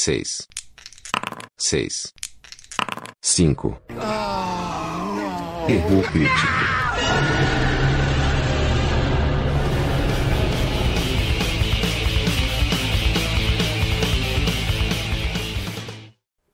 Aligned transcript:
seis, 0.00 0.48
seis, 1.58 2.14
cinco. 3.20 3.78
Erro 5.68 6.02
crítico. 6.10 6.46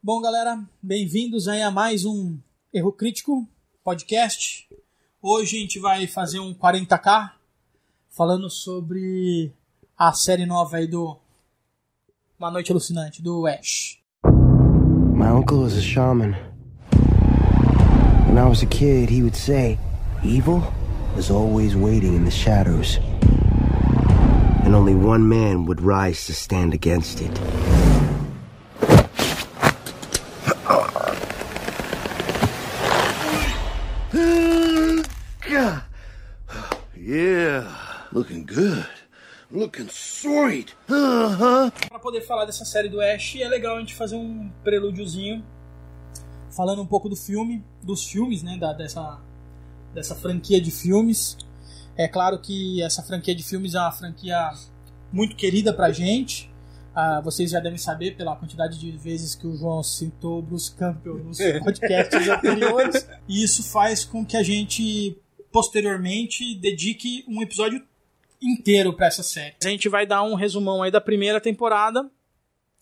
Bom, 0.03 0.21
galera, 0.21 0.61
bem-vindos 0.83 1.47
aí 1.47 1.63
a 1.63 1.71
mais 1.71 2.05
um 2.05 2.37
Erro 2.75 2.91
Crítico 2.91 3.47
podcast. 3.85 4.69
Hoje 5.23 5.57
a 5.57 5.61
gente 5.61 5.79
vai 5.79 6.09
fazer 6.09 6.41
um 6.41 6.53
40k 6.53 7.31
falando 8.11 8.51
sobre 8.51 9.53
a 9.97 10.13
série 10.13 10.47
nova 10.47 10.79
aí 10.79 10.89
do 10.89 11.17
Uma 12.39 12.51
Noite 12.51 12.71
Alucinante, 12.71 13.23
do 13.23 13.47
Ash. 13.47 13.99
My 14.23 15.29
uncle 15.29 15.61
was 15.61 15.75
a 15.75 15.81
shaman. 15.81 16.35
When 18.27 18.37
I 18.37 18.47
was 18.47 18.63
a 18.63 18.67
kid, 18.67 19.09
he 19.09 19.23
would 19.23 19.35
say, 19.35 19.79
Evil 20.23 20.63
is 21.17 21.31
always 21.31 21.75
waiting 21.75 22.15
in 22.15 22.27
the 22.27 22.31
shadows. 22.31 22.99
And 24.65 24.75
only 24.75 24.95
one 24.95 25.27
man 25.27 25.65
would 25.65 25.81
rise 25.81 26.27
to 26.27 26.35
stand 26.35 26.75
against 26.75 27.23
it. 27.23 27.41
Yeah, 36.99 37.73
looking 38.11 38.45
good. 38.45 38.87
Looking 39.57 39.89
sweet. 39.89 40.77
Para 40.87 41.99
poder 41.99 42.21
falar 42.21 42.45
dessa 42.45 42.67
série 42.67 42.91
do 42.91 43.01
Ash, 43.01 43.37
é 43.37 43.49
legal 43.49 43.77
a 43.77 43.81
gente 43.81 43.95
fazer 43.95 44.15
um 44.15 44.51
prelúdiozinho 44.63 45.43
falando 46.55 46.83
um 46.83 46.87
pouco 46.87 47.09
do 47.09 47.17
filme, 47.17 47.65
dos 47.83 48.05
filmes, 48.05 48.43
né, 48.43 48.59
da, 48.59 48.75
dessa, 48.75 49.19
dessa 49.95 50.15
franquia 50.15 50.61
de 50.61 50.71
filmes. 50.71 51.39
É 51.97 52.07
claro 52.07 52.39
que 52.39 52.83
essa 52.83 53.03
franquia 53.03 53.35
de 53.35 53.43
filmes 53.43 53.75
é 53.75 53.81
uma 53.81 53.93
franquia 53.93 54.53
muito 55.11 55.35
querida 55.35 55.73
pra 55.73 55.91
gente. 55.91 56.51
Ah, 56.95 57.23
vocês 57.23 57.51
já 57.51 57.61
devem 57.61 57.79
saber 57.79 58.15
pela 58.15 58.37
quantidade 58.37 58.79
de 58.79 58.91
vezes 58.93 59.35
que 59.35 59.47
o 59.47 59.57
João 59.57 59.83
citou 59.83 60.43
Bruce 60.43 60.71
Campbell 60.75 61.17
nos 61.25 61.39
podcasts 61.65 62.29
anteriores. 62.29 63.09
E 63.27 63.43
isso 63.43 63.63
faz 63.63 64.05
com 64.05 64.25
que 64.25 64.37
a 64.37 64.43
gente 64.43 65.17
posteriormente 65.51 66.55
dedique 66.57 67.25
um 67.27 67.41
episódio 67.41 67.83
inteiro 68.41 68.93
para 68.93 69.07
essa 69.07 69.23
série. 69.23 69.55
A 69.65 69.69
gente 69.69 69.89
vai 69.89 70.07
dar 70.07 70.23
um 70.23 70.35
resumão 70.35 70.83
aí 70.83 70.91
da 70.91 71.01
primeira 71.01 71.41
temporada, 71.41 72.11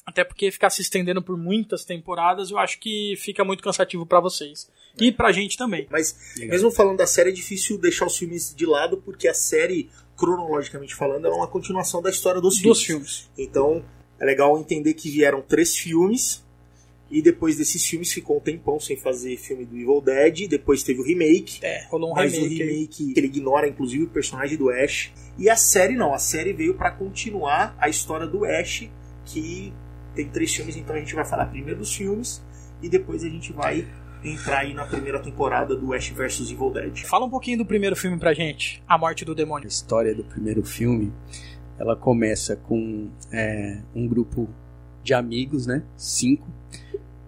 até 0.05 0.23
porque 0.25 0.51
ficar 0.51 0.71
se 0.71 0.83
estendendo 0.83 1.23
por 1.23 1.37
muitas 1.37 1.85
temporadas, 1.85 2.51
eu 2.51 2.59
acho 2.59 2.79
que 2.79 3.15
fica 3.17 3.45
muito 3.45 3.63
cansativo 3.63 4.05
para 4.05 4.21
vocês. 4.21 4.71
E 5.01 5.11
pra 5.11 5.33
gente 5.33 5.57
também. 5.57 5.87
Mas 5.91 6.17
mesmo 6.39 6.71
falando 6.71 6.99
da 6.99 7.07
série, 7.07 7.31
é 7.31 7.33
difícil 7.33 7.79
deixar 7.79 8.07
os 8.07 8.17
filmes 8.17 8.55
de 8.55 8.67
lado, 8.67 8.99
porque 8.99 9.27
a 9.27 9.35
série, 9.35 9.91
cronologicamente 10.17 10.95
falando, 10.95 11.27
é 11.27 11.31
uma 11.31 11.49
continuação 11.49 12.01
da 12.01 12.11
história 12.11 12.41
dos 12.41 12.59
filmes. 12.59 12.79
Dos 12.79 12.87
filmes. 12.87 13.31
Então 13.37 13.85
é 14.21 14.25
legal 14.25 14.59
entender 14.59 14.95
que 14.95 15.11
vieram 15.11 15.43
três 15.43 15.77
filmes. 15.77 16.44
E 17.15 17.23
depois 17.23 17.57
desses 17.57 17.87
filmes 17.87 18.13
ficou 18.13 18.39
um 18.39 18.41
tempão 18.41 18.81
sem 18.81 18.97
fazer 18.97 19.37
filme 19.37 19.65
do 19.65 19.77
Evil 19.77 20.01
Dead. 20.01 20.49
Depois 20.49 20.83
teve 20.83 20.99
o 21.01 21.05
remake. 21.05 21.65
É, 21.65 21.87
rolou 21.89 22.11
um 22.11 22.15
mas 22.15 22.33
remake. 22.33 22.59
o 22.59 22.63
aí. 22.63 22.71
remake 22.71 23.15
ele 23.17 23.27
ignora 23.29 23.69
inclusive 23.69 24.03
o 24.03 24.09
personagem 24.09 24.59
do 24.59 24.69
Ash. 24.69 25.13
E 25.39 25.49
a 25.49 25.55
série 25.55 25.95
não, 25.95 26.13
a 26.13 26.19
série 26.19 26.53
veio 26.53 26.75
pra 26.75 26.91
continuar 26.91 27.77
a 27.79 27.89
história 27.89 28.27
do 28.27 28.45
Ash, 28.45 28.89
que 29.27 29.73
tem 30.13 30.29
três 30.29 30.53
filmes, 30.53 30.77
então 30.77 30.97
a 30.97 30.99
gente 30.99 31.15
vai 31.15 31.25
falar 31.25 31.47
primeiro 31.47 31.79
dos 31.79 31.95
filmes 31.95 32.43
e 32.83 32.89
depois 32.89 33.23
a 33.23 33.29
gente 33.29 33.53
vai 33.53 33.87
entrar 34.25 34.61
aí 34.61 34.75
na 34.75 34.85
primeira 34.85 35.21
temporada 35.21 35.77
do 35.77 35.93
Ash 35.93 36.09
vs 36.09 36.51
Evil 36.51 36.71
Dead. 36.73 37.05
Fala 37.05 37.27
um 37.27 37.31
pouquinho 37.31 37.59
do 37.59 37.65
primeiro 37.65 37.95
filme 37.95 38.19
pra 38.19 38.35
gente, 38.35 38.83
A 38.89 38.99
Morte 38.99 39.25
do 39.25 39.33
A 39.33 39.35
Demônio. 39.37 39.69
história 39.69 40.13
do 40.15 40.25
primeiro 40.25 40.65
filme, 40.65 41.13
ela 41.79 41.95
começa 41.95 42.57
com 42.57 43.09
é, 43.33 43.81
um 43.95 44.09
grupo 44.09 44.49
de 45.05 45.15
amigos, 45.15 45.67
né? 45.67 45.85
Cinco. 45.97 46.49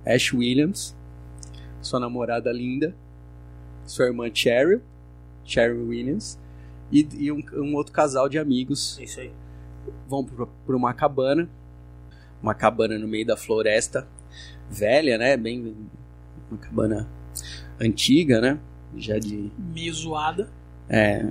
Ash 0.06 0.32
Williams, 0.32 0.96
sua 1.82 1.98
namorada 2.00 2.52
Linda, 2.52 2.94
sua 3.84 4.06
irmã 4.06 4.30
Cheryl, 4.32 4.80
Cheryl 5.44 5.88
Williams, 5.88 6.38
e, 6.92 7.06
e 7.18 7.32
um, 7.32 7.42
um 7.54 7.74
outro 7.74 7.92
casal 7.92 8.28
de 8.28 8.38
amigos 8.38 8.98
É 9.00 9.04
isso 9.04 9.20
aí. 9.20 9.32
vão 10.08 10.24
para 10.24 10.76
uma 10.76 10.94
cabana, 10.94 11.48
uma 12.42 12.54
cabana 12.54 12.98
no 12.98 13.08
meio 13.08 13.26
da 13.26 13.36
floresta, 13.36 14.06
velha, 14.70 15.18
né? 15.18 15.36
Bem 15.36 15.74
uma 16.50 16.58
cabana 16.58 17.08
antiga, 17.80 18.40
né? 18.40 18.58
Já 18.96 19.18
de 19.18 19.50
Meio 19.58 19.92
zoada. 19.92 20.48
é, 20.88 21.26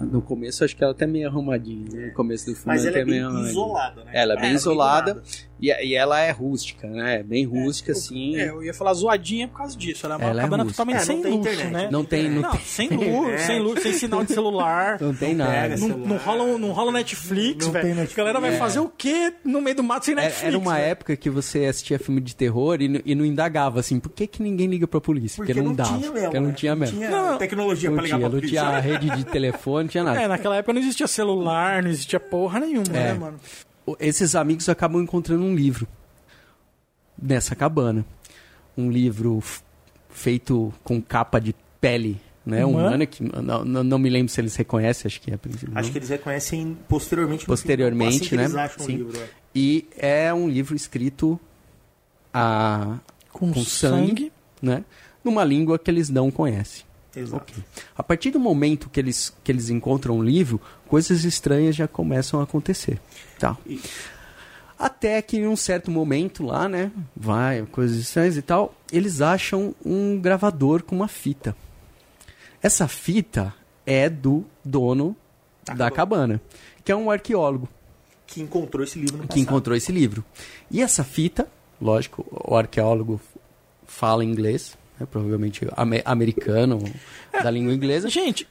no 0.00 0.22
começo 0.22 0.64
acho 0.64 0.76
que 0.76 0.82
ela 0.82 0.92
até 0.92 1.06
meio 1.06 1.28
arrumadinha. 1.28 1.84
né? 1.92 2.06
No 2.06 2.12
começo 2.14 2.46
do 2.46 2.52
filme 2.54 2.66
Mas 2.66 2.84
ela 2.86 2.96
é 2.96 3.00
até 3.02 3.10
bem 3.10 3.20
meio 3.20 3.46
isolada, 3.46 4.04
né? 4.04 4.10
Ela 4.14 4.34
é 4.34 4.40
bem 4.40 4.50
É, 4.50 4.54
isolada 4.54 5.10
abandonada. 5.12 5.22
e, 5.60 5.66
e 5.88 5.94
ela 5.94 6.20
é 6.20 6.30
rústica, 6.30 6.88
né? 6.88 7.22
Bem 7.22 7.44
rústica, 7.44 7.92
assim. 7.92 8.36
É, 8.36 8.48
eu 8.50 8.62
ia 8.62 8.72
falar 8.74 8.94
zoadinha 8.94 9.46
por 9.48 9.58
causa 9.58 9.76
disso. 9.76 10.06
Ela 10.06 10.14
é 10.14 10.18
uma 10.18 10.26
Ela 10.30 10.40
é 10.40 10.44
cabana 10.44 10.64
totalmente 10.64 10.96
É, 10.96 10.98
não 10.98 11.04
sem 11.04 11.16
luxo, 11.16 11.38
internet. 11.38 11.70
né? 11.72 11.88
Não 11.90 12.04
tem, 12.04 12.30
não, 12.30 12.42
Não, 12.42 12.50
tem, 12.50 12.60
sem 12.60 12.88
luz, 12.88 13.28
É. 13.34 13.38
sem 13.38 13.60
luz, 13.60 13.82
sem 13.82 13.92
sinal 13.92 14.24
de 14.24 14.32
celular. 14.32 14.98
não 15.00 15.14
tem 15.14 15.34
Não 15.34 15.44
nada. 15.46 15.76
Não, 15.76 15.88
não 15.98 16.16
rola, 16.16 16.58
não 16.58 16.72
rola 16.72 16.92
Netflix, 16.92 17.66
Não 17.66 17.72
velho. 17.72 18.00
A 18.00 18.16
galera 18.16 18.40
vai 18.40 18.56
fazer 18.56 18.80
o 18.80 18.88
quê 18.88 19.32
no 19.44 19.60
meio 19.60 19.76
do 19.76 19.82
mato 19.82 20.04
sem 20.06 20.12
É, 20.12 20.16
Netflix? 20.16 20.44
Era 20.48 20.58
uma 20.58 20.74
velho? 20.74 20.84
época 20.86 21.16
que 21.16 21.28
você 21.30 21.66
assistia 21.66 21.98
filme 21.98 22.20
de 22.20 22.34
terror 22.34 22.80
e, 22.80 23.02
e 23.04 23.14
não 23.14 23.24
indagava, 23.24 23.80
assim, 23.80 23.98
por 24.00 24.10
que, 24.10 24.26
que 24.26 24.42
ninguém 24.42 24.66
liga 24.66 24.86
pra 24.86 25.00
polícia? 25.00 25.36
Porque, 25.36 25.54
não, 25.54 25.64
não 25.66 25.74
dava. 25.74 25.90
tinha 25.98 26.10
mesmo. 26.10 26.20
porque 26.24 26.40
não 26.40 26.48
né? 26.48 26.54
tinha 26.54 26.76
mesmo. 26.76 26.98
Não 27.00 27.06
tinha 27.06 27.10
Não, 27.22 27.30
não. 27.32 27.38
tecnologia 27.38 27.90
Não 27.90 27.96
pra 27.96 28.04
ligar 28.04 28.18
pra 28.18 28.28
não 28.28 28.36
polícia. 28.38 28.60
tinha 28.60 28.78
rede 28.80 29.10
de 29.10 29.24
telefone, 29.30 29.84
não 29.84 29.89
tinha 29.90 30.04
nada. 30.04 30.20
É, 30.22 30.28
naquela 30.28 30.56
época 30.56 30.72
não 30.72 30.80
existia 30.80 31.06
celular, 31.06 31.82
não 31.82 31.90
existia 31.90 32.18
porra 32.20 32.60
nenhuma, 32.60 32.84
É. 32.88 33.12
né, 33.12 33.14
mano? 33.14 33.40
Esses 33.98 34.34
amigos 34.34 34.68
acabam 34.68 35.02
encontrando 35.02 35.42
um 35.44 35.54
livro 35.54 35.86
nessa 37.20 37.54
cabana. 37.56 38.04
Um 38.76 38.90
livro 38.90 39.42
feito 40.08 40.72
com 40.84 41.00
capa 41.02 41.40
de 41.40 41.54
pele, 41.80 42.20
né? 42.46 42.64
Humana? 42.64 42.88
Humana, 42.88 43.06
que 43.06 43.22
não, 43.22 43.64
não, 43.64 43.84
não 43.84 43.98
me 43.98 44.08
lembro 44.08 44.32
se 44.32 44.40
eles 44.40 44.54
reconhecem, 44.56 45.08
acho 45.08 45.20
que 45.20 45.30
é 45.30 45.34
a 45.34 45.38
princípio. 45.38 45.72
Acho 45.76 45.90
que 45.90 45.98
eles 45.98 46.08
reconhecem 46.08 46.78
posteriormente. 46.88 47.46
Posteriormente, 47.46 48.28
filme, 48.28 48.44
assim 48.44 48.54
né? 48.54 48.60
Eles 48.62 48.72
acham 48.72 48.86
Sim. 48.86 48.96
livro, 48.96 49.20
é. 49.20 49.28
E 49.54 49.88
é 49.98 50.32
um 50.32 50.48
livro 50.48 50.76
escrito 50.76 51.38
a, 52.32 52.98
Com, 53.32 53.52
Com 53.52 53.64
sangue. 53.64 54.06
sangue. 54.08 54.32
né? 54.62 54.84
Numa 55.24 55.44
língua 55.44 55.78
que 55.78 55.90
eles 55.90 56.08
não 56.08 56.30
conhecem. 56.30 56.84
Exato. 57.14 57.52
A 57.96 58.02
partir 58.02 58.30
do 58.30 58.38
momento 58.38 58.88
que 58.88 59.00
eles, 59.00 59.32
que 59.42 59.50
eles 59.50 59.68
encontram 59.70 60.18
o 60.18 60.22
livro, 60.22 60.60
coisas 60.86 61.24
estranhas 61.24 61.74
já 61.74 61.88
começam 61.88 62.38
a 62.40 62.44
acontecer. 62.44 63.00
Tá. 63.38 63.56
E- 63.66 63.80
Até 64.78 65.20
que 65.20 65.36
em 65.36 65.46
um 65.46 65.56
certo 65.56 65.90
momento 65.90 66.42
lá, 66.44 66.68
né? 66.68 66.90
Vai, 67.14 67.66
coisas 67.66 67.98
estranhas 67.98 68.36
e 68.36 68.42
tal, 68.42 68.74
eles 68.90 69.20
acham 69.20 69.74
um 69.84 70.18
gravador 70.18 70.82
com 70.82 70.96
uma 70.96 71.08
fita. 71.08 71.54
Essa 72.62 72.88
fita 72.88 73.52
é 73.84 74.08
do 74.08 74.44
dono 74.64 75.14
da 75.76 75.90
cabana, 75.90 76.40
que 76.84 76.90
é 76.90 76.96
um 76.96 77.10
arqueólogo 77.10 77.68
Que 78.26 78.40
encontrou 78.40 78.82
esse 78.84 78.98
livro 78.98 79.16
no 79.18 79.22
que 79.24 79.28
passado. 79.28 79.42
encontrou 79.42 79.76
esse 79.76 79.92
livro. 79.92 80.24
E 80.70 80.80
essa 80.80 81.04
fita, 81.04 81.46
lógico, 81.80 82.24
o 82.30 82.56
arqueólogo 82.56 83.20
fala 83.86 84.24
inglês, 84.24 84.78
né, 85.00 85.06
provavelmente 85.10 85.66
ame- 85.76 86.02
americano, 86.04 86.78
da 87.32 87.50
língua 87.50 87.72
inglesa. 87.72 88.08
Gente, 88.08 88.46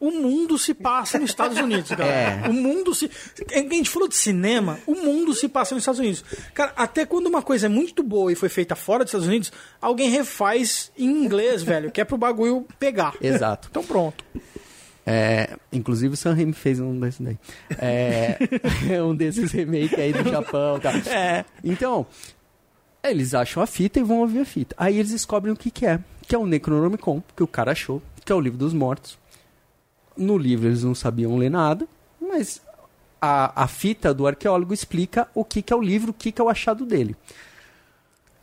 o 0.00 0.10
mundo 0.10 0.58
se 0.58 0.74
passa 0.74 1.16
nos 1.18 1.30
Estados 1.30 1.58
Unidos, 1.58 1.90
galera. 1.96 2.46
É. 2.46 2.48
O 2.48 2.52
mundo 2.52 2.92
se. 2.94 3.08
A 3.52 3.58
gente 3.58 3.88
falou 3.88 4.08
de 4.08 4.16
cinema, 4.16 4.80
o 4.86 4.94
mundo 4.96 5.32
se 5.34 5.46
passa 5.48 5.74
nos 5.74 5.82
Estados 5.82 6.00
Unidos. 6.00 6.24
Cara, 6.54 6.72
até 6.76 7.06
quando 7.06 7.26
uma 7.28 7.42
coisa 7.42 7.66
é 7.66 7.68
muito 7.68 8.02
boa 8.02 8.32
e 8.32 8.34
foi 8.34 8.48
feita 8.48 8.74
fora 8.74 9.04
dos 9.04 9.10
Estados 9.10 9.28
Unidos, 9.28 9.52
alguém 9.80 10.10
refaz 10.10 10.90
em 10.98 11.06
inglês, 11.08 11.62
velho, 11.64 11.90
que 11.92 12.00
é 12.00 12.04
pro 12.04 12.16
bagulho 12.18 12.66
pegar. 12.80 13.14
Exato. 13.20 13.68
Então 13.70 13.84
pronto. 13.84 14.24
É, 15.04 15.56
inclusive 15.72 16.14
o 16.14 16.16
Sam 16.16 16.34
Raimi 16.34 16.52
fez 16.52 16.78
um 16.78 16.98
desses 16.98 17.20
daí. 17.20 17.36
É, 17.76 18.38
um 19.02 19.14
desses 19.14 19.50
remakes 19.50 19.98
aí 19.98 20.12
do 20.12 20.28
Japão 20.30 20.78
tal. 20.78 20.92
É. 21.12 21.44
Então, 21.64 22.06
eles 23.02 23.34
acham 23.34 23.62
a 23.62 23.66
fita 23.66 23.98
e 23.98 24.02
vão 24.02 24.20
ouvir 24.20 24.40
a 24.40 24.44
fita. 24.44 24.74
Aí 24.78 24.98
eles 24.98 25.10
descobrem 25.10 25.52
o 25.52 25.56
que, 25.56 25.70
que 25.70 25.86
é. 25.86 26.00
Que 26.26 26.34
é 26.34 26.38
o 26.38 26.46
Necronomicon, 26.46 27.22
que 27.36 27.42
o 27.42 27.46
cara 27.46 27.72
achou, 27.72 28.00
que 28.24 28.32
é 28.32 28.34
o 28.34 28.40
livro 28.40 28.58
dos 28.58 28.72
mortos. 28.72 29.18
No 30.16 30.36
livro 30.38 30.68
eles 30.68 30.84
não 30.84 30.94
sabiam 30.94 31.36
ler 31.36 31.50
nada, 31.50 31.86
mas 32.20 32.62
a, 33.20 33.62
a 33.64 33.66
fita 33.68 34.12
do 34.12 34.26
arqueólogo 34.26 34.72
explica 34.74 35.28
o 35.34 35.44
que, 35.44 35.62
que 35.62 35.72
é 35.72 35.76
o 35.76 35.82
livro, 35.82 36.10
o 36.10 36.14
que, 36.14 36.30
que 36.30 36.40
é 36.40 36.44
o 36.44 36.48
achado 36.48 36.84
dele. 36.84 37.16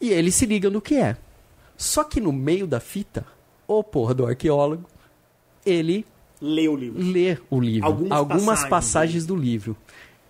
E 0.01 0.09
eles 0.09 0.35
se 0.35 0.45
ligam 0.45 0.71
no 0.71 0.81
que 0.81 0.95
é. 0.95 1.17
Só 1.77 2.03
que 2.03 2.19
no 2.19 2.33
meio 2.33 2.67
da 2.67 2.79
fita, 2.79 3.25
o 3.67 3.83
porra 3.83 4.13
do 4.13 4.25
arqueólogo, 4.25 4.89
ele 5.65 6.05
Lê 6.41 6.69
o 6.69 6.75
livro. 6.75 7.01
lê 7.01 7.37
o 7.49 7.59
livro, 7.59 7.85
Algumas 7.85 8.17
algumas, 8.17 8.43
passagens, 8.45 8.69
passagens, 8.69 9.25
do 9.25 9.35
livro. 9.35 9.75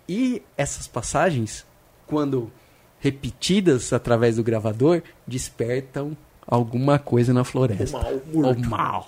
E 0.07 0.41
essas 0.57 0.87
passagens, 0.87 1.65
quando 2.07 2.51
repetidas 2.99 3.93
através 3.93 4.35
do 4.37 4.43
gravador, 4.43 5.01
despertam 5.27 6.15
alguma 6.45 6.97
coisa 6.97 7.31
na 7.33 7.43
floresta. 7.43 7.97
O 7.97 8.01
mal, 8.01 8.13
O 8.33 8.41
morto. 8.41 8.69
mal. 8.69 9.07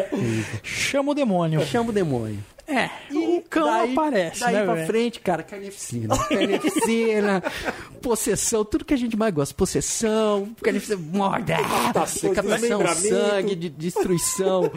Chama 0.62 1.12
o 1.12 1.14
demônio. 1.14 1.64
Chama 1.64 1.90
o 1.90 1.92
demônio. 1.92 2.38
É, 2.66 2.88
o 3.12 3.42
cão 3.50 3.66
daí, 3.66 3.92
aparece, 3.92 4.40
daí 4.40 4.54
né, 4.54 4.64
pra 4.64 4.74
velho? 4.74 4.86
frente, 4.86 5.20
cara, 5.20 5.42
carnificina. 5.42 6.16
Carnificina, 6.16 7.42
possessão, 8.00 8.64
tudo 8.64 8.84
que 8.84 8.94
a 8.94 8.96
gente 8.96 9.16
mais 9.16 9.34
gosta. 9.34 9.54
Possessão, 9.54 10.54
carnificina, 10.62 10.98
morda, 11.12 11.56
Decapitação, 11.56 12.30
decapitação, 12.30 12.86
sangue, 12.94 13.54
de, 13.56 13.68
destruição. 13.68 14.70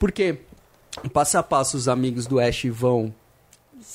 Porque 0.00 0.38
passo 1.12 1.38
a 1.38 1.42
passo 1.42 1.76
os 1.76 1.86
amigos 1.86 2.26
do 2.26 2.40
Ash 2.40 2.64
vão 2.70 3.14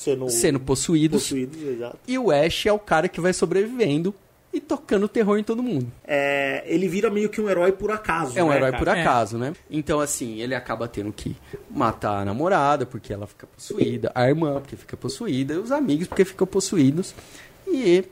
Sendo, 0.04 0.28
sendo 0.28 0.60
possuídos. 0.60 1.22
possuídos, 1.22 1.62
exato. 1.62 1.98
E 2.06 2.18
o 2.18 2.30
Ash 2.30 2.66
é 2.66 2.72
o 2.72 2.78
cara 2.78 3.08
que 3.08 3.20
vai 3.20 3.32
sobrevivendo 3.32 4.14
e 4.52 4.60
tocando 4.60 5.08
terror 5.08 5.38
em 5.38 5.42
todo 5.42 5.62
mundo. 5.62 5.90
É, 6.06 6.62
ele 6.66 6.86
vira 6.86 7.10
meio 7.10 7.30
que 7.30 7.40
um 7.40 7.48
herói 7.48 7.72
por 7.72 7.90
acaso. 7.90 8.38
É 8.38 8.44
um 8.44 8.50
né, 8.50 8.56
herói 8.56 8.70
cara? 8.70 8.84
por 8.84 8.88
acaso, 8.90 9.38
né? 9.38 9.54
Então, 9.70 10.00
assim, 10.00 10.40
ele 10.40 10.54
acaba 10.54 10.86
tendo 10.86 11.10
que 11.12 11.34
matar 11.70 12.20
a 12.20 12.24
namorada 12.24 12.84
porque 12.84 13.12
ela 13.12 13.26
fica 13.26 13.46
possuída, 13.46 14.12
a 14.14 14.28
irmã 14.28 14.60
porque 14.60 14.76
fica 14.76 14.96
possuída, 14.96 15.54
e 15.54 15.56
os 15.56 15.72
amigos 15.72 16.06
porque 16.06 16.24
ficam 16.24 16.46
possuídos. 16.46 17.14
E, 17.66 18.04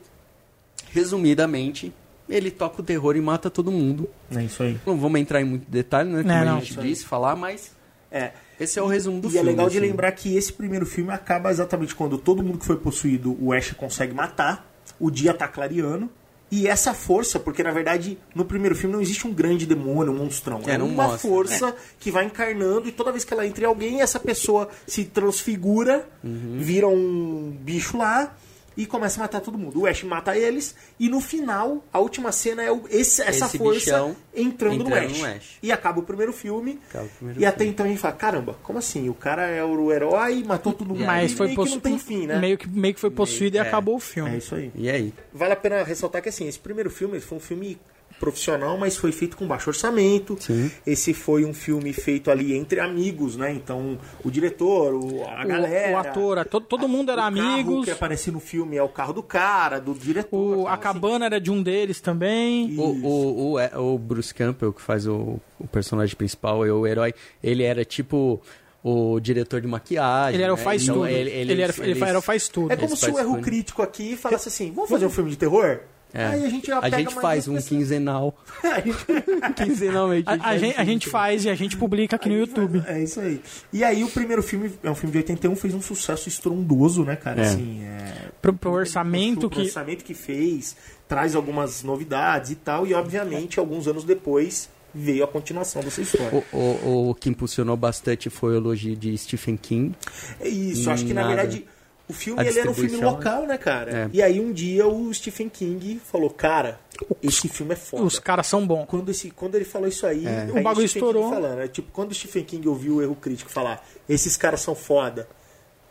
resumidamente, 0.91 1.93
ele 2.29 2.51
toca 2.51 2.81
o 2.81 2.85
terror 2.85 3.15
e 3.17 3.21
mata 3.21 3.51
todo 3.51 3.71
mundo. 3.71 4.09
É 4.35 4.43
isso 4.43 4.63
aí. 4.63 4.81
Não 4.87 4.97
vamos 4.97 5.21
entrar 5.21 5.43
em 5.43 5.45
muito 5.45 5.71
detalhe, 5.71 6.09
né? 6.09 6.23
Como 6.23 6.45
não. 6.45 6.57
a 6.57 6.61
gente 6.61 6.81
disse, 6.81 7.05
falar, 7.05 7.37
mas 7.37 7.71
É. 8.11 8.33
esse 8.61 8.79
é 8.79 8.83
o 8.83 8.87
resumo 8.87 9.21
do 9.21 9.29
e 9.29 9.33
filme. 9.33 9.49
é 9.49 9.51
legal 9.51 9.69
de 9.69 9.79
assim. 9.79 9.87
lembrar 9.87 10.13
que 10.13 10.37
esse 10.37 10.53
primeiro 10.53 10.87
filme 10.87 11.11
acaba 11.13 11.51
exatamente 11.51 11.95
quando 11.95 12.19
todo 12.19 12.43
mundo 12.43 12.59
que 12.59 12.67
foi 12.67 12.77
possuído, 12.77 13.37
o 13.41 13.53
Ash 13.53 13.73
consegue 13.73 14.15
matar, 14.15 14.71
o 15.01 15.11
dia 15.11 15.33
tá 15.35 15.47
clareando. 15.49 16.09
E 16.55 16.69
essa 16.69 16.93
força, 16.93 17.41
porque 17.41 17.63
na 17.63 17.71
verdade 17.71 18.19
no 18.35 18.45
primeiro 18.45 18.77
filme 18.77 18.95
não 18.95 19.01
existe 19.01 19.27
um 19.27 19.33
grande 19.33 19.65
demônio, 19.65 20.13
um 20.13 20.17
monstrão. 20.19 20.61
É, 20.67 20.75
É, 20.75 20.77
uma 20.79 21.05
mostra. 21.09 21.19
força 21.31 21.75
que 21.99 22.11
vai 22.11 22.27
encarnando 22.27 22.87
e 22.87 22.93
toda 22.93 23.11
vez 23.11 23.25
que 23.25 23.33
ela 23.33 23.47
entra 23.47 23.65
em 23.65 23.67
alguém, 23.67 24.03
essa 24.03 24.21
pessoa 24.21 24.69
se 24.87 25.05
transfigura, 25.07 26.07
Uhum. 26.23 26.57
vira 26.59 26.87
um 26.87 27.57
bicho 27.59 27.97
lá 27.97 28.37
e 28.77 28.87
começa 28.87 29.21
a 29.21 29.23
matar 29.25 29.41
todo 29.41 29.59
mundo. 29.59 29.81
O 29.81 29.87
Ash 29.87 30.03
mata 30.03 30.37
eles 30.37 30.75
e 30.99 31.09
no 31.09 31.21
final, 31.21 31.85
a 31.93 31.99
última 31.99 32.33
cena 32.33 32.63
é 32.63 32.71
o- 32.71 32.85
esse- 32.91 33.23
essa 33.23 33.47
Esse 33.47 33.59
força 33.59 33.79
bichão 33.81 34.17
entrando, 34.35 34.79
no, 34.79 34.87
entrando 34.87 35.07
Ash. 35.13 35.19
no 35.19 35.25
Ash. 35.27 35.59
E 35.63 35.73
acaba 35.73 36.01
o 36.01 36.03
primeiro 36.03 36.33
filme. 36.33 36.81
Acaba 36.89 37.05
o 37.05 37.09
primeiro 37.09 37.41
e 37.41 37.45
até 37.47 37.59
filme. 37.59 37.73
então 37.73 37.87
a 37.87 37.89
gente 37.89 37.99
fala, 38.01 38.15
caramba, 38.15 38.57
como 38.63 38.79
assim? 38.79 39.09
O 39.09 39.15
cara 39.15 39.47
é 39.47 39.63
o 39.65 39.93
herói, 39.93 40.43
matou 40.45 40.73
todo 40.73 40.89
mundo. 40.89 41.05
Mas 41.05 41.33
e 41.33 41.35
foi 41.37 41.47
meio 41.49 41.63
que 41.65 41.71
não 41.71 41.81
tem 41.81 41.99
fim, 41.99 42.27
né? 42.27 42.39
meio, 42.39 42.57
que, 42.59 42.69
meio 42.69 42.95
que 42.95 43.01
foi 43.01 43.11
possuído 43.11 43.57
e 43.57 43.59
é. 43.59 43.63
acabou 43.63 43.95
o 43.95 43.99
É 43.99 44.01
filme. 44.01 44.37
isso 44.39 44.55
aí. 44.55 44.71
E 44.75 44.91
aí? 44.91 45.13
Vale 45.33 45.53
a 45.53 45.57
pena 45.57 45.83
ressaltar 45.83 46.23
que 46.23 46.29
assim, 46.29 46.47
esse 46.49 46.59
primeiro 46.59 46.91
filme 46.91 47.21
foi 47.21 47.39
um 47.39 47.41
filme 47.41 47.79
profissional, 48.23 48.79
mas 48.79 48.97
foi 48.97 49.11
feito 49.11 49.37
com 49.37 49.49
baixo 49.49 49.69
orçamento. 49.69 50.37
Sim. 50.39 50.71
Esse 50.87 51.13
foi 51.13 51.45
um 51.45 51.53
filme 51.53 51.93
feito 51.93 52.31
ali 52.31 52.55
entre 52.57 52.79
amigos, 52.79 53.37
né? 53.37 53.53
Então, 53.53 53.99
o 54.25 54.31
diretor, 54.31 54.95
o, 54.95 55.25
a 55.25 55.43
O- 55.45 55.49
galera. 55.49 55.93
o 55.93 55.99
ator, 55.99 56.39
a- 56.39 56.45
todo, 56.45 56.65
todo 56.67 56.89
mundo 56.89 57.11
era 57.11 57.21
o 57.29 57.35
carro 57.35 57.53
amigos. 57.55 57.85
que 57.85 57.91
aparece 57.91 58.31
no 58.31 58.39
filme 58.39 58.77
é 58.77 58.83
o 58.83 58.89
carro 58.89 59.13
do 59.13 59.25
cara, 59.25 59.81
do 59.81 59.93
diretor. 59.93 60.39
O, 60.39 60.57
tal, 60.59 60.69
a 60.69 60.75
assim. 60.75 60.83
cabana 60.83 61.27
era 61.27 61.41
de 61.41 61.51
um 61.51 61.61
deles 61.61 62.01
também. 62.01 62.79
O, 62.79 62.83
o, 62.83 63.51
o, 63.53 63.59
é- 63.59 63.77
o 63.77 63.99
Bruce 63.99 64.33
Campbell, 64.33 64.73
que 64.73 64.81
faz 64.81 65.05
o, 65.07 65.41
o 65.59 65.67
personagem 65.67 66.15
principal, 66.15 66.65
é 66.65 66.73
o 66.73 66.87
herói, 66.87 67.13
ele 67.43 67.65
era 67.65 67.85
tipo 67.85 68.41
o 68.85 69.19
diretor 69.21 69.61
de 69.61 69.67
maquiagem. 69.67 70.35
Ele 70.35 70.43
era 70.45 70.53
o 70.55 70.57
né? 70.57 70.63
faz 70.63 70.83
Então, 70.85 70.95
tudo. 70.97 71.09
Ele, 71.09 71.31
Ele, 71.31 71.61
era, 71.63 71.75
ele 71.85 72.05
era 72.05 72.19
o 72.19 72.23
faz 72.23 72.49
tudo. 72.49 72.73
É 72.73 72.77
como 72.77 72.97
se 72.97 73.05
o 73.07 73.09
erro 73.09 73.17
participam. 73.17 73.43
crítico 73.43 73.83
aqui 73.83 74.17
falasse 74.17 74.49
assim: 74.49 74.71
vamos 74.73 74.89
fazer 74.91 75.07
um 75.07 75.11
filme 75.11 75.31
de 75.31 75.37
terror? 75.37 75.81
É. 76.15 76.27
Aí 76.27 76.45
a 76.45 76.49
gente 76.49 76.67
já 76.67 76.79
A 76.79 76.91
gente 76.91 77.15
faz 77.15 77.49
um 77.49 77.57
quinzenal. 77.61 78.37
A 78.63 78.81
gente- 78.81 79.55
Quinzenalmente. 79.57 80.29
A, 80.29 80.51
a 80.51 80.59
gente, 80.59 80.81
a 80.81 80.85
gente 80.85 81.09
faz 81.09 81.45
e 81.45 81.51
a 81.51 81.55
gente 81.55 81.77
publica 81.77 82.17
aqui 82.17 82.29
no 82.29 82.37
YouTube. 82.37 82.83
É 82.87 83.03
isso 83.03 83.21
aí. 83.21 83.41
E 83.73 83.83
aí 83.83 84.05
o 84.05 84.09
primeiro 84.09 84.43
filme, 84.43 84.73
é 84.83 84.91
um 84.91 84.95
filme 84.95 85.13
de 85.13 85.19
81, 85.19 85.57
fez 85.57 85.75
um 85.75 85.81
sucesso 85.83 86.29
estrondoso, 86.29 87.05
né, 87.05 87.17
cara? 87.17 87.43
É. 87.43 87.47
Assim, 87.47 87.83
é... 87.85 88.31
Pro, 88.41 88.53
pro 88.53 88.73
orçamento 88.73 89.41
pro 89.41 89.51
que. 89.51 89.61
orçamento 89.63 90.05
que 90.05 90.15
fez, 90.15 90.77
traz 91.09 91.35
algumas 91.35 91.83
novidades 91.83 92.51
e 92.51 92.57
tal, 92.57 92.87
e 92.87 92.95
obviamente 92.95 93.59
alguns 93.59 93.87
anos 93.87 94.05
depois 94.05 94.69
veio 94.95 95.25
a 95.25 95.29
continuação 95.29 95.83
dessa 95.83 96.03
história. 96.03 96.45
O, 96.53 96.57
o, 96.57 97.11
o 97.11 97.15
que 97.15 97.31
impulsionou 97.31 97.77
bastante 97.77 98.29
foi 98.29 98.53
o 98.53 98.57
elogio 98.57 98.95
de 98.95 99.17
Stephen 99.17 99.57
King. 99.57 99.95
É 100.39 100.49
isso, 100.49 100.91
acho 100.91 101.05
que 101.07 101.15
na 101.15 101.23
Nada. 101.23 101.35
verdade 101.37 101.65
o 102.09 102.13
filme 102.13 102.45
ele 102.47 102.59
era 102.59 102.71
um 102.71 102.75
filme 102.75 102.97
local, 102.97 103.47
né, 103.47 103.57
cara? 103.57 103.91
É. 103.91 104.11
E 104.13 104.23
aí 104.23 104.41
um 104.41 104.53
dia 104.53 104.87
o 104.87 105.13
Stephen 105.15 105.49
King 105.49 106.01
falou, 106.05 106.29
cara, 106.31 106.79
esse 107.23 107.49
filme 107.49 107.73
é 107.73 107.77
foda. 107.77 108.03
Os 108.05 108.19
caras 108.19 108.47
são 108.47 108.67
bons. 108.67 108.87
Quando, 108.87 109.11
esse, 109.11 109.31
quando 109.31 109.55
ele 109.55 109.65
falou 109.65 109.89
isso 109.89 110.07
aí, 110.07 110.27
aí 110.27 110.51
O 110.51 110.63
bagulho 110.63 110.85
estourou. 110.85 111.31
Falando, 111.31 111.61
é 111.61 111.69
tipo, 111.69 111.91
quando 111.93 112.11
o 112.11 112.15
Stephen 112.15 112.45
King 112.45 112.69
ouviu 112.69 112.97
o 112.97 113.03
erro 113.03 113.15
crítico 113.17 113.51
falar, 113.51 113.87
esses 114.09 114.37
caras 114.37 114.61
são 114.61 114.75
foda, 114.75 115.27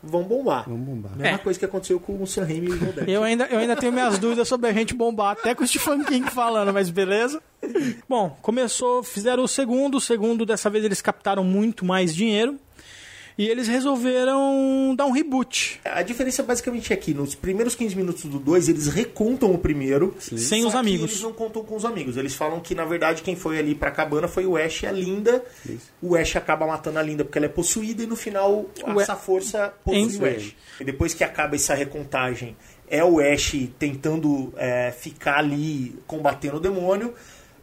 vão 0.03 0.23
bombar. 0.23 0.65
Vamos 0.67 0.85
bombar. 0.85 1.15
Mesma 1.15 1.35
É. 1.35 1.37
coisa 1.37 1.57
que 1.57 1.65
aconteceu 1.65 1.99
com 1.99 2.21
o 2.21 2.27
Sam 2.27 2.43
Raimi 2.45 2.67
e 2.67 2.71
o. 2.71 3.09
Eu 3.09 3.23
ainda, 3.23 3.45
eu 3.45 3.59
ainda 3.59 3.75
tenho 3.75 3.91
minhas 3.91 4.17
dúvidas 4.19 4.47
sobre 4.47 4.69
a 4.69 4.73
gente 4.73 4.93
bombar, 4.93 5.31
até 5.33 5.53
com 5.55 5.63
o 5.63 5.67
Stephen 5.67 6.03
King 6.03 6.29
falando, 6.31 6.73
mas 6.73 6.89
beleza. 6.89 7.41
Bom, 8.09 8.35
começou, 8.41 9.03
fizeram 9.03 9.43
o 9.43 9.47
segundo. 9.47 9.97
O 9.97 10.01
segundo, 10.01 10.45
dessa 10.45 10.69
vez, 10.69 10.83
eles 10.83 11.01
captaram 11.01 11.43
muito 11.43 11.85
mais 11.85 12.13
dinheiro. 12.15 12.57
E 13.41 13.49
eles 13.49 13.67
resolveram 13.67 14.93
dar 14.95 15.07
um 15.07 15.11
reboot. 15.11 15.81
A 15.83 16.03
diferença 16.03 16.43
basicamente 16.43 16.93
é 16.93 16.95
que 16.95 17.11
nos 17.11 17.33
primeiros 17.33 17.73
15 17.73 17.95
minutos 17.95 18.23
do 18.25 18.37
2 18.37 18.69
eles 18.69 18.85
recontam 18.85 19.51
o 19.51 19.57
primeiro. 19.57 20.15
Sem 20.19 20.61
só 20.61 20.67
os 20.67 20.75
amigos. 20.75 21.09
Eles 21.09 21.23
não 21.23 21.33
contam 21.33 21.63
com 21.63 21.75
os 21.75 21.83
amigos. 21.83 22.17
Eles 22.17 22.35
falam 22.35 22.59
que 22.59 22.75
na 22.75 22.85
verdade 22.85 23.23
quem 23.23 23.35
foi 23.35 23.57
ali 23.57 23.73
pra 23.73 23.89
cabana 23.89 24.27
foi 24.27 24.45
o 24.45 24.55
Ash 24.55 24.83
e 24.83 24.85
a 24.85 24.91
Linda. 24.91 25.43
O 25.99 26.15
Ash 26.15 26.35
acaba 26.35 26.67
matando 26.67 26.99
a 26.99 27.01
Linda 27.01 27.25
porque 27.25 27.39
ela 27.39 27.47
é 27.47 27.49
possuída 27.49 28.03
e 28.03 28.05
no 28.05 28.15
final 28.15 28.69
O 28.85 29.01
essa 29.01 29.15
força 29.15 29.73
possui 29.83 30.17
o 30.17 30.25
Ash. 30.27 30.55
E 30.79 30.83
depois 30.83 31.15
que 31.15 31.23
acaba 31.23 31.55
essa 31.55 31.73
recontagem, 31.73 32.55
é 32.87 33.03
o 33.03 33.19
Ash 33.19 33.55
tentando 33.79 34.53
é, 34.55 34.91
ficar 34.91 35.39
ali 35.39 35.97
combatendo 36.05 36.57
o 36.57 36.59
demônio. 36.59 37.15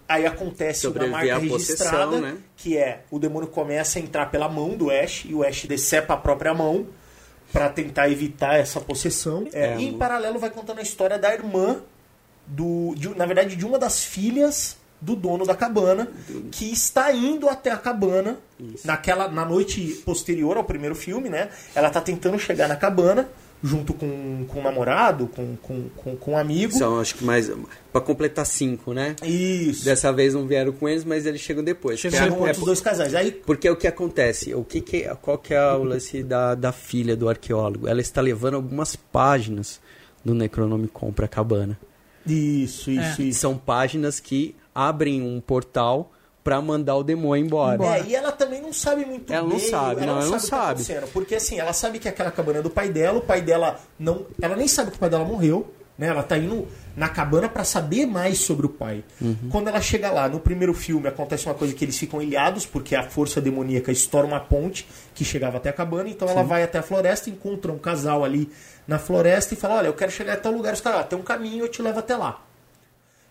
Aí 0.09 0.25
acontece 0.27 0.87
uma 0.87 0.95
Sobreviver 0.95 1.35
marca 1.35 1.47
à 1.47 1.49
possessão, 1.51 1.87
registrada, 1.87 2.21
né? 2.21 2.37
que 2.57 2.79
é 2.79 3.03
o 3.11 3.19
demônio 3.19 3.49
começa 3.49 3.99
a 3.99 4.03
entrar 4.03 4.31
pela 4.31 4.49
mão 4.49 4.71
do 4.71 4.91
Ash 4.91 5.25
e 5.29 5.35
o 5.35 5.43
Ash 5.45 5.67
decepa 5.67 6.15
a 6.15 6.17
própria 6.17 6.55
mão 6.55 6.87
para 7.53 7.69
tentar 7.69 8.09
evitar 8.11 8.55
essa 8.59 8.81
possessão. 8.81 9.47
É, 9.53 9.75
É, 9.75 9.77
e 9.79 9.87
em 9.87 9.99
paralelo 9.99 10.39
vai 10.39 10.49
contando 10.51 10.79
a 10.79 10.83
história 10.83 11.19
da 11.19 11.33
irmã 11.35 11.81
do, 12.47 12.95
de- 12.97 13.15
na 13.17 13.27
verdade, 13.27 13.55
de 13.57 13.67
uma 13.67 13.79
das 13.79 14.03
filhas 14.03 14.77
do 15.01 15.15
dono 15.15 15.47
da 15.47 15.55
cabana, 15.55 16.09
que 16.51 16.73
está 16.73 17.13
indo 17.13 17.49
até 17.49 17.71
a 17.71 17.77
cabana 17.77 18.37
naquela 18.85 19.29
na 19.29 19.45
noite 19.45 19.81
posterior 20.05 20.57
ao 20.57 20.65
primeiro 20.65 20.95
filme, 20.95 21.29
né? 21.29 21.51
Ela 21.75 21.89
tá 21.91 22.01
tentando 22.01 22.37
chegar 22.39 22.67
na 22.67 22.75
cabana 22.77 23.29
junto 23.63 23.93
com, 23.93 24.45
com 24.49 24.61
o 24.61 24.63
namorado, 24.63 25.27
com, 25.27 25.57
com, 25.57 25.89
com, 25.97 26.17
com 26.17 26.33
um 26.33 26.39
amigo. 26.39 26.73
São, 26.73 27.01
acho 27.01 27.15
que 27.17 27.25
mais. 27.25 27.51
Pra 27.93 28.01
completar 28.01 28.47
cinco, 28.47 28.93
né? 28.95 29.17
Isso. 29.25 29.85
Dessa 29.85 30.13
vez 30.13 30.35
não 30.35 30.47
vieram 30.47 30.73
com 30.73 30.89
eles, 30.89 31.05
mas 31.05 31.27
eles 31.27 31.41
chegam 31.41 31.65
depois. 31.65 31.99
Chegam 31.99 32.19
Porque 32.19 32.31
Chegam 32.31 32.45
é- 32.47 32.49
outros 32.49 32.65
dois 32.67 32.81
casais. 32.81 33.15
Aí 33.15 33.31
Porque 33.33 33.67
é 33.69 33.71
o 33.71 33.77
que 33.77 33.87
acontece? 33.87 34.55
O 34.55 34.63
que 34.65 34.81
que, 34.81 35.03
qual 35.23 35.39
que 35.39 35.55
é 35.55 35.73
o 35.73 35.83
lance 35.85 36.23
da, 36.23 36.55
da 36.55 36.71
filha 36.73 37.17
do 37.17 37.29
arqueólogo? 37.29 37.89
Ela 37.89 38.01
está 38.01 38.21
levando 38.21 38.55
algumas 38.55 38.95
páginas 38.95 39.81
do 40.25 40.35
Necronomicon 40.35 41.13
para 41.13 41.25
a 41.25 41.29
cabana. 41.29 41.79
Isso, 42.27 42.91
isso, 42.91 43.21
É. 43.21 43.25
E 43.25 43.29
isso. 43.31 43.41
são 43.41 43.57
páginas 43.57 44.21
que 44.21 44.55
abrem 44.75 45.23
um 45.23 45.41
portal 45.41 46.13
para 46.49 46.63
mandar 46.63 46.97
o 46.97 47.03
demônio 47.05 47.45
embora. 47.45 47.85
É, 47.99 48.05
e 48.07 48.15
ela 48.15 48.33
também 48.33 48.63
não 48.63 48.73
sabe 48.73 49.05
muito 49.05 49.31
Ela 49.31 49.47
não 49.47 49.59
bem. 49.59 49.69
sabe, 49.69 50.01
não, 50.01 50.15
ela 50.15 50.21
não 50.21 50.21
o 50.23 50.25
que 50.25 50.31
tá 50.33 50.39
sabe. 50.41 50.81
acontecendo, 50.83 51.09
Porque 51.13 51.35
assim, 51.35 51.59
ela 51.59 51.75
sabe 51.75 51.99
que 51.99 52.09
aquela 52.09 52.31
cabana 52.31 52.61
é 52.61 52.63
do 52.63 52.71
pai 52.71 52.89
dela, 52.89 53.19
o 53.19 53.21
pai 53.21 53.43
dela 53.43 53.79
não. 53.99 54.25
Ela 54.41 54.57
nem 54.57 54.67
sabe 54.67 54.91
que 54.91 54.97
o 54.97 54.99
pai 54.99 55.11
dela 55.11 55.27
morreu, 55.27 55.71
né? 55.99 56.07
Ela 56.07 56.23
tá 56.23 56.39
indo 56.39 56.67
na 56.97 57.07
cabana 57.07 57.51
pra 57.51 57.65
saber 57.65 58.07
mais 58.07 58.39
sobre 58.39 58.65
o 58.65 58.71
pai. 58.71 59.05
Uhum. 59.21 59.37
Quando 59.53 59.69
ela 59.69 59.81
chega 59.83 60.11
lá, 60.11 60.27
no 60.27 60.41
primeiro 60.41 60.73
filme, 60.73 61.07
acontece 61.07 61.45
uma 61.45 61.55
coisa 61.55 61.75
que 61.75 61.85
eles 61.85 61.99
ficam 61.99 62.23
ilhados, 62.23 62.65
porque 62.65 62.97
a 62.97 63.03
força 63.03 63.43
demoníaca 63.43 63.93
estoura 63.93 64.27
uma 64.27 64.41
ponte 64.41 64.89
que 65.15 65.27
chegava 65.27 65.59
até 65.59 65.69
a 65.69 65.73
cabana, 65.75 66.09
então 66.09 66.27
ela 66.29 66.43
vai 66.43 66.63
até 66.63 66.79
a 66.79 66.83
floresta, 66.83 67.29
encontra 67.29 67.71
um 67.71 67.79
casal 67.79 68.25
ali 68.25 68.49
na 68.87 68.99
floresta 68.99 69.53
e 69.53 69.57
fala: 69.59 69.75
Olha, 69.77 69.89
eu 69.89 69.93
quero 69.93 70.11
chegar 70.11 70.33
até 70.33 70.49
o 70.49 70.53
lugar, 70.53 70.73
os 70.73 70.81
caras, 70.81 71.01
"Ah, 71.01 71.05
tem 71.05 71.19
um 71.19 71.23
caminho, 71.23 71.67
eu 71.67 71.69
te 71.69 71.83
levo 71.83 71.99
até 71.99 72.17
lá. 72.17 72.43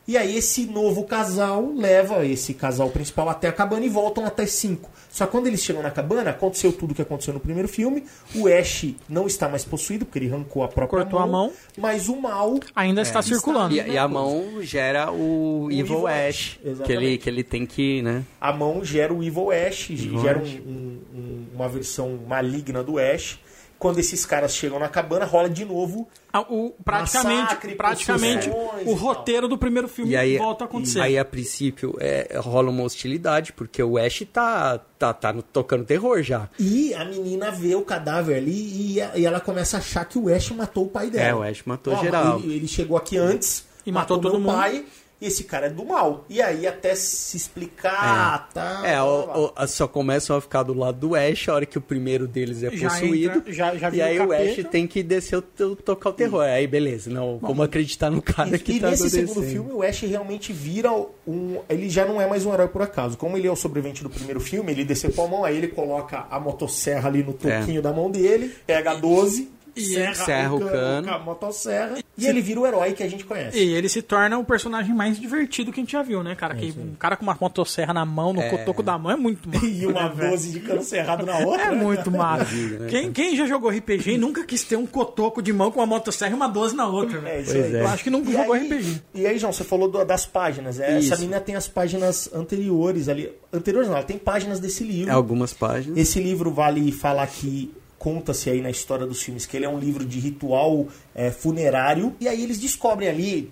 E 0.08 0.16
aí 0.16 0.38
esse 0.38 0.66
novo 0.66 1.04
casal 1.04 1.74
leva 1.76 2.26
esse 2.26 2.54
casal 2.54 2.90
principal 2.90 3.28
até 3.30 3.50
a 3.50 3.52
cabana 3.52 3.86
e 3.86 3.90
voltam 3.90 4.26
até 4.26 4.46
5. 4.46 4.90
Só 5.12 5.26
que 5.26 5.32
quando 5.32 5.48
eles 5.48 5.62
chegam 5.64 5.82
na 5.82 5.92
cabana, 5.92 6.30
aconteceu 6.30 6.72
tudo 6.72 6.92
o 6.92 6.96
que 6.96 7.02
aconteceu 7.02 7.34
no 7.34 7.40
primeiro 7.40 7.68
filme. 7.68 8.04
O 8.36 8.48
Ash 8.48 8.86
não 9.10 9.26
está 9.28 9.50
mais 9.50 9.66
possuído, 9.66 10.06
porque 10.06 10.20
ele 10.20 10.28
arrancou 10.32 10.64
a 10.64 10.68
própria 10.68 11.02
Cortou 11.04 11.20
a 11.20 11.28
mão. 11.28 11.52
Mas 11.78 12.08
o 12.08 12.16
mal 12.16 12.58
Ainda 12.76 13.02
está 13.02 13.22
circulando. 13.22 13.74
E, 13.76 13.80
e 13.82 13.98
a 13.98 14.08
mão 14.08 14.62
gera 14.62 15.12
o, 15.12 15.68
Evil 15.72 15.80
Evil 15.98 16.08
Ash, 16.08 16.16
Ash, 16.28 16.60
que 16.62 16.62
ele, 16.68 16.72
exatamente. 16.72 17.18
que 17.18 17.30
ele 17.30 17.44
tem 17.44 17.66
que, 17.66 18.02
né? 18.02 18.24
a 18.40 18.54
mão 18.54 18.86
gera 18.86 19.14
o 19.14 19.22
Evil 19.24 19.52
Ash, 19.52 19.88
gera 19.92 20.40
um- 20.40 20.42
Ash. 20.44 20.60
um- 20.66 20.98
um- 21.16 21.46
uma 21.56 21.68
versão 21.68 22.20
maligna 22.28 22.84
do 22.84 22.98
Ash. 23.00 23.40
Quando 23.80 24.00
esses 24.00 24.26
caras 24.26 24.54
chegam 24.56 24.80
na 24.80 24.90
cabana, 24.90 25.26
rola 25.26 25.50
de 25.50 25.64
novo. 25.66 26.08
Ah, 26.34 26.42
o, 26.42 26.74
praticamente 26.84 27.42
Massacre, 27.44 27.76
praticamente 27.76 28.50
o 28.86 28.94
roteiro 28.94 29.48
do 29.48 29.58
primeiro 29.58 29.88
filme 29.88 30.12
E 30.12 30.18
aí, 30.18 30.38
volta 30.38 30.64
a 30.64 30.68
acontecer. 30.68 31.00
aí 31.00 31.18
a 31.18 31.24
princípio 31.24 31.96
é, 32.00 32.38
rola 32.40 32.70
uma 32.70 32.84
hostilidade, 32.84 33.54
porque 33.54 33.82
o 33.82 33.98
Ash 33.98 34.24
tá, 34.32 34.80
tá, 35.00 35.14
tá 35.14 35.32
no- 35.34 35.42
tocando 35.42 35.86
terror 35.86 36.22
já. 36.22 36.50
E 36.60 36.94
a 36.94 37.06
menina 37.06 37.50
vê 37.52 37.76
o 37.76 37.82
cadáver 37.82 38.38
ali 38.38 38.98
e, 38.98 39.00
e 39.16 39.26
ela 39.26 39.40
começa 39.40 39.78
a 39.78 39.80
achar 39.80 40.06
que 40.06 40.18
o 40.20 40.34
Ash 40.34 40.50
matou 40.52 40.86
o 40.86 40.90
pai 40.90 41.10
dela. 41.10 41.28
É, 41.28 41.34
o 41.36 41.42
Ash 41.44 41.64
matou 41.66 41.94
Ó, 41.94 42.02
geral. 42.02 42.40
Ele, 42.40 42.56
ele 42.56 42.68
chegou 42.68 42.98
aqui 42.98 43.18
antes 43.18 43.66
E 43.86 43.92
matou 43.92 44.18
todo 44.20 44.34
meu 44.34 44.42
mundo. 44.42 44.54
pai. 44.56 44.86
E 45.20 45.26
esse 45.26 45.46
cara 45.46 45.66
é 45.66 45.70
do 45.70 45.84
mal. 45.84 46.26
E 46.30 46.40
aí, 46.42 46.68
até 46.68 46.94
se 46.94 47.36
explicar, 47.36 48.50
tá. 48.54 48.84
É, 48.86 49.02
o- 49.02 49.52
o- 49.58 49.68
só 49.68 49.88
começam 49.88 50.36
a 50.36 50.42
ficar 50.42 50.64
do 50.64 50.74
lado 50.74 51.00
do 51.00 51.16
Ash 51.16 51.50
a 51.50 51.54
hora 51.56 51.66
que 51.66 51.78
o 51.78 51.82
primeiro 51.82 52.28
deles 52.28 52.62
é 52.64 52.70
Já 52.76 52.90
possuído. 52.90 53.38
entra- 53.40 53.52
já- 53.54 53.76
já 53.76 53.90
e 53.90 54.02
aí 54.02 54.20
o 54.20 54.28
o 54.30 54.32
Ash 54.34 54.64
tem 54.70 54.86
que 54.88 55.02
descer 55.02 55.38
o, 55.38 55.42
tocar 55.42 56.10
o 56.10 56.14
terror. 56.14 56.42
Aí 56.44 56.68
beleza, 56.68 57.10
não, 57.10 57.40
vamos 57.40 57.66
acreditar 57.66 58.10
no 58.12 58.22
cara 58.22 58.56
E, 58.56 58.60
que 58.60 58.74
e 58.74 58.80
tá 58.80 58.92
nesse 58.92 59.10
segundo 59.10 59.42
filme, 59.44 59.72
o 59.72 59.82
Ash 59.82 60.02
realmente 60.02 60.54
vira 60.54 60.92
um. 61.28 61.62
Ele 61.70 61.90
já 61.90 62.06
não 62.06 62.22
é 62.22 62.28
mais 62.28 62.46
um 62.46 62.54
herói 62.54 62.68
por 62.68 62.82
acaso. 62.82 63.18
Como 63.18 63.38
ele 63.38 63.48
é 63.48 63.52
o 63.52 63.56
sobrevivente 63.56 64.04
do 64.04 64.10
primeiro 64.10 64.40
filme, 64.40 64.72
ele 64.72 64.86
decepou 64.86 65.26
a 65.26 65.28
mão, 65.28 65.44
aí 65.44 65.58
ele 65.58 65.68
coloca 65.70 66.28
a 66.30 66.40
motosserra 66.40 67.08
ali 67.10 67.24
no 67.24 67.34
toquinho 67.34 67.82
da 67.82 67.92
mão 67.92 68.12
dele, 68.12 68.54
pega 68.66 68.92
a 68.92 68.96
12, 68.96 69.50
serra, 69.82 70.14
serra 70.16 70.54
o 70.56 70.60
cano. 70.60 71.08
com 71.08 71.14
a 71.14 71.20
motosserra, 71.20 71.98
e 72.18 72.26
ele 72.26 72.42
vira 72.42 72.60
o 72.60 72.66
herói 72.68 72.94
que 72.94 73.04
a 73.04 73.08
gente 73.10 73.24
conhece. 73.26 73.58
E 73.58 73.74
ele 73.74 73.88
se 73.90 74.02
torna 74.02 74.38
o 74.38 74.44
personagem 74.44 74.94
mais 74.96 75.20
divertido 75.20 75.72
que 75.72 75.80
a 75.80 75.84
gente 75.84 75.92
já 75.92 76.02
viu, 76.02 76.24
né, 76.24 76.36
cara? 76.36 76.56
que 76.56 76.74
um 76.78 76.96
cara 76.96 77.16
com 77.16 77.24
uma 77.24 77.38
motosserra 77.40 77.94
na 77.94 78.06
mão, 78.06 78.34
no 78.34 78.42
cotoco 78.50 78.82
da 78.82 78.98
mão, 78.98 79.12
é 79.12 79.16
muito 79.16 79.48
massa. 79.54 79.66
E 79.66 79.86
uma 79.86 80.10
né? 80.14 80.30
12 80.30 80.52
de 80.52 80.60
cano 80.62 80.82
cerrado 80.84 81.26
na 81.26 81.38
outra. 81.40 81.64
É 81.68 81.72
muito 81.72 82.10
massa. 82.12 82.54
né, 82.56 82.88
Quem, 82.90 83.12
quem 83.12 83.36
já 83.36 83.46
jogou 83.46 83.70
RPG 83.70 84.12
e 84.14 84.18
nunca 84.18 84.44
quis 84.44 84.64
ter 84.64 84.76
um 84.76 84.86
cotoco 84.86 85.42
de 85.42 85.52
mão 85.54 85.72
com 85.72 85.80
uma 85.80 85.86
motosserra 85.86 86.32
e 86.32 86.36
uma 86.36 86.48
12 86.48 86.76
na 86.76 86.88
outra, 86.88 87.18
É 87.20 87.22
velho? 87.22 87.42
isso 87.44 87.54
aí. 87.54 87.76
é. 87.76 87.82
Eu 87.82 87.88
acho 87.88 88.04
que 88.04 88.10
nunca 88.10 88.30
E 88.30 88.34
jogou 88.34 88.54
aí- 88.54 88.64
RPG. 88.68 89.02
E 89.14 89.28
aí, 89.28 89.38
João, 89.38 89.54
você 89.54 89.64
falou 89.64 89.88
do- 89.90 90.04
das 90.04 90.26
páginas. 90.26 90.80
É. 90.80 90.98
Essa 90.98 91.16
menina 91.18 91.40
tem 91.40 91.56
as 91.56 91.68
páginas 91.68 92.30
anteriores 92.34 93.08
ali. 93.10 93.32
Anteriores 93.54 93.88
não, 93.90 93.96
ela 93.98 94.06
tem 94.06 94.18
páginas 94.18 94.60
desse 94.60 94.84
livro. 94.84 95.10
É 95.12 95.14
algumas 95.14 95.54
páginas. 95.54 95.98
Esse 95.98 96.20
livro 96.20 96.52
vale 96.52 96.92
falar 96.92 97.28
que 97.28 97.72
conta-se 98.08 98.50
aí 98.50 98.62
na 98.62 98.70
história 98.70 99.06
dos 99.06 99.22
filmes 99.22 99.46
que 99.46 99.58
ele 99.58 99.66
é 99.66 99.70
um 99.70 99.78
livro 99.80 100.06
de 100.06 100.18
ritual 100.20 100.88
é, 101.14 101.30
funerário. 101.30 102.16
E 102.22 102.28
aí 102.28 102.42
eles 102.42 102.58
descobrem 102.58 103.10
ali, 103.10 103.52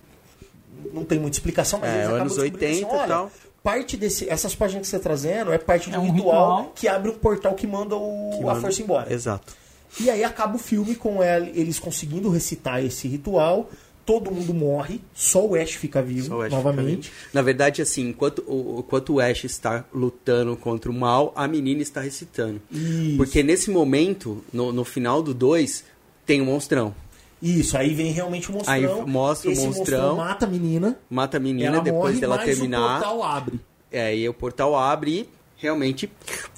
não 0.93 1.03
tem 1.03 1.19
muita 1.19 1.35
explicação, 1.37 1.79
mas 1.79 1.89
É, 1.89 1.93
eles 1.93 2.05
acabam 2.05 2.21
anos 2.21 2.33
descobrindo 2.37 2.65
80 2.65 2.71
e 2.73 2.85
assim, 2.85 2.95
olha, 2.97 3.07
tal. 3.07 3.31
Parte 3.61 3.97
desse, 3.97 4.29
essas 4.29 4.55
páginas 4.55 4.83
que 4.83 4.87
você 4.87 4.95
está 4.95 5.09
trazendo 5.09 5.51
é 5.51 5.57
parte 5.57 5.89
de 5.89 5.95
É 5.95 5.99
um, 5.99 6.03
ritual, 6.11 6.57
ritual. 6.57 6.71
que 6.75 6.87
abre 6.87 7.11
um 7.11 7.15
portal 7.15 7.53
que 7.55 7.65
manda 7.67 7.95
o, 7.95 8.29
Que 8.37 8.43
a 8.43 8.45
manda- 8.45 8.61
força 8.61 8.81
embora. 8.81 9.11
Exato. 9.13 9.53
E 9.99 10.09
aí 10.09 10.23
acaba 10.23 10.55
o 10.55 10.59
filme 10.59 10.95
com 10.95 11.21
ela- 11.23 11.47
eles 11.47 11.79
conseguindo 11.79 12.29
recitar 12.29 12.83
esse 12.83 13.07
ritual. 13.07 13.69
Todo 14.05 14.29
mundo 14.29 14.53
morre, 14.53 14.99
só 15.15 15.43
o 15.45 15.55
Ash 15.55 15.71
fica 15.71 16.01
vivo 16.01 16.27
Só 16.27 16.37
o 16.37 16.41
Ash 16.43 16.51
novamente. 16.51 17.09
fica 17.09 17.17
ali. 17.23 17.29
Na 17.33 17.41
verdade, 17.41 17.81
assim, 17.81 18.09
enquanto 18.09 18.43
o, 18.47 18.79
enquanto 18.85 19.13
o 19.15 19.19
Ash 19.19 19.43
está 19.45 19.83
lutando 19.93 20.55
contra 20.55 20.91
o 20.91 20.93
mal, 20.93 21.33
a 21.35 21.47
menina 21.47 21.81
está 21.81 22.01
recitando. 22.01 22.61
Isso. 22.71 23.17
Porque 23.17 23.41
nesse 23.41 23.71
momento, 23.71 24.43
no, 24.53 24.71
no 24.71 24.85
final 24.85 25.23
do 25.23 25.33
2, 25.33 25.83
tem 26.25 26.39
um 26.41 26.45
monstrão. 26.45 26.93
Isso, 27.41 27.77
aí 27.77 27.93
vem 27.93 28.11
realmente 28.11 28.49
o 28.49 28.53
monstrão. 28.53 28.73
Aí 28.73 29.05
mostra 29.07 29.49
o 29.49 29.53
Esse 29.53 29.65
monstrão. 29.65 30.15
mata 30.17 30.45
a 30.45 30.49
menina. 30.49 30.97
Mata 31.09 31.37
a 31.37 31.39
menina 31.39 31.67
ela 31.75 31.79
depois 31.81 32.15
morre, 32.15 32.19
dela 32.21 32.37
terminar. 32.39 32.97
o 32.97 33.01
portal 33.01 33.23
abre. 33.23 33.59
É, 33.91 34.05
aí 34.07 34.29
o 34.29 34.33
portal 34.33 34.75
abre 34.75 35.11
e 35.11 35.29
realmente 35.57 36.09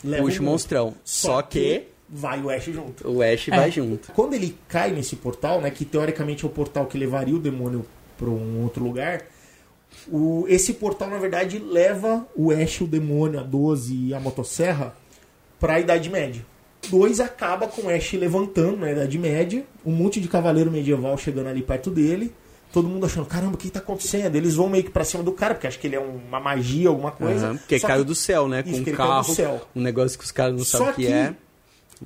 Leva 0.03 0.23
puxa 0.23 0.39
o 0.39 0.41
o 0.41 0.45
monstrão. 0.45 0.93
Só, 1.03 1.41
que, 1.41 1.83
vai 2.09 2.41
o 2.41 2.49
Ash 2.49 2.65
junto. 2.65 3.07
o 3.09 3.21
Ash 3.21 3.47
vai 3.47 3.71
junto. 3.71 4.11
Quando 4.13 4.33
ele 4.33 4.57
cai 4.67 4.91
nesse 4.91 5.15
portal, 5.15 5.59
né, 5.61 5.69
que 5.69 5.83
teoricamente 5.85 6.45
é 6.45 6.47
o 6.47 6.51
portal 6.51 6.85
que 6.85 6.97
levaria 6.97 7.35
o 7.35 7.39
demônio 7.39 7.85
para 8.17 8.29
um 8.29 8.63
outro 8.63 8.83
lugar, 8.83 9.23
o, 10.09 10.45
esse 10.47 10.73
portal 10.73 11.09
na 11.09 11.17
verdade 11.17 11.59
leva 11.59 12.25
o 12.35 12.51
Ash, 12.51 12.81
o 12.81 12.87
demônio, 12.87 13.39
a 13.39 13.43
12 13.43 13.93
e 14.07 14.13
a 14.13 14.19
motosserra 14.19 14.95
para 15.59 15.73
a 15.75 15.79
Idade 15.79 16.09
Média. 16.09 16.45
Dois 16.89 17.19
acaba 17.19 17.67
com 17.67 17.83
o 17.83 17.89
Ash 17.89 18.13
levantando 18.13 18.77
na 18.77 18.91
Idade 18.91 19.17
Média, 19.17 19.65
um 19.85 19.91
monte 19.91 20.21
de 20.21 20.27
cavaleiro 20.27 20.71
medieval 20.71 21.17
chegando 21.17 21.47
ali 21.47 21.61
perto 21.61 21.89
dele. 21.91 22.33
Todo 22.71 22.87
mundo 22.87 23.05
achando, 23.05 23.25
caramba, 23.25 23.55
o 23.55 23.57
que 23.57 23.69
tá 23.69 23.79
acontecendo? 23.79 24.35
Eles 24.35 24.55
vão 24.55 24.69
meio 24.69 24.83
que 24.83 24.89
pra 24.91 25.03
cima 25.05 25.23
do 25.23 25.31
cara, 25.31 25.53
porque 25.55 25.67
acho 25.67 25.79
que 25.79 25.87
ele 25.87 25.95
é 25.95 25.99
uma 25.99 26.39
magia, 26.39 26.89
alguma 26.89 27.11
coisa. 27.11 27.47
Aham, 27.47 27.57
porque 27.57 27.79
Só 27.79 27.87
caiu 27.87 28.01
que- 28.01 28.07
do 28.07 28.15
céu, 28.15 28.47
né? 28.47 28.61
Com 28.61 28.69
Isso, 28.69 28.81
um 28.81 28.93
carro, 28.93 29.33
céu. 29.33 29.61
um 29.75 29.81
negócio 29.81 30.17
que 30.19 30.25
os 30.25 30.31
caras 30.31 30.57
não 30.57 30.65
Só 30.65 30.79
sabem 30.79 30.91
o 30.91 30.95
que, 30.95 31.05
que, 31.07 31.11
é. 31.13 31.33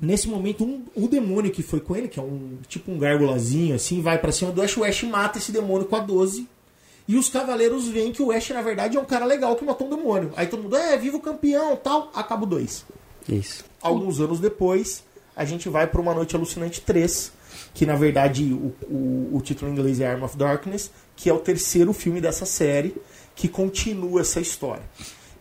Nesse 0.00 0.28
momento, 0.28 0.64
um- 0.64 0.82
o 0.94 1.06
demônio 1.08 1.50
que 1.50 1.62
foi 1.62 1.80
com 1.80 1.94
ele, 1.96 2.08
que 2.08 2.18
é 2.18 2.22
um 2.22 2.58
tipo 2.68 2.90
um 2.90 2.98
gárgulazinho 2.98 3.74
assim, 3.74 4.00
vai 4.00 4.18
pra 4.18 4.32
cima 4.32 4.50
do 4.52 4.62
Ash, 4.62 4.76
o 4.76 4.84
Ash 4.84 5.02
mata 5.04 5.38
esse 5.38 5.52
demônio 5.52 5.86
com 5.86 5.96
a 5.96 6.00
12. 6.00 6.48
E 7.08 7.16
os 7.16 7.28
cavaleiros 7.28 7.88
veem 7.88 8.12
que 8.12 8.22
o 8.22 8.30
Ash, 8.30 8.50
na 8.50 8.62
verdade, 8.62 8.96
é 8.96 9.00
um 9.00 9.04
cara 9.04 9.24
legal 9.24 9.56
que 9.56 9.64
matou 9.64 9.86
um 9.88 9.90
demônio. 9.90 10.32
Aí 10.36 10.46
todo 10.46 10.62
mundo, 10.62 10.76
é, 10.76 10.96
viva 10.96 11.16
o 11.16 11.20
campeão 11.20 11.74
tal. 11.76 12.10
Acaba 12.14 12.44
o 12.44 12.46
2. 12.46 12.84
Isso. 13.28 13.64
Alguns 13.82 14.20
anos 14.20 14.38
depois, 14.38 15.02
a 15.34 15.44
gente 15.44 15.68
vai 15.68 15.86
pra 15.86 16.00
Uma 16.00 16.14
Noite 16.14 16.36
Alucinante 16.36 16.80
3, 16.80 17.32
que 17.74 17.84
na 17.84 17.96
verdade 17.96 18.44
o, 18.52 18.72
o, 18.86 19.30
o 19.36 19.40
título 19.42 19.68
em 19.70 19.74
inglês 19.74 19.98
é 20.00 20.06
Arm 20.06 20.22
of 20.22 20.36
Darkness, 20.36 20.90
que 21.16 21.28
é 21.28 21.32
o 21.34 21.38
terceiro 21.40 21.92
filme 21.92 22.20
dessa 22.20 22.46
série, 22.46 22.94
que 23.34 23.48
continua 23.48 24.20
essa 24.20 24.40
história. 24.40 24.82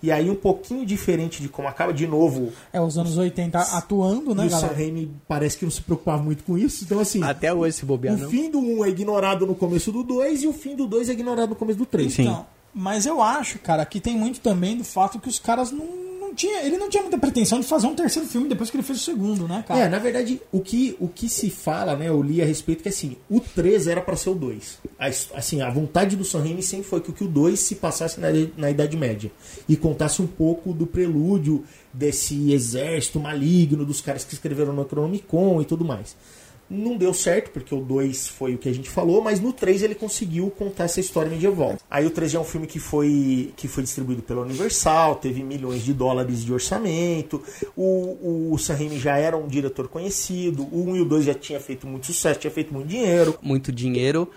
E 0.03 0.11
aí, 0.11 0.29
um 0.29 0.35
pouquinho 0.35 0.85
diferente 0.85 1.41
de 1.41 1.47
como 1.49 1.67
acaba, 1.67 1.93
de 1.93 2.07
novo, 2.07 2.51
É 2.73 2.81
os 2.81 2.97
anos 2.97 3.17
80 3.17 3.59
atuando, 3.59 4.33
né, 4.33 4.45
e 4.45 4.47
o 4.47 4.49
galera? 4.49 4.73
Raimi 4.73 5.11
parece 5.27 5.57
que 5.57 5.65
não 5.65 5.71
se 5.71 5.81
preocupava 5.81 6.21
muito 6.23 6.43
com 6.43 6.57
isso. 6.57 6.83
Então, 6.83 6.99
assim, 6.99 7.21
Até 7.23 7.53
hoje, 7.53 7.77
se 7.77 7.85
bobear, 7.85 8.15
o 8.15 8.17
não. 8.17 8.29
fim 8.29 8.49
do 8.49 8.59
1 8.59 8.85
é 8.85 8.89
ignorado 8.89 9.45
no 9.45 9.53
começo 9.53 9.91
do 9.91 10.03
2 10.03 10.43
e 10.43 10.47
o 10.47 10.53
fim 10.53 10.75
do 10.75 10.87
2 10.87 11.09
é 11.09 11.13
ignorado 11.13 11.49
no 11.49 11.55
começo 11.55 11.77
do 11.77 11.85
3. 11.85 12.17
Então, 12.19 12.45
mas 12.73 13.05
eu 13.05 13.21
acho, 13.21 13.59
cara, 13.59 13.85
que 13.85 13.99
tem 13.99 14.17
muito 14.17 14.39
também 14.39 14.77
do 14.77 14.83
fato 14.83 15.19
que 15.19 15.29
os 15.29 15.37
caras 15.37 15.71
não, 15.71 15.85
não 16.31 16.35
tinha, 16.35 16.63
ele 16.63 16.77
não 16.77 16.89
tinha 16.89 17.03
muita 17.03 17.17
pretensão 17.17 17.59
de 17.59 17.67
fazer 17.67 17.87
um 17.87 17.95
terceiro 17.95 18.27
filme 18.27 18.47
depois 18.47 18.69
que 18.69 18.77
ele 18.77 18.83
fez 18.83 18.99
o 18.99 19.03
segundo, 19.03 19.47
né, 19.47 19.63
cara? 19.67 19.81
É, 19.81 19.89
na 19.89 19.99
verdade, 19.99 20.41
o 20.51 20.61
que, 20.61 20.95
o 20.99 21.07
que 21.07 21.27
se 21.27 21.49
fala, 21.49 21.95
né, 21.95 22.07
eu 22.07 22.21
li 22.21 22.41
a 22.41 22.45
respeito 22.45 22.81
que 22.81 22.89
assim, 22.89 23.17
o 23.29 23.39
3 23.39 23.87
era 23.87 24.01
pra 24.01 24.15
ser 24.15 24.29
o 24.29 24.35
2. 24.35 24.79
A 24.97 25.11
Assim, 25.35 25.61
a 25.61 25.69
vontade 25.69 26.15
do 26.15 26.23
Sam 26.23 26.39
Raimi 26.39 26.63
sempre 26.63 26.87
foi 26.87 27.01
que 27.01 27.09
o 27.09 27.13
que 27.13 27.23
o 27.23 27.27
2 27.27 27.59
se 27.59 27.75
passasse 27.75 28.19
na, 28.19 28.29
na 28.55 28.71
Idade 28.71 28.95
Média 28.95 29.31
e 29.67 29.75
contasse 29.75 30.21
um 30.21 30.27
pouco 30.27 30.73
do 30.73 30.87
prelúdio 30.87 31.65
desse 31.93 32.53
exército 32.53 33.19
maligno 33.19 33.85
dos 33.85 33.99
caras 33.99 34.23
que 34.23 34.33
escreveram 34.33 34.73
no 34.73 34.83
Necronomicon 34.83 35.61
e 35.61 35.65
tudo 35.65 35.83
mais. 35.83 36.15
Não 36.73 36.95
deu 36.95 37.13
certo, 37.13 37.51
porque 37.51 37.75
o 37.75 37.81
2 37.81 38.29
foi 38.29 38.55
o 38.55 38.57
que 38.57 38.69
a 38.69 38.73
gente 38.73 38.89
falou, 38.89 39.21
mas 39.21 39.41
no 39.41 39.51
3 39.51 39.83
ele 39.83 39.93
conseguiu 39.93 40.49
contar 40.49 40.85
essa 40.85 41.01
história 41.01 41.29
medieval. 41.29 41.77
Aí 41.89 42.05
o 42.05 42.09
3 42.09 42.31
já 42.31 42.39
é 42.39 42.41
um 42.41 42.45
filme 42.45 42.65
que 42.65 42.79
foi, 42.79 43.51
que 43.57 43.67
foi 43.67 43.83
distribuído 43.83 44.21
pela 44.21 44.41
Universal, 44.41 45.15
teve 45.15 45.43
milhões 45.43 45.83
de 45.83 45.93
dólares 45.93 46.45
de 46.45 46.53
orçamento. 46.53 47.43
O, 47.75 48.53
o 48.53 48.57
Sam 48.57 48.75
Raimi 48.75 48.97
já 48.97 49.17
era 49.17 49.35
um 49.35 49.47
diretor 49.47 49.89
conhecido. 49.89 50.63
O 50.71 50.89
1 50.91 50.95
e 50.95 51.01
o 51.01 51.05
2 51.05 51.25
já 51.25 51.33
tinha 51.33 51.59
feito 51.59 51.85
muito 51.85 52.05
sucesso, 52.05 52.39
tinha 52.39 52.51
feito 52.51 52.73
muito 52.73 52.87
dinheiro. 52.87 53.37
Muito 53.41 53.69
dinheiro, 53.69 54.29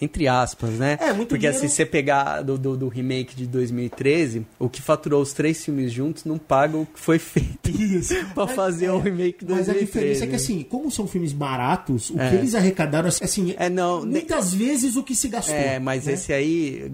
entre 0.00 0.26
aspas, 0.26 0.70
né? 0.70 0.96
É, 1.00 1.12
muito 1.12 1.28
Porque 1.30 1.38
dinheiro. 1.40 1.56
assim, 1.58 1.68
se 1.68 1.76
você 1.76 1.86
pegar 1.86 2.42
do, 2.42 2.56
do, 2.58 2.76
do 2.76 2.88
remake 2.88 3.34
de 3.36 3.46
2013, 3.46 4.46
o 4.58 4.68
que 4.68 4.80
faturou 4.82 5.20
os 5.22 5.32
três 5.32 5.64
filmes 5.64 5.92
juntos 5.92 6.24
não 6.24 6.38
paga 6.38 6.76
o 6.76 6.86
que 6.86 6.98
foi 6.98 7.18
feito 7.18 7.70
Isso. 7.70 8.14
pra 8.34 8.46
fazer 8.46 8.90
o 8.90 8.98
remake 8.98 9.44
de 9.44 9.52
Mas 9.52 9.68
a 9.68 9.72
2013. 9.72 9.84
diferença 9.86 10.24
é 10.24 10.26
que, 10.28 10.34
assim, 10.36 10.62
como 10.62 10.90
são 10.90 11.06
filmes 11.06 11.32
baratos, 11.32 12.10
o 12.10 12.20
É. 12.20 12.30
que 12.30 12.36
eles 12.36 12.54
arrecadaram, 12.54 13.08
assim, 13.08 13.54
É, 13.58 13.68
não, 13.68 14.04
muitas 14.04 14.52
vezes 14.54 14.96
o 14.96 15.02
que 15.02 15.14
se 15.14 15.28
gastou. 15.28 15.54
É, 15.54 15.78
mas 15.78 16.06
né? 16.06 16.14
esse 16.14 16.32
aí 16.32 16.90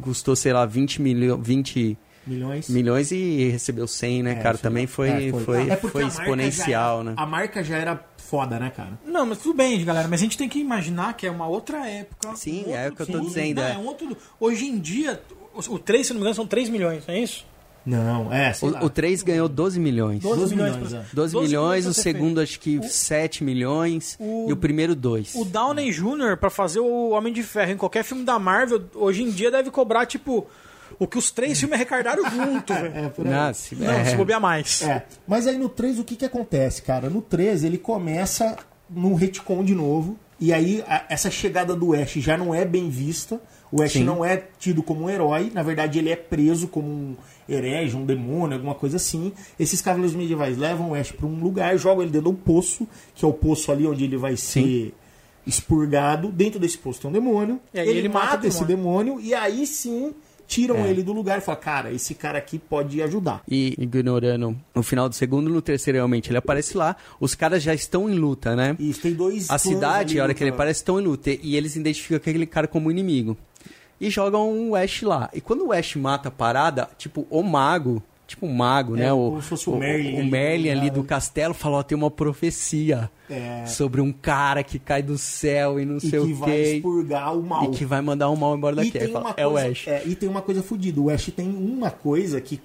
custou, 0.00 0.34
sei 0.36 0.52
lá, 0.52 0.64
20, 0.66 1.02
milho, 1.02 1.36
20 1.38 1.96
Milhões. 2.26 2.68
milhões 2.68 3.10
e 3.10 3.48
recebeu 3.50 3.86
100, 3.88 4.22
né, 4.22 4.32
É, 4.32 4.34
cara? 4.36 4.56
foi- 4.56 4.62
Também 4.62 4.86
foi, 4.86 5.08
é, 5.08 5.30
foi, 5.32 5.68
É 5.70 5.76
foi 5.76 6.02
a 6.02 6.06
marca 6.06 6.22
exponencial, 6.22 7.00
era- 7.00 7.04
né? 7.10 7.14
A 7.16 7.26
marca 7.26 7.64
já 7.64 7.76
era 7.76 7.96
foda, 8.32 8.58
né, 8.58 8.72
cara? 8.74 8.98
Não, 9.04 9.26
mas 9.26 9.38
tudo 9.38 9.54
bem, 9.54 9.84
galera. 9.84 10.08
Mas 10.08 10.20
a 10.20 10.22
gente 10.24 10.38
tem 10.38 10.48
que 10.48 10.58
imaginar 10.58 11.12
que 11.14 11.26
é 11.26 11.30
uma 11.30 11.46
outra 11.46 11.86
época. 11.86 12.34
Sim, 12.34 12.64
um 12.66 12.74
é 12.74 12.88
o 12.88 12.92
que 12.96 13.02
eu 13.02 13.06
tô 13.06 13.12
filme. 13.12 13.26
dizendo, 13.28 13.60
Não, 13.60 13.68
é. 13.68 13.72
é 13.74 13.78
um 13.78 13.86
outro. 13.86 14.16
Hoje 14.40 14.64
em 14.64 14.78
dia, 14.78 15.20
o, 15.54 15.74
o 15.74 15.78
3, 15.78 16.06
se 16.06 16.12
não 16.14 16.20
me 16.20 16.22
engano, 16.22 16.34
são 16.34 16.46
3 16.46 16.70
milhões, 16.70 17.06
não 17.06 17.14
é 17.14 17.18
isso? 17.20 17.44
Não, 17.84 18.32
é, 18.32 18.52
sei 18.54 18.70
lá. 18.70 18.80
O, 18.80 18.86
o 18.86 18.90
3 18.90 19.22
ganhou 19.22 19.48
12 19.48 19.78
milhões. 19.80 20.22
12, 20.22 20.38
12 20.40 20.54
milhões. 20.54 20.74
milhões, 20.76 20.92
pra- 20.92 21.00
é. 21.00 21.04
12 21.12 21.32
12 21.34 21.46
milhões, 21.48 21.86
o 21.86 21.92
segundo 21.92 22.40
acho 22.40 22.58
que 22.60 22.80
7 22.88 23.44
milhões 23.44 24.16
O- 24.20 24.46
e 24.48 24.52
o 24.52 24.56
primeiro 24.56 24.94
2. 24.94 25.34
O 25.34 25.44
Downey 25.44 25.90
Jr., 25.90 26.36
pra 26.38 26.48
fazer 26.48 26.80
o 26.80 27.10
Homem 27.10 27.32
de 27.32 27.42
Ferro 27.42 27.72
em 27.72 27.76
qualquer 27.76 28.02
filme 28.04 28.24
da 28.24 28.38
Marvel, 28.38 28.82
hoje 28.94 29.22
em 29.24 29.30
dia 29.30 29.50
deve 29.50 29.70
cobrar, 29.70 30.06
tipo, 30.06 30.46
o 30.98 31.06
que 31.06 31.18
os 31.18 31.30
três 31.30 31.58
filmes 31.58 31.74
arrecadaram 31.76 32.22
junto, 32.30 32.72
velho. 32.74 32.92
É, 32.96 33.08
por 33.08 33.26
aí. 33.26 33.32
Não, 33.32 33.48
é. 33.48 34.04
se 34.04 34.16
bobear 34.16 34.40
mais. 34.40 34.82
É, 34.82 35.04
mas 35.26 35.46
aí 35.46 35.56
no 35.58 35.68
3 35.68 35.98
o 35.98 36.04
que 36.04 36.16
que 36.16 36.24
acontece, 36.24 36.82
cara? 36.82 37.08
No 37.10 37.20
3 37.22 37.64
ele 37.64 37.78
começa 37.78 38.56
no 38.90 39.14
retcon 39.14 39.64
de 39.64 39.74
novo, 39.74 40.18
e 40.38 40.52
aí 40.52 40.82
a- 40.86 41.04
essa 41.08 41.30
chegada 41.30 41.74
do 41.74 41.94
Ash 41.94 42.12
já 42.14 42.36
não 42.36 42.54
é 42.54 42.64
bem 42.64 42.88
vista. 42.90 43.40
O 43.70 43.80
Ash 43.82 43.92
Sim. 43.92 44.04
não 44.04 44.22
é 44.22 44.42
tido 44.58 44.82
como 44.82 45.04
um 45.04 45.08
herói, 45.10 45.50
na 45.54 45.62
verdade 45.62 45.98
ele 45.98 46.10
é 46.10 46.16
preso 46.16 46.68
como 46.68 46.88
um 46.88 47.16
herege, 47.48 47.96
um 47.96 48.04
demônio, 48.04 48.54
alguma 48.56 48.74
coisa 48.74 48.96
assim. 48.98 49.32
Esses 49.58 49.80
cavaleiros 49.80 50.14
medievais 50.14 50.58
levam 50.58 50.90
o 50.90 50.94
Ash 50.94 51.10
para 51.10 51.26
um 51.26 51.40
lugar, 51.42 51.74
jogam 51.78 52.02
ele 52.02 52.10
dentro 52.12 52.30
do 52.32 52.36
poço, 52.36 52.86
que 53.14 53.24
é 53.24 53.28
o 53.28 53.32
poço 53.32 53.72
ali 53.72 53.86
onde 53.86 54.04
ele 54.04 54.18
vai 54.18 54.36
ser 54.36 54.92
expurgado. 55.46 56.28
Dentro 56.28 56.60
desse 56.60 56.76
poço 56.78 57.00
tem 57.00 57.08
um 57.10 57.12
demônio. 57.12 57.60
E 57.72 57.80
aí 57.80 57.88
ele, 57.88 58.00
ele 58.00 58.08
mata 58.08 58.32
mata, 58.32 58.44
o 58.44 58.48
esse 58.48 58.64
demônio 58.64 59.18
e 59.20 59.34
aí 59.34 59.66
sim 59.66 60.14
tiram 60.46 60.86
ele 60.86 61.02
do 61.02 61.12
lugar 61.12 61.38
e 61.38 61.40
falam, 61.40 61.60
cara, 61.60 61.92
esse 61.92 62.14
cara 62.14 62.38
aqui 62.38 62.58
pode 62.58 63.02
ajudar. 63.02 63.42
E 63.48 63.74
ignorando 63.78 64.56
no 64.74 64.82
final 64.82 65.08
do 65.08 65.14
segundo 65.14 65.48
no 65.48 65.62
terceiro 65.62 65.96
realmente 65.96 66.30
ele 66.30 66.38
aparece 66.38 66.76
lá, 66.76 66.96
os 67.20 67.34
caras 67.34 67.62
já 67.62 67.74
estão 67.74 68.08
em 68.08 68.14
luta, 68.14 68.54
né? 68.54 68.76
E 68.78 68.92
tem 68.94 69.14
dois 69.14 69.50
A 69.50 69.58
cidade, 69.58 70.18
a 70.20 70.22
hora 70.22 70.34
que 70.34 70.42
ele 70.42 70.50
aparece, 70.50 70.80
estão 70.80 71.00
em 71.00 71.04
luta. 71.04 71.30
E 71.30 71.56
eles 71.56 71.76
identificam 71.76 72.16
aquele 72.16 72.46
cara 72.46 72.66
como 72.66 72.90
inimigo. 72.90 73.36
E 74.00 74.10
jogam 74.10 74.70
o 74.70 74.74
Ash 74.74 75.02
lá. 75.02 75.30
E 75.32 75.40
quando 75.40 75.66
o 75.66 75.72
Ash 75.72 75.94
mata 75.96 76.28
a 76.28 76.32
parada, 76.32 76.88
tipo, 76.98 77.26
o 77.30 77.42
mago, 77.42 78.02
tipo 78.32 78.46
um 78.46 78.52
mago, 78.54 78.96
É, 78.96 79.00
né? 79.00 79.12
O, 79.12 79.16
como 79.30 79.42
se 79.42 79.48
fosse 79.48 79.70
o 79.70 79.76
Merlin 79.76 80.14
o 80.16 80.18
ali, 80.20 80.30
Merlin 80.30 80.68
ali 80.70 80.90
do 80.90 81.02
castelo 81.04 81.54
falou, 81.54 81.78
ó, 81.78 81.82
tem 81.82 81.96
uma 81.96 82.10
profecia 82.10 83.10
É. 83.30 83.64
sobre 83.66 84.00
um 84.00 84.12
cara 84.12 84.62
que 84.62 84.78
cai 84.78 85.02
do 85.02 85.16
céu 85.16 85.78
e 85.80 85.84
não 85.84 85.96
E 85.96 86.00
sei 86.00 86.10
que 86.10 86.16
o 86.18 86.34
vai 86.34 86.50
quê. 86.50 86.74
expurgar 86.76 87.36
o 87.36 87.42
mal. 87.42 87.64
E 87.64 87.68
que 87.76 87.84
vai 87.84 88.00
mandar 88.00 88.28
o 88.28 88.36
mal 88.36 88.56
embora 88.56 88.74
E 88.74 88.76
daqui. 88.78 88.90
tem 88.92 89.02
Aí 89.02 89.12
fala, 89.12 89.26
uma 89.28 89.34
é 89.36 89.46
o 89.46 89.50
coisa- 89.52 89.68
Ash. 89.68 89.88
é, 89.88 90.02
e 90.06 90.14
tem 90.14 90.28
uma 90.28 90.42
coisa 90.42 90.62
fodida. 90.62 91.00
O 91.00 91.08
Ash 91.10 91.26
tem 91.34 91.48
uma 91.48 91.90
coisa 91.90 92.40
que 92.40 92.60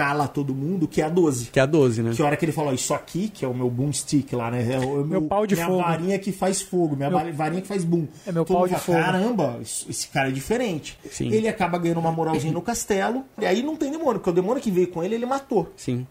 cala 0.00 0.26
todo 0.26 0.54
mundo, 0.54 0.88
que 0.88 1.02
é 1.02 1.04
a 1.04 1.08
12. 1.10 1.46
Que 1.50 1.58
é 1.60 1.62
a 1.62 1.66
12, 1.66 2.02
né? 2.02 2.12
Que 2.14 2.22
a 2.22 2.24
hora 2.26 2.36
que 2.36 2.44
ele 2.44 2.52
falou, 2.52 2.72
isso 2.72 2.94
aqui, 2.94 3.28
que 3.28 3.44
é 3.44 3.48
o 3.48 3.52
meu 3.54 3.68
boom 3.68 3.92
stick 3.92 4.32
lá, 4.32 4.50
né? 4.50 4.66
É 4.72 4.78
o, 4.78 5.04
Meu 5.04 5.20
pau 5.22 5.46
de 5.46 5.54
minha 5.54 5.66
fogo. 5.66 5.78
varinha 5.82 6.18
que 6.18 6.32
faz 6.32 6.62
fogo, 6.62 6.96
minha 6.96 7.10
Meu- 7.10 7.34
varinha 7.34 7.60
que 7.60 7.68
faz 7.68 7.84
boom. 7.84 8.06
É 8.26 8.32
meu 8.32 8.44
Todo 8.46 8.56
pau 8.56 8.66
de 8.66 8.72
fala, 8.72 8.82
fogo. 8.82 8.98
Caramba, 8.98 9.58
esse 9.62 10.08
cara 10.08 10.28
é 10.28 10.32
diferente. 10.32 10.98
Sim. 11.10 11.28
Ele 11.30 11.48
acaba 11.48 11.76
ganhando 11.78 12.00
uma 12.00 12.12
moralzinha 12.12 12.52
no 12.52 12.62
castelo, 12.62 13.24
e 13.38 13.44
aí 13.44 13.62
não 13.62 13.76
tem 13.76 13.90
demônio, 13.90 14.14
porque 14.14 14.30
o 14.30 14.32
demônio 14.32 14.62
que 14.62 14.70
veio 14.70 14.88
com 14.88 15.02
ele, 15.04 15.14
ele 15.16 15.26
matou. 15.26 15.70
Sim. 15.76 16.06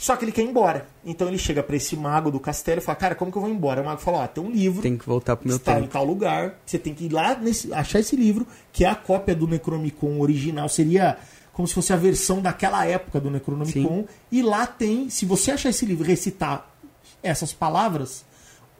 Só 0.00 0.16
que 0.16 0.24
ele 0.24 0.32
quer 0.32 0.42
ir 0.42 0.48
embora. 0.48 0.86
Então 1.04 1.28
ele 1.28 1.38
chega 1.38 1.62
pra 1.62 1.76
esse 1.76 1.96
mago 1.96 2.30
do 2.30 2.40
castelo 2.40 2.78
e 2.78 2.84
fala, 2.84 2.96
cara, 2.96 3.14
como 3.14 3.30
que 3.30 3.38
eu 3.38 3.42
vou 3.42 3.50
embora? 3.50 3.80
O 3.80 3.84
mago 3.84 4.00
fala, 4.00 4.18
ó, 4.18 4.26
tem 4.26 4.42
um 4.42 4.50
livro 4.50 4.82
Tem 4.82 4.96
que 4.98 5.06
voltar 5.06 5.36
pro 5.36 5.46
meu 5.46 5.56
está 5.56 5.74
em 5.78 5.82
tempo. 5.82 5.92
tal 5.92 6.04
lugar. 6.04 6.56
Você 6.66 6.78
tem 6.78 6.92
que 6.92 7.04
ir 7.06 7.12
lá 7.12 7.36
nesse, 7.36 7.72
achar 7.72 8.00
esse 8.00 8.16
livro, 8.16 8.46
que 8.72 8.84
é 8.84 8.88
a 8.88 8.94
cópia 8.94 9.34
do 9.34 9.46
Necronomicon 9.46 10.18
original. 10.20 10.68
Seria 10.68 11.16
como 11.54 11.66
se 11.66 11.74
fosse 11.74 11.92
a 11.92 11.96
versão 11.96 12.42
daquela 12.42 12.84
época 12.84 13.20
do 13.20 13.30
Necronomicon. 13.30 14.04
E 14.30 14.42
lá 14.42 14.66
tem, 14.66 15.08
se 15.08 15.24
você 15.24 15.52
achar 15.52 15.70
esse 15.70 15.86
livro 15.86 16.04
recitar 16.04 16.68
essas 17.22 17.52
palavras, 17.52 18.24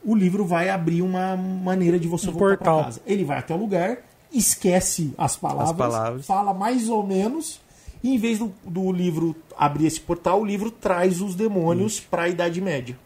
o 0.05 0.15
livro 0.15 0.45
vai 0.45 0.69
abrir 0.69 1.01
uma 1.01 1.37
maneira 1.37 1.99
de 1.99 2.07
você 2.07 2.29
Um 2.29 2.33
voltar 2.33 2.59
para 2.59 2.83
casa. 2.83 3.01
Ele 3.07 3.25
vai 3.25 3.39
até 3.39 3.55
o 3.55 3.57
lugar, 3.57 3.99
esquece 4.33 5.15
as 5.17 5.37
palavras, 5.37 5.77
palavras. 5.77 6.27
fala 6.27 6.53
mais 6.53 6.89
ou 6.89 7.07
menos. 7.07 7.61
E 8.03 8.15
em 8.15 8.19
vez 8.19 8.39
do, 8.39 8.53
do 8.63 8.93
livro 8.93 9.35
abrir 9.57 9.87
esse 9.87 10.01
portal, 10.01 10.43
o 10.43 10.45
livro 10.45 10.71
traz 10.71 11.23
os 11.23 11.35
demônios 11.35 12.01
para 12.01 12.25
a 12.25 12.29
Idade 12.29 12.61
Média. 12.61 12.99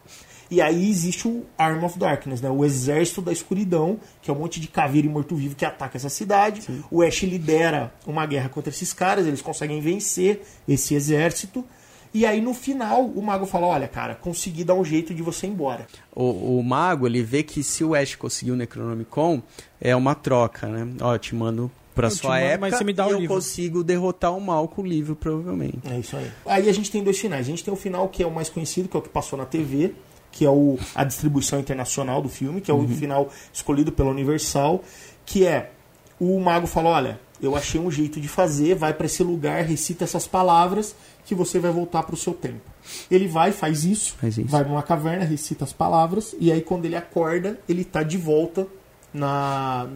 E 0.51 0.61
aí 0.63 0.89
existe 0.89 1.29
o 1.29 1.45
Arm 1.59 1.85
of 1.85 1.99
Darkness, 1.99 2.41
né? 2.41 2.49
o 2.51 2.65
exército 2.65 3.21
da 3.21 3.33
escuridão, 3.33 3.99
que 4.23 4.31
é 4.31 4.35
um 4.35 4.39
monte 4.39 4.59
de 4.61 4.69
caveira 4.69 5.07
e 5.07 5.11
morto-vivo 5.11 5.55
que 5.55 5.65
ataca 5.65 5.97
essa 5.99 6.09
cidade. 6.09 6.63
O 6.91 7.03
Ash 7.03 7.23
lidera 7.23 7.93
uma 8.07 8.25
guerra 8.25 8.49
contra 8.49 8.71
esses 8.71 8.93
caras, 8.93 9.27
eles 9.27 9.43
conseguem 9.43 9.81
vencer 9.81 10.41
esse 10.67 10.95
exército. 10.95 11.65
E 12.15 12.25
aí 12.25 12.41
no 12.41 12.55
final 12.55 13.05
o 13.05 13.21
mago 13.23 13.45
fala: 13.45 13.67
Olha, 13.67 13.87
cara, 13.87 14.15
consegui 14.15 14.65
dar 14.65 14.75
um 14.75 14.83
jeito 14.85 15.13
de 15.15 15.23
você 15.23 15.47
ir 15.47 15.51
embora. 15.51 15.87
O, 16.15 16.59
o 16.59 16.63
mago, 16.65 17.07
ele 17.07 17.23
vê 17.23 17.43
que 17.43 17.63
se 17.63 17.85
o 17.85 17.95
Ash 17.95 18.15
conseguir 18.15 18.53
o 18.53 18.57
Necronomicon, 18.57 19.43
é 19.79 19.95
uma 19.95 20.15
troca, 20.15 20.67
né? 20.67 20.89
Ó, 21.03 21.15
eu 21.15 21.19
te 21.19 21.35
mando 21.35 21.71
pra 21.95 22.07
Eu 22.07 22.11
sua 22.13 22.31
mando, 22.31 22.45
época 22.45 22.61
mas 22.61 22.79
você 22.79 22.85
me 22.85 22.95
dá 22.95 23.05
e 23.05 23.09
o 23.09 23.11
eu 23.11 23.21
livro. 23.21 23.35
consigo 23.35 23.85
derrotar 23.85 24.35
o 24.35 24.41
mal 24.41 24.67
com 24.69 24.81
o 24.81 24.87
livro, 24.87 25.15
provavelmente. 25.15 25.81
É 25.85 25.99
isso 25.99 26.17
aí. 26.17 26.31
Aí 26.47 26.69
a 26.71 26.73
gente 26.73 26.91
tem 26.91 27.05
dois 27.05 27.19
finais. 27.19 27.47
A 27.47 27.51
gente 27.51 27.63
tem 27.63 27.75
o 27.75 27.77
final 27.77 28.09
que 28.09 28.23
é 28.23 28.27
o 28.27 28.31
mais 28.31 28.49
conhecido, 28.49 28.89
que 28.89 28.97
é 28.97 29.01
o 29.01 29.03
que 29.03 29.11
passou 29.11 29.39
na 29.39 29.45
TV, 29.45 29.93
que 30.39 30.45
é 30.45 30.51
o, 30.51 30.79
a 30.95 31.03
distribuição 31.03 31.59
internacional 31.59 32.23
do 32.23 32.29
filme, 32.29 32.61
que 32.61 32.71
é 32.71 32.75
o 32.75 32.87
final 32.87 33.29
escolhido 33.53 33.91
pela 33.91 34.09
Universal, 34.09 34.85
que 35.27 35.45
é 35.45 35.73
o 36.21 36.39
mago 36.39 36.69
fala, 36.69 36.91
olha, 36.91 37.21
eu 37.43 37.57
achei 37.57 37.81
um 37.81 37.91
jeito 37.91 38.21
de 38.21 38.29
fazer, 38.29 38.77
vai 38.77 38.95
para 38.95 39.07
esse 39.07 39.21
lugar, 39.21 39.65
recita 39.65 40.05
essas 40.05 40.29
palavras, 40.29 40.95
que 41.25 41.35
você 41.35 41.59
vai 41.59 41.73
voltar 41.73 42.05
para 42.05 42.15
o 42.15 42.17
seu 42.17 42.33
tempo. 42.33 42.61
Ele 43.11 43.27
vai, 43.27 43.51
faz 43.51 43.85
isso, 43.85 44.15
Faz 44.21 44.39
isso. 44.39 44.47
vai 44.49 44.63
numa 44.63 44.83
caverna, 44.85 45.25
recita 45.25 45.65
as 45.65 45.73
palavras, 45.73 46.37
e 46.39 46.53
aí 46.53 46.63
quando 46.63 46.85
ele 46.85 46.95
acorda, 46.95 47.59
ele 47.69 47.85
tá 47.85 48.05
de 48.05 48.17
volta 48.17 48.65
na, 49.13 49.89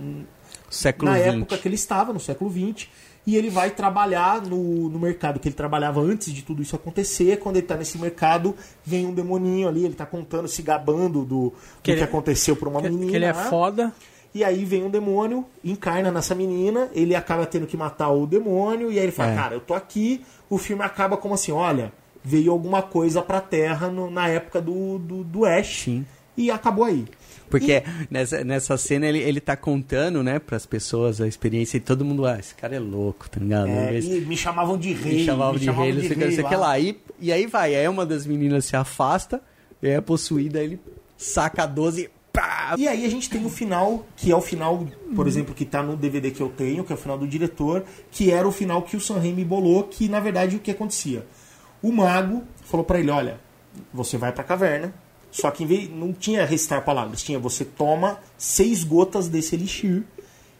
Século 0.69 1.09
na 1.13 1.19
XX. 1.19 1.35
época 1.35 1.59
que 1.59 1.69
ele 1.69 1.77
estava, 1.77 2.13
no 2.13 2.19
século 2.19 2.51
XX, 2.51 2.89
e 3.27 3.37
ele 3.37 3.49
vai 3.51 3.71
trabalhar 3.71 4.43
no, 4.43 4.89
no 4.89 4.99
mercado 4.99 5.39
que 5.39 5.49
ele 5.49 5.55
trabalhava 5.55 6.01
antes 6.01 6.33
de 6.33 6.43
tudo 6.43 6.61
isso 6.63 6.75
acontecer. 6.75 7.39
Quando 7.39 7.57
ele 7.57 7.65
está 7.65 7.77
nesse 7.77 7.97
mercado, 7.99 8.55
vem 8.85 9.07
um 9.07 9.15
demoninho 9.15 9.69
ali, 9.69 9.85
ele 9.85 9.93
está 9.95 10.05
contando, 10.07 10.49
se 10.49 10.61
gabando 10.63 11.25
do 11.25 11.33
do 11.33 11.51
que, 11.83 11.83
Que 11.83 11.91
ele- 11.93 12.03
aconteceu 12.03 12.57
para 12.57 12.69
uma 12.69 12.83
Que, 12.83 12.89
menina. 12.91 13.11
que 13.11 13.17
ele 13.17 13.25
é 13.25 13.35
foda. 13.35 13.93
E 14.35 14.43
aí 14.43 14.65
vem 14.65 14.83
um 14.85 14.91
demônio, 14.91 15.45
encarna 15.63 16.11
nessa 16.11 16.35
menina, 16.35 16.89
ele 16.95 17.15
acaba 17.15 17.45
tendo 17.47 17.67
que 17.67 17.77
matar 17.77 18.11
o 18.11 18.27
demônio, 18.27 18.91
e 18.91 18.99
aí 18.99 19.05
ele 19.05 19.13
fala, 19.13 19.33
É. 19.33 19.37
cara, 19.37 19.55
eu 19.55 19.61
tô 19.61 19.75
aqui, 19.75 20.25
o 20.49 20.57
filme 20.57 20.83
acaba 20.83 21.17
como 21.19 21.35
assim, 21.35 21.53
olha, 21.53 21.93
veio 22.25 22.51
alguma 22.51 22.81
coisa 22.83 23.21
pra 23.21 23.41
Terra 23.43 23.89
no- 23.89 24.11
na 24.11 24.29
época 24.29 24.61
do, 24.61 24.99
do, 24.99 25.23
do 25.23 25.45
Ash, 25.45 25.83
Sim. 25.85 26.07
e 26.37 26.51
acabou 26.51 26.85
aí. 26.87 27.05
Porque 27.53 27.85
nessa, 28.11 28.43
nessa 28.43 28.79
cena 28.79 29.07
ele, 29.07 29.19
ele 29.19 29.39
tá 29.39 29.55
contando, 29.55 30.23
né, 30.23 30.39
pras 30.39 30.65
pessoas 30.65 31.21
a 31.21 31.29
experiência 31.29 31.77
e 31.77 31.81
todo 31.81 32.03
mundo, 32.03 32.25
ah, 32.25 32.39
esse 32.39 32.55
cara 32.55 32.75
é 32.75 32.81
louco, 32.81 33.29
tá 33.29 33.39
ligado? 33.39 33.69
É, 33.69 33.99
e 33.99 34.23
me 34.23 34.37
chamavam 34.39 34.79
de 34.79 34.95
rei, 34.95 35.19
me 35.19 35.25
chamavam 35.27 35.53
me 35.53 35.59
de 35.59 35.67
chamavam 35.67 35.85
rei, 35.85 35.93
não 35.93 36.01
sei 36.01 36.11
o 36.11 36.15
que, 36.15 36.25
não 36.25 36.33
sei 36.33 36.45
o 36.45 36.49
que 36.49 36.57
lá. 36.57 36.79
E, 36.79 36.99
e 37.21 37.31
aí 37.31 37.47
vai, 37.47 37.75
aí 37.75 37.87
uma 37.87 38.07
das 38.07 38.27
meninas 38.27 38.65
se 38.65 38.75
afasta, 38.75 39.43
é 39.83 40.01
possuída, 40.01 40.61
ele 40.61 40.81
saca 41.15 41.65
a 41.65 41.67
12 41.67 42.05
e 42.05 42.11
pá! 42.33 42.75
E 42.79 42.89
aí 42.89 43.05
a 43.05 43.11
gente 43.11 43.29
tem 43.29 43.45
o 43.45 43.51
final, 43.51 44.07
que 44.17 44.33
é 44.33 44.35
o 44.35 44.41
final, 44.41 44.87
por 45.15 45.29
exemplo, 45.29 45.55
que 45.55 45.67
tá 45.67 45.83
no 45.83 45.95
DVD 45.95 46.31
que 46.31 46.41
eu 46.41 46.49
tenho, 46.49 46.83
que 46.85 46.93
é 46.93 46.95
o 46.95 46.99
final 46.99 47.19
do 47.19 47.29
diretor, 47.29 47.85
que 48.11 48.31
era 48.31 48.49
o 48.49 48.53
final 48.53 48.81
que 48.81 48.97
o 48.97 49.01
Sam 49.01 49.19
Raimi 49.19 49.45
bolou, 49.45 49.85
que 49.85 50.09
na 50.09 50.21
verdade 50.21 50.57
o 50.57 50.59
que 50.59 50.71
acontecia? 50.71 51.27
O 51.83 51.93
mago 51.93 52.45
falou 52.65 52.87
pra 52.87 52.99
ele, 52.99 53.11
olha, 53.11 53.39
você 53.93 54.17
vai 54.17 54.33
pra 54.33 54.43
caverna, 54.43 54.95
só 55.33 55.51
que 55.51 55.67
vez, 55.67 55.91
não 55.91 56.13
tinha 56.13 56.47
recitar 56.47 56.85
palavras, 56.85 57.23
tinha 57.23 57.41
você 57.41 57.65
toma 57.65 58.21
seis 58.39 58.85
gotas 58.85 59.29
desse 59.29 59.57
elixir, 59.57 60.05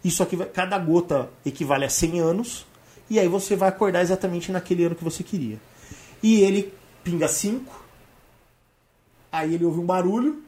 isso 0.03 0.21
aqui 0.21 0.37
cada 0.47 0.77
gota 0.81 1.31
equivale 1.47 1.85
a 1.85 1.89
100 1.89 2.19
anos, 2.19 2.67
e 3.09 3.21
aí 3.21 3.29
você 3.29 3.55
vai 3.55 3.69
acordar 3.69 4.03
exatamente 4.03 4.51
naquele 4.51 4.85
ano 4.85 4.97
que 4.97 5.05
você 5.05 5.23
queria. 5.23 5.61
E 6.21 6.41
ele 6.41 6.75
pinga 7.05 7.29
cinco, 7.29 7.83
Aí 9.33 9.55
ele 9.55 9.65
ouve 9.65 9.81
um 9.81 9.87
barulho, 9.87 10.43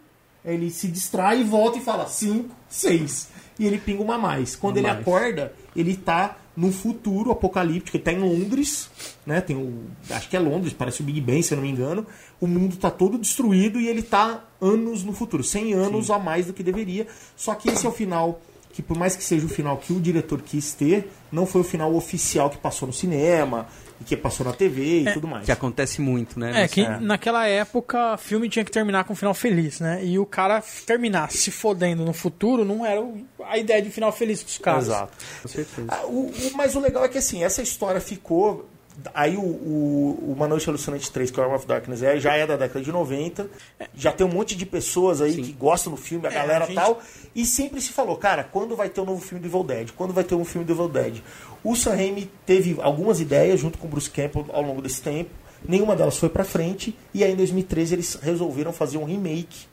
ele 0.45 0.71
se 0.71 0.87
distrai 0.89 1.41
e 1.41 1.45
volta 1.45 1.79
e 1.79 1.81
fala 1.81 2.07
5, 2.07 2.55
6. 2.69 3.29
E 3.59 3.67
ele 3.67 3.79
pinga 3.79 4.03
uma 4.03 4.19
mais. 4.19 4.55
Quando 4.55 4.77
ele 4.77 4.87
Mais. 4.87 5.01
acorda, 5.01 5.55
ele 5.75 5.97
tá 5.97 6.37
num 6.57 6.73
futuro 6.73 7.31
apocalíptico, 7.31 7.97
ele 7.97 8.05
tá 8.05 8.13
em 8.13 8.19
Londres, 8.19 8.89
né? 9.27 9.41
Tem 9.41 9.57
o, 9.57 9.85
acho 10.11 10.29
que 10.29 10.37
é 10.37 10.41
Londres, 10.41 10.73
parece 10.73 11.01
o 11.01 11.05
Big 11.05 11.21
Ben, 11.21 11.43
se 11.43 11.53
eu 11.53 11.57
não 11.57 11.63
me 11.65 11.71
engano. 11.71 12.07
O 12.41 12.47
mundo 12.47 12.77
tá 12.77 12.91
todo 12.91 13.19
destruído 13.19 13.81
e 13.81 13.89
ele 13.89 14.03
tá 14.03 14.45
anos 14.61 15.03
no 15.03 15.13
futuro, 15.13 15.43
100 15.43 15.73
anos 15.75 16.11
a 16.11 16.19
mais 16.19 16.47
do 16.47 16.53
que 16.53 16.63
deveria. 16.63 17.07
Só 17.37 17.55
que 17.55 17.69
esse 17.69 17.87
é 17.87 17.89
o 17.89 17.93
final 17.93 18.41
que 18.73 18.83
por 18.83 18.99
mais 18.99 19.15
que 19.15 19.23
seja 19.23 19.47
o 19.47 19.49
final 19.49 19.77
que 19.77 19.93
o 19.93 20.01
diretor 20.01 20.43
quis 20.43 20.75
ter, 20.75 21.09
não 21.31 21.47
foi 21.47 21.61
o 21.61 21.65
final 21.65 21.95
oficial 21.95 22.51
que 22.51 22.59
passou 22.59 22.89
no 22.89 22.93
cinema 22.93 23.69
e 24.01 24.05
que 24.05 24.17
passou 24.17 24.45
na 24.47 24.53
TV 24.53 25.01
e 25.03 25.13
tudo 25.13 25.27
mais. 25.29 25.45
Que 25.45 25.53
acontece 25.53 26.01
muito, 26.01 26.39
né? 26.39 26.51
É, 26.51 26.53
nessa- 26.55 26.75
que 26.75 26.81
É. 26.83 26.99
naquela 27.01 27.47
época 27.47 28.17
filme 28.17 28.49
tinha 28.49 28.65
que 28.65 28.71
terminar 28.71 29.05
com 29.05 29.13
um 29.13 29.17
final 29.17 29.35
feliz, 29.35 29.81
né? 29.81 30.05
E 30.05 30.19
o 30.19 30.27
cara 30.27 30.63
terminar 30.87 31.31
se 31.31 31.51
fodendo 31.51 32.05
no 32.05 32.13
futuro 32.13 32.65
não 32.65 32.85
era 32.85 33.03
a 33.47 33.57
ideia 33.59 33.81
de 33.81 33.91
final 33.91 34.11
feliz 34.13 34.43
dos 34.43 34.59
caras. 34.59 34.85
Exato. 34.87 35.13
Com 35.43 35.49
certeza. 35.49 35.87
Ah, 35.91 36.07
o, 36.07 36.27
o- 36.31 36.51
mas 36.57 36.75
o 36.75 36.81
legal 36.81 37.05
é 37.05 37.09
que 37.09 37.19
assim, 37.19 37.45
essa 37.45 37.63
história 37.63 38.01
ficou. 38.01 38.69
Aí 39.13 39.37
o, 39.37 39.41
o, 39.41 40.35
Uma 40.37 40.47
Noite 40.47 40.69
Alucinante 40.69 41.11
3, 41.11 41.29
que 41.29 41.41
é 41.41 41.43
o 41.43 41.47
Arm 41.47 41.55
of 41.57 41.67
Darkness, 41.67 42.01
é, 42.01 42.17
já 42.21 42.37
é 42.37 42.47
da 42.47 42.57
década 42.57 42.81
de 42.85 42.93
90. 42.93 43.49
Já 43.93 44.13
tem 44.13 44.25
um 44.25 44.31
monte 44.31 44.55
de 44.55 44.65
pessoas 44.65 45.21
aí 45.21 45.35
que 45.35 45.53
gostam 45.53 45.93
do 45.93 45.97
filme, 45.97 46.29
a 46.29 46.31
É, 46.31 46.35
galera 46.35 46.63
a 46.65 46.67
gente- 46.69 46.77
tal. 46.77 47.03
E 47.35 47.45
sempre 47.45 47.81
se 47.81 47.93
falou, 47.93 48.17
cara, 48.17 48.45
quando 48.45 48.77
vai 48.77 48.89
ter 48.89 49.01
um 49.01 49.05
novo 49.05 49.21
filme 49.21 49.41
do 49.43 49.49
Evil 49.49 49.65
Dead? 49.65 49.91
Quando 49.97 50.13
vai 50.13 50.23
ter 50.23 50.37
um 50.37 50.45
filme 50.45 50.65
do 50.65 50.73
Evil 50.73 50.89
Dead? 50.89 51.17
O 51.65 51.75
Sam 51.75 51.97
Raimi 51.97 52.31
teve 52.45 52.77
algumas 52.81 53.21
ideias 53.21 53.59
junto 53.59 53.79
com 53.79 53.87
o 53.87 53.91
Bruce 53.91 54.11
Campbell 54.11 54.47
ao 54.53 54.63
longo 54.63 54.83
desse 54.83 55.01
tempo. 55.01 55.31
Nenhuma 55.67 55.97
delas 55.97 56.19
foi 56.19 56.29
pra 56.29 56.45
frente. 56.45 56.95
E 57.15 57.25
aí 57.25 57.33
em 57.33 57.37
2013 57.37 57.95
eles 57.95 58.19
resolveram 58.23 58.73
fazer 58.73 58.99
um 58.99 59.05
remake 59.05 59.67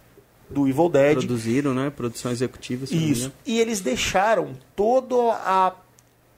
do 0.50 0.68
Evil 0.68 0.90
Dead. 0.90 1.18
Produziram, 1.18 1.74
né? 1.74 1.90
Produção 1.90 2.32
executiva, 2.32 2.86
Isso. 2.86 3.32
E 3.46 3.60
eles 3.60 3.82
deixaram 3.82 4.52
todo 4.76 5.30
a. 5.32 5.76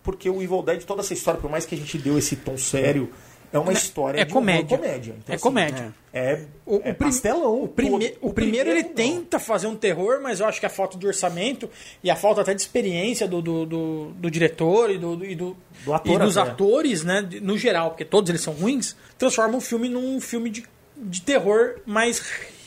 Porque 0.02 0.30
o 0.30 0.42
Evil 0.42 0.62
Dead, 0.63 0.84
toda 0.84 1.02
essa 1.02 1.13
história, 1.13 1.39
por 1.39 1.50
mais 1.50 1.66
que 1.66 1.76
a 1.76 1.78
gente 1.78 1.98
deu 1.98 2.18
esse 2.18 2.36
tom 2.36 2.58
sério, 2.58 3.10
é 3.54 3.60
uma 3.60 3.72
história 3.72 4.20
é 4.20 4.26
de 4.26 4.34
comédia. 4.34 4.78
comédia. 4.78 5.16
Então, 5.18 5.32
é 5.32 5.36
assim, 5.36 5.44
comédia. 5.44 5.94
É, 6.13 6.42
O, 6.66 6.82
é 6.84 6.92
o 6.92 6.96
pastelão. 6.96 7.63
O, 7.63 7.68
prime- 7.68 8.10
todo. 8.10 8.30
o 8.30 8.34
primeiro 8.34 8.70
ele 8.70 8.84
não. 8.84 8.89
tenta 8.94 9.39
fazer 9.39 9.68
um 9.68 9.76
terror, 9.76 10.20
mas 10.22 10.39
eu 10.39 10.46
acho 10.46 10.60
que 10.60 10.66
a 10.66 10.70
falta 10.70 10.98
de 10.98 11.08
orçamento 11.08 11.70
e 12.04 12.10
a 12.12 12.16
falta 12.16 12.42
até 12.42 12.54
de 12.54 12.62
experiência 12.62 13.28
do, 13.28 13.42
do, 13.42 13.66
do- 13.66 14.06
do 14.16 14.30
diretor 14.32 14.89
e, 14.92 14.98
do, 14.98 15.24
e, 15.24 15.36
do, 15.36 15.56
Do 15.86 15.94
ator 15.94 16.16
e 16.22 16.26
dos 16.26 16.38
até. 16.38 16.52
atores, 16.52 17.04
né, 17.04 17.28
no 17.42 17.58
geral, 17.58 17.92
porque 17.92 18.04
todos 18.06 18.30
eles 18.30 18.42
são 18.42 18.54
ruins, 18.54 18.96
transformam 19.18 19.58
o 19.58 19.62
filme 19.62 19.88
num 19.88 20.20
filme 20.20 20.50
de, 20.50 20.63
de 20.98 21.22
terror 21.22 21.76
mais 21.86 22.22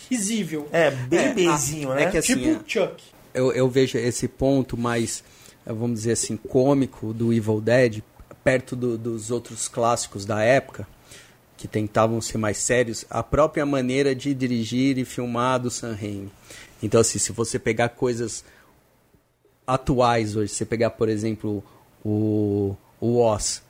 risível. 0.09 0.69
É, 0.73 0.91
bem 0.91 1.19
É, 1.19 1.35
bezinho, 1.35 1.91
a- 1.93 1.95
né? 1.97 2.03
é 2.05 2.11
que 2.11 2.19
assim, 2.19 2.35
tipo 2.37 2.49
é- 2.49 2.61
Chuck. 2.67 3.03
eu, 3.35 3.53
eu 3.53 3.69
vejo 3.69 3.99
esse 3.99 4.29
ponto 4.29 4.77
mais, 4.77 5.23
vamos 5.65 5.99
dizer 6.01 6.13
assim, 6.13 6.37
cômico 6.37 7.13
do 7.13 7.33
Evil 7.33 7.61
Dead, 7.61 8.03
perto 8.47 8.77
do- 8.77 8.97
dos 8.97 9.33
outros 9.33 9.67
clássicos 9.67 10.25
da 10.25 10.41
época, 10.41 10.87
que 11.57 11.67
tentavam 11.67 12.21
ser 12.21 12.39
mais 12.39 12.59
sérios, 12.59 13.05
a 13.11 13.21
própria 13.21 13.67
maneira 13.67 14.15
de 14.15 14.33
dirigir 14.33 14.99
e 14.99 15.05
filmar 15.05 15.59
do 15.59 15.69
Sam 15.69 15.95
Raimi. 16.01 16.31
Então, 16.81 17.01
assim, 17.01 17.19
se 17.19 17.33
você 17.33 17.59
pegar 17.59 17.89
coisas 17.89 18.45
atuais 19.67 20.37
hoje, 20.37 20.53
você 20.53 20.65
pegar, 20.65 20.91
por 20.91 21.09
exemplo, 21.09 21.65
o, 22.05 22.77
o 23.01 23.19
Oz 23.19 23.63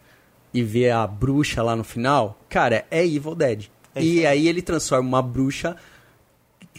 e 0.53 0.63
ver 0.63 0.91
a 0.91 1.07
bruxa 1.07 1.63
lá 1.63 1.75
no 1.75 1.83
final, 1.85 2.39
cara, 2.47 2.85
é 2.91 3.03
Evil 3.03 3.35
Dead. 3.35 3.71
É 3.95 4.03
e 4.03 4.27
aí 4.27 4.47
ele 4.47 4.61
transforma 4.61 5.09
uma 5.09 5.23
bruxa 5.23 5.75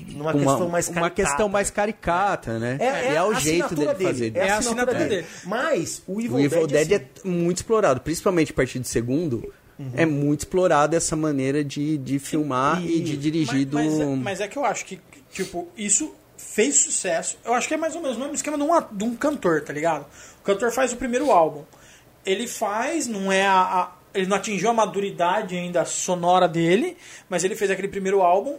Numa 0.09 0.31
com 0.33 0.39
questão 0.39 0.69
mais 0.69 0.87
uma 0.87 0.93
caricata. 1.01 1.27
questão 1.29 1.49
mais 1.49 1.69
caricata, 1.69 2.59
né? 2.59 2.77
É, 2.79 2.85
é 2.85 3.11
e 3.11 3.15
é 3.15 3.23
o 3.23 3.33
jeito 3.33 3.65
assinatura 3.65 3.93
dele 3.93 4.09
fazer. 4.09 4.31
É 4.35 4.49
a 4.49 4.57
assinatura 4.57 4.93
dele. 4.97 5.09
dele. 5.09 5.27
Mas 5.45 6.01
o 6.07 6.19
Evil, 6.21 6.35
O 6.35 6.39
Evil 6.39 6.67
Dead, 6.67 6.91
assim, 6.93 7.05
é 7.23 7.27
muito 7.27 7.57
explorado, 7.57 8.01
principalmente 8.01 8.51
a 8.51 8.55
partir 8.55 8.79
do 8.79 8.87
segundo. 8.87 9.53
Uhum. 9.79 9.91
É 9.95 10.05
muito 10.05 10.39
explorado 10.39 10.95
essa 10.95 11.15
maneira 11.15 11.63
de, 11.63 11.97
de 11.99 12.17
filmar 12.19 12.81
e, 12.81 12.97
E- 12.97 13.01
de 13.01 13.15
dirigir 13.17 13.65
do. 13.65 13.75
Mas, 13.75 13.93
mas, 13.93 13.99
é, 14.01 14.05
mas 14.15 14.41
é 14.41 14.47
que 14.47 14.57
eu 14.57 14.65
acho 14.65 14.83
que, 14.85 14.99
tipo, 15.31 15.67
isso 15.77 16.13
fez 16.35 16.77
sucesso. 16.79 17.37
Eu 17.45 17.53
acho 17.53 17.67
que 17.67 17.73
é 17.75 17.77
mais 17.77 17.95
ou 17.95 18.01
menos 18.01 18.17
o 18.17 18.19
mesmo 18.19 18.33
esquema 18.33 18.57
de 18.57 18.63
um, 18.63 18.69
de 18.91 19.03
um 19.03 19.15
cantor, 19.15 19.61
tá 19.61 19.71
ligado? 19.71 20.05
O 20.39 20.43
cantor 20.43 20.71
faz 20.71 20.93
o 20.93 20.95
primeiro 20.97 21.29
álbum. 21.31 21.63
Ele 22.25 22.47
faz, 22.47 23.05
não 23.07 23.31
é 23.31 23.45
a. 23.45 23.53
a- 23.61 23.91
ele 24.13 24.25
não 24.25 24.37
atingiu 24.37 24.69
a 24.71 24.73
maturidade 24.73 25.55
ainda 25.55 25.85
sonora 25.85 26.47
dele, 26.47 26.97
mas 27.29 27.43
ele 27.43 27.55
fez 27.55 27.69
aquele 27.69 27.87
primeiro 27.87 28.21
álbum, 28.23 28.55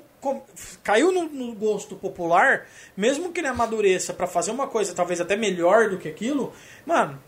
caiu 0.82 1.12
no, 1.12 1.24
no 1.24 1.54
gosto 1.54 1.96
popular, 1.96 2.66
mesmo 2.96 3.32
que 3.32 3.40
ele 3.40 3.48
amadureça 3.48 4.12
pra 4.12 4.26
fazer 4.26 4.50
uma 4.50 4.66
coisa 4.66 4.94
talvez 4.94 5.20
até 5.20 5.36
melhor 5.36 5.90
do 5.90 5.98
que 5.98 6.08
aquilo, 6.08 6.52
mano. 6.86 7.18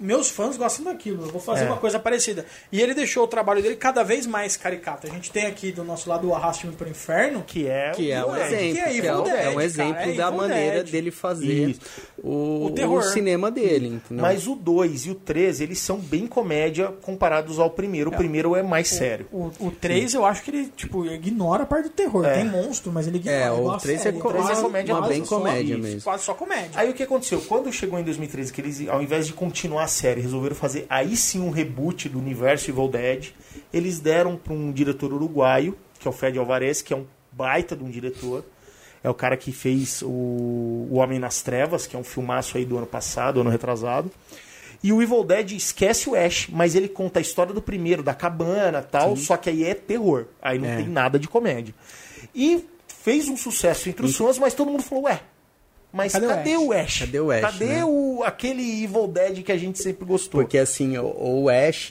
Meus 0.00 0.28
fãs 0.30 0.56
gostam 0.56 0.84
daquilo, 0.84 1.24
eu 1.24 1.30
vou 1.30 1.40
fazer 1.40 1.64
É. 1.64 1.66
uma 1.66 1.76
coisa 1.76 1.98
parecida. 1.98 2.44
E 2.70 2.80
ele 2.80 2.94
deixou 2.94 3.24
o 3.24 3.26
trabalho 3.28 3.62
dele 3.62 3.76
cada 3.76 4.02
vez 4.02 4.26
mais 4.26 4.56
caricato. 4.56 5.06
A 5.06 5.10
gente 5.10 5.30
tem 5.30 5.46
aqui 5.46 5.72
do 5.72 5.82
nosso 5.84 6.08
lado 6.08 6.28
o 6.28 6.34
Arraste-me 6.34 6.72
pro 6.74 6.88
Inferno, 6.88 7.42
que 7.46 7.66
é, 7.66 7.90
Que 7.92 8.10
é 8.12 8.24
o 8.24 8.28
um 8.30 8.34
Dead. 8.34 8.46
exemplo. 8.52 8.72
que 8.74 8.78
é 8.80 8.96
Evil 8.96 9.10
é, 9.10 9.16
um- 9.18 9.22
Dead, 9.22 9.34
é 9.34 9.48
um 9.48 9.52
cara, 9.54 9.64
exemplo 9.64 10.02
é 10.02 10.12
da 10.12 10.30
maneira 10.30 10.76
Dead. 10.82 10.90
dele 10.90 11.10
fazer 11.10 11.70
Isso. 11.70 11.80
o, 12.22 12.66
O 12.66 12.70
terror. 12.70 12.98
o 12.98 13.02
cinema 13.02 13.50
dele. 13.50 13.88
entendeu? 13.88 14.22
Mas 14.22 14.46
o 14.46 14.54
2 14.54 15.06
e 15.06 15.10
o 15.10 15.14
3, 15.14 15.60
eles 15.60 15.78
são 15.78 15.98
bem 15.98 16.26
comédia 16.26 16.88
comparados 17.02 17.58
ao 17.58 17.70
primeiro. 17.70 18.10
O 18.10 18.16
primeiro 18.16 18.54
é 18.56 18.62
mais 18.62 18.88
sério. 18.88 19.26
O, 19.32 19.50
o 19.60 19.70
3 19.70 20.14
eu 20.14 20.24
acho 20.24 20.42
que 20.42 20.50
ele, 20.50 20.72
tipo, 20.76 21.04
ignora 21.06 21.62
a 21.64 21.66
parte 21.66 21.84
do 21.84 21.90
terror. 21.90 22.24
É. 22.24 22.34
Tem 22.34 22.44
monstro, 22.44 22.92
mas 22.92 23.06
ele 23.06 23.16
ignora. 23.18 23.36
É, 23.38 23.50
o 23.50 23.70
a 23.70 23.76
3 23.78 24.00
é, 24.06 24.12
três 24.12 24.24
é 24.24 24.52
uma, 24.52 24.62
comédia 24.62 24.94
uma 24.94 25.00
quase 25.02 25.14
bem 25.14 25.24
só, 25.24 25.36
comédia 25.38 25.78
mesmo. 25.78 26.02
Quase 26.02 26.24
só 26.24 26.34
comédia. 26.34 26.70
Aí 26.74 26.90
o 26.90 26.94
que 26.94 27.02
aconteceu? 27.02 27.40
Quando 27.42 27.72
chegou 27.72 27.98
em 27.98 28.02
2013, 28.04 28.52
que 28.52 28.60
eles, 28.60 28.88
ao 28.88 29.02
invés 29.02 29.26
de 29.26 29.32
continuar 29.32 29.87
série, 29.88 30.20
resolveram 30.20 30.54
fazer 30.54 30.86
aí 30.88 31.16
sim 31.16 31.40
um 31.40 31.50
reboot 31.50 32.08
do 32.08 32.18
universo 32.18 32.70
Evil 32.70 32.88
Dead, 32.88 33.30
eles 33.72 33.98
deram 33.98 34.36
para 34.36 34.52
um 34.52 34.70
diretor 34.70 35.12
uruguaio, 35.12 35.76
que 35.98 36.06
é 36.06 36.10
o 36.10 36.12
Fred 36.14 36.38
Alvarez, 36.38 36.80
que 36.82 36.94
é 36.94 36.96
um 36.96 37.04
baita 37.32 37.74
de 37.74 37.82
um 37.82 37.90
diretor. 37.90 38.44
É 39.02 39.08
o 39.10 39.14
cara 39.14 39.36
que 39.36 39.52
fez 39.52 40.02
o, 40.02 40.08
o 40.08 40.94
Homem 40.94 41.18
nas 41.18 41.40
Trevas, 41.42 41.86
que 41.86 41.94
é 41.96 41.98
um 41.98 42.04
filmaço 42.04 42.56
aí 42.56 42.64
do 42.64 42.76
ano 42.76 42.86
passado, 42.86 43.40
ano 43.40 43.50
retrasado. 43.50 44.10
E 44.82 44.92
o 44.92 45.02
Evil 45.02 45.24
Dead 45.24 45.52
esquece 45.52 46.08
o 46.08 46.14
Ash, 46.14 46.48
mas 46.50 46.74
ele 46.76 46.88
conta 46.88 47.18
a 47.18 47.22
história 47.22 47.52
do 47.52 47.60
primeiro, 47.62 48.02
da 48.02 48.14
cabana 48.14 48.80
tal, 48.82 49.16
só 49.16 49.36
que 49.36 49.50
aí 49.50 49.64
é 49.64 49.74
terror. 49.74 50.26
Aí 50.40 50.58
não 50.58 50.68
É. 50.68 50.76
tem 50.76 50.88
nada 50.88 51.18
de 51.18 51.26
comédia. 51.28 51.74
E 52.34 52.64
fez 52.86 53.28
um 53.28 53.36
sucesso 53.36 53.88
entre 53.88 54.04
os 54.06 54.16
fãs, 54.16 54.38
mas 54.38 54.54
todo 54.54 54.70
mundo 54.70 54.82
falou, 54.82 55.04
ué, 55.04 55.20
mas 55.92 56.12
Cadê 56.12 56.26
cadê, 56.26 56.56
o 56.56 56.66
o 56.68 56.72
Ash? 56.72 56.98
Cadê 57.00 57.20
o 57.20 57.30
Ash, 57.30 57.40
Cadê 57.40 57.64
né? 57.66 57.84
o, 57.84 57.88
aquele 58.22 58.84
Evil 58.84 59.06
Dead 59.08 59.42
que 59.42 59.52
a 59.52 59.56
gente 59.56 59.78
sempre 59.82 60.04
gostou? 60.04 60.40
Porque 60.40 60.58
assim, 60.58 60.96
o, 60.98 61.44
o 61.44 61.48
Ash, 61.48 61.90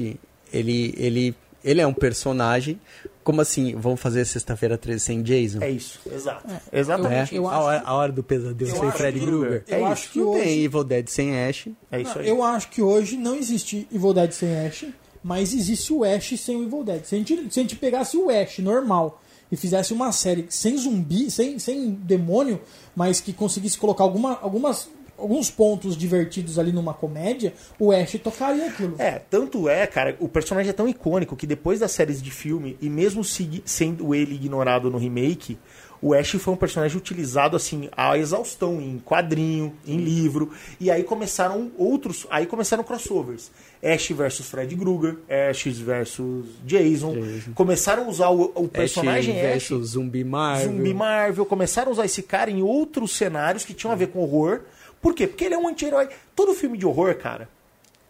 ele, 0.53 0.93
ele, 0.97 1.35
ele 1.63 1.81
é 1.81 1.87
um 1.87 1.93
personagem. 1.93 2.79
Como 3.23 3.41
assim, 3.41 3.75
vamos 3.75 3.99
fazer 3.99 4.23
sexta-feira 4.25 4.77
13 4.77 4.99
sem 5.03 5.21
Jason? 5.21 5.59
É 5.61 5.69
isso, 5.69 5.99
exato. 6.09 6.47
É, 6.71 6.79
Exatamente. 6.79 7.35
eu 7.35 7.47
a, 7.49 7.59
hora, 7.59 7.81
a 7.85 7.93
hora 7.93 8.11
do 8.11 8.23
pesadelo 8.23 8.71
sem 8.71 8.91
Freddy 8.91 9.19
Krueger. 9.19 9.63
é 9.67 9.75
eu 9.75 9.79
isso. 9.79 9.87
acho 9.87 10.11
que 10.11 10.19
Não 10.19 10.29
hoje. 10.29 10.43
tem 10.43 10.63
Evil 10.63 10.83
Dead 10.85 11.07
sem 11.09 11.37
Ash. 11.43 11.67
É 11.91 12.01
isso 12.01 12.19
aí. 12.19 12.27
Eu 12.29 12.41
acho 12.41 12.69
que 12.69 12.81
hoje 12.81 13.17
não 13.17 13.35
existe 13.35 13.85
Evil 13.93 14.13
Dead 14.13 14.31
sem 14.31 14.65
Ash, 14.65 14.85
mas 15.21 15.53
existe 15.53 15.91
o 15.91 16.05
Ash 16.05 16.39
sem 16.39 16.55
o 16.55 16.63
Evil 16.63 16.85
Dead. 16.85 17.03
Se 17.03 17.15
a 17.15 17.17
gente, 17.17 17.35
se 17.53 17.59
a 17.59 17.63
gente 17.63 17.75
pegasse 17.75 18.15
o 18.15 18.29
Ash 18.29 18.59
normal 18.59 19.21
e 19.51 19.57
fizesse 19.57 19.91
uma 19.91 20.13
série 20.13 20.45
sem 20.49 20.77
zumbi, 20.77 21.29
sem, 21.29 21.59
sem 21.59 21.91
demônio, 21.91 22.61
mas 22.95 23.19
que 23.19 23.33
conseguisse 23.33 23.77
colocar 23.77 24.05
alguma, 24.05 24.39
algumas, 24.41 24.89
alguns 25.17 25.49
pontos 25.49 25.97
divertidos 25.97 26.59
ali 26.59 26.71
numa 26.71 26.93
comédia, 26.93 27.53
o 27.79 27.91
Ash 27.91 28.13
tocaria 28.23 28.67
aquilo. 28.67 28.95
É, 28.99 29.19
tanto 29.29 29.67
é, 29.67 29.87
cara, 29.87 30.15
o 30.19 30.27
personagem 30.27 30.69
é 30.69 30.73
tão 30.73 30.87
icônico 30.87 31.35
que 31.35 31.47
depois 31.47 31.79
das 31.79 31.91
séries 31.91 32.21
de 32.21 32.31
filme, 32.31 32.77
e 32.81 32.89
mesmo 32.89 33.23
sendo 33.23 34.13
ele 34.13 34.35
ignorado 34.35 34.89
no 34.89 34.97
remake, 34.97 35.57
o 36.01 36.13
Ash 36.13 36.31
foi 36.31 36.53
um 36.53 36.57
personagem 36.57 36.95
utilizado 36.97 37.55
assim 37.55 37.89
à 37.91 38.17
exaustão 38.17 38.79
em 38.79 38.99
quadrinho, 38.99 39.73
em 39.85 39.97
livro, 39.97 40.51
e 40.79 40.91
aí 40.91 41.03
começaram 41.03 41.71
outros, 41.77 42.27
aí 42.29 42.45
começaram 42.45 42.83
crossovers. 42.83 43.51
Ash 43.81 44.09
versus 44.09 44.47
Fred 44.47 44.75
Krueger, 44.75 45.17
Ash 45.27 45.63
versus 45.65 46.45
Jason. 46.63 47.15
Começaram 47.55 48.05
a 48.05 48.09
usar 48.09 48.29
o, 48.29 48.51
o 48.55 48.67
personagem 48.67 49.39
Ash 49.39 49.45
Ash, 49.45 49.51
versus 49.51 49.89
Zumbi 49.89 50.23
Marvel. 50.23 50.67
Zumbi 50.67 50.93
Marvel, 50.93 51.45
começaram 51.45 51.89
a 51.89 51.93
usar 51.93 52.05
esse 52.05 52.23
cara 52.23 52.51
em 52.51 52.61
outros 52.61 53.15
cenários 53.15 53.65
que 53.65 53.73
tinham 53.73 53.91
a 53.91 53.95
ver 53.95 54.07
com 54.07 54.19
horror. 54.19 54.61
Por 55.07 55.13
quê? 55.15 55.25
Porque 55.25 55.45
ele 55.45 55.55
é 55.55 55.57
um 55.57 55.67
anti-herói. 55.69 56.09
Todo 56.35 56.53
filme 56.53 56.77
de 56.77 56.85
horror, 56.85 57.15
cara, 57.15 57.47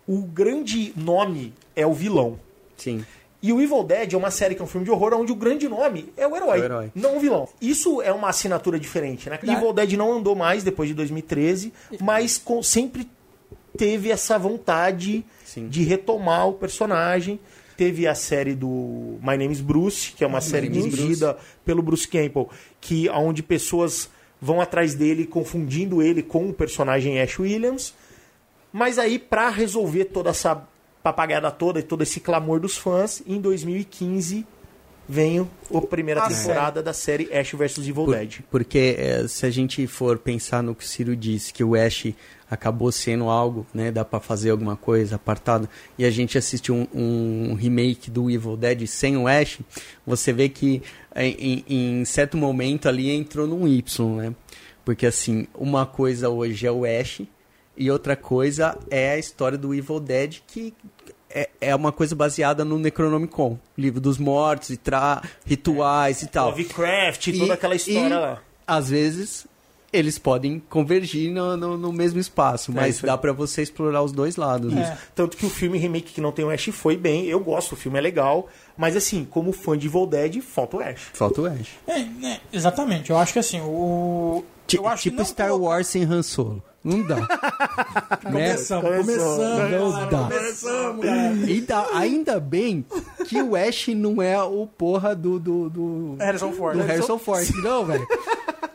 o 0.08 0.22
grande 0.24 0.92
nome 0.96 1.54
é 1.76 1.86
o 1.86 1.94
vilão. 1.94 2.40
Sim. 2.76 3.06
E 3.40 3.54
o 3.54 3.62
Evil 3.62 3.84
Dead 3.84 4.14
é 4.14 4.18
uma 4.18 4.32
série 4.32 4.56
que 4.56 4.62
é 4.62 4.66
um 4.66 4.68
filme 4.68 4.84
de 4.84 4.90
horror 4.90 5.14
onde 5.14 5.32
o 5.32 5.36
grande 5.36 5.68
nome 5.70 6.12
é 6.18 6.26
o 6.28 6.36
herói, 6.36 6.58
É 6.58 6.62
o 6.62 6.66
herói. 6.66 6.92
não 6.96 7.18
o 7.18 7.20
vilão. 7.20 7.48
Isso 7.62 8.02
é 8.02 8.12
uma 8.12 8.30
assinatura 8.30 8.80
diferente, 8.80 9.30
né? 9.30 9.38
Dá- 9.44 9.54
Evil 9.54 9.72
Dead 9.74 9.94
não 9.94 10.12
andou 10.14 10.36
mais 10.36 10.64
depois 10.64 10.90
de 10.90 10.96
2013, 10.96 11.72
mas 12.02 12.40
com- 12.40 12.64
sempre 12.64 13.08
teve 13.78 14.10
essa 14.10 14.40
vontade 14.40 15.24
Sim. 15.46 15.68
de 15.68 15.84
retomar 15.84 16.48
o 16.50 16.54
personagem. 16.54 17.40
Teve 17.78 18.08
a 18.08 18.16
série 18.16 18.56
do 18.56 19.20
My 19.22 19.38
Name 19.38 19.52
is 19.54 19.62
Bruce, 19.62 20.14
que 20.14 20.24
é 20.24 20.28
uma 20.28 20.42
série 20.42 20.68
Name 20.68 20.88
is 20.88 20.96
dirigida 20.96 21.38
pelo 21.64 21.84
Bruce 21.84 22.08
Campbell, 22.08 22.50
que 22.82 23.08
onde 23.10 23.44
pessoas 23.44 24.10
vão 24.42 24.62
atrás 24.62 24.94
dele 24.94 25.26
confundindo 25.26 26.02
ele 26.02 26.22
com 26.22 26.48
o 26.50 26.54
personagem 26.54 27.20
Ash 27.22 27.40
Williams. 27.40 27.94
Mas 28.72 29.00
aí, 29.00 29.18
pra 29.18 29.50
resolver 29.50 30.06
toda 30.06 30.30
essa 30.30 30.62
papagaiada 31.02 31.50
toda 31.52 31.80
e 31.80 31.84
todo 31.84 32.02
esse 32.04 32.20
clamor 32.20 32.60
dos 32.60 32.78
fãs, 32.78 33.24
em 33.26 33.40
2015 33.40 34.46
vem 35.10 35.48
a 35.74 35.82
primeira 35.82 36.22
A 36.24 36.28
temporada 36.28 36.84
da 36.84 36.92
série 36.92 37.32
Ash 37.34 37.54
vs 37.54 37.78
Evil 37.80 37.94
Por- 38.06 38.16
Dead. 38.16 38.40
porque 38.52 38.96
é, 38.98 39.26
se 39.28 39.46
a 39.46 39.50
gente 39.50 39.88
for 39.88 40.18
pensar 40.18 40.62
no 40.62 40.76
que 40.76 40.84
o 40.84 40.88
Ciro 40.88 41.16
disse, 41.16 41.54
que 41.54 41.64
o 41.64 41.76
Ash 41.76 42.14
acabou 42.50 42.92
sendo 42.92 43.30
algo, 43.30 43.66
né, 43.74 43.92
dá 43.92 44.06
pra 44.06 44.20
fazer 44.20 44.52
alguma 44.52 44.76
coisa 44.76 45.16
apartado, 45.18 45.68
e 45.98 46.06
a 46.06 46.10
gente 46.10 46.38
assistiu 46.38 46.76
um, 46.76 46.88
um 47.52 47.54
remake 47.56 48.10
do 48.10 48.30
Evil 48.32 48.56
Dead 48.56 48.86
sem 48.88 49.18
o 49.18 49.28
Ash, 49.28 49.60
você 50.06 50.32
vê 50.32 50.48
que 50.50 50.82
em, 51.16 51.64
em- 51.68 52.00
em 52.02 52.06
certo 52.06 52.38
momento 52.38 52.88
ali 52.88 53.10
entrou 53.12 53.46
num 53.48 53.68
Y, 53.68 54.16
né? 54.18 54.34
Porque 54.86 55.06
assim, 55.06 55.48
uma 55.54 55.86
coisa 55.86 56.30
hoje 56.30 56.66
é 56.66 56.72
o 56.72 56.86
Ash 56.86 57.22
e 57.76 57.92
outra 57.92 58.16
coisa 58.16 58.78
é 58.90 59.12
a 59.12 59.18
história 59.18 59.58
do 59.58 59.74
Evil 59.74 60.00
Dead 60.00 60.38
que 60.48 60.74
é, 61.30 61.50
é 61.60 61.76
uma 61.76 61.92
coisa 61.92 62.16
baseada 62.16 62.64
no 62.64 62.80
Necronomicon, 62.80 63.60
livro 63.78 64.00
dos 64.00 64.18
mortos 64.18 64.70
e 64.70 64.78
tra 64.78 65.22
rituais 65.46 66.22
e 66.22 66.28
tal. 66.28 66.52
Lovecraft, 66.52 67.38
toda 67.38 67.54
aquela 67.56 67.76
história 67.76 68.08
e, 68.16 68.18
lá. 68.18 68.42
Às 68.66 68.90
vezes 68.90 69.46
eles 69.98 70.18
podem 70.20 70.62
convergir 70.70 71.32
no, 71.32 71.58
no, 71.58 71.78
no 71.78 71.92
mesmo 71.94 72.20
espaço, 72.20 72.72
mas 72.72 72.96
isso 72.96 73.06
aí. 73.06 73.08
dá 73.12 73.18
pra 73.18 73.34
você 73.34 73.62
explorar 73.62 74.02
os 74.04 74.12
dois 74.12 74.36
lados. 74.36 74.74
né? 74.74 74.82
É. 74.82 74.98
Tanto 75.16 75.36
que 75.38 75.46
o 75.46 75.50
filme 75.50 75.78
remake 75.78 76.14
que 76.14 76.22
não 76.22 76.32
tem 76.32 76.46
o 76.46 76.50
Ash 76.50 76.70
foi 76.72 76.96
bem. 76.96 77.26
Eu 77.26 77.40
gosto, 77.40 77.74
o 77.74 77.76
filme 77.76 77.98
é 77.98 78.02
legal. 78.02 78.48
Mas 78.78 78.96
assim, 78.96 79.26
como 79.26 79.52
fã 79.52 79.78
de 79.78 79.88
Evil 79.88 80.06
Dead, 80.06 80.42
falta 80.42 80.78
o 80.78 80.80
Ash. 80.80 81.02
Falta 81.14 81.42
o 81.42 81.46
Ash. 81.48 81.70
É, 81.88 82.00
né, 82.04 82.40
exatamente. 82.54 83.10
Eu 83.10 83.18
acho 83.18 83.34
que 83.34 83.40
assim, 83.40 83.60
o. 83.62 84.44
Ti- 84.68 84.78
eu 84.78 84.88
acho 84.88 85.04
tipo 85.04 85.24
Star 85.26 85.56
Wars 85.56 85.88
sem 85.88 86.04
Han 86.04 86.22
Solo. 86.22 86.62
Não 86.84 87.02
dá. 87.02 87.16
né? 87.20 87.28
Começamos, 88.24 88.90
começamos, 88.90 89.72
Não 89.72 90.10
dá. 90.10 90.18
começamos. 90.24 91.06
Ainda, 91.06 91.88
ainda 91.94 92.40
bem 92.40 92.86
que 93.28 93.42
o 93.42 93.56
Ash 93.56 93.88
não 93.90 94.22
é 94.22 94.42
o 94.42 94.66
porra 94.68 95.16
do. 95.16 95.40
do, 95.40 95.70
do, 95.70 96.16
Harrison 96.20 96.52
Ford. 96.54 96.78
do 96.78 96.84
Harrison 96.84 97.18
Ford. 97.18 97.50
Não, 97.64 97.86
velho. 97.86 98.08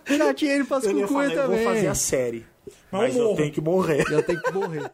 Já 0.06 0.34
tinha 0.34 0.54
ele 0.54 0.64
pra 0.64 0.80
cucuia 0.80 1.00
eu 1.00 1.08
vou 1.08 1.32
também. 1.34 1.64
fazer 1.64 1.86
a 1.86 1.94
série. 1.94 2.44
Mas 2.90 3.14
Mas 3.14 3.16
eu 3.16 3.30
eu 3.30 3.36
tenho 3.36 3.52
que 3.52 3.60
morrer. 3.60 4.04
Eu 4.10 4.22
tenho 4.22 4.42
que 4.42 4.52
morrer. 4.52 4.90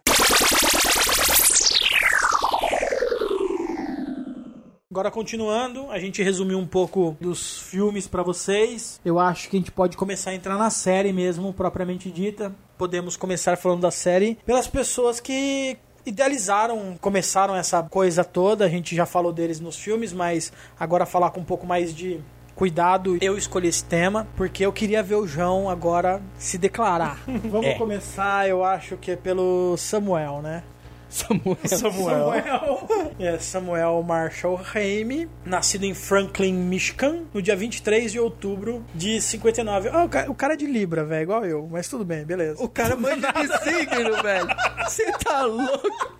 Agora 4.91 5.11
continuando, 5.11 5.91
a 5.91 5.99
gente 5.99 6.23
resumiu 6.23 6.59
um 6.59 6.67
pouco 6.67 7.17
dos 7.21 7.61
filmes 7.63 8.07
pra 8.07 8.23
vocês. 8.23 9.01
Eu 9.05 9.19
acho 9.19 9.49
que 9.49 9.57
a 9.57 9.61
gente 9.61 9.71
pode 9.71 9.97
começar 9.97 10.31
a 10.31 10.35
entrar 10.35 10.57
na 10.57 10.71
série 10.71 11.13
mesmo, 11.13 11.53
propriamente 11.53 12.11
dita. 12.11 12.55
Podemos 12.79 13.17
começar 13.17 13.57
falando 13.59 13.81
da 13.81 13.91
série 13.91 14.39
pelas 14.47 14.67
pessoas 14.69 15.19
que 15.21 15.77
idealizaram, 16.07 16.97
começaram 17.01 17.55
essa 17.55 17.83
coisa 17.83 18.25
toda. 18.25 18.65
A 18.65 18.69
gente 18.69 18.95
já 18.97 19.05
falou 19.05 19.33
deles 19.33 19.61
nos 19.61 19.77
filmes, 19.77 20.13
mas 20.13 20.53
agora 20.79 21.05
falar 21.05 21.31
com 21.31 21.41
um 21.41 21.45
pouco 21.45 21.67
mais 21.67 21.95
de 21.95 22.21
cuidado. 22.55 23.19
Eu 23.21 23.37
escolhi 23.37 23.69
esse 23.69 23.85
tema 23.85 24.27
porque 24.37 24.65
eu 24.65 24.73
queria 24.73 25.03
ver 25.03 25.15
o 25.17 25.27
João 25.27 25.69
agora 25.69 26.21
se 26.39 26.57
declarar. 26.59 27.19
Vamos 27.51 27.67
É. 27.67 27.75
começar, 27.75 28.49
eu 28.49 28.65
acho 28.65 28.97
que 28.97 29.11
é 29.13 29.17
pelo 29.17 29.77
Samuel, 29.77 30.41
né? 30.43 30.63
Samuel. 31.11 31.59
Samuel. 31.65 32.89
É 33.19 33.39
Samuel 33.39 34.03
Marshall 34.03 34.57
Raime, 34.57 35.29
nascido 35.45 35.85
em 35.85 35.95
Franklin, 35.95 36.53
Michigan, 36.53 37.21
no 37.33 37.41
dia 37.41 37.57
23 37.57 38.13
de 38.13 38.21
outubro 38.21 38.85
de 38.95 39.21
59. 39.21 39.89
Ah, 39.89 40.05
o 40.05 40.09
ca- 40.09 40.27
o 40.29 40.35
cara 40.35 40.55
é 40.55 40.57
de 40.57 40.67
Libra, 40.67 41.05
velho, 41.05 41.23
igual 41.23 41.45
eu, 41.45 41.69
mas 41.71 41.89
tudo 41.89 42.05
bem, 42.05 42.25
beleza. 42.25 42.63
O 42.63 42.69
cara 42.69 42.95
manja 42.97 43.33
de 43.33 43.47
signo, 43.65 44.23
velho. 44.23 44.49
Você 44.87 45.11
tá 45.25 45.43
louco? 45.45 46.19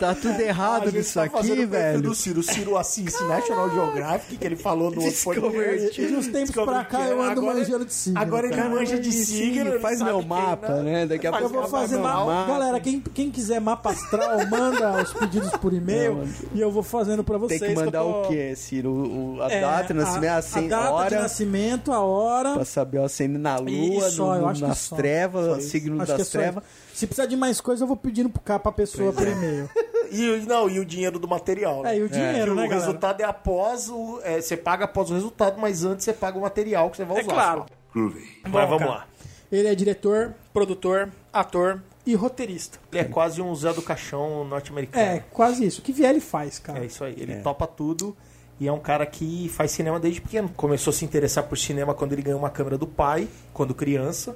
Tá 0.00 0.14
tudo 0.14 0.40
errado 0.40 0.90
nisso 0.92 1.14
tá 1.14 1.24
aqui, 1.24 1.66
velho. 1.66 2.00
do 2.00 2.14
Ciro. 2.14 2.40
O 2.40 2.42
Ciro 2.42 2.76
assiste 2.78 3.22
National 3.24 3.68
Geographic, 3.70 4.36
que 4.38 4.46
ele 4.46 4.56
falou 4.56 4.90
no 4.90 5.02
outro 5.02 5.24
podcast. 5.24 6.06
De 6.06 6.14
uns 6.14 6.28
tempos 6.28 6.50
pra 6.52 6.84
cá 6.84 7.00
eu 7.08 7.20
ando 7.20 7.40
Agora- 7.40 7.56
manjando 7.58 7.84
de 7.84 7.92
signo. 7.92 8.18
Agora 8.20 8.46
ele 8.46 8.56
cara. 8.56 8.68
manja 8.70 8.98
de 8.98 9.12
signo. 9.12 9.70
ele 9.70 9.80
Faz 9.80 10.00
meu 10.00 10.22
mapa, 10.22 10.68
não- 10.76 10.82
né? 10.84 11.06
Daqui 11.06 11.26
a 11.26 11.30
pouco 11.32 11.44
Eu 11.46 11.60
vou 11.60 11.68
fazer 11.68 11.98
mapa. 11.98 12.24
mapa. 12.24 12.52
Galera, 12.52 12.80
quem, 12.80 13.00
quem 13.00 13.30
quiser 13.30 13.60
mapa 13.60 13.90
astral, 13.90 14.27
manda 14.50 15.02
os 15.02 15.12
pedidos 15.12 15.50
por 15.52 15.72
e-mail 15.72 16.22
e 16.54 16.60
eu 16.60 16.70
vou 16.70 16.82
fazendo 16.82 17.22
pra 17.24 17.38
Tem 17.38 17.48
vocês. 17.48 17.60
que 17.60 17.74
mandar 17.74 18.00
eu 18.00 18.04
tô- 18.12 18.22
o 18.22 18.28
quê, 18.28 18.54
Ciro? 18.56 18.90
O- 18.92 19.42
a 19.42 19.50
É, 19.50 19.60
data 19.60 19.92
de 19.94 20.00
nascimento, 20.00 20.30
a, 20.30 20.36
a 20.36 20.40
data 20.40 20.68
de 20.68 20.92
hora, 20.92 21.20
nascimento, 21.22 21.92
a 21.92 22.00
hora. 22.00 22.52
pra 22.54 22.64
saber 22.64 22.98
o 23.00 23.08
sendo 23.08 23.38
na 23.38 23.56
lua, 23.56 23.70
E 23.70 24.10
só, 24.10 24.34
no- 24.36 24.52
que 24.54 24.60
nas 24.62 24.78
só. 24.78 24.96
trevas, 24.96 25.46
Só 25.46 25.52
o 25.52 25.60
signo 25.60 25.96
Acho 25.96 26.06
que 26.06 26.12
é 26.12 26.18
das 26.18 26.28
só 26.28 26.38
trevas. 26.38 26.64
Se 26.94 27.06
precisar 27.06 27.26
de 27.26 27.36
mais 27.36 27.60
coisa, 27.60 27.84
eu 27.84 27.86
vou 27.86 27.96
pedindo 27.96 28.28
pra 28.28 28.58
pessoa 28.72 29.12
por 29.12 29.26
e-mail. 29.26 29.68
E, 30.10 30.42
não, 30.48 30.70
e 30.70 30.78
o 30.80 30.86
dinheiro 30.86 31.18
do 31.18 31.28
material. 31.28 31.82
né? 31.82 31.92
É, 31.94 31.98
e 31.98 32.02
o 32.02 32.08
dinheiro, 32.08 32.52
o 32.52 32.54
né, 32.54 32.62
galera? 32.62 32.80
resultado 32.80 33.20
é 33.20 33.24
após 33.24 33.90
o. 33.90 34.18
é, 34.24 34.40
você 34.40 34.56
paga 34.56 34.86
após 34.86 35.10
o 35.10 35.14
resultado, 35.14 35.60
mas 35.60 35.84
antes 35.84 36.02
você 36.02 36.14
paga 36.14 36.38
o 36.38 36.40
material 36.40 36.88
que 36.88 36.96
você 36.96 37.04
vai 37.04 37.18
É 37.18 37.20
usar. 37.20 37.30
claro. 37.34 37.66
Groovy. 37.92 38.24
Mas 38.50 38.68
vamos 38.70 38.88
lá. 38.88 39.06
Ele 39.52 39.68
é 39.68 39.74
diretor, 39.74 40.32
produtor, 40.50 41.10
ator 41.30 41.82
e 42.08 42.14
roteirista. 42.14 42.78
Ele 42.90 43.02
é 43.02 43.04
quase 43.04 43.42
um 43.42 43.54
Zé 43.54 43.70
do 43.70 43.82
Caixão 43.82 44.42
norte-americano. 44.42 45.04
É, 45.04 45.22
quase 45.30 45.66
isso. 45.66 45.80
O 45.82 45.84
que 45.84 45.92
vier 45.92 46.08
ele 46.08 46.20
faz, 46.20 46.58
cara. 46.58 46.78
É 46.78 46.86
isso 46.86 47.04
aí, 47.04 47.14
ele 47.18 47.36
topa 47.42 47.66
tudo 47.66 48.16
e 48.58 48.66
é 48.66 48.72
um 48.72 48.80
cara 48.80 49.04
que 49.04 49.50
faz 49.50 49.72
cinema 49.72 50.00
desde 50.00 50.18
pequeno. 50.22 50.48
Começou 50.56 50.90
a 50.90 50.94
se 50.94 51.04
interessar 51.04 51.44
por 51.44 51.58
cinema 51.58 51.92
quando 51.92 52.14
ele 52.14 52.22
ganhou 52.22 52.38
uma 52.38 52.48
câmera 52.48 52.78
do 52.78 52.86
pai, 52.86 53.28
quando 53.52 53.74
criança, 53.74 54.34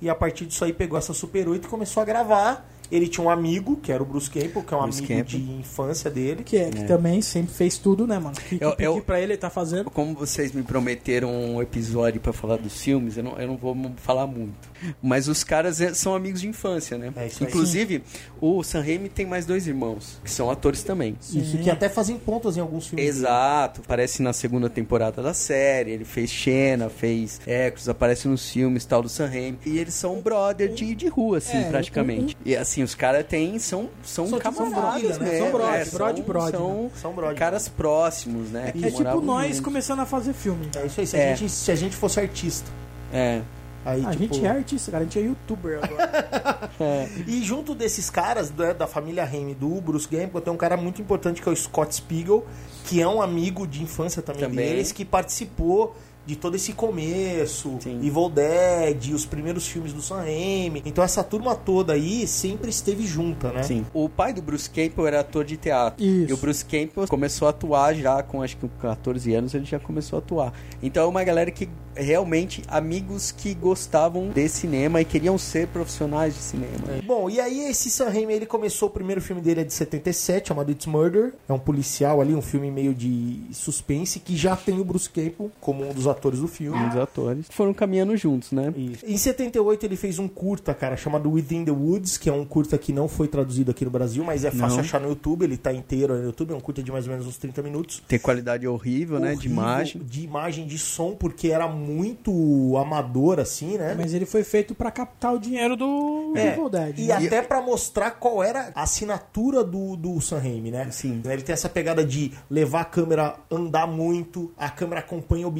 e 0.00 0.10
a 0.10 0.14
partir 0.14 0.44
disso 0.44 0.64
aí 0.64 0.72
pegou 0.72 0.98
essa 0.98 1.14
Super 1.14 1.48
8 1.48 1.64
e 1.64 1.70
começou 1.70 2.02
a 2.02 2.04
gravar. 2.04 2.68
Ele 2.94 3.08
tinha 3.08 3.24
um 3.26 3.30
amigo, 3.30 3.76
que 3.76 3.90
era 3.90 4.02
o 4.02 4.06
Bruce 4.06 4.30
Campbell, 4.30 4.62
que 4.62 4.72
é 4.72 4.76
um 4.76 4.82
Bruce 4.82 4.98
amigo 5.04 5.14
Campbell. 5.24 5.40
de 5.40 5.52
infância 5.60 6.10
dele. 6.10 6.44
Que, 6.44 6.56
é, 6.56 6.70
que 6.70 6.84
também 6.84 7.20
sempre 7.22 7.52
fez 7.52 7.76
tudo, 7.78 8.06
né, 8.06 8.18
mano? 8.18 8.36
Que, 8.36 8.58
que 8.58 8.64
Eu- 8.64 8.70
eu, 8.70 8.76
pedi 8.76 8.88
eu- 8.88 9.00
pra 9.02 9.20
ele, 9.20 9.32
ele 9.32 9.38
tá 9.38 9.50
fazendo. 9.50 9.90
Como 9.90 10.14
vocês 10.14 10.52
me 10.52 10.62
prometeram 10.62 11.30
um 11.34 11.60
episódio 11.60 12.20
pra 12.20 12.32
falar 12.32 12.56
dos 12.58 12.80
filmes, 12.80 13.16
eu 13.16 13.24
não, 13.24 13.38
eu 13.38 13.46
não 13.48 13.56
vou 13.56 13.76
falar 13.96 14.26
muito. 14.26 14.54
Mas 15.02 15.28
os 15.28 15.42
caras 15.42 15.80
é- 15.80 15.92
são 15.94 16.14
amigos 16.14 16.40
de 16.40 16.48
infância, 16.48 16.96
né? 16.96 17.12
É. 17.16 17.28
Inclusive, 17.40 18.02
o 18.40 18.62
Sam 18.62 18.80
Raimi 18.82 19.08
tem 19.08 19.26
mais 19.26 19.46
dois 19.46 19.66
irmãos, 19.66 20.20
que 20.22 20.30
são 20.30 20.50
atores 20.50 20.82
também. 20.82 21.16
Isso, 21.32 21.58
que 21.58 21.70
até 21.70 21.88
fazem 21.88 22.16
pontas 22.18 22.56
em 22.56 22.60
alguns 22.60 22.86
filmes. 22.86 23.04
Exato, 23.06 23.80
aparece 23.80 24.22
na 24.22 24.32
segunda 24.32 24.68
temporada 24.70 25.22
da 25.22 25.34
série, 25.34 25.90
ele 25.90 26.04
fez 26.04 26.30
Xena, 26.30 26.88
fez 26.88 27.40
Echoes, 27.46 27.88
aparece 27.88 28.28
nos 28.28 28.48
filmes 28.50 28.84
tal 28.84 29.02
do 29.02 29.08
Sam 29.08 29.26
Raimi. 29.26 29.58
E 29.66 29.78
eles 29.78 29.94
são 29.94 30.20
brother 30.20 30.72
de, 30.72 30.94
de 30.94 31.08
rua, 31.08 31.38
assim, 31.38 31.56
É, 31.56 31.64
praticamente. 31.70 32.36
E 32.44 32.54
assim, 32.54 32.83
os 32.84 32.94
caras 32.94 33.26
têm, 33.26 33.58
são, 33.58 33.88
são, 34.02 34.26
São 34.28 34.38
camaradas, 34.38 35.18
né? 35.18 35.30
né? 35.32 35.38
São 35.38 35.50
brother, 35.50 35.80
É, 35.80 35.84
brother, 35.86 36.16
são- 36.16 36.24
brother, 36.24 36.58
São, 36.60 36.82
né? 36.84 36.90
São 36.94 37.34
caras 37.34 37.68
próximos, 37.68 38.50
né? 38.50 38.70
que 38.72 38.84
É 38.84 38.90
tipo 38.90 39.20
nós 39.20 39.58
começando 39.60 40.00
a 40.00 40.06
fazer 40.06 40.32
filme. 40.32 40.68
É 40.76 40.86
isso 40.86 41.00
aí, 41.00 41.06
se, 41.06 41.16
É. 41.16 41.32
A, 41.32 41.34
gente, 41.34 41.50
se 41.52 41.70
a 41.72 41.74
gente 41.74 41.96
fosse 41.96 42.20
artista. 42.20 42.70
É. 43.12 43.40
Aí, 43.86 44.00
A 44.06 44.10
tipo, 44.12 44.22
gente 44.34 44.46
é 44.46 44.48
artista, 44.48 44.90
cara. 44.90 45.02
A 45.02 45.04
gente 45.06 45.18
é 45.18 45.22
youtuber 45.22 45.78
agora. 45.82 46.70
E 47.26 47.42
junto 47.42 47.74
desses 47.74 48.08
caras, 48.08 48.50
né, 48.50 48.72
da 48.72 48.86
família 48.86 49.24
Raimi, 49.24 49.54
do 49.54 49.80
Bruce 49.80 50.08
Campbell, 50.08 50.40
tem 50.40 50.52
um 50.52 50.56
cara 50.56 50.76
muito 50.76 51.02
importante 51.02 51.42
que 51.42 51.48
é 51.48 51.52
o 51.52 51.56
Scott 51.56 51.94
Spiegel, 51.94 52.46
que 52.84 53.00
é 53.02 53.06
um 53.06 53.20
amigo 53.20 53.66
de 53.66 53.82
infância 53.82 54.22
também, 54.22 54.42
Também. 54.42 54.66
deles, 54.68 54.90
que 54.90 55.04
participou 55.04 55.94
de 56.26 56.36
todo 56.36 56.54
esse 56.54 56.72
começo, 56.72 57.78
Sim. 57.80 57.98
Evil 58.06 58.28
Dead, 58.28 59.12
os 59.14 59.26
primeiros 59.26 59.66
filmes 59.66 59.92
do 59.92 60.00
Sam 60.00 60.22
Raimi. 60.22 60.82
Então 60.84 61.04
essa 61.04 61.22
turma 61.22 61.54
toda 61.54 61.92
aí 61.92 62.26
sempre 62.26 62.70
esteve 62.70 63.06
junta, 63.06 63.52
né? 63.52 63.62
Sim. 63.62 63.86
O 63.92 64.08
pai 64.08 64.32
do 64.32 64.40
Bruce 64.40 64.68
Campbell 64.68 65.06
era 65.06 65.20
ator 65.20 65.44
de 65.44 65.56
teatro. 65.56 66.04
Isso. 66.04 66.30
E 66.30 66.32
o 66.32 66.36
Bruce 66.36 66.64
Campbell 66.64 67.06
começou 67.08 67.46
a 67.46 67.50
atuar 67.50 67.94
já 67.94 68.22
com 68.22 68.42
acho 68.42 68.56
que 68.56 68.66
com 68.66 68.78
14 68.78 69.34
anos 69.34 69.54
ele 69.54 69.64
já 69.64 69.78
começou 69.78 70.18
a 70.18 70.20
atuar. 70.20 70.52
Então 70.82 71.04
é 71.04 71.06
uma 71.06 71.24
galera 71.24 71.50
que 71.50 71.68
realmente 71.96 72.62
amigos 72.68 73.30
que 73.30 73.54
gostavam 73.54 74.30
de 74.30 74.48
cinema 74.48 75.00
e 75.00 75.04
queriam 75.04 75.38
ser 75.38 75.68
profissionais 75.68 76.34
de 76.34 76.40
cinema. 76.40 76.74
Bom, 77.06 77.30
e 77.30 77.40
aí 77.40 77.68
esse 77.68 77.90
Sam 77.90 78.08
Raimi, 78.08 78.34
ele 78.34 78.46
começou, 78.46 78.88
o 78.88 78.90
primeiro 78.90 79.20
filme 79.20 79.40
dele 79.40 79.60
é 79.60 79.64
de 79.64 79.72
77, 79.72 80.48
chamado 80.48 80.70
It's 80.70 80.86
Murder. 80.86 81.34
É 81.48 81.52
um 81.52 81.58
policial 81.58 82.20
ali, 82.20 82.34
um 82.34 82.42
filme 82.42 82.70
meio 82.70 82.94
de 82.94 83.40
suspense, 83.52 84.18
que 84.18 84.36
já 84.36 84.56
tem 84.56 84.80
o 84.80 84.84
Bruce 84.84 85.08
Campbell 85.08 85.50
como 85.60 85.88
um 85.88 85.92
dos 85.92 86.06
atores 86.14 86.40
do 86.40 86.48
filme. 86.48 86.78
Os 86.88 86.96
atores 86.96 87.46
foram 87.50 87.72
caminhando 87.74 88.16
juntos, 88.16 88.52
né? 88.52 88.72
Isso. 88.76 89.04
Em 89.06 89.16
78 89.16 89.84
ele 89.84 89.96
fez 89.96 90.18
um 90.18 90.28
curta, 90.28 90.72
cara, 90.74 90.96
chamado 90.96 91.30
Within 91.30 91.64
the 91.64 91.70
Woods, 91.70 92.16
que 92.16 92.28
é 92.28 92.32
um 92.32 92.44
curta 92.44 92.78
que 92.78 92.92
não 92.92 93.08
foi 93.08 93.28
traduzido 93.28 93.70
aqui 93.70 93.84
no 93.84 93.90
Brasil, 93.90 94.24
mas 94.24 94.44
é 94.44 94.50
fácil 94.50 94.76
Não. 94.78 94.84
achar 94.84 95.00
no 95.00 95.08
YouTube, 95.08 95.44
ele 95.44 95.56
tá 95.56 95.72
inteiro 95.72 96.14
no 96.16 96.24
YouTube, 96.24 96.52
é 96.52 96.56
um 96.56 96.60
curta 96.60 96.82
de 96.82 96.90
mais 96.92 97.06
ou 97.06 97.12
menos 97.12 97.26
uns 97.26 97.36
30 97.36 97.62
minutos. 97.62 98.02
Tem 98.06 98.18
qualidade 98.18 98.66
horrível, 98.66 99.18
né? 99.18 99.30
De 99.30 99.36
Horrível, 99.36 99.52
imagem. 99.52 100.02
De 100.04 100.24
imagem, 100.24 100.66
de 100.66 100.78
som, 100.78 101.12
porque 101.14 101.48
era 101.48 101.66
muito 101.68 102.76
amador, 102.76 103.38
assim, 103.40 103.76
né? 103.78 103.94
Mas 103.96 104.14
ele 104.14 104.26
foi 104.26 104.42
feito 104.44 104.74
pra 104.74 104.90
captar 104.90 105.34
o 105.34 105.38
dinheiro 105.38 105.76
do 105.76 106.32
É, 106.36 106.48
Evil 106.48 106.68
Dead. 106.68 106.98
E 106.98 107.06
né? 107.06 107.14
até 107.14 107.42
pra 107.42 107.60
mostrar 107.60 108.12
qual 108.12 108.42
era 108.42 108.70
a 108.74 108.82
assinatura 108.82 109.62
do, 109.64 109.96
do 109.96 110.20
Sam 110.20 110.38
Raimi, 110.38 110.70
né? 110.70 110.88
Sim. 110.90 111.22
Ele 111.24 111.42
tem 111.42 111.52
essa 111.52 111.68
pegada 111.68 112.04
de 112.04 112.32
levar 112.50 112.80
a 112.82 112.84
câmera, 112.84 113.36
andar 113.50 113.86
muito, 113.86 114.52
a 114.56 114.68
câmera 114.70 115.00
acompanha 115.00 115.46
o 115.46 115.50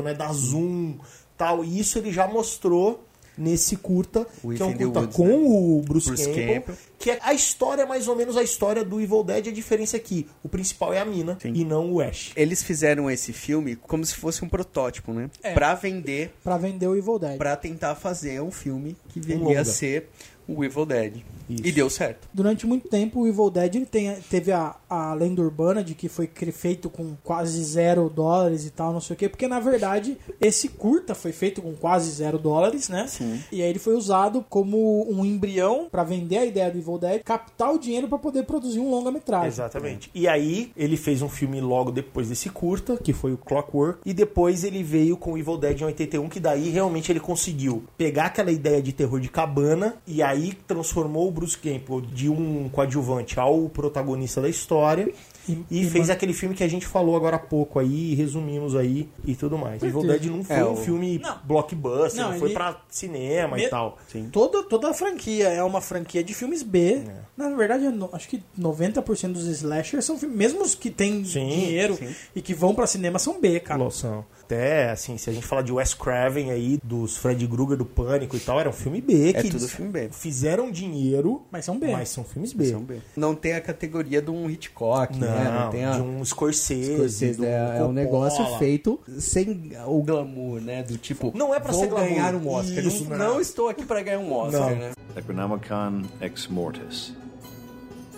objeto, 0.00 0.02
né? 0.02 0.14
Dar 0.14 0.32
zoom, 0.32 0.96
tal. 1.36 1.64
E 1.64 1.78
isso 1.78 1.98
ele 1.98 2.12
já 2.12 2.26
mostrou 2.26 3.04
nesse 3.36 3.76
curta, 3.76 4.26
O 4.42 4.52
que 4.52 4.60
é 4.60 4.66
um 4.66 4.72
curta 4.76 4.98
Woods, 4.98 5.16
com 5.16 5.26
né? 5.28 5.34
o 5.36 5.82
Bruce, 5.86 6.08
Bruce 6.08 6.24
Campbell, 6.26 6.54
Campbell. 6.54 6.76
que 6.98 7.10
é 7.12 7.18
a 7.22 7.32
história, 7.32 7.86
mais 7.86 8.08
ou 8.08 8.16
menos 8.16 8.36
a 8.36 8.42
história 8.42 8.84
do 8.84 9.00
Evil 9.00 9.22
Dead. 9.22 9.46
A 9.46 9.52
diferença 9.52 9.96
é 9.96 10.00
que 10.00 10.26
o 10.42 10.48
principal 10.48 10.92
é 10.92 10.98
a 10.98 11.04
mina 11.04 11.38
Sim. 11.40 11.52
e 11.54 11.64
não 11.64 11.92
o 11.92 12.00
Ash. 12.00 12.32
Eles 12.34 12.64
fizeram 12.64 13.08
esse 13.08 13.32
filme 13.32 13.76
como 13.76 14.04
se 14.04 14.14
fosse 14.16 14.44
um 14.44 14.48
protótipo, 14.48 15.12
né? 15.12 15.30
É. 15.40 15.54
Pra 15.54 15.72
vender, 15.76 16.34
Pra 16.42 16.58
vender 16.58 16.88
o 16.88 16.96
Evil 16.96 17.16
Dead. 17.16 17.38
pra 17.38 17.54
tentar 17.54 17.94
fazer 17.94 18.42
um 18.42 18.50
filme 18.50 18.96
que 19.08 19.20
viria 19.20 19.60
a 19.60 19.64
ser 19.64 20.08
o 20.48 20.64
Evil 20.64 20.86
Dead. 20.86 21.22
Isso. 21.48 21.66
E 21.66 21.72
deu 21.72 21.88
certo. 21.88 22.28
Durante 22.32 22.66
muito 22.66 22.88
tempo, 22.88 23.20
o 23.20 23.26
Evil 23.26 23.50
Dead 23.50 23.74
ele 23.74 23.86
tem, 23.86 24.14
teve 24.30 24.52
a, 24.52 24.76
a 24.88 25.14
lenda 25.14 25.40
urbana 25.40 25.82
de 25.82 25.94
que 25.94 26.08
foi 26.08 26.28
feito 26.52 26.90
com 26.90 27.14
quase 27.22 27.62
zero 27.64 28.10
dólares 28.14 28.66
e 28.66 28.70
tal, 28.70 28.92
não 28.92 29.00
sei 29.00 29.14
o 29.14 29.16
quê, 29.16 29.28
porque 29.28 29.48
na 29.48 29.60
verdade 29.60 30.18
esse 30.40 30.68
curta 30.68 31.14
foi 31.14 31.32
feito 31.32 31.62
com 31.62 31.74
quase 31.74 32.10
zero 32.10 32.38
dólares, 32.38 32.88
né? 32.88 33.06
Sim. 33.06 33.40
E 33.50 33.62
aí 33.62 33.70
ele 33.70 33.78
foi 33.78 33.94
usado 33.94 34.44
como 34.48 35.10
um 35.10 35.24
embrião 35.24 35.88
pra 35.90 36.04
vender 36.04 36.38
a 36.38 36.44
ideia 36.44 36.70
do 36.70 36.78
Evil 36.78 36.98
Dead, 36.98 37.22
captar 37.22 37.72
o 37.72 37.78
dinheiro 37.78 38.08
pra 38.08 38.18
poder 38.18 38.44
produzir 38.44 38.80
um 38.80 38.90
longa-metragem. 38.90 39.48
Exatamente. 39.48 40.10
E 40.14 40.28
aí, 40.28 40.70
ele 40.76 40.96
fez 40.96 41.22
um 41.22 41.28
filme 41.28 41.60
logo 41.60 41.90
depois 41.90 42.28
desse 42.28 42.50
curta, 42.50 42.96
que 42.96 43.12
foi 43.12 43.32
o 43.32 43.38
Clockwork, 43.38 44.00
e 44.04 44.12
depois 44.12 44.64
ele 44.64 44.82
veio 44.82 45.16
com 45.16 45.32
o 45.32 45.38
Evil 45.38 45.56
Dead 45.56 45.80
em 45.80 45.84
81, 45.84 46.28
que 46.28 46.40
daí 46.40 46.68
realmente 46.68 47.10
ele 47.10 47.20
conseguiu 47.20 47.84
pegar 47.96 48.26
aquela 48.26 48.50
ideia 48.50 48.82
de 48.82 48.92
terror 48.92 49.20
de 49.20 49.28
cabana, 49.28 49.96
e 50.06 50.22
aí 50.22 50.37
aí 50.38 50.52
transformou 50.66 51.28
o 51.28 51.30
Bruce 51.30 51.56
Campbell 51.58 52.00
de 52.00 52.28
um 52.28 52.68
coadjuvante 52.70 53.38
ao 53.38 53.68
protagonista 53.68 54.40
da 54.40 54.48
história 54.48 55.12
E- 55.48 55.64
e, 55.70 55.84
fez 55.88 56.10
aquele 56.10 56.34
filme 56.34 56.54
que 56.54 56.62
a 56.62 56.68
gente 56.68 56.86
falou 56.86 57.16
agora 57.16 57.36
há 57.36 57.38
pouco 57.38 57.78
aí, 57.78 58.14
resumimos 58.14 58.76
aí 58.76 59.08
e 59.24 59.34
tudo 59.34 59.56
mais. 59.56 59.82
Evil 59.82 60.02
Dead 60.02 60.24
não 60.26 60.44
foi 60.44 60.56
É, 60.56 60.64
um 60.64 60.72
o- 60.72 60.76
filme 60.76 61.18
Não. 61.18 61.38
blockbuster, 61.42 62.20
não, 62.22 62.32
Não, 62.32 62.38
foi 62.38 62.48
ele- 62.48 62.54
pra 62.54 62.80
cinema 62.90 63.56
Me- 63.56 63.64
e 63.64 63.68
tal. 63.68 63.96
Toda, 64.30 64.62
toda 64.64 64.90
a 64.90 64.94
franquia 64.94 65.48
é 65.48 65.62
uma 65.62 65.80
franquia 65.80 66.22
de 66.22 66.34
filmes 66.34 66.62
B. 66.62 67.02
É. 67.06 67.14
Na 67.36 67.48
verdade, 67.56 67.84
eu 67.86 67.92
não- 67.92 68.10
acho 68.12 68.28
que 68.28 68.42
90% 68.56 69.32
dos 69.34 69.46
slashers 69.46 70.04
são 70.04 70.18
filmes, 70.18 70.36
mesmo 70.36 70.62
os 70.62 70.74
que 70.74 70.90
têm 70.90 71.24
Sim, 71.24 71.48
dinheiro 71.48 71.94
sim. 71.96 72.14
e 72.36 72.42
que 72.42 72.52
vão 72.52 72.74
pra 72.74 72.86
cinema, 72.86 73.18
são 73.18 73.40
B, 73.40 73.58
cara. 73.60 73.82
Loção. 73.82 74.24
Até, 74.48 74.88
assim, 74.90 75.18
se 75.18 75.28
a 75.28 75.32
gente 75.34 75.46
falar 75.46 75.60
de 75.60 75.70
Wes 75.70 75.92
Craven 75.92 76.50
aí, 76.50 76.80
dos 76.82 77.18
Fred 77.18 77.46
Krueger, 77.46 77.76
do 77.76 77.84
Pânico 77.84 78.34
e 78.34 78.40
tal, 78.40 78.58
era 78.58 78.70
um 78.70 78.72
filme 78.72 78.98
B. 78.98 79.28
É 79.28 79.42
que 79.42 79.50
tudo 79.50 79.68
filme 79.68 79.92
B. 79.92 80.08
Fizeram 80.10 80.70
dinheiro, 80.70 81.42
Mas 81.50 81.66
são 81.66 81.78
B. 81.78 81.88
mas 81.92 82.08
são 82.08 82.24
filmes 82.24 82.54
B. 82.54 82.64
São 82.70 82.80
B. 82.80 82.96
Não 83.14 83.34
tem 83.34 83.52
a 83.52 83.60
categoria 83.60 84.22
de 84.22 84.30
um 84.30 84.48
Hitchcock, 84.48 85.18
Não, 85.18 85.28
né? 85.28 85.50
Não 85.64 85.70
tem 85.70 85.84
a... 85.84 85.90
de 85.96 86.00
um 86.00 86.24
Scorsese. 86.24 86.94
Scorsese, 86.94 87.42
um 87.42 87.44
é, 87.44 87.56
é 87.56 87.64
um 87.64 87.72
Coppola. 87.72 87.92
negócio 87.92 88.58
feito 88.58 88.98
sem 89.18 89.70
o 89.86 90.02
glamour, 90.02 90.62
né? 90.62 90.82
Do 90.82 90.96
tipo, 90.96 91.30
Não 91.36 91.54
é 91.54 91.60
pra 91.60 91.72
vou 91.72 91.82
ser 91.82 91.88
glamour. 91.88 92.08
ganhar 92.08 92.34
um 92.34 92.48
Oscar. 92.48 92.86
Isso, 92.86 93.04
não, 93.04 93.18
não. 93.18 93.32
não 93.34 93.40
estou 93.42 93.68
aqui 93.68 93.84
para 93.84 94.00
ganhar 94.02 94.18
um 94.20 94.32
Oscar, 94.32 94.70
Não. 94.70 94.76
né? 94.76 94.92
Necronomicon 95.14 96.04
Ex 96.22 96.46
Mortis. 96.46 97.12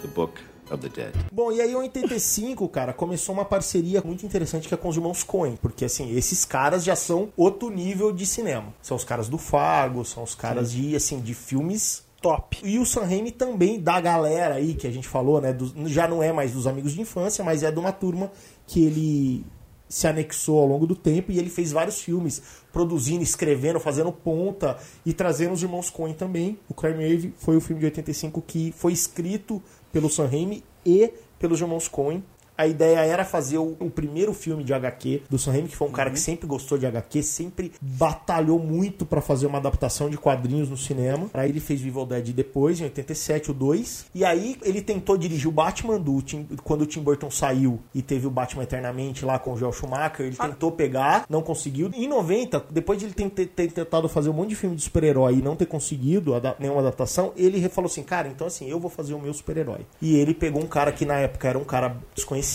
The 0.00 0.06
Book 0.14 0.40
of 0.72 0.88
the 0.88 0.88
Dead. 0.88 1.14
Bom, 1.32 1.50
e 1.52 1.60
aí 1.60 1.72
em 1.72 1.74
85, 1.76 2.68
cara, 2.68 2.92
começou 2.92 3.34
uma 3.34 3.44
parceria 3.44 4.02
muito 4.04 4.24
interessante 4.24 4.68
que 4.68 4.74
é 4.74 4.76
com 4.76 4.88
os 4.88 4.96
irmãos 4.96 5.22
Coen, 5.22 5.56
porque 5.60 5.84
assim, 5.84 6.14
esses 6.16 6.44
caras 6.44 6.84
já 6.84 6.96
são 6.96 7.28
outro 7.36 7.70
nível 7.70 8.12
de 8.12 8.26
cinema. 8.26 8.72
São 8.82 8.96
os 8.96 9.04
caras 9.04 9.28
do 9.28 9.38
Fargo, 9.38 10.04
são 10.04 10.22
os 10.22 10.34
caras 10.34 10.72
de 10.72 10.94
assim, 10.96 11.20
de 11.20 11.34
filmes 11.34 12.02
top. 12.20 12.58
E 12.62 12.78
o 12.78 12.84
Sam 12.84 13.04
Raimi 13.06 13.30
também 13.30 13.80
da 13.80 13.98
galera 14.00 14.56
aí 14.56 14.74
que 14.74 14.86
a 14.86 14.90
gente 14.90 15.08
falou, 15.08 15.40
né, 15.40 15.52
dos- 15.52 15.72
já 15.90 16.06
não 16.06 16.22
é 16.22 16.32
mais 16.32 16.52
dos 16.52 16.66
amigos 16.66 16.92
de 16.92 17.00
infância, 17.00 17.42
mas 17.44 17.62
é 17.62 17.70
de 17.72 17.78
uma 17.78 17.92
turma 17.92 18.30
que 18.66 18.84
ele 18.84 19.44
se 19.88 20.06
anexou 20.06 20.60
ao 20.60 20.66
longo 20.68 20.86
do 20.86 20.94
tempo 20.94 21.32
e 21.32 21.38
ele 21.40 21.50
fez 21.50 21.72
vários 21.72 22.00
filmes, 22.00 22.40
produzindo, 22.72 23.24
escrevendo, 23.24 23.80
fazendo 23.80 24.12
ponta 24.12 24.76
e 25.04 25.12
trazendo 25.12 25.52
os 25.52 25.62
irmãos 25.64 25.90
Coen 25.90 26.12
também. 26.14 26.56
O 26.68 26.74
Crime 26.74 27.02
Wave 27.08 27.34
foi 27.38 27.56
o 27.56 27.60
filme 27.60 27.80
de 27.80 27.86
85 27.86 28.40
que 28.40 28.72
foi 28.76 28.92
escrito 28.92 29.60
pelo 29.92 30.08
Sam 30.10 30.26
Raimi 30.26 30.62
e 30.84 31.12
pelos 31.38 31.60
irmãos 31.60 31.88
Coen. 31.88 32.22
A 32.60 32.66
ideia 32.66 32.98
era 33.00 33.24
fazer 33.24 33.58
o, 33.58 33.76
o 33.80 33.88
primeiro 33.90 34.32
filme 34.34 34.62
de 34.62 34.74
HQ 34.74 35.22
do 35.30 35.38
Sam 35.38 35.52
Raimi, 35.52 35.68
que 35.68 35.76
foi 35.76 35.88
um 35.88 35.92
cara 35.92 36.10
que 36.10 36.18
sempre 36.18 36.46
gostou 36.46 36.76
de 36.76 36.86
HQ, 36.86 37.22
sempre 37.22 37.72
batalhou 37.80 38.58
muito 38.58 39.06
pra 39.06 39.20
fazer 39.20 39.46
uma 39.46 39.58
adaptação 39.58 40.10
de 40.10 40.18
quadrinhos 40.18 40.68
no 40.68 40.76
cinema. 40.76 41.28
Aí 41.32 41.48
ele 41.48 41.60
fez 41.60 41.80
Evil 41.84 42.04
Dead 42.04 42.28
depois, 42.34 42.80
em 42.80 42.84
87, 42.84 43.50
o 43.50 43.54
2. 43.54 44.06
E 44.14 44.24
aí 44.24 44.56
ele 44.62 44.82
tentou 44.82 45.16
dirigir 45.16 45.48
o 45.48 45.52
Batman 45.52 45.98
do 45.98 46.20
Tim- 46.22 46.46
quando 46.62 46.82
o 46.82 46.86
Tim 46.86 47.00
Burton 47.00 47.30
saiu 47.30 47.80
e 47.94 48.02
teve 48.02 48.26
o 48.26 48.30
Batman 48.30 48.62
Eternamente 48.64 49.24
lá 49.24 49.38
com 49.38 49.52
o 49.52 49.56
Joel 49.56 49.72
Schumacher. 49.72 50.26
Ele 50.26 50.36
tentou 50.36 50.70
pegar, 50.72 51.24
não 51.30 51.42
conseguiu. 51.42 51.90
Em 51.94 52.06
90, 52.08 52.64
depois 52.70 52.98
de 52.98 53.06
ele 53.06 53.14
ter, 53.14 53.30
ter- 53.46 53.70
tentado 53.72 54.08
fazer 54.08 54.28
um 54.28 54.34
monte 54.34 54.50
de 54.50 54.56
filme 54.56 54.76
de 54.76 54.82
super-herói 54.82 55.34
e 55.36 55.42
não 55.42 55.56
ter 55.56 55.66
conseguido 55.66 56.34
ada- 56.34 56.56
nenhuma 56.58 56.80
adaptação, 56.80 57.32
ele 57.36 57.66
falou 57.68 57.86
assim: 57.88 58.02
cara, 58.02 58.28
então 58.28 58.46
assim, 58.46 58.68
eu 58.68 58.78
vou 58.78 58.90
fazer 58.90 59.14
o 59.14 59.18
meu 59.18 59.32
super-herói. 59.32 59.80
E 60.02 60.16
ele 60.16 60.34
pegou 60.34 60.62
um 60.62 60.66
cara 60.66 60.92
que 60.92 61.04
na 61.06 61.14
época 61.20 61.48
era 61.48 61.58
um 61.58 61.64
cara 61.64 61.96
desconhecido, 62.14 62.49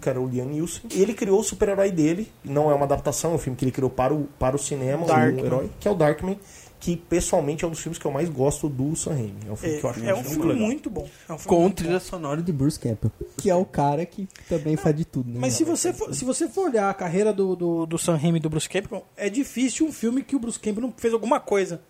que 0.00 0.08
era 0.08 0.20
o 0.20 0.26
Liam 0.28 0.46
Neeson. 0.46 0.82
E 0.94 1.00
ele 1.02 1.14
criou 1.14 1.40
o 1.40 1.44
super-herói 1.44 1.90
dele. 1.90 2.30
Não 2.44 2.70
é 2.70 2.74
uma 2.74 2.84
adaptação, 2.84 3.32
é 3.32 3.34
um 3.34 3.38
filme 3.38 3.56
que 3.56 3.64
ele 3.64 3.72
criou 3.72 3.90
para 3.90 4.12
o, 4.14 4.24
para 4.38 4.56
o 4.56 4.58
cinema, 4.58 5.06
Darkman. 5.06 5.42
um 5.42 5.46
herói, 5.46 5.70
que 5.80 5.86
é 5.88 5.90
o 5.90 5.94
Darkman. 5.94 6.38
Que 6.78 6.96
pessoalmente 6.96 7.62
é 7.62 7.68
um 7.68 7.70
dos 7.70 7.80
filmes 7.80 7.98
que 7.98 8.06
eu 8.06 8.10
mais 8.10 8.30
gosto 8.30 8.66
do 8.66 8.96
Sam 8.96 9.10
Raimi. 9.10 9.34
É 9.46 9.52
um 9.52 9.56
filme 9.56 9.78
que 9.80 9.84
eu 9.84 9.90
acho 9.90 10.00
É, 10.02 10.08
é 10.08 10.14
um 10.14 10.16
muito 10.16 10.30
filme 10.30 10.46
legal. 10.52 10.66
muito 10.66 10.88
bom. 10.88 11.06
É 11.28 11.32
um 11.34 11.36
filme 11.38 11.56
Com 11.56 11.60
muito 11.60 11.76
trilha 11.76 12.00
sonora 12.00 12.40
de 12.42 12.50
Bruce 12.52 12.80
Campbell, 12.80 13.12
que 13.36 13.50
é 13.50 13.54
o 13.54 13.66
cara 13.66 14.06
que 14.06 14.26
também 14.48 14.78
faz 14.78 14.96
de 14.96 15.04
tudo, 15.04 15.28
né? 15.30 15.36
Mas 15.38 15.52
se 15.52 15.62
você, 15.62 15.92
for, 15.92 16.14
se 16.14 16.24
você 16.24 16.48
for 16.48 16.70
olhar 16.70 16.88
a 16.88 16.94
carreira 16.94 17.34
do, 17.34 17.54
do, 17.54 17.84
do 17.84 17.98
Sam 17.98 18.16
Raimi 18.16 18.38
e 18.38 18.40
do 18.40 18.48
Bruce 18.48 18.66
Campbell, 18.66 19.04
é 19.14 19.28
difícil 19.28 19.86
um 19.86 19.92
filme 19.92 20.22
que 20.22 20.34
o 20.34 20.38
Bruce 20.38 20.58
Campbell 20.58 20.80
não 20.84 20.94
fez 20.96 21.12
alguma 21.12 21.38
coisa. 21.38 21.82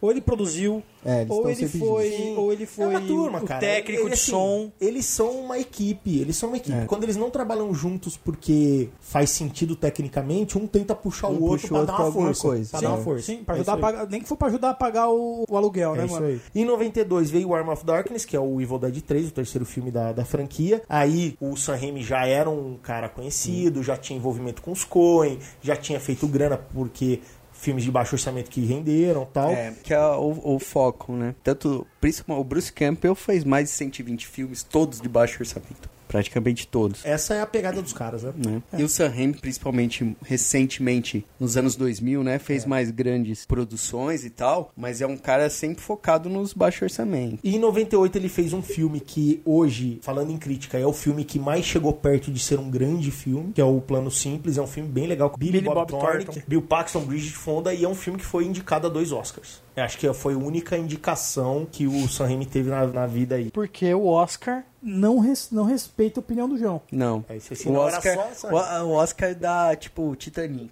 Ou 0.00 0.10
ele 0.10 0.20
produziu, 0.20 0.82
É, 1.04 1.26
ou, 1.28 1.48
ele 1.50 1.66
foi, 1.68 2.34
ou 2.36 2.52
ele 2.52 2.66
foi 2.66 2.84
é 2.84 2.88
uma 2.88 3.00
turma, 3.00 3.38
o 3.40 3.44
cara. 3.44 3.60
técnico 3.60 4.02
Ele, 4.02 4.08
de 4.10 4.14
assim, 4.14 4.30
som. 4.30 4.70
Eles 4.80 5.04
são 5.06 5.30
uma 5.40 5.58
equipe, 5.58 6.18
eles 6.20 6.36
são 6.36 6.48
uma 6.50 6.56
equipe. 6.58 6.76
É. 6.78 6.84
Quando 6.84 7.02
eles 7.04 7.16
não 7.16 7.30
trabalham 7.30 7.72
juntos 7.74 8.16
porque 8.16 8.88
faz 9.00 9.30
sentido 9.30 9.74
tecnicamente, 9.74 10.56
um 10.56 10.66
tenta 10.66 10.94
puxar 10.94 11.28
Um 11.28 11.38
o 11.38 11.42
outro 11.42 11.62
puxa 11.62 11.66
o 11.66 11.68
pra 11.70 11.78
outro 11.80 11.96
dar 11.96 12.02
uma 12.02 12.12
força. 12.12 12.42
coisa. 12.42 12.70
Pra 12.70 12.78
Sim. 12.78 12.84
dar 12.86 12.92
uma 12.92 13.02
força. 13.04 13.26
Sim, 13.26 13.44
pra 13.44 13.54
É 13.54 13.58
ajudar 13.58 13.76
pagar, 13.76 14.06
nem 14.08 14.20
que 14.20 14.28
for 14.28 14.36
pra 14.36 14.48
ajudar 14.48 14.70
a 14.70 14.74
pagar 14.74 15.08
o, 15.08 15.44
o 15.48 15.56
aluguel, 15.56 15.94
É 15.94 15.98
né, 15.98 16.04
isso 16.06 16.14
mano? 16.14 16.26
aí. 16.26 16.40
Em 16.54 16.64
92 16.64 17.30
veio 17.30 17.48
o 17.48 17.54
Arm 17.54 17.68
of 17.68 17.84
Darkness, 17.84 18.24
que 18.24 18.36
é 18.36 18.40
o 18.40 18.60
Evil 18.60 18.78
Dead 18.78 19.00
3, 19.02 19.28
o 19.28 19.32
terceiro 19.32 19.64
filme 19.66 19.90
da, 19.90 20.12
da 20.12 20.24
franquia. 20.24 20.82
Aí 20.88 21.36
o 21.40 21.56
Sam 21.56 21.76
Raimi 21.76 22.02
já 22.02 22.26
era 22.26 22.48
um 22.48 22.76
cara 22.80 23.08
conhecido, 23.08 23.82
já 23.82 23.96
tinha 23.96 24.16
envolvimento 24.16 24.62
com 24.62 24.70
os 24.72 24.84
Coen, 24.84 25.38
já 25.62 25.74
tinha 25.76 25.98
feito 25.98 26.26
grana 26.28 26.56
porque 26.56 27.20
filmes 27.58 27.84
de 27.84 27.90
baixo 27.90 28.14
orçamento 28.14 28.50
que 28.50 28.64
renderam 28.64 29.26
tal. 29.26 29.50
É, 29.50 29.72
que 29.82 29.92
é 29.92 30.00
o, 30.00 30.54
o 30.54 30.58
foco, 30.58 31.12
né? 31.12 31.34
Tanto, 31.42 31.86
principalmente, 32.00 32.40
o 32.40 32.44
Bruce 32.44 32.72
Campbell 32.72 33.14
fez 33.14 33.44
mais 33.44 33.64
de 33.64 33.70
120 33.70 34.26
filmes, 34.26 34.62
todos 34.62 35.00
de 35.00 35.08
baixo 35.08 35.38
orçamento. 35.40 35.90
Praticamente 36.08 36.66
todos. 36.66 37.04
Essa 37.04 37.34
é 37.34 37.40
a 37.40 37.46
pegada 37.46 37.82
dos 37.82 37.92
caras, 37.92 38.22
né? 38.22 38.32
né? 38.36 38.62
E 38.78 38.82
o 38.82 38.88
Sam 38.88 39.08
Raimi, 39.08 39.34
principalmente 39.34 40.16
recentemente, 40.24 41.24
nos 41.38 41.56
anos 41.56 41.76
2000, 41.76 42.24
né, 42.24 42.38
fez 42.38 42.64
mais 42.64 42.90
grandes 42.90 43.44
produções 43.44 44.24
e 44.24 44.30
tal, 44.30 44.72
mas 44.76 45.00
é 45.00 45.06
um 45.06 45.16
cara 45.16 45.48
sempre 45.50 45.82
focado 45.82 46.28
nos 46.28 46.52
baixos 46.52 46.82
orçamentos. 46.82 47.40
E 47.42 47.56
em 47.56 47.58
98 47.58 48.16
ele 48.16 48.28
fez 48.28 48.52
um 48.52 48.62
filme 48.62 49.00
que 49.00 49.40
hoje, 49.44 49.98
falando 50.02 50.30
em 50.30 50.36
crítica, 50.36 50.78
é 50.78 50.86
o 50.86 50.92
filme 50.92 51.24
que 51.24 51.38
mais 51.38 51.64
chegou 51.64 51.92
perto 51.92 52.30
de 52.30 52.40
ser 52.40 52.58
um 52.58 52.70
grande 52.70 53.10
filme, 53.10 53.52
que 53.52 53.60
é 53.60 53.64
o 53.64 53.80
Plano 53.80 54.10
Simples, 54.10 54.56
é 54.58 54.62
um 54.62 54.66
filme 54.66 54.88
bem 54.88 55.06
legal 55.06 55.30
com 55.30 55.38
Billy, 55.38 55.52
Billy 55.52 55.64
Bob, 55.64 55.74
Bob 55.74 55.90
Thornton, 55.90 56.32
Thornton. 56.32 56.42
Bill 56.46 56.62
Paxton, 56.62 57.00
Bridget 57.00 57.36
Fonda 57.36 57.74
e 57.74 57.84
é 57.84 57.88
um 57.88 57.94
filme 57.94 58.18
que 58.18 58.24
foi 58.24 58.44
indicado 58.44 58.86
a 58.86 58.90
dois 58.90 59.12
Oscars. 59.12 59.60
Acho 59.80 59.98
que 59.98 60.12
foi 60.12 60.34
a 60.34 60.38
única 60.38 60.76
indicação 60.76 61.66
que 61.70 61.86
o 61.86 62.08
Sam 62.08 62.26
Raimi 62.26 62.46
teve 62.46 62.70
na, 62.70 62.86
na 62.86 63.06
vida 63.06 63.36
aí. 63.36 63.50
Porque 63.50 63.92
o 63.94 64.06
Oscar 64.06 64.64
não, 64.82 65.18
res- 65.18 65.50
não 65.50 65.64
respeita 65.64 66.20
a 66.20 66.22
opinião 66.22 66.48
do 66.48 66.56
João. 66.56 66.80
Não. 66.90 67.24
É 67.28 67.34
o, 67.68 67.74
Oscar, 67.74 68.28
só 68.34 68.48
o, 68.48 68.88
o 68.88 68.92
Oscar 68.92 69.34
dá, 69.34 69.74
tipo, 69.74 70.14
Titanic. 70.16 70.70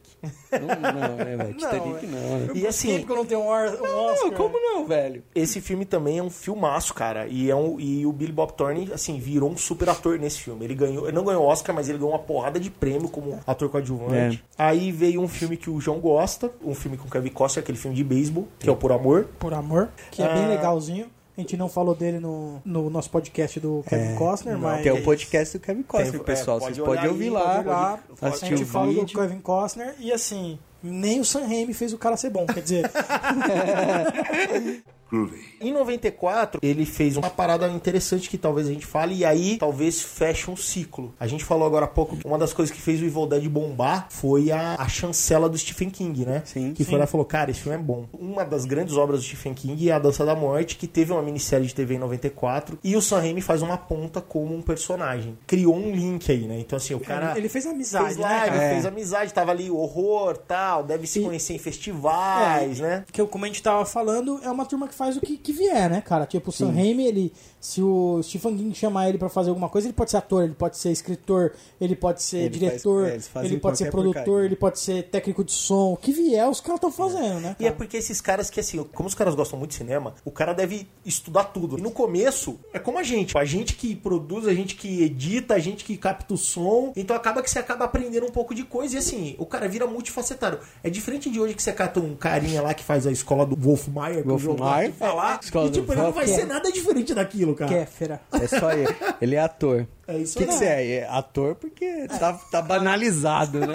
não, 0.53 0.93
não, 0.93 1.17
né, 1.17 1.37
velho? 1.37 1.55
Titanic 1.59 2.05
é. 2.05 2.09
não, 2.09 2.39
né? 2.39 2.49
E 2.55 2.67
assim, 2.67 2.89
Sempre 2.89 3.07
que 3.07 3.13
eu 3.13 3.17
não 3.17 3.27
tenho 3.27 3.41
um 3.41 3.47
um 3.47 3.49
Oscar. 3.49 4.31
Não, 4.31 4.37
como 4.37 4.59
não, 4.61 4.87
velho? 4.87 5.23
esse 5.35 5.61
filme 5.61 5.85
também 5.85 6.19
é 6.19 6.23
um 6.23 6.31
filmaço, 6.31 6.95
cara. 6.95 7.27
E, 7.27 7.51
é 7.51 7.57
um, 7.57 7.81
e 7.81 8.07
o 8.07 8.13
Billy 8.13 8.33
Bob 8.33 8.53
Thornton, 8.53 8.93
assim, 8.95 9.19
virou 9.19 9.51
um 9.51 9.57
super 9.57 9.89
ator 9.89 10.19
nesse 10.19 10.41
filme. 10.41 10.65
Ele 10.65 10.75
ganhou, 10.75 11.07
ele 11.07 11.17
não 11.17 11.25
ganhou 11.25 11.45
Oscar, 11.45 11.75
mas 11.75 11.89
ele 11.89 11.99
ganhou 11.99 12.13
uma 12.13 12.19
porrada 12.19 12.61
de 12.61 12.71
prêmio 12.71 13.09
como 13.09 13.41
ator 13.47 13.69
coadjuvante. 13.69 14.43
Aí 14.57 14.93
veio 14.93 15.21
um 15.21 15.29
filme 15.29 15.57
que 15.57 15.69
o 15.69 15.81
João 15.81 15.99
gosta, 15.99 16.51
um 16.65 16.75
filme 16.75 16.97
com 16.97 17.09
Kevin 17.09 17.31
Costner, 17.31 17.63
aquele 17.63 17.79
filme 17.79 17.97
de 17.97 18.05
beisebol, 18.05 18.47
que 18.59 18.69
é 18.69 18.73
o 18.73 18.77
Por 18.77 18.93
Amor. 18.97 19.25
Por 19.39 19.55
amor, 19.55 19.89
que 20.11 20.23
é 20.23 20.33
bem 20.35 20.45
Ah. 20.45 20.49
legalzinho. 20.49 21.07
A 21.37 21.41
gente 21.43 21.55
não 21.57 21.69
falou 21.69 21.95
dele 21.95 22.19
no, 22.19 22.63
no 22.65 22.89
nosso 22.89 23.11
podcast 23.11 23.61
do 23.61 23.85
Kevin 23.87 24.15
Costner, 24.17 24.55
não, 24.55 24.63
mas 24.63 24.81
Que 24.83 24.89
é 24.89 24.93
o 24.95 25.03
podcast 25.03 25.59
do 25.59 25.63
Kevin 25.63 25.83
Costner, 25.83 26.13
Tem- 26.13 26.23
pessoal. 26.23 26.57
é, 26.57 26.61
pode 26.61 26.75
Vocês 26.77 26.87
podem 26.87 27.09
ouvir 27.11 27.31
pode 27.31 27.45
lá, 27.45 27.53
olhar. 27.61 27.67
lá, 27.67 27.99
Pode- 28.19 28.27
assistir 28.35 28.55
a 28.55 28.57
gente 28.57 28.67
o 28.67 28.73
fala 28.73 28.87
do 28.87 28.93
vídeo. 29.01 29.21
Kevin 29.21 29.41
Costner 29.41 29.95
e 29.99 30.11
assim, 30.11 30.59
nem 30.83 31.21
o 31.21 31.25
Sam 31.27 31.47
Raimi 31.47 31.75
fez 31.75 31.93
o 31.93 31.99
cara 31.99 32.17
ser 32.17 32.31
bom. 32.31 32.47
Quer 32.47 32.63
dizer, 32.63 32.91
Groovy. 35.17 35.47
Em 35.61 35.73
94, 35.73 36.61
ele 36.63 36.85
fez 36.85 37.17
uma 37.17 37.31
parada 37.31 37.67
interessante 37.69 38.29
que 38.29 38.37
talvez 38.37 38.69
a 38.69 38.73
gente 38.73 38.85
fale, 38.85 39.15
e 39.17 39.25
aí 39.25 39.57
talvez 39.59 40.03
feche 40.03 40.51
um 40.51 40.57
ciclo. 40.57 41.15
A 41.19 41.27
gente 41.27 41.45
falou 41.45 41.67
agora 41.67 41.87
há 41.87 41.89
pouco 41.89 42.17
que 42.17 42.27
uma 42.27 42.37
das 42.39 42.53
coisas 42.53 42.75
que 42.75 42.81
fez 42.81 43.01
o 43.01 43.05
Evil 43.05 43.27
Dead 43.27 43.49
bombar 43.49 44.07
foi 44.11 44.51
a, 44.53 44.75
a 44.79 44.89
chancela 44.89 45.49
do 45.49 45.57
Stephen 45.57 45.89
King, 45.91 46.27
né? 46.27 46.43
Sim. 46.45 46.75
Que 46.75 46.85
foi 46.85 46.99
lá 46.99 47.05
e 47.05 47.09
falou: 47.09 47.25
Cara, 47.25 47.51
esse 47.51 47.61
filme 47.61 47.77
é 47.79 47.81
bom. 47.81 48.07
Uma 48.13 48.45
das 48.45 48.65
grandes 48.65 48.97
obras 48.97 49.21
do 49.21 49.27
Stephen 49.27 49.55
King 49.55 49.89
é 49.89 49.93
A 49.93 49.99
Dança 49.99 50.25
da 50.25 50.35
Morte, 50.35 50.77
que 50.77 50.87
teve 50.87 51.13
uma 51.13 51.23
minissérie 51.23 51.67
de 51.67 51.75
TV 51.75 51.95
em 51.95 51.99
94, 51.99 52.79
e 52.85 52.95
o 52.97 53.01
Sam 53.03 53.21
Raimi 53.21 53.41
faz 53.41 53.63
uma 53.63 53.79
ponta 53.79 54.21
como 54.21 54.55
um 54.55 54.61
personagem. 54.61 55.39
Criou 55.47 55.75
um 55.77 55.91
link 55.91 56.31
aí, 56.31 56.47
né? 56.47 56.59
Então, 56.61 56.77
assim, 56.77 56.95
o 56.95 57.01
cara. 57.01 57.37
ele 57.39 57.49
fez 57.49 57.65
amizade, 57.67 58.05
fez 58.07 58.17
né, 58.19 58.25
live, 58.25 58.57
cara? 58.59 58.71
fez 58.71 58.87
amizade, 58.87 59.33
tava 59.33 59.51
ali 59.53 59.71
horror 59.71 60.37
tal, 60.37 60.83
deve 60.85 61.07
se 61.07 61.21
E- 61.21 61.25
conhecer 61.25 61.55
em 61.55 61.59
festivais, 61.59 62.81
né? 62.81 63.05
que 63.13 63.21
eu- 63.21 63.27
como 63.29 63.45
a 63.45 63.49
gente 63.49 63.63
tava 63.63 63.85
falando, 63.85 64.41
é 64.43 64.51
uma 64.51 64.65
turma 64.67 64.89
que 64.89 64.95
faz 64.95 65.06
o 65.15 65.21
que, 65.21 65.37
que 65.37 65.53
vier, 65.53 65.91
né, 65.91 66.01
cara? 66.01 66.25
Tipo, 66.25 66.49
o 66.49 66.53
Sam 66.53 66.73
Raimi, 66.73 67.07
ele, 67.07 67.33
se 67.67 67.83
o 67.83 68.23
Stephen 68.23 68.57
King 68.57 68.75
chamar 68.75 69.09
ele 69.09 69.19
pra 69.19 69.29
fazer 69.29 69.49
alguma 69.51 69.69
coisa, 69.69 69.89
ele 69.89 69.93
pode 69.95 70.13
ser 70.13 70.19
ator, 70.19 70.45
ele 70.45 70.55
pode 70.55 70.77
ser 70.77 70.91
escritor, 70.93 71.53
ele 71.81 71.97
pode 71.97 72.23
ser 72.23 72.37
Ele 72.39 72.49
diretor, 72.51 73.09
faz- 73.09 73.45
é, 73.45 73.49
ele 73.49 73.59
pode 73.59 73.77
ser 73.79 73.91
produtor, 73.91 74.23
porcaria. 74.23 74.45
ele 74.47 74.55
pode 74.57 74.79
ser 74.79 75.03
técnico 75.05 75.43
de 75.43 75.51
som, 75.53 75.93
o 75.93 75.97
que 75.97 76.13
vier, 76.13 76.49
os 76.49 76.61
caras 76.61 76.77
estão 76.77 76.93
fazendo, 76.93 77.41
né? 77.41 77.57
E 77.59 77.65
é 77.65 77.67
cara? 77.69 77.77
porque 77.77 77.97
esses 77.97 78.21
caras 78.21 78.49
que, 78.49 78.61
assim, 78.61 78.85
como 78.95 79.09
os 79.09 79.15
caras 79.17 79.35
gostam 79.35 79.59
muito 79.59 79.71
de 79.73 79.79
cinema, 79.79 80.15
o 80.25 80.31
cara 80.31 80.53
deve 80.53 80.87
estudar 81.05 81.45
tudo. 81.45 81.77
E 81.79 81.83
no 81.83 81.91
começo, 81.91 82.57
é 82.73 82.79
como 82.79 82.99
a 82.99 83.03
gente. 83.03 83.37
A 83.37 83.45
gente 83.45 83.75
que 83.75 83.97
produz, 83.97 84.47
a 84.47 84.55
gente 84.55 84.77
que 84.77 85.03
edita, 85.03 85.55
a 85.55 85.59
gente 85.59 85.85
que 85.85 85.97
capta 85.97 86.35
o 86.35 86.37
som. 86.37 86.93
Então 86.95 87.17
acaba 87.17 87.43
que 87.43 87.51
você 87.51 87.59
acaba 87.59 87.85
aprendendo 87.85 88.27
um 88.27 88.31
pouco 88.31 88.55
de 88.55 88.63
coisa. 88.63 88.95
E 88.95 88.99
assim, 88.99 89.35
o 89.39 89.45
cara 89.47 89.69
vira 89.69 89.87
multifacetário. 89.89 90.61
É 90.85 90.89
diferente 90.91 91.29
de 91.29 91.41
hoje 91.41 91.55
que 91.55 91.63
você 91.63 91.73
cata 91.73 91.99
um 91.99 92.15
carinha 92.15 92.63
lá 92.63 92.73
que 92.75 92.85
faz 92.85 93.07
a 93.07 93.11
escola 93.11 93.45
do 93.45 93.57
Wolf 93.57 93.87
que 93.87 93.91
o 93.91 94.25
Wolf 94.29 94.43
de 94.43 94.93
falar. 94.93 95.41
Escola 95.43 95.67
e 95.67 95.71
tipo, 95.73 95.95
não 95.95 96.13
vai 96.13 96.25
é- 96.25 96.29
ser 96.29 96.47
nada 96.47 96.71
diferente 96.71 97.13
daquilo, 97.15 97.56
cara. 97.57 97.71
Kéfera. 97.71 98.21
É 98.33 98.47
só 98.47 98.71
ele. 98.73 98.95
Ele 99.21 99.35
é 99.35 99.41
ator. 99.41 99.87
É 100.07 100.19
isso 100.19 100.39
O 100.39 100.43
que, 100.43 100.47
que 100.47 100.53
aí. 100.53 100.59
você 100.59 100.65
é? 100.65 100.91
É 100.97 101.09
ator 101.09 101.55
porque 101.57 102.07
tá, 102.09 102.35
tá 102.51 102.63
banalizado, 102.63 103.61
né? 103.61 103.75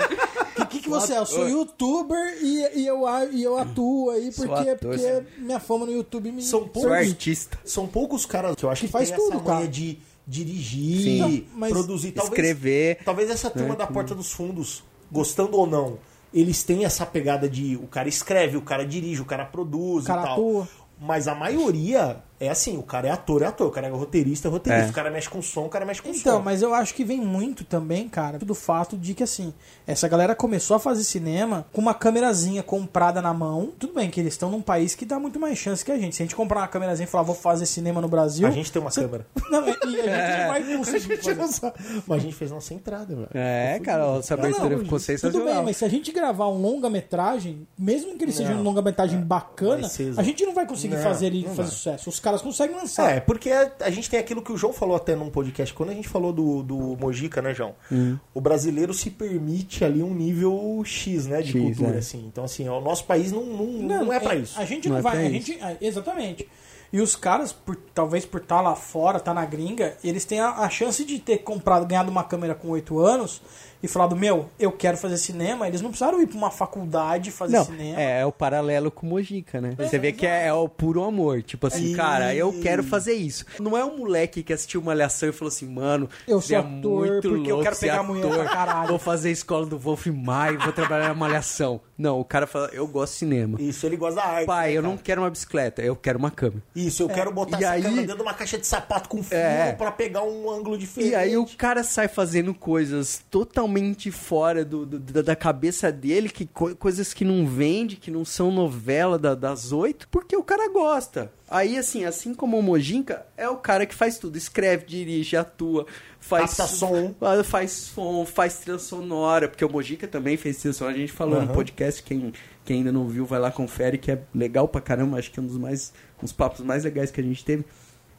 O 0.60 0.66
que, 0.68 0.80
que 0.80 0.90
você 0.90 1.14
é? 1.14 1.18
Eu 1.18 1.26
sou 1.26 1.50
youtuber 1.50 2.38
e, 2.42 2.80
e, 2.82 2.88
eu, 2.88 3.02
e 3.32 3.44
eu 3.44 3.58
atuo 3.58 4.10
aí 4.12 4.32
porque, 4.32 4.54
ator, 4.70 4.78
porque 4.78 4.98
sim. 5.00 5.26
minha 5.40 5.60
fama 5.60 5.86
no 5.86 5.92
YouTube 5.92 6.32
me 6.32 6.42
São 6.42 6.60
Sou 6.62 6.70
poucos, 6.70 6.92
artista. 6.92 7.60
são 7.66 7.88
poucos 7.88 8.26
caras 8.26 8.56
que 8.56 8.64
eu 8.64 8.70
acho 8.70 8.82
que, 8.82 8.88
Que 8.88 8.92
faz 8.94 9.12
tudo, 9.12 9.40
cara. 9.42 9.68
de 9.68 9.98
dirigir, 10.28 11.24
Sim. 11.24 11.46
Produzir, 11.70 12.12
talvez, 12.12 12.32
Escrever. 12.34 13.00
Talvez 13.04 13.30
essa 13.30 13.50
turma 13.50 13.70
né, 13.70 13.76
da 13.76 13.88
Porta 13.88 14.16
dos 14.16 14.32
Fundos, 14.32 14.84
gostando 15.12 15.58
ou 15.58 15.68
não, 15.68 15.98
eles 16.34 16.64
têm 16.64 16.86
essa 16.86 17.06
pegada 17.06 17.50
de 17.50 17.76
o 17.76 17.88
cara 17.88 18.08
escreve, 18.08 18.56
o 18.58 18.62
cara 18.62 18.86
dirige, 18.86 19.22
o 19.22 19.26
cara 19.26 19.46
produz 19.46 20.06
O 20.06 20.08
cara 20.08 20.22
e 20.22 20.24
tal. 20.26 20.34
atua. 20.34 20.70
Mas 21.00 21.28
a 21.28 21.36
maioria 21.36 22.24
é 22.46 22.50
assim, 22.50 22.78
o 22.78 22.84
cara 22.84 23.08
é 23.08 23.12
ator, 23.12 23.42
é 23.42 23.46
ator, 23.46 23.68
o 23.68 23.72
cara 23.72 23.88
é 23.88 23.89
roteirista, 23.89 24.48
é 24.48 24.52
roteirista, 24.52 24.88
É. 24.88 24.92
o 24.92 24.94
cara 24.94 25.10
mexe 25.12 25.30
com 25.30 25.42
som, 25.42 25.66
o 25.66 25.70
cara 25.70 25.86
mexe 25.86 26.02
com 26.02 26.10
Então, 26.10 26.38
som. 26.38 26.42
mas 26.44 26.62
eu 26.62 26.74
acho 26.74 26.94
que 26.94 27.04
vem 27.04 27.22
muito 27.22 27.64
também, 27.64 28.10
cara, 28.10 28.39
do 28.39 28.56
fato 28.56 28.98
de 28.98 29.14
que, 29.14 29.24
assim, 29.24 29.54
essa 29.86 30.08
galera 30.08 30.34
começou 30.36 30.76
a 30.76 30.80
fazer 30.80 31.04
cinema 31.04 31.66
com 31.72 31.80
uma 31.82 31.94
câmerazinha 31.94 32.64
comprada 32.64 33.22
na 33.22 33.34
mão. 33.34 33.72
Tudo 33.80 33.94
bem 33.94 34.10
que 34.10 34.20
eles 34.20 34.34
estão 34.34 34.50
num 34.50 34.62
país 34.62 34.96
que 34.96 35.06
dá 35.06 35.20
muito 35.20 35.39
mais 35.39 35.58
chance 35.58 35.86
que 35.86 35.92
a 35.92 35.98
gente. 35.98 36.16
Se 36.16 36.24
a 36.24 36.26
gente 36.26 36.36
comprar 36.36 36.62
uma 36.62 36.68
câmerazinha 36.68 37.06
e 37.06 37.10
falar, 37.10 37.24
vou 37.24 37.36
fazer 37.36 37.66
cinema 37.66 38.02
no 38.02 38.08
Brasil. 38.08 38.48
A 38.48 38.52
gente 38.52 38.72
tem 38.72 38.82
uma 38.82 38.89
você- 38.92 39.02
câmera. 39.02 39.26
Não, 39.52 39.68
e 39.68 39.72
a 39.72 39.74
gente 39.74 39.86
não 40.42 40.48
vai 40.48 40.62
A 40.74 40.78
conseguir 40.78 41.36
não 41.36 41.48
sabe. 41.48 41.76
Mas 42.08 42.18
a 42.20 42.22
gente 42.22 42.36
fez 42.36 42.50
nossa 42.52 42.74
entrada, 42.74 43.14
velho. 43.16 43.28
É, 43.34 43.80
cara, 43.84 44.18
essa 44.18 44.36
Não, 44.36 44.42
não, 44.44 44.50
abertura 44.50 44.78
ficou 44.80 45.00
Tudo 45.00 45.08
bem, 45.08 45.18
sensacional. 45.18 45.64
mas 45.64 45.78
se 45.78 45.86
a 45.86 45.89
gente 45.89 46.12
gravar 46.12 46.48
um 46.48 46.62
longa-metragem, 46.62 47.68
mesmo 47.78 48.18
que 48.18 48.24
ele 48.24 48.32
seja 48.32 48.54
Não. 48.54 48.62
um 48.62 48.64
longa-metragem 48.64 49.20
bacana, 49.22 49.82
Vai 49.82 49.89
ser- 49.89 50.14
a 50.18 50.24
gente 50.24 50.46
não 50.46 50.54
vai 50.54 50.66
conseguir 50.66 50.98
fazer 50.98 51.28
ele 51.28 51.48
fazer 51.56 51.70
sucesso. 51.72 52.10
Os 52.10 52.20
caras 52.20 52.31
conseguem 52.40 52.76
lançar. 52.76 53.18
É, 53.18 53.20
porque 53.20 53.50
a, 53.50 53.72
a 53.80 53.90
gente 53.90 54.08
tem 54.08 54.20
aquilo 54.20 54.44
que 54.44 54.52
o 54.52 54.58
João 54.58 54.72
falou 54.72 54.96
até 54.96 55.16
num 55.16 55.32
podcast, 55.32 55.74
quando 55.74 55.90
a 55.90 55.94
gente 55.94 56.08
falou 56.08 56.32
do, 56.32 56.62
do 56.62 56.78
Mojica, 57.00 57.42
né, 57.42 57.52
João? 57.52 57.74
Hum. 57.92 58.20
O 58.32 58.40
brasileiro 58.40 58.94
se 58.94 59.10
permite 59.10 59.84
ali 59.84 60.04
um 60.04 60.14
nível 60.14 60.84
X, 60.86 61.26
né, 61.26 61.42
de 61.42 61.54
X, 61.54 61.62
cultura, 61.62 61.96
é. 61.96 61.98
assim. 61.98 62.24
Então, 62.28 62.44
assim, 62.44 62.70
o 62.70 62.80
nosso 62.80 63.06
país 63.06 63.32
não, 63.32 63.44
não, 63.44 64.06
não, 64.06 64.14
é 64.14 64.20
pra 64.20 64.36
isso. 64.36 64.60
A 64.60 64.66
gente 64.66 64.88
Não 64.88 64.94
não, 64.94 65.00
é 65.00 65.02
vai. 65.02 65.26
A 65.26 65.30
gente, 65.32 65.54
é, 65.60 65.78
exatamente. 65.82 66.48
E 66.94 67.00
os 67.00 67.16
caras, 67.16 67.54
por- 67.54 67.78
talvez 67.96 68.26
por 68.26 68.42
estar 68.42 68.60
lá 68.60 68.76
fora, 68.76 69.18
estar 69.18 69.34
na 69.34 69.46
gringa, 69.46 69.96
eles 70.04 70.26
têm 70.26 70.42
a, 70.42 70.50
a 70.50 70.70
chance 70.70 71.04
de 71.06 71.20
ter 71.20 71.40
comprado, 71.40 71.86
ganhado 71.86 72.12
uma 72.12 72.24
câmera 72.24 72.54
com 72.54 72.70
8 72.70 73.00
anos 73.00 73.42
e 73.84 73.88
falado, 73.88 74.16
meu, 74.16 74.50
eu 74.60 74.72
quero 74.72 74.98
fazer 74.98 75.18
cinema. 75.18 75.68
Eles 75.68 75.82
não 75.82 75.90
precisaram 75.90 76.22
ir 76.22 76.28
pra 76.28 76.38
uma 76.38 76.52
faculdade 76.52 77.32
fazer 77.32 77.58
Não, 77.58 77.66
cinema. 77.66 78.00
é, 78.00 78.22
é 78.22 78.26
o 78.26 78.32
paralelo 78.32 78.92
com 78.92 79.06
o 79.06 79.10
Mojica, 79.10 79.60
né? 79.60 79.74
Você 79.78 79.98
vê 80.00 80.12
que 80.12 80.26
é, 80.26 80.48
é 80.48 80.54
o 80.54 80.68
puro 80.70 81.04
amor. 81.04 81.42
Tipo 81.44 81.68
assim, 81.68 81.94
É. 81.94 81.98
cara, 81.98 82.36
eu 82.36 82.54
quero 82.62 82.84
fazer 82.84 83.14
isso. 83.14 83.46
Não 83.60 83.78
é 83.78 83.84
um 83.84 83.98
moleque 83.98 84.44
que 84.44 84.54
assistiu 84.54 84.82
Malhação 84.82 85.30
e 85.30 85.32
falou 85.32 85.50
assim, 85.50 85.68
mano, 85.68 86.10
Eu 86.28 86.40
sou 86.42 86.56
é 86.56 86.60
ator 86.60 87.08
muito 87.08 87.30
porque 87.30 87.50
eu 87.52 87.56
louco 87.56 87.64
quero 87.64 87.76
ser 87.76 87.88
pegar 87.88 88.04
mulher 88.04 88.26
ator, 88.26 88.40
pra 88.46 88.50
caralho. 88.54 88.88
Vou 88.90 89.00
fazer 89.00 89.30
a 89.30 89.32
escola 89.32 89.66
do 89.66 89.78
Wolf 89.78 90.08
Maia, 90.08 90.58
vou 90.60 90.74
trabalhar 90.74 91.08
na 91.10 91.14
Malhação. 91.14 91.82
Não, 91.98 92.20
o 92.20 92.26
cara 92.26 92.48
fala, 92.48 92.70
eu 92.74 92.88
gosto 92.88 93.14
de 93.14 93.20
cinema. 93.20 93.62
Isso, 93.62 93.86
ele 93.86 93.96
gosta 93.96 94.16
da 94.22 94.26
arte. 94.28 94.46
Pai, 94.48 94.70
né, 94.72 94.78
eu 94.78 94.82
cara? 94.82 94.92
não 94.94 94.98
quero 95.02 95.22
uma 95.22 95.30
bicicleta, 95.30 95.82
eu 95.82 95.96
quero 95.96 96.18
uma 96.18 96.32
câmera. 96.32 96.64
Isso, 96.76 97.04
eu 97.04 97.10
quero 97.10 97.32
botar 97.32 97.60
E 97.60 97.64
essa 97.64 97.74
aí- 97.74 97.82
câmera 97.84 98.02
dentro 98.02 98.16
de 98.18 98.22
uma 98.24 98.34
caixa 98.34 98.58
de 98.58 98.66
sapato 98.66 99.08
com 99.10 99.22
fio 99.22 99.38
É. 99.38 99.72
pra 99.74 99.92
pegar 99.92 100.24
um 100.24 100.50
ângulo 100.50 100.78
diferente. 100.78 101.12
E 101.12 101.16
aí 101.16 101.38
o 101.38 101.46
cara 101.58 101.84
sai 101.84 102.08
fazendo 102.08 102.54
coisas 102.54 103.22
totalmente 103.30 103.71
fora 104.12 104.66
do, 104.66 104.86
do- 104.86 105.00
da, 105.00 105.22
da 105.22 105.36
cabeça 105.36 105.92
dele, 105.92 106.30
que 106.30 106.46
co- 106.46 106.76
coisas 106.76 107.14
que 107.14 107.24
não 107.24 107.46
vende, 107.46 107.96
que 107.96 108.10
não 108.12 108.26
são 108.26 108.52
novela 108.52 109.18
da- 109.18 109.36
das 109.36 109.72
oito, 109.72 110.08
porque 110.10 110.36
o 110.36 110.44
cara 110.44 110.72
gosta. 110.72 111.32
Aí, 111.50 111.78
assim, 111.78 112.06
assim 112.06 112.34
como 112.34 112.58
o 112.58 112.64
Mojinka, 112.64 113.26
é 113.38 113.48
o 113.50 113.58
cara 113.58 113.86
que 113.86 113.94
faz 113.96 114.18
tudo. 114.18 114.38
Escreve, 114.38 114.86
dirige, 114.86 115.36
atua, 115.36 115.86
faz... 116.20 116.56
Capta 116.56 116.68
som. 116.74 117.14
ah, 117.22 117.44
Faz 117.44 117.72
som, 117.72 118.26
faz 118.26 118.60
trilha 118.60 118.80
sonora, 118.80 119.48
porque 119.48 119.64
o 119.66 119.70
Mojinka 119.70 120.08
também 120.08 120.38
fez 120.38 120.58
trilha 120.58 120.74
sonora. 120.74 120.96
A 120.96 121.00
gente 121.00 121.12
falou 121.12 121.36
no 121.36 121.46
Aham. 121.46 121.54
podcast, 121.54 122.02
quem, 122.04 122.32
quem 122.64 122.78
ainda 122.78 122.92
não 122.92 123.08
viu, 123.08 123.26
vai 123.26 123.40
lá, 123.40 123.52
confere, 123.52 123.98
que 123.98 124.12
é 124.12 124.22
legal 124.34 124.68
pra 124.68 124.80
caramba. 124.82 125.18
Acho 125.18 125.30
que 125.32 125.40
é 125.40 125.44
um 125.44 125.48
dos 125.48 125.58
mais... 125.58 125.94
Um 126.20 126.24
dos 126.24 126.32
papos 126.34 126.62
mais 126.62 126.84
legais 126.84 127.12
que 127.12 127.20
a 127.20 127.24
gente 127.24 127.44
teve. 127.44 127.66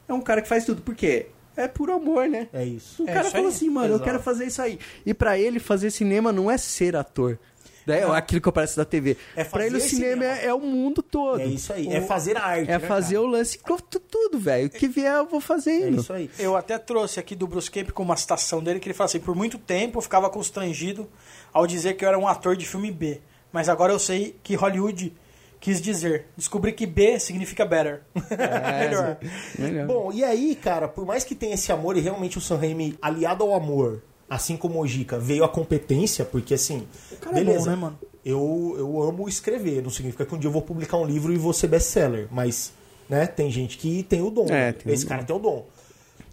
É 0.09 0.13
um 0.13 0.21
cara 0.21 0.43
que 0.43 0.49
faz 0.49 0.65
tudo, 0.67 0.83
por 0.83 0.95
quê? 0.95 1.29
É 1.57 1.69
por 1.69 1.91
amor, 1.91 2.29
né? 2.29 2.49
É 2.53 2.65
isso. 2.65 3.03
O 3.05 3.09
É 3.09 3.13
cara 3.13 3.21
isso 3.27 3.31
falou 3.33 3.47
aí. 3.49 3.53
assim, 3.55 3.69
mano, 3.71 3.87
eu 3.89 3.95
Exato. 3.97 4.05
quero 4.05 4.23
fazer 4.23 4.47
isso 4.47 4.63
aí. 4.63 4.79
E 5.05 5.13
pra 5.13 5.39
ele, 5.39 5.59
fazer 5.59 5.91
cinema 5.91 6.33
não 6.33 6.51
é 6.51 6.57
ser 6.59 6.97
ator. 6.97 7.39
É 7.87 8.05
aquilo 8.05 8.41
que 8.41 8.49
aparece 8.49 8.77
da 8.77 8.85
TV. 8.85 9.17
É 9.35 9.43
pra 9.43 9.67
ele, 9.67 9.77
o 9.77 9.81
fazer 9.81 9.91
cinema, 9.97 10.23
cinema. 10.23 10.39
É, 10.41 10.47
é 10.47 10.55
o 10.55 10.61
mundo 10.61 11.03
todo. 11.03 11.41
É 11.41 11.47
isso 11.47 11.73
aí. 11.73 11.89
O- 11.89 11.93
É 11.93 12.01
fazer 12.01 12.37
a 12.37 12.43
arte. 12.45 12.71
É 12.71 12.79
né, 12.79 12.87
fazer 12.87 13.17
cara? 13.17 13.27
o 13.27 13.31
lance, 13.31 13.59
tu- 13.91 13.99
tudo, 13.99 14.39
velho. 14.39 14.69
O 14.69 14.71
que 14.71 14.87
vier, 14.87 15.13
eu 15.17 15.27
vou 15.27 15.41
É 15.41 15.43
fazendo. 15.43 16.01
isso 16.01 16.13
aí. 16.13 16.31
Eu 16.39 16.57
até 16.57 16.79
trouxe 16.79 17.19
aqui 17.19 17.35
do 17.35 17.45
Bruce 17.49 17.69
com 17.93 18.03
uma 18.05 18.17
citação 18.17 18.63
dele 18.63 18.79
que 18.79 18.87
ele 18.89 18.95
fala 18.95 19.07
assim: 19.07 19.19
por 19.19 19.35
muito 19.35 19.59
tempo 19.59 19.99
eu 19.99 20.03
ficava 20.03 20.31
constrangido 20.31 21.09
ao 21.53 21.67
dizer 21.67 21.95
que 21.95 22.05
eu 22.05 22.09
era 22.09 22.17
um 22.19 22.29
ator 22.29 22.57
de 22.57 22.65
filme 22.67 22.93
B, 22.93 23.21
mas 23.53 23.69
agora 23.69 23.93
eu 23.93 23.99
sei 23.99 24.37
que 24.45 24.55
Hollywood 24.55 25.13
quis 25.63 25.81
dizer. 25.81 26.27
Descobri 26.37 26.73
que 26.73 26.85
B 26.85 27.19
significa 27.21 27.65
better. 27.65 28.03
Melhor. 28.81 29.17
Melhor. 29.57 29.87
Bom, 29.87 30.13
e 30.13 30.25
aí, 30.25 30.57
cara, 30.57 30.89
por 30.89 31.07
mais 31.07 31.23
que 31.23 31.37
tenha 31.37 31.55
esse 31.55 31.71
amor 31.71 31.97
e 31.97 32.01
realmente 32.01 32.37
o 32.37 32.41
Sam 32.41 32.57
Raimi, 32.57 32.99
aliado 33.01 33.45
ao 33.45 33.55
amor, 33.55 34.03
assim 34.29 34.57
como 34.57 34.83
o 34.83 34.87
Jica, 34.87 35.19
veio 35.19 35.45
a 35.45 35.49
competência, 35.49 36.25
porque 36.25 36.55
assim, 36.55 36.87
cara 37.21 37.39
é 37.39 37.45
beleza, 37.45 37.65
bom, 37.65 37.71
né, 37.71 37.77
mano? 37.77 37.99
Eu, 38.25 38.75
eu 38.77 39.03
amo 39.03 39.29
escrever, 39.29 39.83
não 39.83 39.91
significa 39.91 40.27
que 40.27 40.35
um 40.35 40.39
dia 40.39 40.49
eu 40.49 40.53
vou 40.53 40.63
publicar 40.63 40.97
um 40.97 41.07
livro 41.07 41.33
e 41.33 41.39
vou 41.39 41.53
ser 41.53 41.69
best-seller, 41.69 42.27
mas, 42.31 42.73
né, 43.09 43.27
tem 43.27 43.49
gente 43.49 43.79
que 43.79 44.03
tem 44.03 44.21
o 44.21 44.31
dom. 44.31 44.47
É, 44.49 44.73
tem 44.73 44.93
Esse 44.93 45.05
o 45.05 45.09
cara 45.09 45.23
tem 45.23 45.35
o 45.35 45.39
dom. 45.39 45.67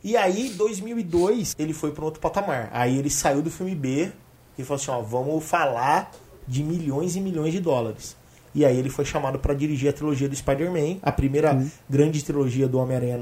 E 0.04 0.18
aí, 0.18 0.48
em 0.48 0.54
2002, 0.54 1.56
ele 1.60 1.74
foi 1.74 1.92
para 1.92 2.06
outro 2.06 2.22
patamar. 2.22 2.70
Aí 2.72 2.98
ele 2.98 3.10
saiu 3.10 3.42
do 3.42 3.52
filme 3.52 3.76
B 3.76 4.12
e 4.58 4.64
falou 4.64 4.82
assim, 4.82 4.92
ó, 4.92 5.02
vamos 5.02 5.44
falar 5.44 6.12
de 6.48 6.64
milhões 6.64 7.16
e 7.16 7.22
milhões 7.22 7.52
de 7.52 7.60
dólares. 7.60 8.16
E 8.54 8.66
aí 8.66 8.78
ele 8.78 8.90
foi 8.90 9.06
chamado 9.06 9.38
para 9.40 9.54
dirigir 9.54 9.90
a 9.90 9.94
trilogia 9.94 10.28
do 10.28 10.36
Spider-Man, 10.36 10.98
a 11.02 11.12
primeira 11.12 11.54
Uhum. 11.56 11.70
grande 11.90 12.24
trilogia 12.24 12.68
do 12.68 12.78
Homem-Aranha 12.80 13.18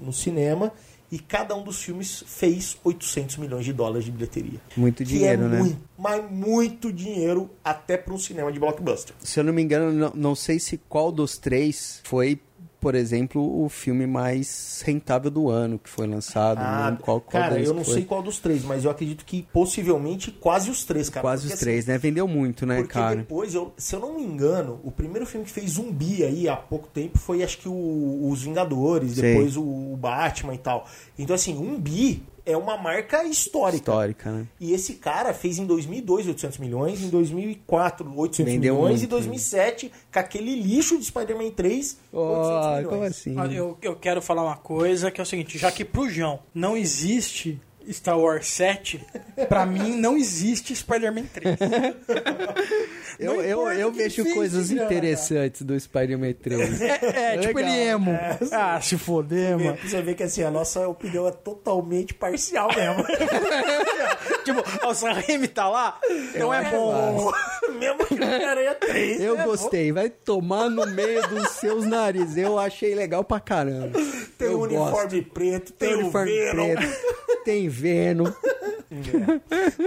no 0.00 0.12
cinema. 0.12 0.72
E 1.10 1.18
cada 1.18 1.56
um 1.56 1.62
dos 1.62 1.82
filmes 1.82 2.22
fez 2.26 2.76
800 2.84 3.38
milhões 3.38 3.64
de 3.64 3.72
dólares 3.72 4.04
de 4.04 4.10
bilheteria. 4.10 4.60
Muito 4.76 4.98
que 4.98 5.04
dinheiro, 5.04 5.44
é 5.44 5.48
né? 5.48 5.58
Muito, 5.60 5.78
mas 5.96 6.30
muito 6.30 6.92
dinheiro 6.92 7.48
até 7.64 7.96
para 7.96 8.12
um 8.12 8.18
cinema 8.18 8.52
de 8.52 8.60
blockbuster. 8.60 9.14
Se 9.20 9.40
eu 9.40 9.44
não 9.44 9.52
me 9.54 9.62
engano, 9.62 9.90
não, 9.90 10.12
não 10.14 10.34
sei 10.34 10.58
se 10.58 10.76
qual 10.86 11.10
dos 11.10 11.38
três 11.38 12.00
foi, 12.04 12.38
por 12.80 12.94
exemplo, 12.94 13.64
o 13.64 13.68
filme 13.68 14.06
mais 14.06 14.82
rentável 14.84 15.30
do 15.30 15.48
ano 15.48 15.78
que 15.78 15.88
foi 15.90 16.06
lançado. 16.06 16.60
lembro 16.60 17.02
qual, 17.02 17.20
qual 17.20 17.42
Ah, 17.42 17.48
cara, 17.48 17.60
eu 17.60 17.74
não 17.74 17.84
sei 17.84 18.04
qual 18.04 18.22
dos 18.22 18.38
três, 18.38 18.62
mas 18.64 18.84
eu 18.84 18.90
acredito 18.90 19.24
que 19.24 19.42
possivelmente 19.52 20.30
quase 20.30 20.70
os 20.70 20.84
três, 20.84 21.08
cara. 21.08 21.22
Quase 21.22 21.42
Porque, 21.42 21.54
os 21.54 21.58
assim, 21.60 21.64
três, 21.64 21.86
né? 21.86 21.98
Vendeu 21.98 22.26
muito, 22.28 22.64
né, 22.66 22.76
Porque 22.76 22.94
cara? 22.94 23.16
depois, 23.16 23.54
eu, 23.54 23.72
se 23.76 23.94
eu 23.94 24.00
não 24.00 24.14
me 24.16 24.22
engano, 24.22 24.80
o 24.84 24.90
primeiro 24.90 25.26
filme 25.26 25.44
que 25.46 25.52
fez 25.52 25.72
zumbi 25.72 26.22
aí 26.24 26.48
há 26.48 26.56
pouco 26.56 26.88
tempo 26.88 27.18
foi 27.18 27.42
acho 27.42 27.58
que 27.58 27.68
o- 27.68 28.28
Os 28.30 28.42
Vingadores, 28.42 29.14
depois 29.16 29.56
o, 29.56 29.62
o 29.62 29.96
Batman 29.96 30.54
e 30.54 30.58
tal. 30.58 30.86
Então, 31.18 31.34
assim, 31.34 31.56
um 31.58 31.78
bi 31.80 32.22
é 32.50 32.56
uma 32.56 32.76
marca 32.76 33.22
histórica. 33.24 33.76
Histórica, 33.78 34.30
né? 34.30 34.46
E 34.60 34.72
esse 34.72 34.94
cara 34.94 35.34
fez 35.34 35.58
em 35.58 35.66
2002 35.66 36.26
800 36.28 36.58
milhões, 36.58 37.02
em 37.02 37.08
2004 37.08 38.10
800 38.16 38.52
Vendeu 38.52 38.74
milhões 38.74 38.90
muito, 39.00 39.02
e 39.02 39.06
em 39.06 39.08
2007 39.08 39.92
com 40.12 40.18
aquele 40.18 40.54
lixo 40.60 40.98
de 40.98 41.04
Spider-Man 41.04 41.50
3 41.50 41.98
800 42.12 42.12
Oh, 42.12 42.68
milhões. 42.76 42.86
como 42.88 43.02
assim? 43.02 43.54
Eu, 43.54 43.78
eu 43.82 43.96
quero 43.96 44.22
falar 44.22 44.42
uma 44.44 44.56
coisa 44.56 45.10
que 45.10 45.20
é 45.20 45.22
o 45.22 45.26
seguinte: 45.26 45.58
já 45.58 45.70
que 45.70 45.84
pro 45.84 46.08
João 46.08 46.38
não 46.54 46.76
existe 46.76 47.60
Star 47.92 48.18
Wars 48.18 48.46
7, 48.48 49.00
pra 49.48 49.64
mim 49.66 49.96
não 49.96 50.16
existe 50.16 50.74
Spider-Man 50.74 51.24
3. 51.32 51.56
Eu, 53.18 53.42
eu, 53.42 53.66
eu 53.72 53.90
vejo 53.90 54.24
coisas 54.32 54.70
interessantes 54.70 55.62
do 55.62 55.78
Spider-Man 55.78 56.34
3. 56.34 56.80
É, 57.18 57.36
tipo 57.38 57.58
ele 57.58 57.68
Legal. 57.68 57.94
emo. 57.96 58.18
Ah, 58.52 58.80
se 58.80 58.96
foder, 58.96 59.58
mano. 59.58 59.76
Você 59.82 60.00
vê 60.02 60.14
que 60.14 60.22
assim, 60.22 60.44
a 60.44 60.50
nossa 60.50 60.86
opinião 60.86 61.26
é 61.26 61.32
totalmente 61.32 62.14
parcial 62.14 62.68
mesmo. 62.68 63.04
tipo, 64.54 64.86
o 64.86 64.94
Sam 64.94 65.12
Raimi 65.12 65.48
tá 65.48 65.68
lá, 65.68 65.98
não 66.38 66.52
é 66.52 66.70
bom. 66.70 67.30
mesmo 67.78 68.06
que 68.06 68.14
o 68.14 68.16
Homem-Aranha 68.24 68.74
3. 68.74 69.20
Eu 69.20 69.34
é 69.34 69.38
bom. 69.38 69.50
gostei, 69.50 69.92
vai 69.92 70.08
tomar 70.10 70.68
no 70.70 70.86
meio 70.86 71.26
dos 71.28 71.48
seus 71.50 71.84
narizes. 71.84 72.36
Eu 72.36 72.58
achei 72.58 72.94
legal 72.94 73.22
pra 73.24 73.38
caramba. 73.40 73.98
Tem 74.36 74.48
eu 74.48 74.58
o 74.58 74.62
uniforme 74.62 75.22
preto, 75.22 75.72
tem, 75.72 75.88
Tem 75.90 75.96
o 75.96 76.00
uniforme 76.00 76.32
Venom. 76.32 76.74
preto, 76.74 76.96
tem 77.44 77.68
Venom. 77.68 78.32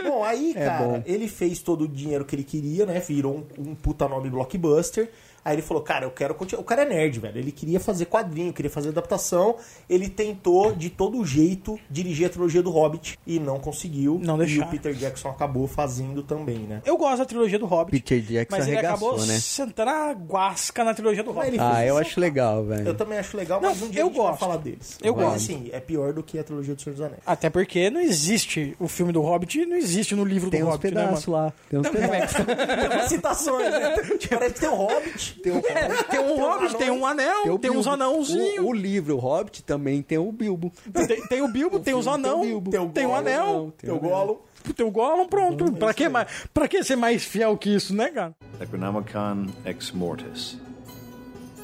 Bom, 0.04 0.24
aí, 0.24 0.54
É 0.56 0.66
cara, 0.66 0.84
bom. 0.86 1.04
ele 1.06 1.28
fez 1.28 1.60
todo 1.60 1.86
o 1.86 1.88
dinheiro 1.88 2.24
que 2.26 2.36
ele 2.36 2.44
queria, 2.44 2.86
né? 2.86 3.00
Virou 3.00 3.46
um, 3.58 3.72
um 3.72 3.76
puta 3.76 4.08
nome 4.08 4.30
blockbuster. 4.30 5.10
Aí 5.44 5.56
ele 5.56 5.62
falou, 5.62 5.82
cara, 5.82 6.06
eu 6.06 6.12
quero 6.12 6.36
continuar. 6.36 6.62
O 6.62 6.66
cara 6.66 6.84
é 6.84 6.86
nerd, 6.86 7.20
velho. 7.20 7.38
Ele 7.38 7.52
queria 7.52 7.80
fazer 7.80 8.06
quadrinho, 8.06 8.54
queria 8.54 8.70
fazer 8.70 8.90
adaptação. 8.90 9.56
Ele 9.90 10.08
tentou, 10.08 10.72
de 10.74 10.90
todo 10.90 11.24
jeito, 11.26 11.80
dirigir 11.90 12.28
a 12.28 12.30
trilogia 12.30 12.62
do 12.62 12.70
Hobbit 12.70 13.18
e 13.26 13.40
não 13.40 13.60
conseguiu. 13.60 14.20
Não 14.24 14.36
E 14.36 14.46
deixaram. 14.46 14.68
o 14.68 14.72
Peter 14.72 14.94
Jackson 14.94 15.30
acabou 15.30 15.68
fazendo 15.68 16.22
também, 16.22 16.60
né? 16.60 16.82
Eu 16.86 16.96
gosto 16.98 17.18
da 17.20 17.26
trilogia 17.26 17.58
do 17.58 17.66
Hobbit. 17.66 17.92
Peter 17.92 18.22
Jackson 18.22 18.56
mas 18.58 18.68
ele 18.68 18.78
arregaçou, 18.78 19.10
acabou 19.10 19.26
né? 19.26 19.40
sentando 19.40 19.90
a 19.90 20.12
guasca 20.14 20.84
na 20.84 20.94
trilogia 20.94 21.24
do 21.24 21.32
Hobbit. 21.32 21.58
Ah, 21.60 21.84
eu 21.86 21.98
acho 21.98 22.20
legal, 22.20 22.64
velho. 22.64 22.88
Eu 22.88 22.94
também 22.96 23.18
acho 23.18 23.36
legal, 23.36 23.60
Não, 23.60 23.70
mas 23.70 23.82
um 23.82 23.90
dia 23.90 24.02
eu 24.02 24.06
a 24.06 24.10
gente 24.10 24.18
vai 24.18 24.28
gosto. 24.28 24.40
falar 24.40 24.58
deles. 24.58 24.98
Eu 25.02 25.16
mas, 25.16 25.24
gosto. 25.26 25.36
assim, 25.38 25.70
é 25.72 25.80
pior 25.80 26.14
do 26.14 26.22
que 26.22 26.38
a 26.38 26.44
trilogia 26.44 26.76
do 26.76 26.82
Senhor 26.82 26.94
dos 26.94 27.02
Anéis. 27.04 27.22
Até 27.26 27.50
porque 27.50 27.90
não 27.90 28.00
existe 28.02 28.76
o 28.80 28.88
filme 28.88 29.12
do 29.12 29.22
Hobbit, 29.22 29.66
não 29.66 29.76
existe 29.76 30.14
no 30.16 30.24
livro 30.24 30.50
Tem 30.52 30.60
do 30.62 30.68
uns 30.68 30.72
Hobbit, 30.74 30.94
né, 30.94 31.02
pedaços 31.06 31.26
mano? 31.26 31.46
lá. 31.46 31.54
Tem 31.70 31.80
uns 31.80 31.84
Não, 31.84 31.92
pedaços. 31.92 32.40
é, 32.40 32.76
Tem 32.76 32.90
umas 32.98 33.10
citações, 33.10 33.72
né? 33.72 33.96
Parece 34.30 34.54
que 34.54 34.60
tem 34.60 34.70
o 34.70 34.76
Hobbit. 34.76 35.31
Tem 35.42 35.52
o 35.52 35.58
é, 35.68 36.04
tem 36.04 36.20
um 36.20 36.38
Hobbit, 36.38 36.76
tem 36.78 36.92
um 36.92 37.06
anel, 37.06 37.58
tem, 37.60 37.72
o 37.72 37.78
uns 37.78 37.88
anãozinhos. 37.88 38.66
O, 38.66 38.70
o 38.70 38.74
livro, 38.74 39.16
o 39.16 39.20
Hobbit, 39.20 39.64
também 39.64 40.02
tem 40.02 40.18
o 40.18 40.32
Bilbo. 40.32 40.72
Tem, 41.08 41.28
tem 41.28 41.42
o 41.42 41.48
Bilbo, 41.48 41.80
tem 41.80 41.94
os 41.94 42.06
filme 42.06 42.22
tem 42.24 42.32
o 42.32 42.42
Bilbo. 42.42 42.72
tem, 42.72 42.90
Tem 42.90 43.06
o 43.06 43.10
o 43.10 43.12
Gollum, 43.12 43.16
anel, 43.18 43.74
Tem 43.78 43.92
o 43.92 44.00
Gollum. 44.00 44.38
tem 44.76 44.86
o 44.86 44.92
Gollum, 44.92 45.28
pronto. 45.28 45.72
Pra 45.74 45.94
que, 45.94 46.10
mais, 46.10 46.28
pra 46.54 46.68
que 46.68 46.84
ser 46.84 46.96
mais 46.96 47.24
fiel 47.24 47.58
que 47.58 47.70
isso, 47.74 47.96
né, 47.96 48.10
cara? 48.10 48.36
Necronomicon 48.60 49.48
Ex 49.66 49.92
Mortis, 49.92 50.58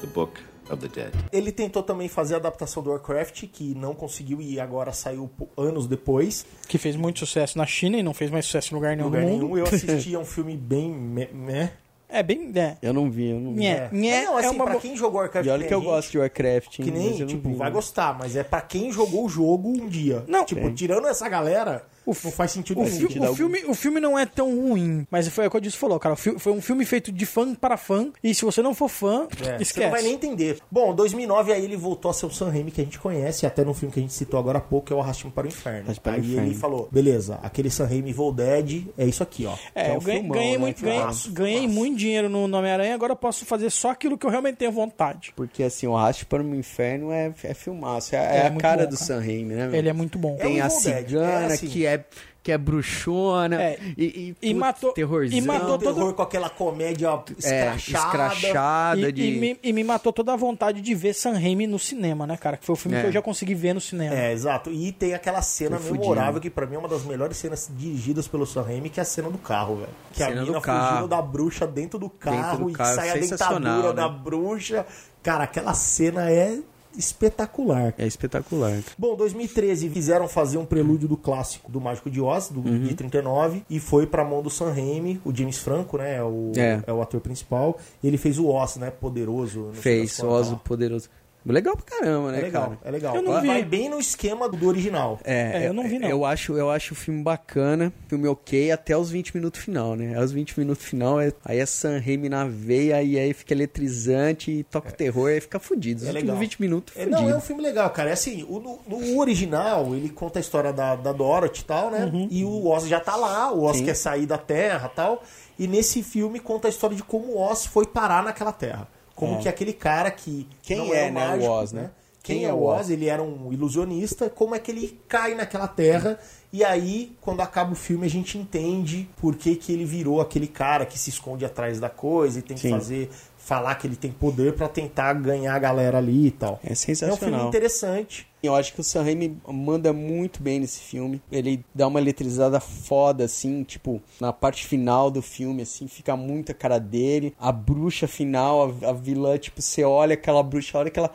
the 0.00 0.06
Book 0.08 0.40
of 0.70 0.86
the 0.86 0.88
Dead. 0.88 1.12
Ele 1.32 1.50
tentou 1.50 1.82
também 1.82 2.08
fazer 2.08 2.34
a 2.34 2.36
adaptação 2.38 2.82
do 2.82 2.90
Warcraft, 2.90 3.44
que 3.52 3.74
não 3.74 3.94
conseguiu 3.94 4.40
e 4.40 4.60
agora 4.60 4.92
saiu 4.92 5.30
anos 5.56 5.86
depois. 5.86 6.44
Que 6.68 6.78
fez 6.78 6.96
muito 6.96 7.20
sucesso 7.20 7.56
na 7.56 7.66
China 7.66 7.96
e 7.96 8.02
não 8.02 8.12
fez 8.14 8.30
mais 8.30 8.44
sucesso 8.46 8.72
em 8.72 8.74
lugar 8.74 8.96
nenhum 8.96 9.08
Lugar 9.08 9.22
nenhum. 9.22 9.56
Eu 9.56 9.64
assisti 9.64 10.14
a 10.16 10.18
um 10.18 10.24
filme 10.24 10.56
bem. 10.56 10.90
Me, 10.90 11.26
me, 11.32 11.70
É 12.08 12.22
bem... 12.22 12.50
É. 12.54 12.76
Eu 12.80 12.92
não 12.92 13.10
vi, 13.10 13.30
eu 13.30 13.38
não 13.38 13.52
vi. 13.52 13.60
Nhé. 13.60 13.88
Nhé 13.92 14.24
não, 14.24 14.36
assim, 14.38 14.46
é 14.46 14.50
uma 14.50 14.64
pra 14.64 14.76
quem 14.76 14.96
jogou 14.96 15.20
Warcraft. 15.20 15.46
E 15.46 15.50
olha 15.50 15.58
nem 15.58 15.68
que 15.68 15.74
eu 15.74 15.80
gente, 15.80 15.88
gosto 15.88 16.10
de 16.10 16.18
Warcraft, 16.18 16.76
Que 16.76 16.82
hein, 16.82 16.90
nem, 16.90 17.10
mas 17.10 17.20
eu 17.20 17.20
não 17.20 17.26
tipo, 17.26 17.48
vi. 17.50 17.54
vai 17.54 17.70
gostar, 17.70 18.18
mas 18.18 18.34
é 18.34 18.42
pra 18.42 18.60
quem 18.62 18.90
jogou 18.90 19.26
o 19.26 19.28
jogo 19.28 19.68
um 19.68 19.86
dia. 19.86 20.24
Não. 20.26 20.44
Tipo, 20.44 20.66
Sim. 20.68 20.74
tirando 20.74 21.06
essa 21.06 21.28
galera, 21.28 21.84
O 22.10 22.16
não 22.24 22.32
faz 22.32 22.50
sentido 22.52 22.80
O, 22.80 22.82
o 22.84 23.34
filme, 23.34 23.64
o 23.66 23.74
filme 23.74 24.00
não 24.00 24.18
é 24.18 24.24
tão 24.26 24.54
ruim, 24.54 25.06
mas 25.10 25.28
foi 25.28 25.46
o 25.46 25.50
que 25.50 25.56
o 25.56 25.60
Disse 25.60 25.76
falou, 25.76 25.98
cara. 25.98 26.16
Foi 26.16 26.52
um 26.52 26.60
filme 26.60 26.84
feito 26.84 27.10
de 27.12 27.26
fã 27.26 27.54
para 27.54 27.76
fã, 27.76 28.10
e 28.22 28.34
se 28.34 28.44
você 28.44 28.62
não 28.62 28.74
for 28.74 28.88
fã, 28.88 29.26
É, 29.40 29.60
esquece. 29.60 29.72
Você 29.74 29.80
não 29.84 29.90
vai 29.90 30.02
nem 30.02 30.14
entender. 30.14 30.58
Bom, 30.70 30.94
2009 30.94 31.52
aí 31.52 31.64
ele 31.64 31.76
voltou 31.76 32.10
a 32.10 32.14
ser 32.14 32.26
o 32.26 32.30
Sam 32.30 32.50
Raimi 32.50 32.70
que 32.70 32.80
a 32.80 32.84
gente 32.84 32.98
conhece, 32.98 33.46
até 33.46 33.64
no 33.64 33.74
filme 33.74 33.92
que 33.92 33.98
a 34.00 34.02
gente 34.02 34.14
citou 34.14 34.38
agora 34.38 34.58
há 34.58 34.60
pouco, 34.60 34.86
que 34.86 34.92
é 34.92 34.96
o 34.96 35.00
Arrastimo 35.00 35.30
para 35.32 35.44
o 35.46 35.48
Inferno. 35.48 35.94
Para 36.02 36.12
o 36.12 36.14
aí 36.14 36.20
Inferno. 36.20 36.46
ele 36.46 36.54
falou, 36.54 36.88
beleza, 36.90 37.38
aquele 37.42 37.70
Sam 37.70 37.86
Raimi 37.86 38.10
Evil 38.10 38.32
Dead 38.32 38.86
é 38.96 39.04
isso 39.04 39.22
aqui, 39.22 39.46
ó. 39.46 39.54
É, 39.74 39.88
é 39.88 39.94
eu 39.94 39.96
um 39.96 40.00
ganhei, 40.00 40.20
filmão, 40.20 40.38
ganhei 40.38 40.52
né, 40.52 40.58
muito, 40.58 40.82
ganhei, 40.82 41.02
ganhei 41.30 41.68
muito 41.68 41.96
dinheiro 41.98 42.28
no 42.28 42.44
Homem-Aranha, 42.44 42.94
agora 42.94 43.12
eu 43.12 43.16
posso 43.16 43.44
fazer 43.44 43.70
só 43.70 43.90
aquilo 43.90 44.16
que 44.16 44.24
eu 44.26 44.30
realmente 44.30 44.56
tenho 44.56 44.72
vontade. 44.72 45.32
Porque 45.36 45.62
assim, 45.62 45.86
o 45.86 45.96
Arraste 45.96 46.24
para 46.26 46.42
o 46.42 46.54
Inferno 46.54 47.12
é, 47.12 47.32
é 47.42 47.54
filmaço. 47.54 48.14
É, 48.14 48.18
É 48.18 48.36
é 48.38 48.46
a 48.46 48.50
cara 48.56 48.84
bom, 48.84 48.90
do 48.90 48.96
cara. 48.96 49.04
Sam 49.06 49.20
Raimi, 49.20 49.54
né? 49.54 49.66
meu? 49.66 49.74
Ele 49.78 49.88
é 49.88 49.92
muito 49.92 50.18
bom. 50.18 50.36
É 50.38 50.42
Tem 50.42 50.60
a 50.60 50.68
Dead, 50.68 51.06
cigana, 51.06 51.42
é 51.42 51.46
assim. 51.54 51.66
que 51.68 51.86
é 51.86 51.97
que 52.42 52.52
é 52.52 52.56
bruxona 52.56 53.60
É, 53.62 53.78
e, 53.96 54.34
e 54.40 54.48
putz, 54.48 54.54
matou- 54.58 54.92
terrorzão, 54.92 55.36
e 55.38 55.40
matou 55.42 55.76
terror 55.78 55.94
todo- 55.94 56.14
com 56.14 56.22
aquela 56.22 56.48
comédia 56.48 57.08
é, 57.44 57.74
escrachada. 57.76 58.34
escrachada 58.34 59.08
E, 59.08 59.12
de 59.12 59.22
e 59.22 59.38
me, 59.38 59.60
e 59.62 59.72
me 59.72 59.84
matou 59.84 60.12
toda 60.14 60.32
a 60.32 60.36
vontade 60.36 60.80
de 60.80 60.94
ver 60.94 61.12
Sam 61.14 61.32
Raimi 61.32 61.66
no 61.66 61.78
cinema, 61.78 62.26
né, 62.26 62.38
cara? 62.38 62.56
Que 62.56 62.64
foi 62.64 62.72
o 62.72 62.76
filme 62.76 62.96
É. 62.96 63.02
que 63.02 63.06
eu 63.08 63.12
já 63.12 63.20
consegui 63.20 63.54
ver 63.54 63.74
no 63.74 63.80
cinema. 63.82 64.14
É, 64.14 64.32
exato. 64.32 64.70
E 64.70 64.92
tem 64.92 65.12
aquela 65.12 65.42
cena 65.42 65.76
Foi 65.78 65.92
memorável 65.98 66.34
fudido. 66.34 66.40
que 66.40 66.50
pra 66.50 66.66
mim 66.66 66.76
é 66.76 66.78
uma 66.78 66.88
das 66.88 67.04
melhores 67.04 67.36
cenas 67.36 67.70
dirigidas 67.76 68.26
pelo 68.26 68.46
Sam 68.46 68.62
Raimi, 68.62 68.88
que 68.88 68.98
é 68.98 69.02
a 69.02 69.06
cena 69.06 69.28
do 69.28 69.38
carro, 69.38 69.76
velho. 69.76 69.88
Que 70.12 70.18
Cena 70.18 70.30
a 70.40 70.44
do 70.44 70.46
mina 70.46 70.60
carro. 70.62 70.88
fugindo 70.90 71.08
da 71.08 71.20
bruxa 71.20 71.66
dentro 71.66 71.98
do 71.98 72.08
carro 72.08 72.64
do 72.64 72.70
e 72.70 72.72
carro, 72.72 72.94
sai 72.94 73.10
a 73.10 73.14
dentadura 73.14 73.88
né? 73.88 73.92
da 73.92 74.08
bruxa. 74.08 74.86
Cara, 75.22 75.44
aquela 75.44 75.74
cena 75.74 76.30
é 76.30 76.58
espetacular. 76.98 77.94
É 77.96 78.06
espetacular. 78.06 78.80
Bom, 78.98 79.16
2013 79.16 79.88
fizeram 79.88 80.28
fazer 80.28 80.58
um 80.58 80.64
prelúdio 80.66 81.08
do 81.08 81.16
clássico 81.16 81.70
do 81.70 81.80
Mágico 81.80 82.10
de 82.10 82.20
Oz, 82.20 82.48
do 82.48 82.60
Uhum. 82.60 82.82
de 82.82 82.94
39, 82.94 83.62
e 83.70 83.78
foi 83.80 84.06
pra 84.06 84.24
mão 84.24 84.42
do 84.42 84.50
Sam 84.50 84.72
Raimi, 84.72 85.20
o 85.24 85.34
James 85.34 85.58
Franco, 85.58 85.96
né, 85.96 86.16
é 86.16 86.22
o, 86.22 86.52
É. 86.56 86.82
é 86.86 86.92
o 86.92 87.00
ator 87.00 87.20
principal. 87.20 87.78
Ele 88.02 88.18
fez 88.18 88.38
o 88.38 88.46
Oz, 88.48 88.76
né, 88.76 88.90
poderoso. 88.90 89.70
Fez 89.72 90.16
contas, 90.16 90.30
Oso 90.48 90.54
ó. 90.54 90.58
Poderoso. 90.68 91.08
Legal 91.46 91.74
pra 91.76 91.98
caramba, 91.98 92.30
né, 92.32 92.38
É 92.38 92.42
legal, 92.42 92.62
cara? 92.64 92.78
é 92.84 92.90
legal. 92.90 93.16
Eu 93.16 93.22
não 93.22 93.32
Vai- 93.32 93.40
vi. 93.42 93.46
Vai 93.48 93.64
bem 93.64 93.88
no 93.88 93.98
esquema 93.98 94.48
do 94.48 94.66
original. 94.68 95.18
É, 95.24 95.64
É, 95.64 95.68
eu 95.68 95.72
não 95.72 95.88
vi, 95.88 95.98
não. 95.98 96.06
Eu 96.08 96.24
acho, 96.26 96.52
eu 96.58 96.68
acho 96.70 96.92
o 96.92 96.96
filme 96.96 97.22
bacana, 97.22 97.90
filme 98.06 98.28
ok 98.28 98.70
até 98.70 98.94
os 98.96 99.10
20 99.10 99.34
minutos 99.34 99.60
final, 99.62 99.96
né? 99.96 100.14
Aos 100.18 100.30
20 100.30 100.58
minutos 100.58 100.84
final, 100.84 101.18
é, 101.20 101.32
aí 101.44 101.58
é 101.58 101.64
San 101.64 101.98
Raimi 102.00 102.28
na 102.28 102.44
veia, 102.44 103.02
e 103.02 103.18
aí 103.18 103.32
fica 103.32 103.54
eletrizante, 103.54 104.50
e 104.50 104.62
toca 104.64 104.90
o 104.90 104.92
terror, 104.92 105.30
aí 105.30 105.40
fica 105.40 105.58
fudido. 105.58 106.02
Os 106.02 106.08
É 106.08 106.12
legal. 106.12 106.36
20 106.36 106.60
minutos, 106.60 106.94
É, 106.96 107.04
fudido. 107.04 107.22
não, 107.22 107.30
é 107.30 107.36
um 107.36 107.40
filme 107.40 107.62
legal, 107.62 107.88
cara. 107.90 108.10
É 108.10 108.12
assim, 108.12 108.44
o, 108.48 108.60
no, 108.60 108.78
no 108.86 109.18
original, 109.18 109.94
ele 109.94 110.10
conta 110.10 110.38
a 110.38 110.40
história 110.40 110.72
da, 110.72 110.96
da 110.96 111.12
Dorothy 111.12 111.62
e 111.62 111.64
tal, 111.64 111.90
né? 111.90 112.10
Uhum. 112.12 112.28
E 112.30 112.44
o 112.44 112.66
Oz 112.66 112.86
já 112.86 113.00
tá 113.00 113.16
lá, 113.16 113.50
o 113.52 113.62
Oz 113.62 113.78
Sim. 113.78 113.84
quer 113.86 113.94
sair 113.94 114.26
da 114.26 114.36
Terra 114.38 114.90
e 114.92 114.96
tal. 114.96 115.22
E 115.58 115.66
nesse 115.66 116.02
filme 116.02 116.38
conta 116.38 116.68
a 116.68 116.70
história 116.70 116.94
de 116.96 117.02
como 117.02 117.32
o 117.32 117.38
Oz 117.40 117.64
foi 117.66 117.86
parar 117.86 118.22
naquela 118.22 118.52
Terra. 118.52 118.86
Como 119.18 119.40
que 119.40 119.48
aquele 119.48 119.72
cara 119.72 120.10
que. 120.12 120.46
Quem 120.62 120.78
não 120.78 120.94
é, 120.94 121.08
um 121.08 121.12
né, 121.12 121.26
o 121.26 121.30
mágico, 121.30 121.52
Oz, 121.52 121.72
né? 121.72 121.90
Quem, 122.22 122.44
é 122.44 122.52
o 122.52 122.62
Oz? 122.62 122.90
Ele 122.90 123.06
era 123.06 123.22
um 123.22 123.52
ilusionista. 123.52 124.30
Como 124.30 124.54
é 124.54 124.58
que 124.58 124.70
ele 124.70 125.00
cai 125.08 125.34
naquela 125.34 125.66
terra? 125.66 126.18
E 126.52 126.62
aí, 126.62 127.16
quando 127.20 127.40
acaba 127.40 127.72
o 127.72 127.74
filme, 127.74 128.06
a 128.06 128.10
gente 128.10 128.38
entende 128.38 129.08
por 129.16 129.34
que, 129.34 129.56
que 129.56 129.72
ele 129.72 129.84
virou 129.84 130.20
aquele 130.20 130.46
cara 130.46 130.86
que 130.86 130.98
se 130.98 131.10
esconde 131.10 131.44
atrás 131.44 131.80
da 131.80 131.90
coisa 131.90 132.38
e 132.38 132.42
tem 132.42 132.56
que 132.56 132.62
Sim. 132.62 132.70
fazer. 132.70 133.10
Falar 133.48 133.76
que 133.76 133.86
ele 133.86 133.96
tem 133.96 134.12
poder 134.12 134.52
pra 134.52 134.68
tentar 134.68 135.14
ganhar 135.14 135.54
a 135.54 135.58
galera 135.58 135.96
ali 135.96 136.26
e 136.26 136.30
tal. 136.30 136.60
É 136.62 136.68
É 136.68 136.72
um 136.72 136.76
filme 136.76 136.96
sensacional. 136.96 137.48
interessante. 137.48 138.26
Eu 138.42 138.54
acho 138.54 138.74
que 138.74 138.80
o 138.82 138.84
Sam 138.84 139.04
Raimi 139.04 139.38
manda 139.48 139.90
muito 139.90 140.42
bem 140.42 140.60
nesse 140.60 140.80
filme. 140.80 141.22
Ele 141.32 141.64
dá 141.74 141.86
uma 141.88 141.98
eletrizada 141.98 142.60
foda, 142.60 143.24
assim, 143.24 143.64
tipo, 143.64 144.02
na 144.20 144.34
parte 144.34 144.66
final 144.66 145.10
do 145.10 145.22
filme, 145.22 145.62
assim, 145.62 145.88
fica 145.88 146.14
muito 146.14 146.52
a 146.52 146.54
cara 146.54 146.78
dele. 146.78 147.34
A 147.40 147.50
bruxa 147.50 148.06
final, 148.06 148.70
a, 148.82 148.90
a 148.90 148.92
vilã, 148.92 149.38
tipo, 149.38 149.62
você 149.62 149.82
olha 149.82 150.12
aquela 150.12 150.42
bruxa, 150.42 150.76
olha 150.78 150.88
aquela. 150.88 151.10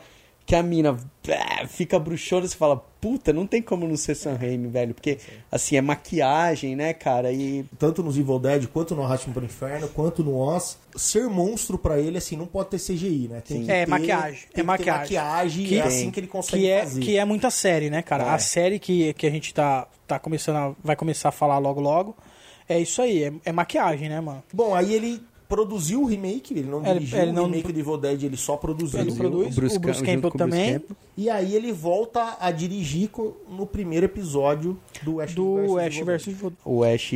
Que 0.46 0.54
a 0.54 0.62
mina 0.62 0.94
é, 1.26 1.66
fica 1.66 1.98
bruxona, 1.98 2.46
você 2.46 2.54
fala, 2.54 2.76
puta, 3.00 3.32
não 3.32 3.46
tem 3.46 3.62
como 3.62 3.88
não 3.88 3.96
ser 3.96 4.14
Sam 4.14 4.34
Raimi, 4.34 4.68
velho. 4.68 4.92
Porque, 4.92 5.16
assim, 5.50 5.74
é 5.76 5.80
maquiagem, 5.80 6.76
né, 6.76 6.92
cara? 6.92 7.32
E 7.32 7.64
Tanto 7.78 8.02
nos 8.02 8.18
Evil 8.18 8.38
Dead, 8.38 8.66
quanto 8.66 8.94
no 8.94 9.02
Arrastimo 9.02 9.32
para 9.32 9.42
o 9.42 9.46
Inferno, 9.46 9.88
quanto 9.88 10.22
no 10.22 10.36
Oz. 10.36 10.76
Ser 10.94 11.28
monstro 11.30 11.78
pra 11.78 11.98
ele, 11.98 12.18
assim, 12.18 12.36
não 12.36 12.44
pode 12.46 12.68
ter 12.68 12.78
CGI, 12.78 13.28
né? 13.28 13.40
Tem 13.40 13.60
Sim. 13.60 13.64
que 13.64 13.72
É, 13.72 13.84
ter- 13.86 13.90
maquiagem. 13.90 14.32
tem 14.32 14.42
É 14.42 14.46
que 14.48 14.54
ter 14.54 14.62
maquiagem. 14.62 15.00
maquiagem 15.16 15.66
Que- 15.66 15.74
e 15.74 15.78
é 15.78 15.82
assim 15.82 16.10
que 16.10 16.20
ele 16.20 16.26
consegue 16.26 16.62
que 16.62 16.68
é, 16.68 16.80
fazer. 16.82 17.00
que 17.00 17.16
é 17.16 17.24
muita 17.24 17.50
série, 17.50 17.88
né, 17.88 18.02
cara? 18.02 18.24
É. 18.24 18.28
A 18.28 18.38
série 18.38 18.78
que, 18.78 19.14
que 19.14 19.26
a 19.26 19.30
gente 19.30 19.54
tá, 19.54 19.88
tá 20.06 20.18
começando 20.18 20.56
a, 20.56 20.74
vai 20.84 20.94
começar 20.94 21.30
a 21.30 21.32
falar 21.32 21.56
logo 21.56 21.80
logo 21.80 22.14
é 22.68 22.78
isso 22.78 23.00
aí, 23.00 23.24
é, 23.24 23.32
é 23.46 23.52
maquiagem, 23.52 24.10
né, 24.10 24.20
mano? 24.20 24.42
Bom, 24.52 24.74
aí 24.74 24.92
ele 24.94 25.22
produziu 25.48 26.02
o 26.02 26.06
remake, 26.06 26.54
ele 26.54 26.68
não 26.68 26.80
Ele- 26.84 26.94
dirigiu 26.94 27.18
ele 27.20 27.30
o 27.30 27.34
não- 27.34 27.44
remake 27.46 27.72
do 27.72 27.78
Evil 27.80 27.96
Dead, 27.98 28.22
ele 28.24 28.36
só 28.36 28.56
produziu. 28.56 29.00
Ele 29.00 29.12
produz, 29.12 29.52
o 29.56 29.60
Bruce 29.60 29.76
o 29.76 29.80
Bruce 29.80 30.00
Cam- 30.00 30.06
Campbell 30.14 30.30
o 30.30 30.32
Bruce 30.32 30.38
também. 30.38 30.72
Campbell. 30.74 30.96
E 31.16 31.30
aí 31.30 31.54
ele 31.54 31.72
volta 31.72 32.36
a 32.40 32.50
dirigir 32.50 33.08
no 33.48 33.66
primeiro 33.66 34.06
episódio 34.06 34.76
do 35.02 35.20
Ash 35.20 35.32
Do 35.34 35.78
Ash 35.78 35.94
Evil 35.96 36.04
vs. 36.06 36.24
Dead. 36.26 36.34
Evil 36.36 36.52
o 36.64 36.82
Ash 36.82 37.10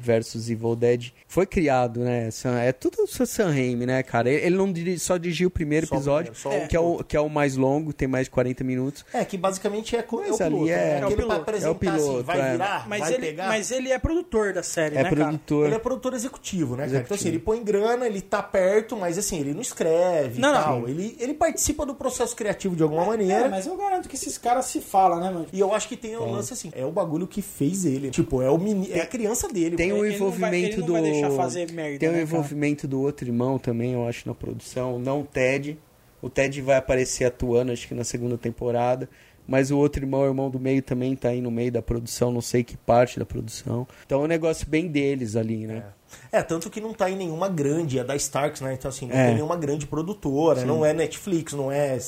versus 0.00 0.50
Evil 0.50 0.74
Dead 0.74 1.10
foi 1.28 1.46
criado, 1.46 2.00
né? 2.00 2.28
É 2.64 2.72
tudo 2.72 3.02
o 3.02 3.06
Sam 3.06 3.50
Raimi, 3.50 3.86
né, 3.86 4.02
cara? 4.02 4.28
Ele 4.30 4.46
ele 4.46 4.56
não 4.56 4.72
diri- 4.72 4.98
só 4.98 5.16
dirigiu 5.16 5.48
o 5.48 5.50
primeiro 5.50 5.86
Só 5.86 5.94
o 5.94 5.98
episódio, 5.98 6.32
primeiro, 6.32 6.60
só 6.60 6.64
o 6.64 6.68
que, 6.68 6.76
é 6.76 6.80
o, 6.80 7.04
que 7.04 7.16
é 7.16 7.20
o 7.20 7.28
mais 7.28 7.56
longo, 7.56 7.92
tem 7.92 8.08
mais 8.08 8.26
de 8.26 8.30
40 8.30 8.64
minutos. 8.64 9.04
É, 9.12 9.24
que 9.24 9.36
basicamente 9.36 9.94
é, 9.96 10.02
co- 10.02 10.22
é 10.22 10.32
o 10.32 10.36
piloto, 10.36 10.68
é- 10.68 10.76
né? 10.76 11.00
é 11.00 11.06
o 11.06 11.16
piloto, 11.16 11.32
apresentar 11.40 11.68
é 11.68 11.70
o 11.70 11.74
piloto, 11.74 12.10
assim, 12.14 12.22
vai 12.22 12.40
é. 12.40 12.52
virar, 12.52 12.88
Mas 12.88 13.00
vai 13.00 13.14
ele, 13.14 13.26
pegar. 13.26 13.48
mas 13.48 13.70
ele 13.70 13.90
é 13.92 13.98
produtor 13.98 14.52
da 14.52 14.62
série, 14.62 14.94
É 14.96 15.02
né, 15.02 15.10
cara? 15.10 15.16
produtor. 15.26 15.66
Ele 15.66 15.74
é 15.74 15.78
produtor 15.78 16.14
executivo, 16.14 16.76
né, 16.76 16.86
cara? 16.86 16.98
Então, 17.00 17.14
assim, 17.16 17.28
ele 17.28 17.38
põe 17.38 17.62
grana, 17.66 18.06
ele 18.06 18.20
tá 18.20 18.40
perto, 18.42 18.96
mas 18.96 19.18
assim, 19.18 19.40
ele 19.40 19.52
não 19.52 19.60
escreve 19.60 20.40
Não, 20.40 20.50
e 20.50 20.52
não. 20.54 20.62
tal. 20.62 20.88
Ele, 20.88 21.16
ele 21.18 21.34
participa 21.34 21.84
do 21.84 21.94
processo 21.94 22.34
criativo 22.36 22.76
de 22.76 22.82
alguma 22.82 23.04
maneira. 23.04 23.46
É, 23.46 23.48
mas 23.48 23.66
eu 23.66 23.76
garanto 23.76 24.08
que 24.08 24.14
esses 24.14 24.38
caras 24.38 24.66
se 24.66 24.80
falam, 24.80 25.18
né, 25.20 25.30
mano? 25.30 25.46
E 25.52 25.58
eu 25.60 25.74
acho 25.74 25.88
que 25.88 25.96
tem 25.96 26.16
um 26.16 26.30
lance 26.30 26.52
assim, 26.52 26.70
é 26.74 26.84
o 26.86 26.92
bagulho 26.92 27.26
que 27.26 27.42
fez 27.42 27.84
ele. 27.84 28.10
Tipo, 28.10 28.40
é, 28.40 28.48
o 28.50 28.56
meni... 28.56 28.90
é 28.92 29.00
a 29.00 29.06
criança 29.06 29.48
dele. 29.48 29.76
Tem 29.76 29.92
o 29.92 29.96
ele 30.04 30.18
não 30.18 30.30
vai- 30.30 30.48
envolvimento 30.50 30.66
ele 30.66 30.76
não 30.78 30.86
do. 30.86 30.92
vai 30.92 31.02
deixar 31.02 31.30
fazer 31.32 31.72
merda, 31.72 31.98
tem 31.98 32.08
o 32.08 32.12
né, 32.12 32.18
cara? 32.18 32.22
envolvimento 32.30 32.86
do 32.88 33.00
outro 33.00 33.26
irmão 33.28 33.58
também, 33.58 33.92
eu 33.94 34.06
acho, 34.06 34.26
na 34.28 34.34
produção. 34.34 34.98
Não 34.98 35.20
o 35.22 35.24
Ted. 35.24 35.78
O 36.22 36.30
Ted 36.30 36.60
vai 36.62 36.76
aparecer 36.76 37.24
atuando, 37.24 37.72
acho 37.72 37.86
que 37.86 37.94
na 37.94 38.04
segunda 38.04 38.38
temporada. 38.38 39.08
Mas 39.46 39.70
o 39.70 39.78
outro 39.78 40.02
irmão, 40.02 40.22
o 40.22 40.26
irmão 40.26 40.50
do 40.50 40.58
meio, 40.58 40.82
também 40.82 41.14
tá 41.14 41.28
aí 41.28 41.40
no 41.40 41.50
meio 41.50 41.70
da 41.70 41.80
produção, 41.80 42.32
não 42.32 42.40
sei 42.40 42.64
que 42.64 42.76
parte 42.76 43.18
da 43.18 43.24
produção. 43.24 43.86
Então 44.04 44.20
é 44.20 44.24
um 44.24 44.26
negócio 44.26 44.66
bem 44.66 44.88
deles 44.88 45.36
ali, 45.36 45.66
né? 45.66 45.84
É, 46.32 46.42
tanto 46.42 46.68
que 46.70 46.80
não 46.80 46.92
tá 46.94 47.10
em 47.10 47.16
nenhuma 47.16 47.48
grande, 47.48 47.98
é 47.98 48.04
da 48.04 48.16
Starks, 48.16 48.60
né? 48.60 48.74
Então, 48.74 48.88
assim, 48.88 49.06
não 49.06 49.14
É. 49.16 49.26
tem 49.26 49.34
nenhuma 49.36 49.56
grande 49.56 49.86
produtora, 49.86 50.64
não 50.64 50.84
é 50.84 50.92
Netflix, 50.92 51.52
não 51.52 51.70
é 51.70 51.98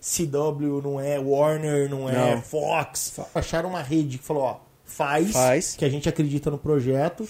CW, 0.00 0.80
não 0.82 1.00
é 1.00 1.18
Warner, 1.18 1.88
não 1.90 2.08
é 2.08 2.34
Não. 2.34 2.42
Fox. 2.42 3.18
Acharam 3.34 3.70
uma 3.70 3.82
rede 3.82 4.18
que 4.18 4.24
falou, 4.24 4.42
ó, 4.44 4.56
faz, 4.84 5.32
Faz. 5.32 5.74
que 5.76 5.84
a 5.84 5.88
gente 5.88 6.08
acredita 6.08 6.50
no 6.50 6.58
projeto. 6.58 7.26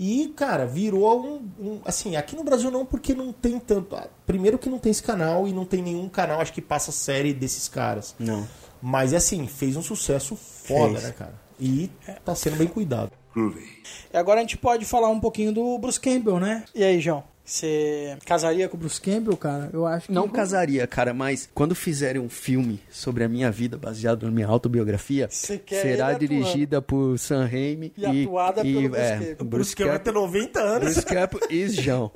E, 0.00 0.32
cara, 0.36 0.64
virou 0.64 1.20
um, 1.24 1.50
um- 1.58 1.80
Assim, 1.84 2.14
aqui 2.16 2.36
no 2.36 2.44
Brasil 2.44 2.70
não, 2.70 2.86
porque 2.86 3.14
não 3.14 3.32
tem 3.32 3.58
tanto. 3.58 3.96
ah, 3.96 4.06
Primeiro 4.24 4.56
que 4.56 4.68
não 4.68 4.78
tem 4.78 4.90
esse 4.90 5.02
canal 5.02 5.48
e 5.48 5.52
não 5.52 5.64
tem 5.64 5.82
nenhum 5.82 6.08
canal, 6.08 6.40
acho 6.40 6.52
que 6.52 6.62
passa 6.62 6.92
série 6.92 7.32
desses 7.32 7.66
caras. 7.68 8.14
Não. 8.18 8.46
Mas, 8.80 9.12
assim, 9.14 9.46
fez 9.46 9.76
um 9.76 9.82
sucesso 9.82 10.36
foda, 10.36 10.94
Fez. 10.94 11.04
né, 11.04 11.14
cara? 11.16 11.34
E 11.60 11.90
tá 12.24 12.34
sendo 12.34 12.56
bem 12.56 12.68
cuidado. 12.68 13.10
Groovy. 13.34 13.64
E 14.12 14.16
agora 14.16 14.40
a 14.40 14.42
gente 14.42 14.56
pode 14.56 14.84
falar 14.84 15.08
um 15.08 15.20
pouquinho 15.20 15.52
do 15.52 15.78
Bruce 15.78 16.00
Campbell, 16.00 16.40
né? 16.40 16.64
E 16.74 16.82
aí, 16.82 17.00
João? 17.00 17.24
Você 17.48 18.18
casaria 18.26 18.68
com 18.68 18.76
o 18.76 18.78
Bruce 18.80 19.00
Campbell, 19.00 19.34
cara? 19.34 19.70
Eu 19.72 19.86
acho 19.86 20.08
que. 20.08 20.12
Não 20.12 20.28
casaria, 20.28 20.86
cara, 20.86 21.14
mas 21.14 21.48
quando 21.54 21.74
fizerem 21.74 22.20
um 22.20 22.28
filme 22.28 22.78
sobre 22.90 23.24
a 23.24 23.28
minha 23.28 23.50
vida 23.50 23.78
baseado 23.78 24.24
na 24.26 24.30
minha 24.30 24.46
autobiografia, 24.46 25.28
será 25.30 26.12
dirigida 26.12 26.82
por 26.82 27.18
Sam 27.18 27.46
Raimi 27.46 27.90
E 27.96 28.04
atuada 28.04 28.60
pelo 28.60 28.90
Bruce 28.90 29.00
é, 29.00 29.10
Campbell. 29.10 29.36
O 29.40 29.44
Bruce 29.44 29.48
Bruce 29.48 29.76
Campbell 29.76 29.92
vai 29.92 29.98
ter 29.98 30.12
Campbell, 30.12 30.26
90 30.26 30.60
anos. 30.60 30.92
Bruce 30.92 31.06
Campbell 31.06 31.40
e 31.48 31.68
João. 31.70 32.12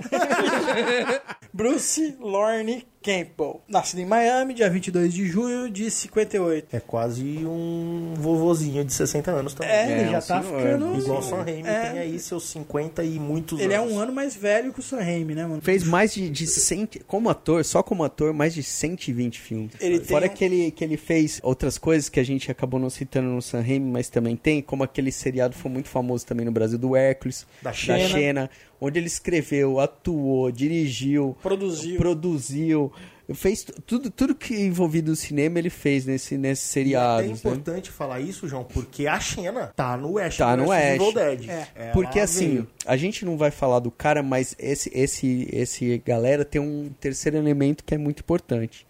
Bruce 1.50 2.16
Lorne 2.20 2.86
Campbell. 3.03 3.61
Nascido 3.68 3.98
em 4.00 4.07
Miami, 4.07 4.55
dia 4.55 4.70
22 4.70 5.12
de 5.12 5.26
junho 5.26 5.68
de 5.70 5.90
58. 5.90 6.68
É 6.74 6.80
quase 6.80 7.22
um 7.44 8.14
vovozinho 8.16 8.84
de 8.84 8.92
60 8.92 9.30
anos 9.30 9.55
também. 9.55 9.72
É, 9.72 9.82
ele 9.90 10.00
É, 10.03 10.05
já 10.11 10.18
um 10.18 10.20
tá 10.22 10.42
senhor, 10.42 10.61
ficando. 10.62 10.98
Igual 10.98 11.18
o 11.18 11.22
Sam 11.22 11.42
Raimi 11.42 11.68
É. 11.68 11.80
tem 11.90 11.98
aí 11.98 12.18
seus 12.18 12.44
50 12.48 13.03
e 13.05 13.18
muitos 13.18 13.61
Ele 13.61 13.72
é 13.72 13.76
anos. 13.76 13.92
um 13.92 13.98
ano 13.98 14.12
mais 14.12 14.34
velho 14.36 14.72
que 14.72 14.80
o 14.80 14.82
Sam 14.82 14.98
Raimi, 15.00 15.34
né, 15.34 15.46
mano? 15.46 15.61
Fez 15.62 15.84
mais 15.84 16.14
de, 16.14 16.28
de 16.30 16.46
100, 16.46 16.88
como 17.07 17.28
ator, 17.28 17.64
só 17.64 17.82
como 17.82 18.05
ator, 18.05 18.32
mais 18.32 18.55
de 18.55 18.62
120 18.62 19.40
filmes. 19.40 19.72
Ele 19.80 19.98
tem 19.98 20.09
Fora 20.09 20.26
um- 20.26 20.28
que, 20.28 20.44
ele, 20.44 20.70
que 20.70 20.84
ele 20.84 20.96
fez 20.96 21.40
outras 21.42 21.78
coisas 21.78 22.09
que 22.09 22.20
a 22.20 22.24
gente 22.24 22.50
acabou 22.50 22.78
não 22.78 22.90
citando 22.90 23.28
no 23.28 23.42
Sam 23.42 23.61
Raimi, 23.62 23.90
mas 23.90 24.09
também 24.09 24.36
tem, 24.36 24.62
como 24.62 24.82
aquele 24.84 25.11
seriado 25.11 25.55
foi 25.55 25.70
muito 25.70 25.88
famoso 25.88 26.24
também 26.26 26.44
no 26.46 26.53
Brasil, 26.53 26.78
do 26.78 26.94
Hércules, 26.96 27.46
Da 27.62 27.70
da 27.70 27.74
Xena. 27.76 28.50
Onde 28.85 28.99
ele 28.99 29.07
escreveu, 29.07 29.78
atuou, 29.78 30.51
dirigiu, 30.51 31.37
Produziu. 31.41 31.97
produziu, 31.99 32.93
fez 33.33 33.62
tu- 33.62 33.80
tudo, 33.83 34.11
tudo 34.11 34.35
que 34.35 34.55
envolvido 34.61 35.11
no 35.12 35.16
cinema 35.16 35.59
ele 35.59 35.70
fez 35.70 36.05
nesse, 36.05 36.37
nesse 36.37 36.62
E 36.62 36.66
é 36.70 36.72
seriado. 36.72 37.22
até 37.22 37.33
importante 37.33 37.91
falar 37.93 38.18
isso, 38.20 38.49
João, 38.49 38.64
porque 38.64 39.07
a 39.07 39.20
Xena 39.20 39.68
tá 39.76 39.97
no 39.97 40.18
Ash 40.18 40.37
Tá 40.37 40.57
no 40.57 40.72
Ash. 40.72 40.95
Evil 40.97 41.12
Dead. 41.14 41.49
É. 41.49 41.91
Porque 41.93 42.18
assim, 42.18 42.49
veio. 42.49 42.68
a 42.85 42.97
gente 42.97 43.24
não 43.24 43.37
vai 43.37 43.53
falar 43.53 43.78
do 43.78 43.91
cara, 43.91 44.20
mas 44.22 44.57
esse, 44.59 44.91
esse, 44.93 45.49
esse 45.53 46.03
galera 46.05 46.45
tem 46.45 46.61
um 46.61 46.91
terceiro 47.01 47.37
elemento 47.39 47.85
que 47.85 47.95
é 47.95 47.99
muito 47.99 48.18
importante. 48.20 48.85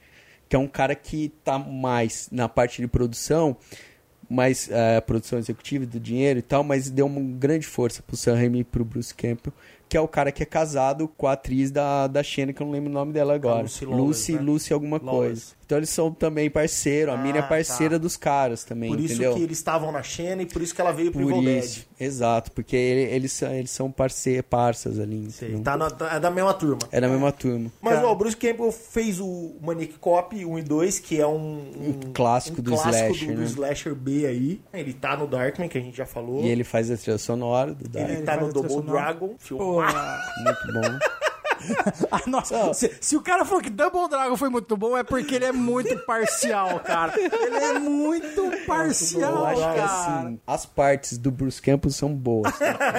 Que 0.49 0.57
é 0.57 0.59
um 0.59 0.67
cara 0.69 0.95
que 0.95 1.31
tá 1.45 1.59
mais 1.59 2.29
na 2.33 2.49
parte 2.49 2.81
de 2.81 2.89
produção, 2.89 3.57
mais 4.29 4.69
eh, 4.71 5.01
produção 5.03 5.39
executiva 5.39 5.85
do 5.85 6.01
dinheiro 6.01 6.39
e 6.39 6.43
tal, 6.43 6.65
mas 6.65 6.89
deu 6.89 7.05
uma 7.07 7.21
grande 7.39 7.67
força 7.67 8.03
pro 8.03 8.17
Sam 8.17 8.35
Raimi 8.37 8.61
e 8.61 8.65
pro 8.65 8.85
Bruce 8.85 9.15
Campbell, 9.15 9.53
que 9.93 9.97
é 9.99 10.01
o 10.01 10.09
cara 10.09 10.33
que 10.33 10.43
é 10.43 10.47
casado 10.47 11.07
com 11.07 11.27
a 11.27 11.33
atriz 11.33 11.71
da, 11.71 12.07
da 12.07 12.23
Xena, 12.23 12.51
que 12.51 12.63
eu 12.63 12.67
não 12.67 12.73
lembro 12.73 12.89
o 12.89 12.93
nome 12.95 13.13
dela 13.13 13.35
agora. 13.35 13.61
Lucy 13.65 13.85
Lawless, 13.85 14.03
Lucy, 14.07 14.33
né? 14.33 14.41
Lucy 14.41 14.73
alguma 14.73 14.97
Lawless. 14.97 15.19
coisa. 15.29 15.63
Então 15.67 15.79
eles 15.79 15.91
são 15.91 16.11
também 16.13 16.51
parceiro, 16.51 17.11
a 17.13 17.15
Ah, 17.15 17.17
mina 17.19 17.39
é 17.39 17.43
parceira 17.43 17.95
tá. 17.95 17.99
dos 18.03 18.15
caras 18.17 18.63
também, 18.63 18.91
Por 18.91 19.01
isso 19.01 19.15
entendeu? 19.15 19.35
que 19.35 19.43
eles 19.43 19.57
estavam 19.57 19.91
na 19.91 20.03
Xena 20.03 20.43
e 20.43 20.47
por 20.47 20.61
isso 20.61 20.75
que 20.75 20.81
ela 20.83 20.93
veio 20.93 21.11
pro 21.11 21.23
Por 21.27 21.33
Evil 21.39 21.59
isso, 21.59 21.87
exato, 21.99 22.53
porque 22.53 22.77
ele- 22.77 23.11
eles, 23.15 23.33
são- 23.33 23.51
eles 23.55 23.71
são 23.71 23.91
parce, 23.91 24.43
parças 24.43 24.99
ali. 24.99 25.21
Dead. 25.21 25.31
Sei, 25.31 25.59
tá 25.61 25.77
na, 25.77 25.89
tá- 25.91 26.15
é 26.17 26.21
da 26.21 26.31
mesma 26.31 26.53
turma. 26.53 26.79
É 26.91 27.01
da 27.01 27.09
mesma 27.09 27.33
turma. 27.33 27.71
Mas 27.81 27.95
Cara. 27.95 28.07
ó, 28.07 28.13
o 28.13 28.17
Bruce 28.17 28.37
Campbell 28.37 28.71
fez 28.71 29.19
o 29.19 29.53
Manic 29.63 29.95
Cop 29.99 30.35
1 30.45 30.59
e 30.59 30.63
2, 30.63 30.99
que 30.99 31.19
é 31.19 31.27
um, 31.27 31.61
um, 31.61 32.13
clássico 32.13 32.61
do 32.61 32.75
slasher, 32.75 33.29
do, 33.29 33.35
do 33.35 33.41
né? 33.41 33.47
slasher 33.47 33.95
B 33.95 34.27
aí. 34.27 34.61
Ele 34.75 34.93
tá 34.93 35.17
no 35.17 35.27
Darkman, 35.27 35.69
que 35.71 35.79
a 35.79 35.81
gente 35.81 35.97
já 35.97 36.05
falou. 36.05 36.43
E 36.45 36.49
ele 36.49 36.65
faz 36.65 36.91
a 36.91 36.97
trilha 36.99 37.17
sonora 37.17 37.73
do 37.73 37.89
Dark. 37.89 38.09
Ele 38.09 38.19
ele 38.19 38.27
tá 38.27 38.37
no 38.37 38.53
Double. 38.53 38.83
Dragon, 38.83 39.35
filme. 39.39 39.63
Muito 40.45 40.73
bom. 40.73 40.99
Ah, 42.11 42.21
nossa, 42.27 42.75
se, 42.75 42.91
se 43.01 43.17
o 43.17 43.21
cara 43.23 43.45
falou 43.45 43.63
que 43.63 43.71
Double 43.71 44.09
Dragon 44.09 44.37
foi 44.37 44.49
muito 44.49 44.77
bom, 44.77 44.97
é 44.99 45.05
porque 45.05 45.37
ele 45.37 45.45
é 45.45 45.53
muito 45.53 45.97
parcial, 46.05 46.81
cara. 46.81 47.13
Ele 47.17 47.55
é 47.57 47.79
muito 47.79 48.51
parcial, 48.67 49.31
Eu 49.33 49.47
acho 49.47 49.61
que 49.61 49.77
cara. 49.77 49.85
assim, 50.19 50.41
as 50.45 50.67
partes 50.67 51.17
do 51.19 51.31
Bruce 51.31 51.63
Campbell 51.63 51.93
são 51.93 52.13
boas. 52.13 52.53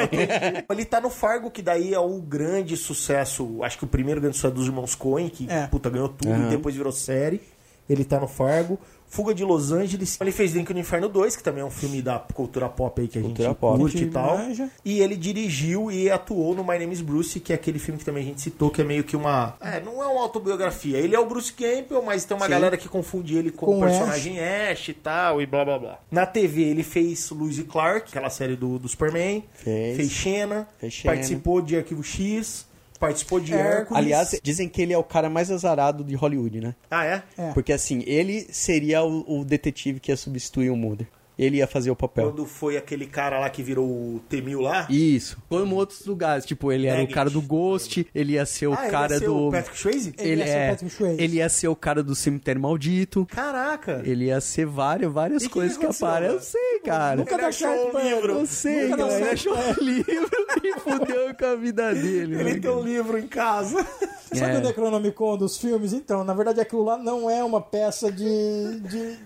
Ele 0.71 0.85
tá 0.85 1.01
no 1.01 1.09
Fargo, 1.09 1.51
que 1.51 1.61
daí 1.61 1.93
é 1.93 1.99
o 1.99 2.21
grande 2.21 2.77
sucesso, 2.77 3.61
acho 3.63 3.77
que 3.77 3.83
o 3.83 3.87
primeiro 3.87 4.21
grande 4.21 4.37
sucesso 4.37 4.53
dos 4.55 4.65
irmãos 4.67 4.95
Coen, 4.95 5.27
que 5.27 5.45
É. 5.51 5.67
puta, 5.67 5.89
ganhou 5.89 6.07
tudo 6.07 6.31
Aham. 6.31 6.47
e 6.47 6.49
depois 6.51 6.73
virou 6.73 6.91
série. 6.93 7.41
Ele 7.89 8.05
tá 8.05 8.17
no 8.17 8.29
Fargo. 8.29 8.79
Fuga 9.13 9.31
de 9.31 9.43
Los 9.45 9.71
Angeles. 9.71 10.17
Ele 10.19 10.31
fez 10.31 10.53
Drink 10.53 10.73
no 10.73 10.79
Inferno 10.79 11.07
2, 11.07 11.35
que 11.35 11.43
também 11.43 11.61
é 11.61 11.65
um 11.65 11.69
filme 11.69 12.01
da 12.01 12.17
cultura 12.17 12.67
pop 12.67 12.99
aí 12.99 13.07
que 13.07 13.19
a 13.19 13.21
Cultura 13.21 13.49
gente 13.49 13.57
pop. 13.59 13.77
curte 13.77 14.03
e 14.05 14.07
tal. 14.09 14.39
manja. 14.39 14.67
E 14.83 15.01
ele 15.01 15.15
dirigiu 15.15 15.91
e 15.91 16.09
atuou 16.09 16.55
no 16.55 16.63
My 16.63 16.79
Name 16.79 16.91
is 16.93 17.01
Bruce, 17.01 17.39
que 17.39 17.53
é 17.53 17.55
aquele 17.55 17.77
filme 17.77 17.99
que 17.99 18.05
também 18.05 18.23
a 18.23 18.25
gente 18.25 18.41
citou, 18.41 18.71
que 18.71 18.81
é 18.81 18.83
meio 18.83 19.03
que 19.03 19.15
uma. 19.15 19.55
É, 19.61 19.79
não 19.79 20.01
é 20.01 20.07
uma 20.07 20.21
autobiografia. 20.23 20.97
Ele 20.97 21.15
é 21.15 21.19
o 21.19 21.27
Bruce 21.27 21.53
Campbell, 21.53 22.01
mas 22.01 22.25
tem 22.25 22.35
uma 22.35 22.45
Sim. 22.47 22.51
galera 22.51 22.75
que 22.75 22.89
confunde 22.89 23.37
ele 23.37 23.51
com, 23.51 23.67
Com 23.67 23.77
o 23.77 23.81
personagem 23.81 24.39
Ash. 24.39 24.89
e 24.89 24.93
tal, 24.93 25.39
e 25.39 25.45
blá 25.45 25.63
blá 25.63 25.77
blá. 25.77 25.99
Na 26.09 26.25
TV 26.25 26.63
ele 26.63 26.81
fez 26.81 27.29
Louis 27.29 27.59
e 27.59 27.63
Clark, 27.65 28.09
aquela 28.09 28.31
série 28.31 28.55
do, 28.55 28.79
do 28.79 28.89
Superman. 28.89 29.43
Fez. 29.53 29.95
Fez 29.95 30.09
Xena. 30.11 30.67
Fez 30.79 30.91
Xena. 30.91 31.13
Participou 31.13 31.61
de 31.61 31.77
Arquivo 31.77 32.03
X. 32.03 32.65
Participou 33.03 33.39
de 33.39 33.53
Hércules. 33.53 33.75
Hércules. 33.75 34.01
Aliás, 34.01 34.39
dizem 34.41 34.69
que 34.69 34.81
ele 34.81 34.93
é 34.93 34.97
o 34.97 35.03
cara 35.03 35.29
mais 35.29 35.51
azarado 35.51 36.05
de 36.05 36.15
Hollywood, 36.15 36.61
né? 36.61 36.73
Ah, 36.89 37.05
é? 37.05 37.23
É. 37.37 37.51
Porque 37.51 37.73
assim, 37.73 38.01
ele 38.07 38.47
seria 38.49 39.03
o, 39.03 39.41
o 39.41 39.43
detetive 39.43 39.99
que 39.99 40.09
ia 40.09 40.15
substituir 40.15 40.69
o 40.69 40.75
Mulder. 40.77 41.07
Ele 41.37 41.57
ia 41.57 41.67
fazer 41.67 41.89
o 41.91 41.95
papel. 41.95 42.25
Quando 42.31 42.45
foi 42.45 42.77
aquele 42.77 43.05
cara 43.07 43.39
lá 43.39 43.49
que 43.49 43.63
virou 43.63 43.85
o 43.87 44.21
Temil 44.29 44.61
lá. 44.61 44.85
Isso. 44.89 45.37
Como 45.49 45.75
outros 45.75 46.05
lugares. 46.05 46.45
Tipo, 46.45 46.71
ele 46.71 46.87
era 46.87 47.01
o 47.03 47.07
cara 47.07 47.29
do 47.29 47.41
Ghost, 47.41 48.05
ele 48.13 48.33
ia 48.33 48.45
ser 48.45 48.67
o 48.67 48.73
ah, 48.73 48.77
ele 48.77 48.85
ia 48.85 48.91
cara 48.91 49.17
ser 49.19 49.25
do. 49.25 49.47
o 49.47 49.51
Patrick 49.51 49.77
Swayze? 49.77 50.13
Ele 50.17 50.31
Ele, 50.31 50.41
ia 50.41 50.47
ser 50.47 50.53
o 50.53 50.57
é, 50.59 50.69
Patrick 50.69 50.93
Swayze. 50.95 51.23
ele 51.23 51.35
ia 51.37 51.49
ser 51.49 51.67
o 51.67 51.75
cara 51.75 52.03
do 52.03 52.15
cemitério 52.15 52.61
maldito. 52.61 53.25
Caraca! 53.25 54.01
Ele 54.05 54.25
ia 54.25 54.39
ser 54.41 54.65
várias, 54.65 55.11
várias 55.11 55.43
E 55.43 55.49
coisas 55.49 55.77
que 55.77 55.87
que, 55.87 55.95
aparecem. 55.95 56.35
Eu 56.35 56.39
sei, 56.41 56.79
cara. 56.85 57.15
Nunca 57.17 57.35
Ele 57.35 57.45
achou 57.45 57.67
certo 57.67 57.97
um 57.97 57.99
livro. 58.01 58.33
Eu 58.33 58.45
sei, 58.45 58.87
Nunca 58.89 58.97
cara. 58.97 59.13
Ele 59.19 59.29
achou 59.29 59.53
um 59.57 59.83
livro 59.83 60.29
e 60.63 60.79
fudeu 60.79 61.35
com 61.37 61.45
a 61.45 61.55
vida 61.55 61.93
dele. 61.93 62.35
Ele 62.39 62.53
né, 62.53 62.59
tem 62.59 62.71
um 62.71 62.83
livro 62.83 63.17
em 63.17 63.27
casa. 63.27 63.85
Sabe 64.33 64.55
É. 64.55 64.57
o 64.57 64.61
Necronomicon 64.61 65.37
dos 65.37 65.57
filmes? 65.57 65.93
Então, 65.93 66.23
na 66.23 66.33
verdade, 66.33 66.59
aquilo 66.59 66.83
lá 66.83 66.97
não 66.97 67.29
é 67.29 67.43
uma 67.43 67.61
peça 67.61 68.11
de, 68.11 68.79
de 68.81 69.17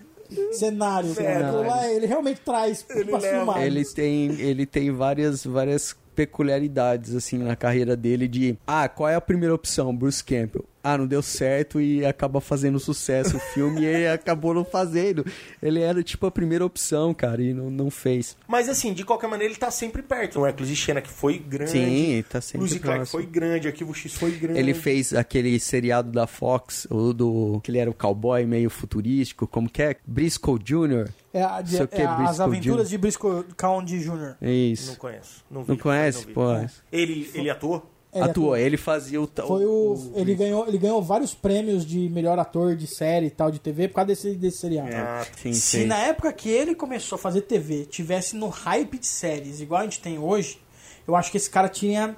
cenário. 0.52 1.10
Aquilo 1.12 1.66
lá, 1.66 1.90
ele 1.90 2.06
realmente 2.06 2.40
traz 2.40 2.84
Ele 2.90 3.10
pra 3.10 3.20
filmar. 3.20 3.62
Ele 3.62 3.84
tem, 3.84 4.30
ele 4.40 4.66
tem 4.66 4.90
várias, 4.90 5.44
várias 5.44 5.96
peculiaridades 6.14 7.14
assim 7.14 7.38
na 7.38 7.54
carreira 7.54 7.96
dele 7.96 8.26
de 8.26 8.58
ah, 8.66 8.88
qual 8.88 9.08
é 9.08 9.14
a 9.14 9.20
primeira 9.20 9.54
opção? 9.54 9.94
Bruce 9.94 10.22
Campbell. 10.22 10.64
Ah, 10.82 10.96
não 10.96 11.06
deu 11.06 11.20
certo 11.22 11.80
e 11.80 12.04
acaba 12.06 12.40
fazendo 12.40 12.78
sucesso 12.78 13.36
o 13.36 13.40
filme 13.40 13.80
e 13.82 13.84
ele 13.84 14.08
acabou 14.08 14.54
não 14.54 14.64
fazendo. 14.64 15.24
Ele 15.62 15.80
era 15.80 16.02
tipo 16.02 16.24
a 16.26 16.30
primeira 16.30 16.64
opção, 16.64 17.12
cara, 17.12 17.42
e 17.42 17.52
não, 17.52 17.68
não 17.70 17.90
fez. 17.90 18.36
Mas 18.46 18.68
assim, 18.68 18.92
de 18.92 19.04
qualquer 19.04 19.26
maneira, 19.26 19.52
ele 19.52 19.58
tá 19.58 19.70
sempre 19.70 20.02
perto. 20.02 20.40
O 20.40 20.46
Hércules 20.46 20.68
de 20.70 20.76
Xena, 20.76 21.00
que 21.02 21.10
foi 21.10 21.38
grande. 21.38 21.72
Sim, 21.72 22.24
tá 22.28 22.40
sempre 22.40 22.60
Lucy 22.66 22.78
Clark 22.78 23.06
foi 23.06 23.26
grande. 23.26 23.66
Arquivo 23.66 23.92
X 23.92 24.14
foi 24.14 24.30
grande. 24.30 24.58
Ele 24.58 24.72
fez 24.72 25.12
aquele 25.12 25.58
seriado 25.58 26.10
da 26.12 26.26
Fox, 26.26 26.86
o 26.90 27.12
do 27.12 27.60
que 27.62 27.70
ele 27.70 27.78
era 27.78 27.90
o 27.90 27.94
cowboy 27.94 28.46
meio 28.46 28.70
futurístico, 28.70 29.46
como 29.46 29.68
que 29.68 29.82
é? 29.82 29.96
Briscoe 30.06 30.58
Jr. 30.58 31.10
É, 31.34 31.42
a 31.42 31.60
de- 31.60 31.82
o 31.82 31.88
que, 31.88 32.00
é 32.00 32.06
as 32.06 32.16
Briscoe 32.16 32.42
aventuras 32.44 32.86
Jr. 32.86 32.90
de 32.90 32.98
Briscoe 32.98 33.44
County 33.56 33.98
Jr. 33.98 34.36
É 34.40 34.46
Não 34.46 34.52
isso. 34.52 34.96
conheço. 34.96 35.44
Não, 35.50 35.62
vi, 35.64 35.70
Não 35.70 35.76
conhece? 35.76 36.18
não 36.20 36.26
vi. 36.28 36.32
Pô. 36.32 36.44
Ele, 36.90 37.30
ele 37.34 37.50
atuou? 37.50 37.90
Ele 38.14 38.24
Atuou, 38.24 38.56
ele 38.56 38.76
fazia 38.78 39.20
o 39.20 39.26
tal. 39.26 39.46
Foi 39.46 39.66
o, 39.66 40.12
ele, 40.14 40.34
ganhou, 40.34 40.66
ele 40.66 40.78
ganhou 40.78 41.02
vários 41.02 41.34
prêmios 41.34 41.84
de 41.84 42.08
melhor 42.08 42.38
ator 42.38 42.74
de 42.74 42.86
série 42.86 43.26
e 43.26 43.30
tal 43.30 43.50
de 43.50 43.58
TV 43.58 43.86
por 43.88 43.96
causa 43.96 44.06
desse, 44.08 44.34
desse 44.34 44.58
seriado. 44.58 44.88
Ah, 44.94 45.26
Sim, 45.36 45.52
Se 45.52 45.76
fez. 45.78 45.88
na 45.88 45.98
época 45.98 46.32
que 46.32 46.48
ele 46.48 46.74
começou 46.74 47.16
a 47.16 47.18
fazer 47.18 47.42
TV 47.42 47.84
tivesse 47.84 48.34
no 48.34 48.48
hype 48.48 48.98
de 48.98 49.06
séries 49.06 49.60
igual 49.60 49.82
a 49.82 49.84
gente 49.84 50.00
tem 50.00 50.18
hoje, 50.18 50.58
eu 51.06 51.14
acho 51.14 51.30
que 51.30 51.36
esse 51.36 51.50
cara 51.50 51.68
tinha 51.68 52.16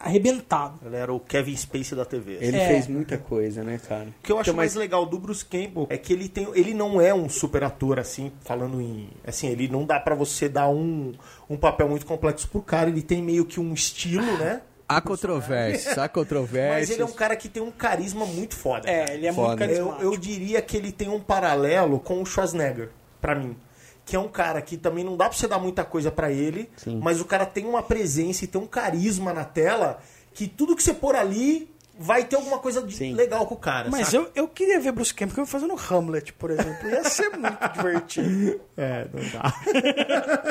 arrebentado. 0.00 0.78
Ele 0.84 0.96
era 0.96 1.12
o 1.12 1.20
Kevin 1.20 1.56
Spacey 1.56 1.96
da 1.96 2.04
TV. 2.04 2.38
Ele 2.40 2.56
É. 2.56 2.68
fez 2.68 2.88
muita 2.88 3.16
coisa, 3.16 3.62
né, 3.62 3.78
cara? 3.86 4.06
O 4.08 4.22
que 4.22 4.32
eu 4.32 4.36
acho 4.38 4.50
Então, 4.50 4.56
mas- 4.56 4.72
mais 4.72 4.74
legal 4.74 5.06
do 5.06 5.18
Bruce 5.18 5.44
Campbell 5.44 5.86
é 5.88 5.96
que 5.96 6.12
ele 6.12 6.28
tem, 6.28 6.48
ele 6.54 6.74
não 6.74 7.00
é 7.00 7.14
um 7.14 7.28
super 7.28 7.62
ator 7.64 7.98
assim, 8.00 8.32
falando 8.40 8.80
em, 8.80 9.08
assim, 9.26 9.48
ele 9.48 9.68
não 9.68 9.84
dá 9.84 10.00
pra 10.00 10.14
você 10.14 10.48
dar 10.48 10.68
um, 10.68 11.12
um 11.48 11.56
papel 11.56 11.88
muito 11.88 12.04
complexo 12.06 12.48
pro 12.48 12.60
cara, 12.62 12.90
ele 12.90 13.02
tem 13.02 13.22
meio 13.22 13.44
que 13.44 13.60
um 13.60 13.72
estilo, 13.72 14.36
né? 14.38 14.62
Há 14.88 15.00
controvérsias, 15.00 15.96
há 15.96 16.08
controvérsias. 16.08 16.80
Mas 16.80 16.90
ele 16.90 17.02
é 17.02 17.04
um 17.06 17.12
cara 17.12 17.34
que 17.36 17.48
tem 17.48 17.62
um 17.62 17.70
carisma 17.70 18.26
muito 18.26 18.54
foda. 18.54 18.88
É, 18.88 19.14
ele 19.14 19.26
é 19.26 19.32
Foda. 19.32 19.48
muito 19.48 19.62
eu, 19.62 19.68
carismático. 19.86 20.02
eu 20.02 20.16
diria 20.18 20.60
que 20.62 20.76
ele 20.76 20.92
tem 20.92 21.08
um 21.08 21.20
paralelo 21.20 21.98
com 21.98 22.20
o 22.20 22.26
Schwarzenegger, 22.26 22.90
pra 23.20 23.34
mim. 23.34 23.56
Que 24.04 24.14
é 24.16 24.18
um 24.18 24.28
cara 24.28 24.60
que 24.60 24.76
também 24.76 25.02
não 25.02 25.16
dá 25.16 25.28
pra 25.30 25.38
você 25.38 25.48
dar 25.48 25.58
muita 25.58 25.82
coisa 25.84 26.10
pra 26.10 26.30
ele, 26.30 26.68
Sim. 26.76 27.00
mas 27.02 27.20
o 27.20 27.24
cara 27.24 27.46
tem 27.46 27.64
uma 27.64 27.82
presença 27.82 28.44
e 28.44 28.46
tem 28.48 28.60
um 28.60 28.66
carisma 28.66 29.32
na 29.32 29.44
tela 29.44 29.98
que 30.34 30.46
tudo 30.46 30.76
que 30.76 30.82
você 30.82 30.92
pôr 30.92 31.16
ali 31.16 31.73
vai 31.98 32.24
ter 32.24 32.36
alguma 32.36 32.58
coisa 32.58 32.84
legal 33.14 33.46
com 33.46 33.54
o 33.54 33.58
cara. 33.58 33.90
Mas 33.90 34.08
saca? 34.08 34.16
eu, 34.16 34.30
eu 34.34 34.48
queria 34.48 34.80
ver 34.80 34.92
Bruce 34.92 35.14
Campbell 35.14 35.46
fazendo 35.46 35.74
Hamlet, 35.74 36.32
por 36.32 36.50
exemplo. 36.50 36.88
Ia 36.88 37.04
ser 37.04 37.30
muito 37.30 37.58
divertido. 37.74 38.60
É, 38.76 39.06
não 39.12 39.22
dá. 39.30 39.54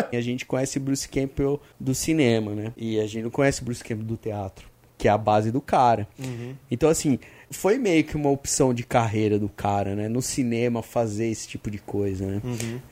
E 0.12 0.18
a 0.18 0.22
gente 0.22 0.46
conhece 0.46 0.80
Bruce 0.80 1.08
Campbell 1.08 1.60
do 1.80 1.96
cinema, 1.96 2.54
né? 2.54 2.72
E 2.78 3.00
a 3.00 3.08
gente 3.08 3.24
não 3.24 3.32
conhece 3.32 3.64
Bruce 3.64 3.84
Campbell 3.84 4.06
do 4.06 4.18
teatro, 4.18 4.68
que 4.98 5.08
é 5.08 5.12
a 5.12 5.18
base 5.18 5.52
do 5.52 5.60
cara. 5.60 6.08
Então, 6.70 6.88
assim, 6.88 7.20
foi 7.54 7.78
meio 7.78 8.04
que 8.04 8.16
uma 8.16 8.30
opção 8.30 8.74
de 8.74 8.84
carreira 8.84 9.38
do 9.40 9.48
cara, 9.50 9.96
né? 9.96 10.08
No 10.10 10.22
cinema 10.22 10.82
fazer 10.82 11.28
esse 11.28 11.48
tipo 11.48 11.70
de 11.72 11.78
coisa, 11.80 12.26
né? 12.26 12.42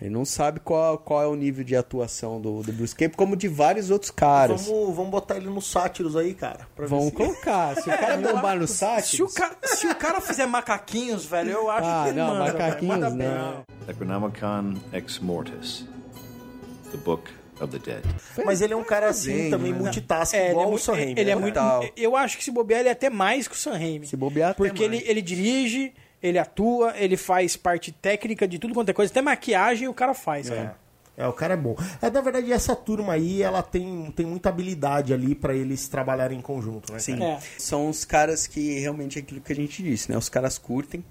Ele 0.01 0.09
não 0.09 0.23
sabe 0.25 0.59
qual, 0.59 0.97
qual 0.97 1.21
é 1.23 1.27
o 1.27 1.35
nível 1.35 1.63
de 1.63 1.75
atuação 1.75 2.39
do, 2.39 2.61
do 2.63 2.71
Bruce 2.73 2.95
Campbell, 2.95 3.17
como 3.17 3.35
de 3.35 3.47
vários 3.47 3.89
outros 3.89 4.11
caras. 4.11 4.65
Vamos, 4.67 4.95
vamos 4.95 5.11
botar 5.11 5.37
ele 5.37 5.49
nos 5.49 5.69
sátiros 5.69 6.15
aí, 6.15 6.33
cara. 6.33 6.67
pra 6.75 6.85
ver 6.85 6.89
Vamos 6.89 7.05
se- 7.05 7.11
colocar. 7.11 7.75
Se 7.75 7.89
o 7.89 7.97
cara 7.97 8.17
bombar 8.17 8.57
no 8.57 8.67
site. 8.67 9.15
Se 9.17 9.23
o, 9.23 9.27
ca- 9.27 9.55
se 9.63 9.87
o 9.87 9.95
cara 9.95 10.21
fizer 10.21 10.45
macaquinhos, 10.45 11.25
velho, 11.25 11.51
eu 11.51 11.69
acho 11.71 11.87
Ah, 11.87 12.03
que 12.03 12.09
ele 12.09 12.19
não, 12.19 12.27
manda, 12.27 12.43
velho. 12.45 12.53
macaquinhos 12.59 12.95
Manda 12.95 13.09
bem. 13.09 13.27
não. 13.27 13.63
Necronomicon 13.87 14.75
Ex 14.93 15.19
Mortis, 15.19 15.85
the 16.91 16.97
Book 16.97 17.23
of 17.61 17.77
the 17.77 17.79
Dead. 17.79 18.03
Mas 18.45 18.61
ele 18.61 18.73
é 18.73 18.75
um 18.75 18.83
cara 18.83 19.09
assim, 19.09 19.31
Desenho, 19.31 19.51
também 19.51 19.71
né? 19.73 19.79
multitask, 19.79 20.33
É, 20.33 20.37
ele 20.37 20.47
é, 20.47 20.51
igual 20.51 20.65
o 20.67 20.69
muito, 20.69 20.83
Sam 20.83 20.93
Raimi. 20.93 21.11
ele 21.17 21.29
é 21.29 21.35
né? 21.35 21.41
muito. 21.41 21.59
Eu 21.95 22.15
acho 22.15 22.37
que 22.37 22.43
se 22.43 22.51
bobear, 22.51 22.79
ele 22.81 22.89
é 22.89 22.93
até 22.93 23.09
mais 23.09 23.47
que 23.47 23.55
o 23.55 23.57
Sam 23.57 23.77
Raimi. 23.77 24.07
Se 24.07 24.15
bobear, 24.17 24.51
até 24.51 24.57
Porque 24.57 24.83
ele, 24.83 25.03
ele 25.05 25.21
dirige, 25.21 25.93
ele 26.21 26.37
atua, 26.37 26.93
ele 26.97 27.17
faz 27.17 27.55
parte 27.55 27.91
técnica 27.91 28.47
de 28.47 28.59
tudo 28.59 28.73
quanto 28.73 28.89
é 28.89 28.93
coisa. 28.93 29.11
Até 29.11 29.21
maquiagem 29.21 29.87
o 29.87 29.93
cara 29.93 30.13
faz, 30.13 30.49
cara. 30.49 30.75
É, 31.17 31.27
o 31.27 31.33
cara 31.33 31.53
é 31.53 31.57
bom. 31.57 31.75
É, 32.01 32.09
na 32.09 32.21
verdade, 32.21 32.51
essa 32.51 32.75
turma 32.75 33.13
aí, 33.13 33.43
ela 33.43 33.61
tem, 33.61 34.11
tem 34.15 34.25
muita 34.25 34.49
habilidade 34.49 35.13
ali 35.13 35.35
pra 35.35 35.53
eles 35.53 35.87
trabalharem 35.87 36.39
em 36.39 36.41
conjunto, 36.41 36.91
né? 36.91 36.99
Sim. 36.99 37.21
É. 37.21 37.37
São 37.57 37.89
os 37.89 38.05
caras 38.05 38.47
que 38.47 38.79
realmente 38.79 39.19
é 39.19 39.21
aquilo 39.21 39.41
que 39.41 39.51
a 39.51 39.55
gente 39.55 39.83
disse, 39.83 40.09
né? 40.09 40.17
Os 40.17 40.29
caras 40.29 40.57
curtem. 40.57 41.03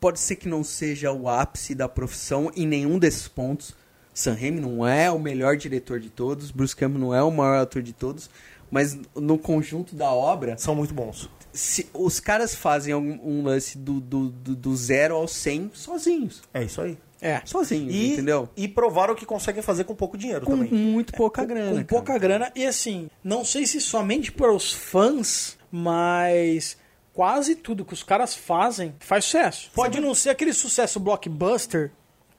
Pode 0.00 0.20
ser 0.20 0.36
que 0.36 0.48
não 0.48 0.62
seja 0.62 1.12
o 1.12 1.28
ápice 1.28 1.74
da 1.74 1.88
profissão 1.88 2.52
em 2.54 2.66
nenhum 2.66 2.98
desses 2.98 3.26
pontos. 3.26 3.74
Sam 4.18 4.34
Raimi 4.34 4.60
não 4.60 4.86
é 4.86 5.10
o 5.10 5.18
melhor 5.18 5.56
diretor 5.56 6.00
de 6.00 6.10
todos, 6.10 6.50
Bruce 6.50 6.74
Campbell 6.74 7.00
não 7.00 7.14
é 7.14 7.22
o 7.22 7.30
maior 7.30 7.60
ator 7.62 7.82
de 7.82 7.92
todos, 7.92 8.28
mas 8.70 8.98
no 9.14 9.38
conjunto 9.38 9.94
da 9.94 10.10
obra, 10.10 10.56
São 10.58 10.74
muito 10.74 10.92
bons. 10.92 11.30
se 11.52 11.88
os 11.94 12.18
caras 12.20 12.54
fazem 12.54 12.94
um, 12.94 13.20
um 13.22 13.42
lance 13.44 13.78
do, 13.78 14.00
do, 14.00 14.28
do, 14.28 14.56
do 14.56 14.76
zero 14.76 15.14
ao 15.16 15.28
100 15.28 15.70
sozinhos. 15.74 16.42
É 16.52 16.64
isso 16.64 16.80
aí. 16.80 16.98
É. 17.20 17.40
Sozinhos, 17.44 17.92
E, 17.94 18.12
entendeu? 18.12 18.48
e 18.56 18.68
provaram 18.68 19.14
que 19.14 19.24
conseguem 19.26 19.62
fazer 19.62 19.84
com 19.84 19.94
pouco 19.94 20.16
dinheiro 20.18 20.44
Com 20.46 20.52
também. 20.56 20.70
muito 20.72 21.12
pouca 21.12 21.44
grana. 21.44 21.68
Com 21.70 21.74
cara. 21.76 21.84
pouca 21.86 22.18
grana. 22.18 22.52
E 22.54 22.64
assim, 22.66 23.08
não 23.24 23.44
sei 23.44 23.66
se 23.66 23.80
somente 23.80 24.30
para 24.32 24.52
os 24.52 24.72
fãs, 24.72 25.56
mas 25.70 26.76
quase 27.12 27.54
tudo 27.56 27.84
que 27.84 27.94
os 27.94 28.02
caras 28.02 28.34
fazem 28.34 28.94
faz 29.00 29.24
sucesso. 29.24 29.70
Pode 29.74 29.98
não 30.00 30.14
ser 30.14 30.30
aquele 30.30 30.52
sucesso 30.52 31.00
blockbuster, 31.00 31.90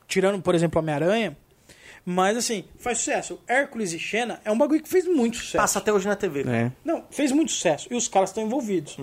tirando, 0.07 0.41
por 0.41 0.55
exemplo, 0.55 0.80
Homem-Aranha, 0.80 1.38
mas 2.12 2.36
assim, 2.38 2.64
faz 2.80 2.97
sucesso. 2.97 3.39
Hércules 3.47 3.93
e 3.93 3.99
Xena 3.99 4.41
é 4.43 4.51
um 4.51 4.57
bagulho 4.57 4.82
que 4.82 4.89
fez 4.89 5.05
muito 5.05 5.38
sucesso. 5.38 5.57
Passa 5.57 5.78
até 5.80 5.93
hoje 5.93 6.07
na 6.07 6.16
TV. 6.16 6.41
É. 6.49 6.72
Não, 6.84 7.03
fez 7.12 7.32
muito 7.32 7.51
sucesso. 7.51 7.88
E 7.91 7.95
os 7.95 8.07
caras 8.07 8.30
estão 8.32 8.43
envolvidos. 8.43 8.97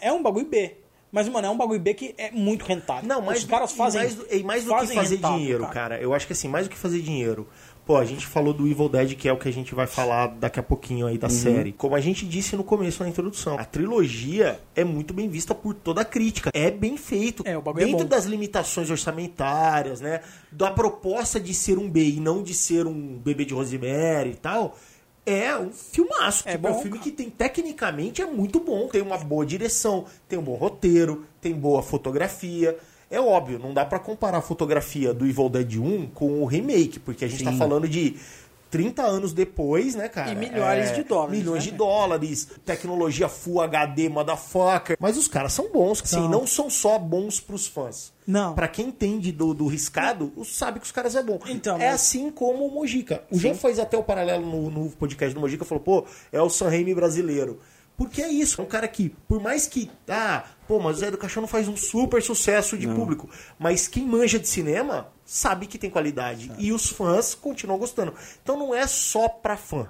É 0.00 0.12
um 0.12 0.22
bagulho 0.22 0.46
B. 0.46 0.76
Mas, 1.12 1.28
mano, 1.28 1.44
é 1.48 1.50
um 1.50 1.56
bagulho 1.56 1.80
B 1.80 1.92
que 1.94 2.14
é 2.16 2.30
muito 2.30 2.64
rentável. 2.64 3.08
Não, 3.08 3.20
mas 3.20 3.38
os 3.38 3.44
caras 3.44 3.72
fazem. 3.72 4.00
e 4.00 4.04
mais, 4.04 4.14
do- 4.14 4.26
e 4.36 4.42
mais 4.44 4.64
do 4.64 4.70
que 4.72 4.78
fazem 4.78 4.96
fazer 4.96 5.14
rentável, 5.16 5.38
dinheiro, 5.38 5.66
cara. 5.68 5.98
Eu 6.00 6.14
acho 6.14 6.24
que 6.26 6.32
assim, 6.34 6.46
mais 6.46 6.68
do 6.68 6.70
que 6.70 6.76
fazer 6.78 7.00
dinheiro. 7.00 7.48
Pô, 7.90 7.96
a 7.96 8.04
gente 8.04 8.24
falou 8.24 8.54
do 8.54 8.68
Evil 8.68 8.88
Dead, 8.88 9.16
que 9.16 9.28
é 9.28 9.32
o 9.32 9.36
que 9.36 9.48
a 9.48 9.52
gente 9.52 9.74
vai 9.74 9.84
falar 9.84 10.28
daqui 10.28 10.60
a 10.60 10.62
pouquinho 10.62 11.08
aí 11.08 11.18
da 11.18 11.26
Uhum. 11.26 11.32
série. 11.32 11.72
Como 11.72 11.96
a 11.96 12.00
gente 12.00 12.24
disse 12.24 12.54
no 12.54 12.62
começo 12.62 13.02
na 13.02 13.08
introdução, 13.08 13.58
a 13.58 13.64
trilogia 13.64 14.60
é 14.76 14.84
muito 14.84 15.12
bem 15.12 15.28
vista 15.28 15.56
por 15.56 15.74
toda 15.74 16.02
a 16.02 16.04
crítica. 16.04 16.52
É 16.54 16.70
bem 16.70 16.96
feito. 16.96 17.42
É, 17.44 17.58
o 17.58 17.60
bagulho 17.60 17.82
é 17.82 17.86
Dentro 17.86 18.04
bom. 18.04 18.08
das 18.08 18.26
limitações 18.26 18.90
orçamentárias, 18.90 20.00
né? 20.00 20.20
Da 20.52 20.70
proposta 20.70 21.40
de 21.40 21.52
ser 21.52 21.78
um 21.78 21.90
B 21.90 22.10
e 22.10 22.20
não 22.20 22.44
de 22.44 22.54
ser 22.54 22.86
um 22.86 23.18
bebê 23.18 23.44
de 23.44 23.54
Rosemary 23.54 24.30
e 24.30 24.36
tal. 24.36 24.78
É 25.26 25.56
um 25.56 25.70
filmaço. 25.72 26.44
É 26.48 26.52
tipo, 26.52 26.68
é 26.68 26.70
um 26.70 26.74
bom, 26.74 26.82
filme 26.82 26.98
que 27.00 27.10
tem 27.10 27.28
tecnicamente 27.28 28.22
é 28.22 28.26
muito 28.26 28.60
bom. 28.60 28.86
Tem 28.86 29.02
uma 29.02 29.18
boa 29.18 29.44
direção, 29.44 30.04
tem 30.28 30.38
um 30.38 30.42
bom 30.42 30.54
roteiro, 30.54 31.26
tem 31.40 31.52
boa 31.54 31.82
fotografia. 31.82 32.78
É 33.10 33.20
óbvio, 33.20 33.58
não 33.58 33.74
dá 33.74 33.84
pra 33.84 33.98
comparar 33.98 34.38
a 34.38 34.42
fotografia 34.42 35.12
do 35.12 35.26
Evil 35.26 35.48
Dead 35.48 35.76
1 35.76 36.06
com 36.14 36.42
o 36.42 36.46
remake, 36.46 37.00
porque 37.00 37.24
a 37.24 37.28
gente 37.28 37.42
tá 37.42 37.52
falando 37.52 37.88
de 37.88 38.14
30 38.70 39.02
anos 39.02 39.32
depois, 39.32 39.96
né, 39.96 40.08
cara? 40.08 40.30
E 40.30 40.36
milhares 40.36 40.94
de 40.94 41.02
dólares, 41.02 41.38
Milhões 41.40 41.64
né, 41.64 41.70
de 41.72 41.76
dólares, 41.76 42.48
tecnologia 42.64 43.28
Full 43.28 43.60
HD, 43.62 44.08
motherfucker. 44.08 44.96
Mas 45.00 45.16
os 45.16 45.26
caras 45.26 45.52
são 45.52 45.72
bons, 45.72 46.00
assim, 46.00 46.28
não 46.28 46.46
são 46.46 46.70
só 46.70 46.98
bons 46.98 47.40
pros 47.40 47.66
fãs. 47.66 48.12
Não. 48.24 48.54
Pra 48.54 48.68
quem 48.68 48.86
entende 48.86 49.32
do, 49.32 49.52
do 49.52 49.66
riscado, 49.66 50.32
sabe 50.44 50.78
que 50.78 50.86
os 50.86 50.92
caras 50.92 51.16
é 51.16 51.22
bom. 51.22 51.40
Então, 51.48 51.74
é 51.76 51.86
mas- 51.86 51.94
assim 51.96 52.30
como 52.30 52.64
o 52.64 52.70
Mojica. 52.72 53.24
O 53.28 53.36
João 53.36 53.56
faz 53.56 53.80
até 53.80 53.98
o 53.98 54.04
paralelo 54.04 54.46
no, 54.46 54.70
no 54.70 54.90
podcast 54.90 55.34
do 55.34 55.40
Mojica, 55.40 55.64
falou, 55.64 55.82
pô, 55.82 56.04
é 56.30 56.40
o 56.40 56.48
Sam 56.48 56.68
Raimi 56.68 56.94
brasileiro. 56.94 57.58
Porque 58.00 58.22
é 58.22 58.28
isso, 58.30 58.62
é 58.62 58.64
um 58.64 58.66
cara 58.66 58.88
que, 58.88 59.10
por 59.28 59.42
mais 59.42 59.66
que, 59.66 59.90
ah, 60.08 60.44
pô, 60.66 60.80
mas 60.80 60.96
o 60.96 61.00
Zé 61.00 61.10
do 61.10 61.18
Caixão 61.18 61.42
não 61.42 61.46
faz 61.48 61.68
um 61.68 61.76
super 61.76 62.22
sucesso 62.22 62.78
de 62.78 62.88
público, 62.88 63.28
mas 63.58 63.86
quem 63.86 64.06
manja 64.06 64.38
de 64.38 64.48
cinema 64.48 65.08
sabe 65.22 65.66
que 65.66 65.76
tem 65.76 65.90
qualidade. 65.90 66.50
E 66.56 66.72
os 66.72 66.88
fãs 66.88 67.34
continuam 67.34 67.78
gostando. 67.78 68.14
Então 68.42 68.56
não 68.58 68.74
é 68.74 68.86
só 68.86 69.28
pra 69.28 69.54
fã. 69.54 69.86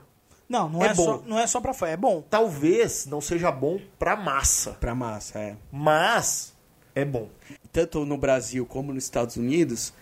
Não, 0.48 0.68
não 0.68 0.82
É 0.82 0.88
é, 0.88 0.94
bom. 0.94 1.04
só, 1.04 1.22
não 1.24 1.38
é 1.38 1.46
só 1.46 1.61
pra 1.61 1.72
fã, 1.72 1.86
é 1.86 1.96
bom. 1.96 2.20
Talvez 2.28 3.06
não 3.06 3.20
seja 3.20 3.52
bom 3.52 3.78
pra 3.96 4.16
massa, 4.16 4.72
Pra 4.72 4.92
massa, 4.92 5.38
é. 5.38 5.56
mas 5.70 6.52
é 6.96 7.04
bom. 7.04 7.28
tanto 7.72 8.04
no 8.04 8.18
Brasil 8.18 8.66
como 8.66 8.92
nos 8.92 9.04
Estados 9.04 9.36
Unidos, 9.36 9.92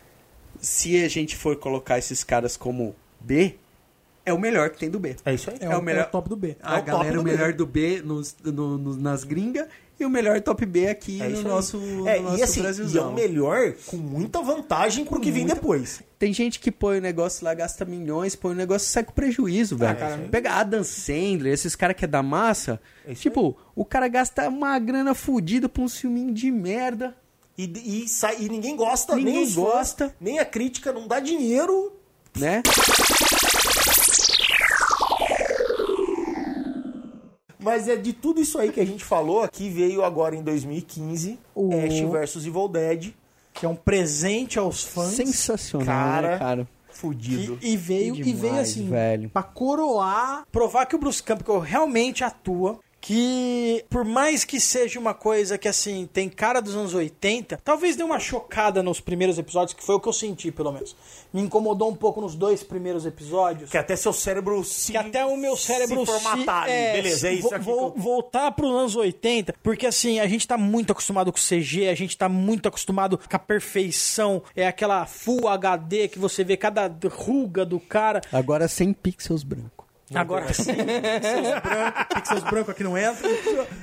se 0.58 1.04
a 1.04 1.08
gente 1.10 1.36
for 1.36 1.56
colocar 1.56 1.98
esses 1.98 2.24
caras 2.24 2.56
como 2.56 2.96
B, 3.20 3.58
é 4.28 4.32
o 4.32 4.38
melhor 4.38 4.70
que 4.70 4.78
tem 4.78 4.90
do 4.90 4.98
B. 4.98 5.16
É 5.24 5.34
isso 5.34 5.50
aí. 5.50 5.56
É, 5.60 5.68
o, 5.68 5.88
é 5.90 6.02
o 6.02 6.06
top 6.06 6.28
do 6.28 6.36
B. 6.36 6.56
A 6.62 6.74
É 6.74 6.74
o 6.74 6.76
top 6.78 6.90
galera, 6.90 7.14
do 7.14 7.20
o 7.20 7.24
B. 7.24 7.30
melhor 7.30 7.52
do 7.52 7.66
B 7.66 8.02
nos, 8.04 8.36
no- 8.44 8.78
no- 8.78 8.96
nas 8.96 9.24
gringas 9.24 9.66
e 9.98 10.04
o 10.04 10.10
melhor 10.10 10.40
top 10.40 10.64
B 10.64 10.86
aqui 10.88 11.20
É 11.20 11.28
no 11.28 11.38
aí. 11.38 11.44
nosso, 11.44 11.76
no 11.78 12.08
É, 12.08 12.20
nosso 12.20 12.38
e 12.38 12.42
assim, 12.42 12.58
e 12.58 12.60
é 12.60 12.62
Brasilzão. 12.64 13.10
o 13.10 13.14
melhor 13.14 13.72
com 13.86 13.96
muita 13.96 14.40
vantagem 14.40 15.04
pro 15.04 15.18
que 15.20 15.30
vem 15.30 15.42
muita- 15.42 15.56
depois. 15.56 16.02
Tem 16.18 16.32
gente 16.32 16.58
que 16.60 16.70
põe 16.70 16.98
o 16.98 17.00
negócio 17.00 17.44
lá, 17.44 17.54
gasta 17.54 17.84
milhões, 17.84 18.34
põe 18.36 18.52
o 18.52 18.56
negócio 18.56 18.86
e 18.86 18.90
sai 18.90 19.04
com 19.04 19.12
prejuízo, 19.12 19.76
velho. 19.76 19.96
cara, 19.96 20.18
Pega 20.30 20.52
Adam 20.52 20.82
Sandler, 20.84 21.52
esses 21.52 21.74
caras 21.76 21.96
que 21.96 22.04
é 22.04 22.08
da 22.08 22.22
massa. 22.22 22.80
É 23.06 23.14
tipo, 23.14 23.56
o 23.74 23.84
cara 23.84 24.06
gasta 24.08 24.48
uma 24.48 24.78
grana 24.78 25.14
fodida 25.14 25.68
pra 25.68 25.82
um 25.82 25.88
filminho 25.88 26.32
de 26.32 26.50
merda. 26.50 27.16
E, 27.56 28.04
e, 28.04 28.08
sai, 28.08 28.36
e 28.38 28.48
ninguém 28.48 28.76
gosta, 28.76 29.16
nem 29.16 29.24
Ninguém 29.24 29.46
fãs, 29.46 29.54
gosta. 29.56 30.14
nem 30.20 30.38
a 30.38 30.44
crítica, 30.44 30.92
não 30.92 31.08
dá 31.08 31.18
dinheiro. 31.18 31.92
né? 32.38 32.62
Mas 37.58 37.88
é 37.88 37.96
de 37.96 38.12
tudo 38.12 38.40
isso 38.40 38.58
aí 38.58 38.70
que 38.70 38.80
a 38.80 38.86
gente 38.86 39.04
falou, 39.04 39.46
que 39.48 39.68
veio 39.68 40.04
agora 40.04 40.36
em 40.36 40.42
2015, 40.42 41.38
O- 41.54 41.70
Ash 41.72 42.00
vs 42.00 42.46
Evil 42.46 42.68
Dead, 42.68 43.12
Que 43.52 43.66
é 43.66 43.68
um 43.68 43.74
presente 43.74 44.58
aos 44.58 44.84
fãs. 44.84 45.14
Sensacional, 45.14 45.86
Cara, 45.86 46.30
né, 46.32 46.38
cara? 46.38 46.68
fudido. 46.90 47.58
E, 47.62 47.72
e 47.72 47.76
veio, 47.76 48.14
Que 48.14 48.20
e 48.20 48.32
veio 48.32 48.36
demais, 48.52 48.70
assim, 48.70 48.88
velho. 48.88 49.30
pra 49.30 49.42
coroar, 49.42 50.44
provar 50.52 50.86
que 50.86 50.94
o 50.94 50.98
Bruce 50.98 51.22
Campbell 51.22 51.58
realmente 51.58 52.22
atua. 52.24 52.78
Que 53.00 53.84
por 53.88 54.04
mais 54.04 54.44
que 54.44 54.58
seja 54.58 54.98
uma 54.98 55.14
coisa 55.14 55.56
que 55.56 55.68
assim, 55.68 56.08
tem 56.12 56.28
cara 56.28 56.60
dos 56.60 56.74
anos 56.74 56.94
80, 56.94 57.60
talvez 57.64 57.94
dê 57.96 58.02
uma 58.02 58.18
chocada 58.18 58.82
nos 58.82 59.00
primeiros 59.00 59.38
episódios, 59.38 59.72
que 59.72 59.82
foi 59.84 59.94
o 59.94 60.00
que 60.00 60.08
eu 60.08 60.12
senti, 60.12 60.50
pelo 60.50 60.72
menos. 60.72 60.96
Me 61.32 61.40
incomodou 61.40 61.88
um 61.90 61.94
pouco 61.94 62.20
nos 62.20 62.34
dois 62.34 62.62
primeiros 62.64 63.06
episódios. 63.06 63.70
Que 63.70 63.78
até 63.78 63.94
seu 63.96 64.12
cérebro 64.12 64.62
se 64.64 64.92
que 64.92 64.98
até 64.98 65.24
o 65.24 65.36
meu 65.36 65.56
cérebro 65.56 66.00
se 66.00 66.06
formatar 66.06 66.64
ali. 66.64 66.72
é, 66.72 66.92
Beleza, 66.94 67.28
é 67.28 67.34
isso 67.34 67.54
aqui. 67.54 67.64
vo- 67.64 67.92
que 67.92 67.98
eu- 67.98 68.02
voltar 68.02 68.50
para 68.50 68.66
os 68.66 68.72
anos 68.72 68.96
80, 68.96 69.54
porque 69.62 69.86
assim, 69.86 70.18
a 70.20 70.26
gente 70.26 70.46
tá 70.46 70.58
muito 70.58 70.90
acostumado 70.92 71.32
com 71.32 71.38
CG, 71.38 71.88
a 71.88 71.94
gente 71.94 72.16
tá 72.16 72.28
muito 72.28 72.68
acostumado 72.68 73.16
com 73.16 73.36
a 73.36 73.38
perfeição, 73.38 74.42
é 74.56 74.66
aquela 74.66 75.06
Full 75.06 75.46
HD 75.48 76.08
que 76.08 76.18
você 76.18 76.42
vê 76.44 76.56
cada 76.56 76.92
ruga 77.10 77.64
do 77.64 77.78
cara. 77.78 78.20
Agora 78.32 78.66
sem 78.68 78.92
pixels 78.92 79.42
branco. 79.42 79.86
Agora 80.14 80.52
sim, 80.54 80.72
pixels 80.74 81.60
brancos, 81.60 82.04
pixels 82.14 82.44
brancos 82.44 82.70
aqui 82.70 82.84
não 82.84 82.96
entra. 82.96 83.28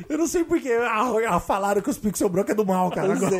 Eu 0.09 0.17
não 0.17 0.27
sei 0.27 0.43
porque 0.43 0.69
ah, 0.71 1.39
falaram 1.39 1.81
que 1.81 1.89
os 1.89 1.97
pixel 1.97 2.29
branco 2.29 2.51
é 2.51 2.55
do 2.55 2.65
mal, 2.65 2.89
cara. 2.89 3.13
Agora. 3.13 3.35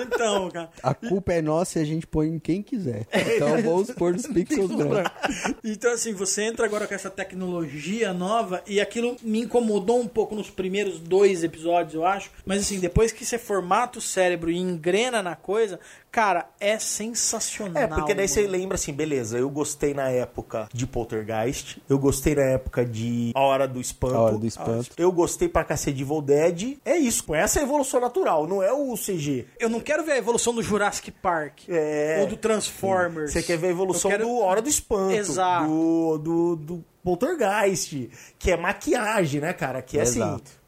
Então, 0.00 0.50
cara. 0.50 0.70
A 0.82 0.94
culpa 0.94 1.32
é 1.32 1.42
nossa 1.42 1.78
e 1.78 1.82
a 1.82 1.84
gente 1.84 2.06
põe 2.06 2.28
em 2.28 2.38
quem 2.38 2.62
quiser. 2.62 3.06
Então 3.12 3.62
vamos 3.62 3.90
pôr 3.90 4.14
os 4.14 4.26
pixels 4.26 4.70
brancos. 4.70 5.54
Então, 5.62 5.92
assim, 5.92 6.12
você 6.12 6.42
entra 6.42 6.66
agora 6.66 6.86
com 6.86 6.94
essa 6.94 7.10
tecnologia 7.10 8.12
nova 8.12 8.62
e 8.66 8.80
aquilo 8.80 9.16
me 9.22 9.40
incomodou 9.40 10.00
um 10.00 10.08
pouco 10.08 10.34
nos 10.34 10.50
primeiros 10.50 10.98
dois 10.98 11.44
episódios, 11.44 11.94
eu 11.94 12.06
acho. 12.06 12.30
Mas, 12.44 12.60
assim, 12.60 12.78
depois 12.78 13.12
que 13.12 13.24
você 13.24 13.38
formata 13.38 13.98
o 13.98 14.02
cérebro 14.02 14.50
e 14.50 14.56
engrena 14.56 15.22
na 15.22 15.36
coisa, 15.36 15.78
Cara, 16.14 16.46
é 16.60 16.78
sensacional. 16.78 17.82
É, 17.82 17.88
porque 17.88 18.14
daí 18.14 18.28
você 18.28 18.42
mano. 18.42 18.52
lembra 18.52 18.76
assim, 18.76 18.92
beleza, 18.92 19.36
eu 19.36 19.50
gostei 19.50 19.92
na 19.92 20.10
época 20.10 20.68
de 20.72 20.86
Poltergeist, 20.86 21.82
eu 21.88 21.98
gostei 21.98 22.36
na 22.36 22.42
época 22.42 22.84
de 22.84 23.32
A 23.34 23.40
Hora 23.40 23.66
do 23.66 23.80
Espanto. 23.80 24.14
A 24.14 24.20
Hora 24.20 24.38
do 24.38 24.46
Espanto. 24.46 24.90
Eu 24.96 25.10
gostei 25.10 25.48
pra 25.48 25.64
cacete 25.64 25.96
de 25.96 26.04
Evil 26.04 26.22
Dead. 26.22 26.78
É 26.84 26.96
isso, 26.96 27.24
pô, 27.24 27.34
essa 27.34 27.58
é 27.58 27.62
a 27.62 27.64
evolução 27.64 27.98
natural, 28.00 28.46
não 28.46 28.62
é 28.62 28.72
o 28.72 28.94
CG. 28.94 29.46
Eu 29.58 29.68
não 29.68 29.80
quero 29.80 30.04
ver 30.04 30.12
a 30.12 30.18
evolução 30.18 30.54
do 30.54 30.62
Jurassic 30.62 31.10
Park. 31.10 31.62
É. 31.68 32.18
Ou 32.20 32.28
do 32.28 32.36
Transformers. 32.36 33.32
Você 33.32 33.42
quer 33.42 33.58
ver 33.58 33.66
a 33.66 33.70
evolução 33.70 34.08
quero- 34.08 34.24
do 34.24 34.38
Hora 34.38 34.62
do 34.62 34.68
Espanto, 34.68 35.14
Exato. 35.16 35.66
do, 35.66 36.18
do, 36.18 36.56
do 36.56 36.84
Poltergeist, 37.02 38.08
que 38.38 38.52
é 38.52 38.56
maquiagem, 38.56 39.40
né, 39.40 39.52
cara? 39.52 39.82
Que 39.82 39.98
é 39.98 40.02
assim. 40.02 40.20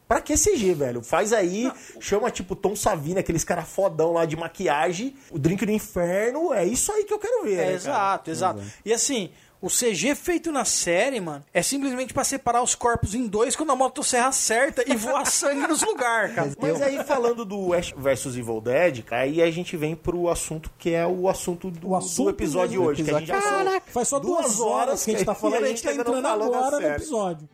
Pra 0.08 0.20
que 0.20 0.34
CG, 0.34 0.72
velho? 0.74 1.02
Faz 1.02 1.32
aí, 1.32 1.70
chama 2.00 2.30
tipo 2.30 2.54
Tom 2.54 2.76
Savini, 2.76 3.18
aqueles 3.18 3.42
cara 3.42 3.62
fodão 3.62 4.12
lá 4.12 4.24
de 4.24 4.36
maquiagem, 4.36 5.14
o 5.30 5.38
Drink 5.38 5.66
do 5.66 5.72
Inferno, 5.72 6.52
é 6.54 6.64
isso 6.64 6.92
aí 6.92 7.04
que 7.04 7.12
eu 7.12 7.18
quero 7.18 7.44
ver. 7.44 7.54
É, 7.54 7.66
né, 7.66 7.72
exato, 7.74 8.30
exato. 8.30 8.62
E 8.84 8.92
assim, 8.92 9.30
o 9.60 9.68
CG 9.68 10.14
feito 10.14 10.52
na 10.52 10.64
série, 10.64 11.18
mano, 11.18 11.44
é 11.52 11.60
simplesmente 11.60 12.14
pra 12.14 12.22
separar 12.22 12.62
os 12.62 12.74
corpos 12.76 13.14
em 13.16 13.26
dois 13.26 13.56
quando 13.56 13.72
a 13.72 13.74
motosserra 13.76 14.28
acerta 14.28 14.84
e 14.86 14.94
voa 14.94 15.24
sangue 15.26 15.66
nos 15.66 15.82
lugares, 15.82 16.34
cara. 16.36 16.52
Mas 16.60 16.80
aí 16.80 17.02
falando 17.02 17.44
do 17.44 17.74
Ash 17.74 17.92
vs 17.96 18.36
Evil 18.36 18.60
Dead, 18.60 19.02
cara, 19.02 19.22
aí 19.22 19.42
a 19.42 19.50
gente 19.50 19.76
vem 19.76 19.96
pro 19.96 20.28
assunto 20.28 20.70
que 20.78 20.90
é 20.94 21.04
o 21.06 21.28
assunto 21.28 21.68
do, 21.70 21.88
O 21.88 21.96
assunto 21.96 22.24
do 22.24 22.30
episódio 22.30 22.78
mesmo. 22.80 22.86
hoje. 22.90 23.02
Que 23.02 23.10
a 23.10 23.18
gente 23.18 23.28
já 23.28 23.40
Caraca, 23.40 23.90
Faz 23.90 24.06
só 24.06 24.20
duas, 24.20 24.60
horas 24.60 25.04
que 25.04 25.10
a 25.10 25.14
gente 25.14 25.26
tá 25.26 25.34
falando, 25.34 25.64
a 25.64 25.68
gente 25.68 25.82
tá 25.82 25.92
não 25.92 26.00
entrando 26.00 26.26
agora 26.28 26.70
no 26.76 26.82
série. 26.82 26.94
episódio. 26.94 27.48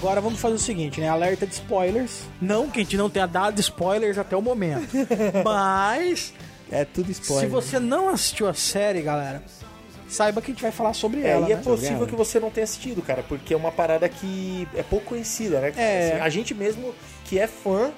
Agora 0.00 0.18
vamos 0.18 0.40
fazer 0.40 0.54
o 0.54 0.58
seguinte, 0.58 0.98
né? 0.98 1.10
Alerta 1.10 1.46
de 1.46 1.52
spoilers. 1.52 2.22
Não 2.40 2.70
que 2.70 2.80
a 2.80 2.82
gente 2.82 2.96
não 2.96 3.10
tenha 3.10 3.26
dado 3.26 3.60
spoilers 3.60 4.16
até 4.16 4.34
o 4.34 4.40
momento. 4.40 4.88
Mas, 5.44 6.32
É 6.72 6.86
tudo 6.86 7.10
spoiler. 7.10 7.44
se 7.46 7.52
você 7.52 7.78
não 7.78 8.08
assistiu 8.08 8.48
a 8.48 8.54
série, 8.54 9.02
galera, 9.02 9.42
saiba 10.08 10.40
que 10.40 10.50
a 10.50 10.54
gente 10.54 10.62
vai 10.62 10.72
falar 10.72 10.94
sobre 10.94 11.20
É, 11.20 11.28
ela. 11.32 11.48
e 11.48 11.52
é 11.52 11.56
né? 11.56 11.62
possível 11.62 12.06
que 12.06 12.16
você 12.16 12.40
não 12.40 12.48
tenha 12.50 12.64
assistido, 12.64 13.02
cara, 13.02 13.22
porque 13.28 13.52
é 13.52 13.56
uma 13.56 13.70
parada 13.70 14.08
que 14.08 14.66
é 14.74 14.82
pouco 14.82 15.04
conhecida, 15.10 15.60
né? 15.60 15.72
É. 15.76 16.12
Assim, 16.12 16.20
a 16.22 16.28
gente 16.30 16.54
mesmo 16.54 16.94
que 17.26 17.38
é 17.38 17.46
fã 17.46 17.90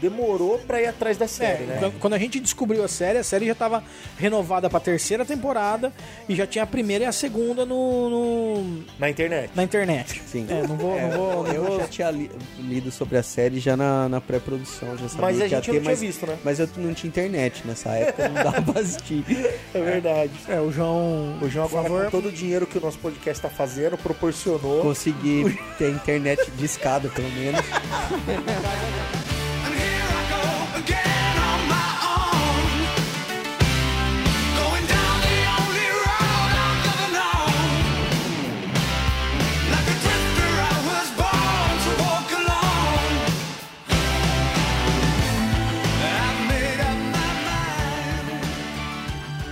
demorou 0.00 0.58
pra 0.58 0.80
ir 0.80 0.86
atrás 0.86 1.16
da 1.16 1.24
É, 1.24 1.28
série, 1.28 1.64
né? 1.64 1.76
quando- 1.80 1.98
quando 2.00 2.12
a 2.14 2.18
gente 2.18 2.38
descobriu 2.40 2.84
a 2.84 2.88
série, 2.88 3.18
a 3.18 3.24
série 3.24 3.46
já 3.46 3.52
estava 3.52 3.82
renovada 4.18 4.68
pra 4.70 4.80
terceira 4.80 5.24
temporada 5.24 5.92
e 6.28 6.34
já 6.34 6.46
tinha 6.46 6.64
a 6.64 6.66
primeira 6.66 7.04
e 7.04 7.06
a 7.06 7.12
segunda 7.12 7.64
no, 7.66 8.10
no- 8.10 8.84
Na 8.98 9.08
internet. 9.10 9.50
na 9.54 9.62
internet. 9.64 10.22
Sim. 10.26 10.46
É, 10.48 10.66
não 10.66 10.76
vou, 10.76 11.00
não 11.00 11.10
vou, 11.10 11.42
não 11.44 11.52
eu 11.52 11.64
vou- 11.64 11.80
já 11.80 11.88
tinha 11.88 12.10
li- 12.10 12.30
lido 12.58 12.90
sobre 12.90 13.16
a 13.18 13.22
série 13.22 13.58
já 13.60 13.76
na, 13.76 14.08
na 14.08 14.20
pré-produção, 14.20 14.96
já 14.96 15.08
sabia 15.08 15.20
Mas 15.26 15.40
a 15.40 15.48
gente 15.48 15.50
ter, 15.50 15.56
não 15.56 15.80
tinha 15.80 15.82
mas, 15.90 16.00
visto, 16.00 16.26
né? 16.26 16.38
Mas 16.44 16.58
eu 16.60 16.68
não 16.76 16.94
tinha 16.94 17.08
internet 17.08 17.62
nessa 17.66 17.90
época, 17.90 18.28
não 18.28 18.42
dava 18.44 18.62
pra 18.62 18.80
assistir. 18.80 19.24
É 19.74 19.80
verdade. 19.80 20.32
É, 20.48 20.58
o 20.60 20.72
João. 20.72 21.38
O 21.42 21.48
João 21.48 21.66
agora, 21.66 21.82
favor. 21.84 22.04
com 22.06 22.10
todo 22.10 22.28
o 22.28 22.32
dinheiro 22.32 22.66
que 22.66 22.78
o 22.78 22.80
nosso 22.80 22.98
podcast 22.98 23.42
tá 23.42 23.48
fazendo, 23.50 23.96
proporcionou. 23.98 24.80
Consegui 24.82 25.58
ter 25.76 25.90
internet 25.90 26.50
de 26.52 26.64
escada, 26.64 27.08
pelo 27.08 27.28
menos. 27.32 27.60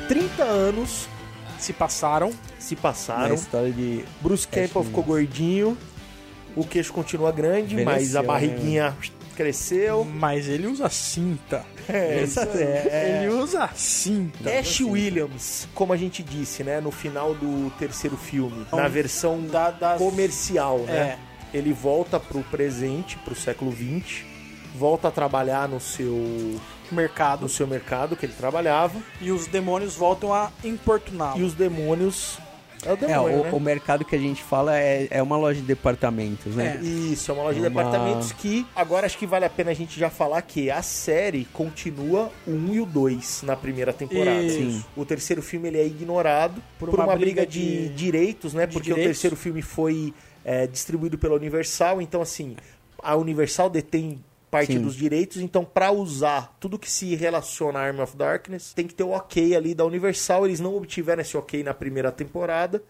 30 0.08 0.42
anos 0.44 1.08
Se 1.58 1.72
passaram. 1.72 2.32
se 2.58 2.74
Na 2.74 2.80
passaram. 2.80 3.34
história 3.34 3.72
de. 3.72 4.04
Bruce 4.20 4.46
Campbell 4.46 4.84
ficou 4.84 5.02
gordinho. 5.02 5.76
O 6.54 6.64
queixo 6.64 6.92
continua 6.92 7.30
grande, 7.32 7.84
mas 7.84 8.16
a 8.16 8.22
barriguinha 8.22 8.96
cresceu. 9.36 10.04
Mas 10.04 10.48
ele 10.48 10.66
usa 10.66 10.88
cinta. 10.88 11.64
É, 11.88 12.24
aí, 12.24 12.62
é. 12.62 13.20
Ele 13.24 13.34
usa 13.40 13.68
cinta. 13.74 14.50
Ash 14.50 14.80
Williams, 14.80 15.68
como 15.74 15.92
a 15.92 15.96
gente 15.96 16.22
disse, 16.22 16.64
né, 16.64 16.80
no 16.80 16.90
final 16.90 17.34
do 17.34 17.70
terceiro 17.78 18.16
filme, 18.16 18.66
na 18.72 18.86
Um- 18.86 18.90
versão 18.90 19.42
da- 19.46 19.70
das- 19.70 19.98
comercial, 19.98 20.80
É. 20.88 20.92
né? 20.92 21.18
Ele 21.54 21.72
volta 21.72 22.18
pro 22.18 22.42
presente, 22.42 23.16
pro 23.18 23.34
século 23.34 23.70
XX, 23.72 24.24
volta 24.74 25.08
a 25.08 25.10
trabalhar 25.10 25.68
no 25.68 25.80
seu 25.80 26.60
Mercado. 26.90 27.42
no 27.42 27.48
seu 27.48 27.66
mercado 27.66 28.14
que 28.16 28.26
ele 28.26 28.32
trabalhava 28.34 29.00
E 29.20 29.30
os 29.32 29.46
demônios 29.46 29.94
voltam 29.96 30.32
a 30.34 30.50
importuná-lo. 30.62 31.38
e 31.40 31.42
os 31.44 31.54
demônios 31.54 32.38
é 32.86 32.90
o 32.90 32.94
É, 32.94 32.96
demônio, 32.96 33.40
o, 33.40 33.44
né? 33.44 33.50
o 33.52 33.60
mercado 33.60 34.04
que 34.04 34.14
a 34.14 34.18
gente 34.18 34.42
fala 34.42 34.78
é, 34.78 35.08
é 35.10 35.22
uma 35.22 35.36
loja 35.36 35.60
de 35.60 35.66
departamentos, 35.66 36.54
né? 36.54 36.78
Isso, 36.82 37.30
é 37.30 37.34
uma 37.34 37.42
loja 37.44 37.60
de 37.60 37.66
Uma- 37.66 37.68
departamentos 37.82 38.32
que 38.32 38.66
agora 38.74 39.06
acho 39.06 39.18
que 39.18 39.26
vale 39.26 39.44
a 39.44 39.50
pena 39.50 39.70
a 39.70 39.74
gente 39.74 39.98
já 39.98 40.08
falar 40.10 40.40
que 40.42 40.70
a 40.70 40.80
série 40.82 41.44
continua 41.52 42.30
o 42.46 42.50
1 42.52 42.74
e 42.74 42.80
o 42.80 42.86
2 42.86 43.42
na 43.42 43.56
primeira 43.56 43.92
temporada. 43.92 44.42
Isso. 44.42 44.56
Sim. 44.58 44.84
O 44.96 45.04
terceiro 45.04 45.42
filme 45.42 45.68
ele 45.68 45.78
é 45.78 45.86
ignorado 45.86 46.62
por, 46.78 46.88
Por 46.90 46.98
uma, 46.98 47.06
uma 47.08 47.16
briga, 47.16 47.42
briga 47.42 47.46
de, 47.46 47.88
de- 47.88 47.94
direitos, 47.94 48.54
né? 48.54 48.66
de 48.66 48.72
Porque 48.72 48.90
o 48.92 48.94
direitos. 48.94 49.16
terceiro 49.18 49.36
filme 49.36 49.62
foi 49.62 50.14
é, 50.44 50.66
distribuído 50.66 51.18
pela 51.18 51.34
Universal, 51.34 52.00
então 52.00 52.22
assim, 52.22 52.56
a 53.02 53.16
Universal 53.16 53.68
detém 53.68 54.18
parte 54.56 54.72
Sim. 54.72 54.80
dos 54.80 54.94
direitos, 54.96 55.38
então 55.38 55.64
pra 55.64 55.90
usar 55.90 56.56
tudo 56.58 56.78
que 56.78 56.90
se 56.90 57.14
relaciona 57.14 57.78
a 57.78 57.82
Arm 57.82 58.00
of 58.00 58.16
Darkness, 58.16 58.72
tem 58.72 58.86
que 58.86 58.94
ter 58.94 59.04
o 59.04 59.10
ok 59.10 59.54
ali 59.54 59.74
da 59.74 59.84
Universal, 59.84 60.46
eles 60.46 60.60
não 60.60 60.74
obtiveram 60.76 61.20
esse 61.20 61.36
ok 61.36 61.62
na 61.62 61.74
primeira 61.74 62.10
temporada. 62.10 62.82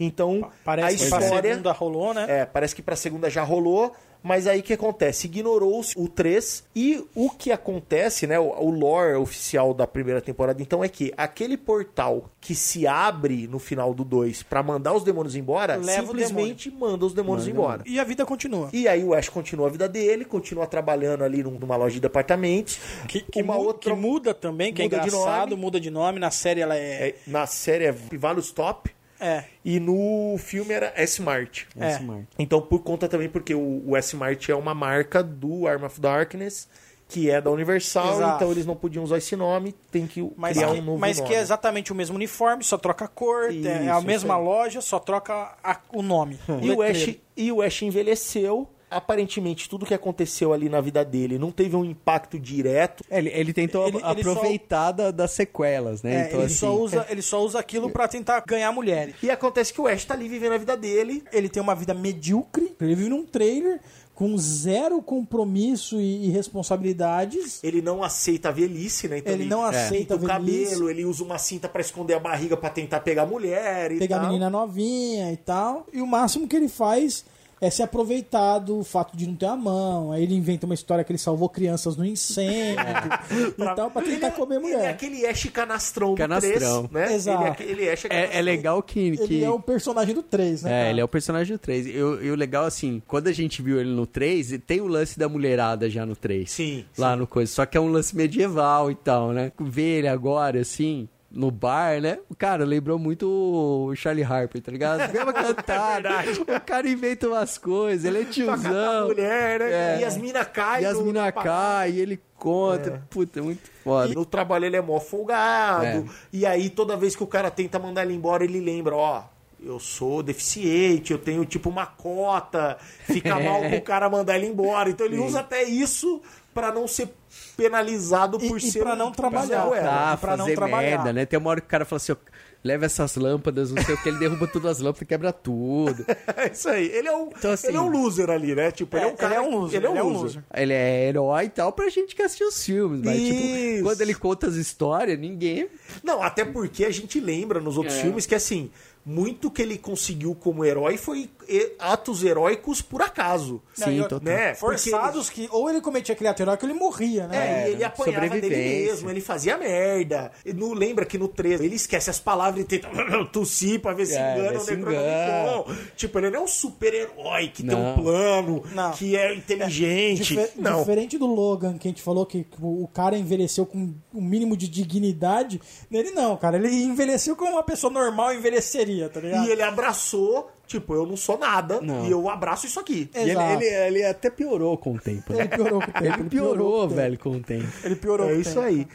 Então, 0.00 0.50
Parece 0.64 0.86
a 0.88 0.90
que 1.04 1.08
pra 1.10 1.20
história 1.20 1.50
segunda 1.50 1.72
rolou, 1.72 2.14
né? 2.14 2.26
é, 2.28 2.44
parece 2.44 2.74
que 2.74 2.82
pra 2.82 2.96
segunda 2.96 3.30
já 3.30 3.42
rolou, 3.44 3.94
mas 4.22 4.46
aí 4.46 4.60
o 4.60 4.62
que 4.62 4.72
acontece? 4.72 5.26
Ignorou-se 5.26 5.94
o 5.98 6.08
3 6.08 6.64
e 6.76 7.04
o 7.14 7.28
que 7.30 7.50
acontece, 7.52 8.26
né? 8.26 8.38
O, 8.38 8.44
o 8.44 8.70
lore 8.70 9.14
oficial 9.16 9.74
da 9.74 9.86
primeira 9.86 10.20
temporada, 10.20 10.60
então, 10.62 10.82
é 10.84 10.88
que 10.88 11.12
aquele 11.16 11.56
portal 11.56 12.30
que 12.40 12.54
se 12.54 12.86
abre 12.86 13.46
no 13.46 13.58
final 13.58 13.92
do 13.94 14.04
2 14.04 14.42
pra 14.42 14.62
mandar 14.62 14.92
os 14.94 15.04
demônios 15.04 15.34
embora, 15.36 15.76
Leva 15.76 16.06
simplesmente 16.06 16.70
manda 16.70 17.04
os 17.06 17.14
demônios 17.14 17.46
embora. 17.48 17.82
E 17.86 17.98
a 18.00 18.04
vida 18.04 18.24
continua. 18.26 18.68
E 18.72 18.86
aí 18.88 19.02
o 19.04 19.14
Ash 19.14 19.28
continua 19.28 19.66
a 19.68 19.70
vida 19.70 19.88
dele, 19.88 20.24
continua 20.24 20.66
trabalhando 20.66 21.22
ali 21.24 21.42
num- 21.42 21.58
numa 21.58 21.76
loja 21.76 21.94
de 21.94 22.00
departamentos. 22.00 22.78
Que, 23.08 23.20
que, 23.20 23.42
uma 23.42 23.54
mu- 23.54 23.60
outra 23.64 23.94
que 23.94 24.00
muda 24.00 24.34
também, 24.34 24.72
que 24.72 24.82
muda 24.82 24.96
é 24.96 25.00
de 25.00 25.08
engraçado, 25.08 25.50
nome. 25.50 25.62
muda 25.62 25.80
de 25.80 25.90
nome. 25.90 26.18
Na 26.18 26.30
série 26.30 26.60
ela 26.60 26.76
é. 26.76 27.08
é, 27.08 27.14
na 27.26 27.46
série 27.46 27.84
é 27.86 27.92
Pivalus 27.92 28.50
Top 28.52 28.90
É. 29.22 29.44
e 29.64 29.78
no 29.78 30.36
filme 30.38 30.74
era 30.74 30.92
S-Mart. 30.96 31.64
É. 31.78 31.98
Então, 32.38 32.60
por 32.60 32.80
conta 32.82 33.08
também, 33.08 33.28
porque 33.28 33.54
o, 33.54 33.82
o 33.86 33.96
S-Mart 33.96 34.48
é 34.48 34.54
uma 34.54 34.74
marca 34.74 35.22
do 35.22 35.66
Arm 35.68 35.84
of 35.84 36.00
Darkness, 36.00 36.68
que 37.08 37.30
é 37.30 37.40
da 37.40 37.50
Universal, 37.50 38.14
Exato. 38.14 38.36
então 38.36 38.50
eles 38.50 38.64
não 38.64 38.74
podiam 38.74 39.04
usar 39.04 39.18
esse 39.18 39.36
nome, 39.36 39.74
tem 39.90 40.06
que 40.06 40.26
Mas, 40.36 40.56
criar 40.56 40.72
que, 40.72 40.78
um 40.80 40.82
novo 40.82 40.98
mas 40.98 41.18
nome. 41.18 41.28
que 41.28 41.34
é 41.36 41.40
exatamente 41.40 41.92
o 41.92 41.94
mesmo 41.94 42.16
uniforme, 42.16 42.64
só 42.64 42.78
troca 42.78 43.04
a 43.04 43.08
cor, 43.08 43.44
é 43.52 43.90
a 43.90 43.96
Isso, 43.98 44.06
mesma 44.06 44.34
isso 44.34 44.42
loja, 44.44 44.80
só 44.80 44.98
troca 44.98 45.54
a- 45.62 45.78
o 45.92 46.00
nome. 46.02 46.38
E 46.62 46.70
o. 46.70 46.80
Ash, 46.82 47.14
e 47.36 47.52
o 47.52 47.60
Ash 47.60 47.82
envelheceu, 47.82 48.66
aparentemente 48.92 49.68
tudo 49.68 49.86
que 49.86 49.94
aconteceu 49.94 50.52
ali 50.52 50.68
na 50.68 50.80
vida 50.80 51.04
dele 51.04 51.38
não 51.38 51.50
teve 51.50 51.74
um 51.76 51.84
impacto 51.84 52.38
direto, 52.38 53.04
É, 53.10 53.18
Ele, 53.18 53.30
ele 53.30 53.52
tentou 53.52 53.86
Ele- 53.88 53.96
ele 53.98 54.04
aproveitar 54.04 54.92
da- 54.92 55.10
das 55.10 55.30
sequelas, 55.32 56.02
né? 56.02 56.14
É, 56.14 56.26
então, 56.26 56.38
ele, 56.40 56.46
assim, 56.46 56.54
só 56.56 56.76
usa, 56.76 57.06
ele 57.08 57.22
só 57.22 57.42
usa 57.44 57.58
aquilo 57.58 57.90
pra 57.90 58.06
tentar 58.08 58.42
ganhar 58.46 58.70
mulheres. 58.72 59.14
e 59.22 59.30
acontece 59.30 59.72
que 59.72 59.80
o 59.80 59.86
Ash 59.86 60.04
tá 60.04 60.14
ali 60.14 60.28
vivendo 60.28 60.52
a 60.52 60.58
vida 60.58 60.76
dele, 60.76 61.22
Ele 61.32 61.48
tem 61.48 61.62
uma 61.62 61.74
vida 61.74 61.94
medíocre, 61.94 62.74
ele 62.80 62.94
vive 62.94 63.08
num 63.10 63.24
trailer 63.24 63.80
com 64.14 64.36
zero 64.36 65.00
compromisso 65.02 65.98
e, 66.00 66.28
responsabilidades. 66.30 67.62
ele 67.62 67.80
não 67.80 68.02
aceita 68.02 68.48
a 68.48 68.52
velhice, 68.52 69.08
né? 69.08 69.18
Então 69.18 69.32
Ele 69.32 69.46
não 69.46 69.64
aceita 69.64 70.14
pinta 70.14 70.24
o 70.24 70.28
cabelo, 70.28 70.90
ele 70.90 71.04
usa 71.04 71.24
uma 71.24 71.38
cinta 71.38 71.68
pra 71.68 71.80
esconder 71.80 72.14
a 72.14 72.18
barriga 72.18 72.56
pra 72.56 72.70
tentar 72.70 73.00
pegar 73.00 73.22
a 73.22 73.26
mulher 73.26 73.90
e 73.92 73.98
pegar 73.98 74.16
a 74.16 74.20
tal. 74.20 74.28
menina 74.28 74.50
novinha 74.50 75.32
e 75.32 75.36
tal. 75.36 75.86
E 75.92 76.00
o 76.00 76.06
máximo 76.06 76.46
que 76.46 76.56
ele 76.56 76.68
faz 76.68 77.24
é 77.62 77.70
se 77.70 77.82
aproveitar 77.82 78.58
do 78.58 78.82
fato 78.82 79.16
de 79.16 79.26
não 79.26 79.34
ter 79.36 79.46
a 79.46 79.56
mão. 79.56 80.10
Aí 80.12 80.22
ele 80.24 80.34
inventa 80.34 80.66
uma 80.66 80.74
história 80.74 81.04
que 81.04 81.12
ele 81.12 81.18
salvou 81.18 81.48
crianças 81.48 81.96
no 81.96 82.04
incêndio 82.04 82.84
e 83.56 83.64
tal, 83.76 83.90
pra 83.90 84.02
tentar 84.02 84.32
comer 84.32 84.56
Ele 84.56 84.66
é 84.66 84.76
mulher. 84.76 84.90
aquele 84.90 85.24
Ash 85.26 85.44
canastrão 85.52 86.10
do 86.10 86.16
Canastrão. 86.16 86.88
3, 86.88 86.90
né? 86.90 87.14
Exato. 87.14 87.40
Ele 87.42 87.46
é 87.46 87.50
aquele 87.52 87.90
Ash 87.90 88.04
É, 88.04 88.08
canastrão. 88.08 88.38
é 88.38 88.42
legal 88.42 88.82
que. 88.82 88.98
Ele 89.00 89.16
que... 89.18 89.44
é 89.44 89.50
o 89.50 89.60
personagem 89.60 90.14
do 90.14 90.22
3, 90.22 90.64
né? 90.64 90.70
É, 90.70 90.74
cara? 90.80 90.90
ele 90.90 91.00
é 91.00 91.04
o 91.04 91.08
personagem 91.08 91.54
do 91.56 91.58
3. 91.60 91.86
E, 91.86 91.90
o- 92.02 92.22
e 92.24 92.30
o 92.30 92.34
legal, 92.34 92.64
assim, 92.64 93.00
quando 93.06 93.28
a 93.28 93.32
gente 93.32 93.62
viu 93.62 93.80
ele 93.80 93.90
no 93.90 94.06
3, 94.06 94.58
tem 94.66 94.80
o 94.80 94.86
lance 94.88 95.18
da 95.18 95.28
mulherada 95.28 95.88
já 95.88 96.04
no 96.04 96.16
3. 96.16 96.50
Sim, 96.50 96.84
Lá 96.98 97.14
no 97.16 97.26
coisa. 97.26 97.52
Só 97.52 97.64
que 97.64 97.78
é 97.78 97.80
um 97.80 97.88
lance 97.88 98.16
medieval 98.16 98.90
e 98.90 98.94
tal, 98.96 99.30
né? 99.32 99.52
Ver 99.60 99.98
ele 99.98 100.08
agora, 100.08 100.60
assim, 100.60 101.08
no 101.34 101.50
bar, 101.50 102.00
né? 102.00 102.18
O 102.28 102.36
cara 102.36 102.64
lembrou 102.64 102.98
muito 102.98 103.26
o 103.26 103.96
Charlie 103.96 104.22
Harper, 104.24 104.60
tá 104.60 104.70
ligado? 104.70 105.10
Mesma 105.12 105.32
cantada. 105.32 106.10
o 106.40 106.60
cara 106.60 106.88
inventa 106.88 107.26
umas 107.26 107.56
coisas, 107.56 108.04
ele 108.04 108.20
é 108.20 108.24
tiozão. 108.24 109.08
mulher, 109.08 109.60
né? 109.60 109.96
É. 109.96 110.00
E 110.00 110.04
as 110.04 110.16
minas 110.16 110.46
caem. 110.48 110.84
E 110.84 110.86
as 110.86 111.00
mina 111.00 111.32
caem, 111.32 111.94
e 111.94 112.00
ele 112.00 112.20
conta. 112.36 113.02
Puta, 113.08 113.40
é 113.40 113.42
muito 113.42 113.70
foda. 113.82 114.12
No 114.12 114.26
trabalho 114.26 114.66
ele 114.66 114.76
é 114.76 114.82
mó 114.82 115.00
folgado. 115.00 115.84
É. 115.86 116.04
E 116.32 116.44
aí, 116.44 116.68
toda 116.68 116.96
vez 116.96 117.16
que 117.16 117.22
o 117.22 117.26
cara 117.26 117.50
tenta 117.50 117.78
mandar 117.78 118.02
ele 118.02 118.14
embora, 118.14 118.44
ele 118.44 118.60
lembra, 118.60 118.94
ó. 118.94 119.24
Eu 119.64 119.78
sou 119.78 120.24
deficiente, 120.24 121.12
eu 121.12 121.18
tenho 121.18 121.44
tipo 121.44 121.70
uma 121.70 121.86
cota, 121.86 122.76
fica 123.04 123.38
mal 123.40 123.60
pro 123.60 123.80
cara 123.80 124.10
mandar 124.10 124.36
ele 124.36 124.46
embora. 124.48 124.90
Então 124.90 125.06
ele 125.06 125.18
usa 125.18 125.38
até 125.38 125.62
isso 125.62 126.20
pra 126.52 126.72
não 126.72 126.88
ser 126.88 127.14
penalizado 127.56 128.38
E- 128.42 128.48
por 128.48 128.58
e 128.58 128.60
ser 128.70 128.80
pra 128.80 128.94
um 128.94 128.96
não 128.96 129.12
trabalhar. 129.12 129.62
Ruela. 129.64 129.84
Tá, 129.88 130.16
pra 130.16 130.36
não 130.36 130.44
fazer 130.44 130.56
trabalhar. 130.56 130.88
merda, 130.90 131.12
né? 131.12 131.26
Tem 131.26 131.38
uma 131.38 131.50
hora 131.50 131.60
que 131.60 131.66
o 131.66 131.70
cara 131.70 131.84
fala 131.84 131.96
assim, 131.98 132.12
ó, 132.12 132.16
leva 132.64 132.84
essas 132.86 133.16
lâmpadas, 133.16 133.72
não 133.72 133.82
sei 133.82 133.94
o 133.94 133.98
que, 134.02 134.08
ele 134.08 134.18
derruba 134.18 134.46
todas 134.46 134.70
as 134.72 134.78
lâmpadas, 134.78 135.08
quebra 135.08 135.32
tudo. 135.32 136.04
É 136.36 136.50
isso 136.52 136.68
aí. 136.68 136.86
Ele 136.86 137.08
é 137.08 137.16
um, 137.16 137.28
Então, 137.36 137.50
assim- 137.52 137.68
ele 137.68 137.76
é 137.76 137.80
um 137.80 137.88
loser 137.88 138.30
ali, 138.30 138.54
né? 138.54 138.70
Tipo, 138.70 138.96
ele 138.96 139.04
é 139.04 139.08
um 139.08 139.10
É, 139.10 139.16
cara. 139.16 139.34
ele 139.34 139.44
é 139.44 139.46
um 139.48 139.50
loser, 139.58 139.76
Ele 139.76 139.86
é 139.86 139.88
um 139.88 139.92
ele 139.92 140.00
é 140.00 140.02
um 140.04 140.08
loser. 140.08 140.22
loser. 140.22 140.44
Ele 140.54 140.72
é 140.72 141.08
herói 141.08 141.44
e 141.44 141.48
tal 141.48 141.72
pra 141.72 141.88
gente 141.88 142.14
que 142.14 142.22
assistiu 142.22 142.48
os 142.48 142.64
filmes, 142.64 143.00
mas 143.04 143.16
tipo, 143.20 143.82
quando 143.84 144.00
ele 144.00 144.14
conta 144.14 144.46
as 144.46 144.54
histórias, 144.54 145.18
ninguém. 145.18 145.68
Não, 146.02 146.22
até 146.22 146.44
porque 146.44 146.84
a 146.84 146.90
gente 146.90 147.20
lembra 147.20 147.60
nos 147.60 147.76
outros 147.76 147.96
É. 147.96 148.02
filmes 148.02 148.26
que, 148.26 148.34
assim, 148.34 148.70
muito 149.04 149.50
que 149.50 149.60
ele 149.62 149.76
conseguiu 149.78 150.34
como 150.34 150.64
herói 150.64 150.96
foi 150.96 151.18
e- 151.20 151.30
atos 151.78 152.22
heróicos 152.22 152.80
por 152.82 153.02
acaso. 153.02 153.62
Não, 153.78 153.86
Sim, 153.86 153.96
eu- 153.98 154.08
total. 154.08 154.20
Né? 154.34 154.54
Forçados 154.54 155.28
que 155.30 155.48
ou 155.50 155.68
ele 155.68 155.80
cometia 155.80 156.12
aquele 156.14 156.28
ato 156.28 156.42
heróico 156.42 156.64
ou 156.64 156.70
ele 156.70 156.78
morria, 156.78 157.26
né? 157.26 157.64
É, 157.64 157.70
e 157.70 157.72
ele 157.74 157.84
apanhava 157.84 158.20
dele 158.28 158.34
sobrevivência. 158.42 158.92
mesmo, 158.92 159.10
ele 159.10 159.20
fazia 159.20 159.56
merda. 159.56 160.30
E 160.44 160.52
não 160.52 160.72
lembra 160.72 161.04
que 161.04 161.16
no 161.18 161.28
13 161.28 161.64
ele 161.64 161.76
esquece 161.76 162.10
as 162.10 162.18
palavras 162.20 162.62
e 162.62 162.66
tenta 162.66 162.88
tossir 163.32 163.80
pra 163.80 163.92
ver 163.92 164.06
se 164.06 164.16
É, 164.16 164.34
engana 164.34 164.50
ver 164.50 164.56
o 164.56 164.60
se 164.60 164.76
Necronomicon. 164.76 165.74
Tipo, 165.96 166.18
ele 166.18 166.30
não 166.30 166.40
é 166.40 166.42
um 166.42 166.48
super-herói 166.48 167.48
que 167.48 167.62
tem 167.62 167.76
um 167.76 167.82
Não. 167.82 168.02
plano, 168.02 168.62
Não. 168.74 168.90
que 168.92 169.16
é 169.16 169.34
inteligente. 169.34 170.22
Difer- 170.22 170.52
não. 170.56 170.80
Diferente 170.80 171.18
do 171.18 171.26
Logan, 171.26 171.78
que 171.78 171.88
a 171.88 171.90
gente 171.90 172.02
falou 172.02 172.26
que 172.26 172.46
o 172.60 172.82
o 172.82 172.88
cara 172.88 173.16
envelheceu 173.16 173.64
com 173.64 173.94
um 174.12 174.20
mínimo 174.20 174.56
de 174.56 174.66
dignidade, 174.68 175.60
nele 175.90 176.10
não, 176.10 176.36
cara. 176.36 176.56
Ele 176.56 176.68
envelheceu 176.82 177.36
como 177.36 177.52
uma 177.52 177.62
pessoa 177.62 177.92
normal 177.92 178.34
envelheceria, 178.34 179.08
tá 179.08 179.20
ligado? 179.20 179.46
E 179.46 179.50
ele 179.52 179.62
abraçou, 179.62 180.50
tipo, 180.72 180.94
eu 180.94 181.06
não 181.06 181.16
sou 181.16 181.38
nada, 181.38 181.80
Não. 181.80 182.06
e 182.06 182.10
eu 182.10 182.28
abraço 182.28 182.66
isso 182.66 182.78
aqui. 182.80 183.08
E 183.14 183.18
ele, 183.18 183.32
ele, 183.40 183.64
ele 183.64 184.04
até 184.04 184.28
piorou 184.30 184.76
com 184.76 184.94
o 184.94 184.98
tempo, 184.98 185.32
né? 185.32 185.40
Ele 185.40 185.48
piorou 185.48 185.80
com 185.80 185.90
o 185.90 185.92
tempo. 185.92 186.20
Ele 186.20 186.28
piorou, 186.30 186.88
velho, 186.88 187.18
com 187.18 187.30
o 187.30 187.40
tempo. 187.40 187.68
Ele 187.84 187.96
piorou 187.96 188.28
É 188.30 188.34
isso 188.34 188.54
tempo. 188.60 188.66
aí. 188.66 188.86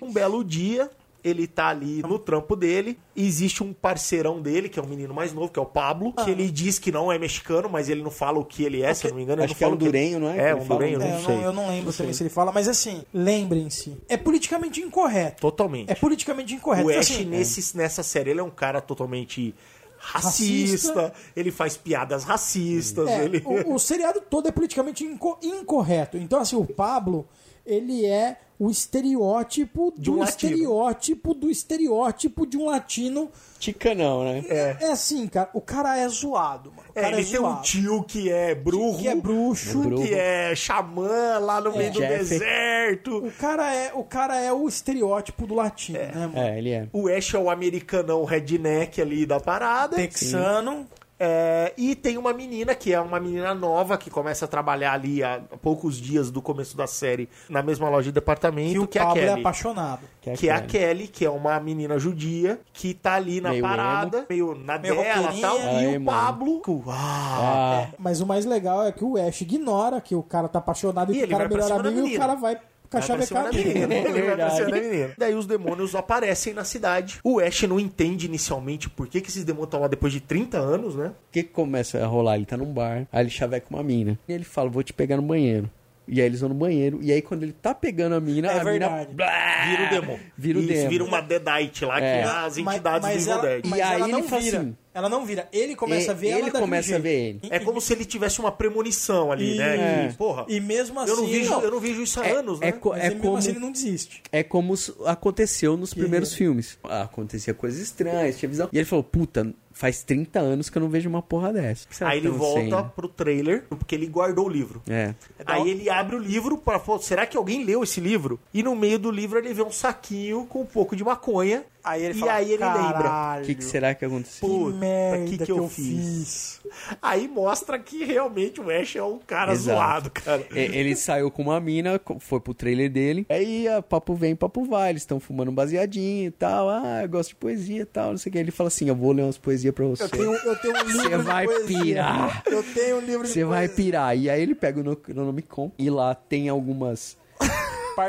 Um 0.00 0.12
belo 0.12 0.44
dia, 0.44 0.88
ele 1.22 1.46
tá 1.46 1.66
ali 1.68 2.00
no 2.02 2.18
trampo 2.18 2.56
dele, 2.56 2.96
e 3.14 3.26
existe 3.26 3.62
um 3.62 3.72
parceirão 3.74 4.40
dele, 4.40 4.68
que 4.70 4.78
é 4.78 4.82
um 4.82 4.86
menino 4.86 5.12
mais 5.12 5.32
novo, 5.34 5.48
que 5.52 5.58
é 5.58 5.62
o 5.62 5.66
Pablo, 5.66 6.14
Ah. 6.16 6.24
que 6.24 6.30
ele 6.30 6.50
diz 6.50 6.78
que 6.78 6.90
não 6.92 7.12
é 7.12 7.18
mexicano, 7.18 7.68
mas 7.68 7.88
ele 7.90 8.00
não 8.02 8.10
fala 8.10 8.38
o 8.38 8.44
que 8.44 8.62
ele 8.64 8.80
é, 8.82 8.94
se 8.94 9.04
eu 9.06 9.10
não 9.10 9.16
me 9.18 9.24
engano. 9.24 9.42
ele 9.42 9.44
Acho 9.46 9.54
não 9.54 9.58
que 9.58 9.64
é 9.64 9.66
fala 9.66 9.72
um 9.72 9.76
o 9.76 9.78
que- 9.78 9.84
durenho, 9.84 10.18
não 10.20 10.30
é? 10.30 10.34
Que 10.34 10.40
É, 10.40 10.50
ele 10.52 10.60
um 10.60 10.64
durenho, 10.66 10.98
um- 10.98 11.02
É, 11.02 11.08
não 11.08 11.18
eu, 11.18 11.24
sei. 11.24 11.34
não, 11.36 11.42
eu 11.44 11.52
não 11.52 11.68
lembro 11.68 11.92
também 11.92 12.12
se 12.14 12.22
ele 12.22 12.30
fala, 12.30 12.52
mas 12.52 12.68
assim, 12.68 13.02
lembrem-se, 13.12 13.96
é 14.08 14.16
politicamente 14.16 14.80
incorreto. 14.80 15.40
Totalmente. 15.42 15.90
É 15.90 15.94
politicamente 15.94 16.54
incorreto. 16.54 16.86
O 16.86 16.90
Então, 16.90 17.00
Ash, 17.00 17.10
assim, 17.10 17.24
nesse, 17.26 17.76
nessa 17.76 18.02
série, 18.02 18.30
ele 18.30 18.40
é 18.40 18.44
um 18.44 18.48
cara 18.50 18.80
totalmente 18.80 19.54
racista, 20.02 20.88
Racista. 20.94 21.12
ele 21.36 21.50
faz 21.50 21.76
piadas 21.76 22.24
racistas, 22.24 23.06
É, 23.08 23.24
ele... 23.24 23.42
o, 23.44 23.74
o 23.74 23.78
seriado 23.78 24.20
todo 24.22 24.48
é 24.48 24.50
politicamente 24.50 25.04
inco- 25.04 25.38
incorreto. 25.42 26.16
Então, 26.16 26.40
assim, 26.40 26.56
o 26.56 26.64
Pablo, 26.64 27.28
ele 27.66 28.04
é 28.06 28.36
o 28.58 28.70
estereótipo 28.70 29.92
De 29.96 30.02
do 30.04 30.16
um 30.16 30.18
latino. 30.18 30.52
estereótipo 30.52 31.32
do 31.34 31.50
estereótipo 31.50 32.46
de 32.46 32.58
um 32.58 32.66
latino. 32.66 33.30
Tica 33.58 33.94
não, 33.94 34.22
né? 34.24 34.44
É. 34.48 34.90
assim, 34.90 35.26
cara, 35.28 35.48
o 35.54 35.60
cara 35.62 35.96
é 35.96 36.06
zoado, 36.08 36.70
mano. 36.70 36.88
O 36.94 36.98
É, 36.98 37.02
cara 37.02 37.16
ele 37.18 37.26
é 37.26 37.30
tem 37.30 37.40
um 37.40 37.42
zoado. 37.44 37.62
tio 37.62 38.02
que 38.04 38.30
é 38.30 38.54
bruxo, 38.54 38.98
Que 38.98 39.08
é 39.08 39.14
bruxo. 39.14 39.78
Bruxo. 39.78 40.02
que 40.06 40.14
é 40.14 40.54
xamã 40.54 41.38
lá 41.38 41.60
no 41.60 41.74
meio 41.76 41.90
do 41.92 42.00
Jeff. 42.00 42.18
deserto. 42.18 43.16
O 43.18 43.30
cara 43.32 43.74
é 43.74 43.92
o 43.94 44.04
cara 44.04 44.38
é 44.40 44.52
o 44.52 44.66
estereótipo 44.68 45.46
do 45.46 45.54
latino, 45.54 45.98
né, 45.98 46.12
mano? 46.26 46.38
É, 46.38 46.58
ele 46.58 46.70
é. 46.70 46.86
O 46.92 47.08
Ash 47.08 47.32
é 47.34 47.38
o 47.38 47.48
americanão 47.50 48.24
redneck 48.24 49.00
ali 49.00 49.24
da 49.24 49.40
parada. 49.40 49.96
Texano. 49.96 50.86
É, 51.22 51.74
e 51.76 51.94
tem 51.94 52.16
uma 52.16 52.32
menina 52.32 52.74
que 52.74 52.94
é 52.94 52.98
uma 53.00 53.20
menina 53.20 53.52
nova 53.54 53.98
que 53.98 54.08
começa 54.08 54.46
a 54.46 54.48
trabalhar 54.48 54.94
ali 54.94 55.22
há 55.22 55.38
poucos 55.60 55.96
dias 56.00 56.30
do 56.30 56.40
começo 56.40 56.74
da 56.74 56.86
série 56.86 57.28
na 57.46 57.62
mesma 57.62 57.90
loja 57.90 58.04
de 58.04 58.12
departamento, 58.12 58.72
Que 58.72 58.78
o 58.78 58.86
que 58.86 58.98
é 58.98 59.02
a 59.02 59.06
Pablo 59.06 59.22
é 59.22 59.28
apaixonado. 59.32 60.00
que 60.22 60.48
é 60.48 60.52
a 60.52 60.62
Kelly, 60.62 61.08
que 61.08 61.22
é 61.26 61.30
uma 61.30 61.60
menina 61.60 61.98
judia, 61.98 62.58
que 62.72 62.94
tá 62.94 63.14
ali 63.16 63.38
na 63.38 63.50
Meio 63.50 63.62
parada, 63.62 64.24
meio 64.30 64.54
na 64.54 64.78
Meio 64.78 64.94
dela 64.96 65.34
e 65.34 65.40
tal. 65.42 65.56
Ah, 65.58 65.82
e 65.82 65.86
o 65.88 65.90
emo. 65.96 66.06
Pablo. 66.10 66.62
Ah, 66.88 67.82
Ah, 67.82 67.94
Mas 67.98 68.22
o 68.22 68.26
mais 68.26 68.46
legal 68.46 68.86
é 68.86 68.90
que 68.90 69.04
o 69.04 69.18
Ash 69.18 69.42
ignora 69.42 70.00
que 70.00 70.14
o 70.14 70.22
cara 70.22 70.48
tá 70.48 70.58
apaixonado 70.58 71.12
e, 71.12 71.16
E 71.16 71.18
que 71.20 71.24
o 71.26 71.28
cara 71.28 71.44
é 71.44 71.48
melhor 71.48 71.72
amigo 71.86 72.06
e 72.06 72.16
o 72.16 72.18
cara 72.18 72.34
vai 72.34 72.58
Vai 72.90 73.00
pra 73.02 73.02
cima 73.02 73.18
cachavecar 73.18 73.44
da 73.44 73.50
dele. 73.50 73.86
menina. 73.86 73.94
Ele 73.94 74.22
vai 74.26 74.36
pra 74.36 74.50
cima 74.50 74.64
da 74.64 74.70
verdade. 74.70 74.88
menina. 74.88 75.14
Daí 75.16 75.34
os 75.34 75.46
demônios 75.46 75.94
aparecem 75.94 76.52
na 76.52 76.64
cidade. 76.64 77.20
O 77.22 77.38
Ash 77.40 77.62
não 77.62 77.78
entende 77.78 78.26
inicialmente 78.26 78.90
por 78.90 79.06
que, 79.06 79.20
que 79.20 79.28
esses 79.30 79.44
demônios 79.44 79.68
estão 79.68 79.80
lá 79.80 79.88
depois 79.88 80.12
de 80.12 80.20
30 80.20 80.58
anos, 80.58 80.94
né? 80.96 81.08
o 81.08 81.32
que 81.32 81.42
que 81.44 81.50
começa 81.50 82.02
a 82.02 82.06
rolar? 82.06 82.36
Ele 82.36 82.46
tá 82.46 82.56
num 82.56 82.72
bar, 82.72 83.06
aí 83.12 83.22
ele 83.22 83.30
chaveca 83.30 83.66
uma 83.70 83.82
mina. 83.82 84.18
E 84.28 84.32
ele 84.32 84.44
fala, 84.44 84.68
vou 84.68 84.82
te 84.82 84.92
pegar 84.92 85.16
no 85.16 85.22
banheiro. 85.22 85.70
E 86.12 86.20
aí 86.20 86.26
eles 86.26 86.40
vão 86.40 86.48
no 86.48 86.54
banheiro. 86.54 86.98
E 87.02 87.12
aí 87.12 87.22
quando 87.22 87.44
ele 87.44 87.52
tá 87.52 87.72
pegando 87.74 88.14
a 88.16 88.20
mina, 88.20 88.48
É 88.48 88.58
a 88.60 88.64
verdade. 88.64 88.94
mina... 88.94 89.14
Blá! 89.14 89.64
Vira 89.68 89.84
o 89.86 89.90
demônio. 90.00 90.20
Vira 90.36 90.58
o 90.58 90.62
demônio. 90.62 90.88
vira 90.90 91.04
uma 91.04 91.20
Deadite 91.20 91.84
lá, 91.84 91.98
É. 91.98 92.00
que 92.00 92.06
é 92.06 92.22
as 92.24 92.56
Mas- 92.58 92.74
entidades 92.76 93.08
mas 93.08 93.24
do 93.26 93.30
ela, 93.32 93.60
mas 93.64 93.78
E 93.78 93.80
ela 93.82 94.06
aí 94.06 94.12
não 94.12 94.18
ele 94.18 94.28
fala 94.28 94.42
vira. 94.42 94.58
assim- 94.58 94.76
ela 94.92 95.08
não 95.08 95.24
vira. 95.24 95.48
Ele 95.52 95.76
começa 95.76 96.10
a 96.10 96.14
ver 96.14 96.26
Ele 96.26 96.32
ela 96.34 96.44
daquele 96.46 96.62
começa 96.64 96.96
a 96.96 96.98
ver 96.98 97.14
ele. 97.28 97.40
E- 97.44 97.48
É 97.54 97.58
como 97.60 97.80
se 97.80 97.92
ele 97.92 98.04
tivesse 98.04 98.40
uma 98.40 98.50
premonição 98.50 99.30
ali, 99.30 99.56
né? 99.56 100.06
E- 100.08 100.10
E, 100.10 100.14
porra, 100.14 100.44
E 100.48 100.58
mesmo 100.60 100.98
assim. 100.98 101.10
eu, 101.12 101.16
não 101.18 101.26
vejo, 101.28 101.52
eu 101.60 101.70
não 101.70 101.78
vejo 101.80 102.02
isso 102.02 102.20
há 102.20 102.26
É- 102.26 102.32
anos, 102.32 102.60
é 102.60 102.66
né? 102.66 102.72
co- 102.72 102.90
Mas 102.90 102.98
é 102.98 103.06
ele, 103.06 103.14
mesmo 103.14 103.22
como- 103.26 103.36
assim 103.36 103.50
ele 103.50 103.58
não 103.60 103.70
desiste. 103.70 104.22
É 104.32 104.42
como 104.42 104.74
aconteceu 105.06 105.76
nos 105.76 105.94
primeiros 105.94 106.34
filmes. 106.34 106.78
Ah, 106.84 107.02
Acontecia 107.02 107.54
coisas 107.54 107.80
estranhas, 107.80 108.36
tinha 108.38 108.48
visão. 108.48 108.68
E 108.72 108.76
ele 108.78 108.84
falou, 108.84 109.02
puta, 109.04 109.52
faz 109.80 110.02
30 110.02 110.38
anos 110.38 110.68
que 110.68 110.76
eu 110.76 110.82
não 110.82 110.90
vejo 110.90 111.08
uma 111.08 111.22
porra 111.22 111.54
dessa. 111.54 111.88
Aí 112.02 112.18
ele 112.18 112.28
volta 112.28 112.82
pro 112.82 113.08
trailer, 113.08 113.64
porque 113.70 113.94
ele 113.94 114.06
guardou 114.06 114.44
o 114.44 114.48
livro. 114.48 114.82
É. 114.86 115.14
Aí 115.46 115.70
ele 115.70 115.88
abre 115.88 116.16
o 116.16 116.18
livro 116.18 116.58
para 116.58 116.78
falar, 116.78 116.98
será 116.98 117.24
que 117.24 117.34
alguém 117.34 117.64
leu 117.64 117.82
esse 117.82 117.98
livro? 117.98 118.38
E 118.52 118.62
no 118.62 118.76
meio 118.76 118.98
do 118.98 119.10
livro 119.10 119.38
ele 119.38 119.54
vê 119.54 119.62
um 119.62 119.72
saquinho 119.72 120.44
com 120.44 120.60
um 120.60 120.66
pouco 120.66 120.94
de 120.94 121.02
maconha. 121.02 121.64
Aí 121.82 122.02
ele 122.04 122.14
e 122.14 122.20
fala, 122.20 122.32
aí 122.34 122.52
ele 122.52 122.64
lembra. 122.64 122.92
"Caralho, 123.02 123.42
O 123.42 123.46
que, 123.46 123.54
que 123.54 123.64
será 123.64 123.94
que 123.94 124.04
aconteceu? 124.04 124.48
Que 124.48 124.54
Puta, 124.54 124.76
merda 124.76 125.24
que 125.26 125.38
que 125.38 125.52
eu 125.52 125.68
fiz?" 125.68 126.60
Aí 127.00 127.26
mostra 127.26 127.78
que 127.78 128.04
realmente 128.04 128.60
o 128.60 128.70
Ash 128.70 128.96
é 128.96 129.02
um 129.02 129.18
cara 129.18 129.52
Exato. 129.52 129.78
zoado, 129.78 130.10
cara. 130.10 130.46
E- 130.54 130.58
Ele 130.58 130.94
saiu 130.94 131.30
com 131.30 131.42
uma 131.42 131.58
mina, 131.60 132.00
foi 132.20 132.38
pro 132.40 132.52
trailer 132.54 132.90
dele. 132.90 133.26
Aí 133.28 133.66
a 133.66 133.80
papo 133.82 134.14
vem, 134.14 134.36
papo 134.36 134.64
vai. 134.64 134.90
Eles 134.90 135.02
estão 135.02 135.18
fumando 135.18 135.50
um 135.50 135.54
baseadinho 135.54 136.28
e 136.28 136.30
tal. 136.30 136.68
Ah, 136.68 137.00
eu 137.02 137.08
gosto 137.08 137.30
de 137.30 137.34
poesia 137.36 137.82
e 137.82 137.86
tal, 137.86 138.10
não 138.10 138.18
sei 138.18 138.30
o 138.30 138.32
que. 138.32 138.38
Ele 138.38 138.50
fala 138.50 138.68
assim: 138.68 138.88
Eu 138.88 138.94
vou 138.96 139.12
ler 139.12 139.22
umas 139.22 139.38
poesias 139.38 139.74
pra 139.74 139.84
você. 139.86 140.04
Eu 140.04 140.08
tenho, 140.10 140.32
eu 140.34 140.56
tenho 140.56 140.74
um 140.74 140.82
livro 140.86 141.00
Você 141.02 141.16
vai 141.18 141.46
poesia. 141.46 141.78
pirar. 141.82 142.42
Eu 142.46 142.62
tenho 142.62 142.96
um 142.96 143.00
livro 143.00 143.26
de 143.26 143.32
Você 143.32 143.44
vai 143.44 143.66
poesia. 143.68 143.84
pirar. 143.84 144.16
E 144.16 144.28
aí 144.30 144.40
ele 144.42 144.54
pega 144.54 144.80
o 144.80 144.82
no- 144.84 144.90
Necronomicon 144.90 145.72
e 145.78 145.88
lá 145.90 146.14
tem 146.14 146.48
algumas. 146.48 147.16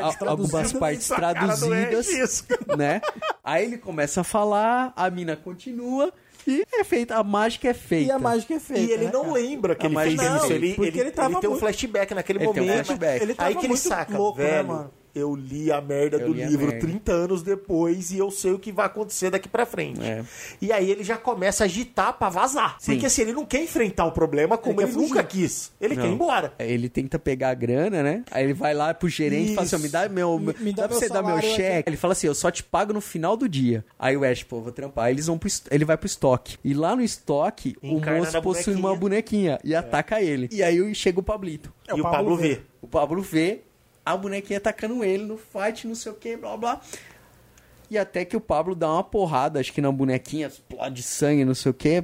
Partes 0.00 0.22
a- 0.22 0.30
algumas 0.30 0.72
partes 0.72 1.08
traduzidas, 1.08 2.44
né? 2.76 3.00
Aí 3.44 3.64
ele 3.64 3.78
começa 3.78 4.20
a 4.22 4.24
falar, 4.24 4.92
a 4.96 5.10
mina 5.10 5.36
continua 5.36 6.12
e 6.46 6.64
é 6.72 6.82
feita, 6.84 7.16
a 7.16 7.22
mágica 7.22 7.68
é 7.68 7.74
feita. 7.74 8.08
E 8.08 8.10
a 8.10 8.18
mágica 8.18 8.54
é 8.54 8.58
feita. 8.60 8.82
E 8.82 8.90
ele 8.92 9.04
né, 9.06 9.10
não 9.12 9.22
cara? 9.22 9.32
lembra 9.34 9.74
que 9.74 9.86
A 9.86 9.88
ele 9.88 9.96
fez 9.98 10.14
mágica 10.16 10.36
isso. 10.44 10.52
Ele, 10.52 10.74
porque 10.74 10.90
ele, 10.90 11.00
ele 11.00 11.10
tava 11.12 11.40
tem 11.40 11.48
um 11.48 11.52
muito- 11.52 11.60
flashback 11.60 12.14
naquele 12.14 12.38
Ele 12.40 12.52
tem 12.52 12.62
um 12.62 12.66
momento. 12.66 12.86
flashback. 12.86 13.22
Ele 13.22 13.34
tava 13.34 13.48
aí 13.48 13.54
que 13.54 13.60
ele 13.60 13.68
muito 13.68 13.80
saca, 13.80 14.18
louco, 14.18 14.38
né, 14.40 14.44
velho. 14.50 14.68
mano? 14.68 14.90
Eu 15.14 15.34
li 15.34 15.70
a 15.70 15.80
merda 15.80 16.16
Eu 16.18 16.28
do 16.28 16.32
livro 16.34 16.66
merda. 16.68 16.80
30 16.86 17.12
anos 17.12 17.42
depois 17.42 18.10
e 18.10 18.18
eu 18.18 18.30
sei 18.30 18.52
o 18.52 18.58
que 18.58 18.72
vai 18.72 18.86
acontecer 18.86 19.30
daqui 19.30 19.48
pra 19.48 19.66
frente. 19.66 20.00
É. 20.02 20.24
E 20.60 20.72
aí 20.72 20.90
ele 20.90 21.04
já 21.04 21.16
começa 21.16 21.64
a 21.64 21.66
agitar 21.66 22.12
pra 22.14 22.28
vazar. 22.28 22.76
Sim. 22.80 22.92
Porque 22.92 23.06
assim, 23.06 23.22
ele 23.22 23.32
não 23.32 23.44
quer 23.44 23.62
enfrentar 23.62 24.04
o 24.06 24.12
problema 24.12 24.56
como 24.58 24.80
Ele 24.80 24.90
ele, 24.90 24.96
nunca 25.00 25.22
quis. 25.22 25.72
Ele 25.80 25.94
quer 25.94 26.02
ir 26.04 26.08
Não. 26.08 26.14
embora. 26.14 26.52
É, 26.58 26.70
Ele 26.70 26.88
tenta 26.88 27.18
pegar 27.18 27.50
a 27.50 27.54
grana, 27.54 28.02
né? 28.02 28.24
Aí 28.30 28.44
ele 28.44 28.54
vai 28.54 28.74
lá 28.74 28.92
pro 28.94 29.08
gerente 29.08 29.52
e 29.52 29.54
fala 29.54 29.66
assim: 29.66 29.78
me 29.78 29.88
dá 29.88 30.08
meu. 30.08 30.38
Me- 30.38 30.54
me 30.58 30.72
dá 30.72 30.82
dá 30.82 30.88
pra 30.88 30.98
meu 30.98 31.08
você 31.08 31.08
dar 31.12 31.22
meu 31.22 31.40
cheque? 31.40 31.88
Ele 31.88 31.96
fala 31.96 32.12
assim: 32.12 32.26
eu 32.26 32.34
só 32.34 32.50
te 32.50 32.62
pago 32.62 32.92
no 32.92 33.00
final 33.00 33.36
do 33.36 33.48
dia. 33.48 33.84
Aí 33.98 34.16
o 34.16 34.24
Ash, 34.24 34.42
pô, 34.42 34.60
vou 34.60 34.72
trampar. 34.72 35.06
Aí 35.06 35.14
eles 35.14 35.26
vão 35.26 35.36
pro, 35.38 35.48
ele 35.70 35.84
vai 35.84 35.96
pro 35.96 36.06
estoque. 36.06 36.56
E 36.64 36.72
lá 36.74 36.96
no 36.96 37.02
estoque, 37.02 37.76
Encarna 37.82 38.20
o 38.20 38.24
moço 38.24 38.42
possui 38.42 38.62
bonequinha. 38.74 38.86
uma 38.88 38.96
bonequinha 38.96 39.58
e 39.64 39.74
ataca 39.74 40.20
ele. 40.22 40.48
E 40.50 40.62
aí 40.62 40.94
chega 40.94 41.20
o 41.20 41.22
Pablito. 41.22 41.72
É, 41.88 41.96
e 41.96 42.00
o 42.00 42.02
Pablo 42.02 42.36
vê. 42.36 42.60
O 42.80 42.86
Pablo 42.88 43.22
vê 43.22 43.60
a 44.04 44.16
bonequinha 44.16 44.58
atacando 44.58 45.02
ele 45.04 45.24
no 45.24 45.36
fight, 45.36 45.86
não 45.86 45.94
sei 45.94 46.12
o 46.12 46.14
que, 46.14 46.36
blá 46.36 46.56
blá. 46.56 46.80
E 47.90 47.98
até 47.98 48.24
que 48.24 48.34
o 48.34 48.40
Pablo 48.40 48.74
dá 48.74 48.90
uma 48.90 49.04
porrada, 49.04 49.60
acho 49.60 49.70
que 49.70 49.80
na 49.82 49.92
bonequinha, 49.92 50.46
explode 50.46 51.02
sangue, 51.02 51.44
não 51.44 51.54
sei 51.54 51.70
o 51.70 51.74
que. 51.74 52.02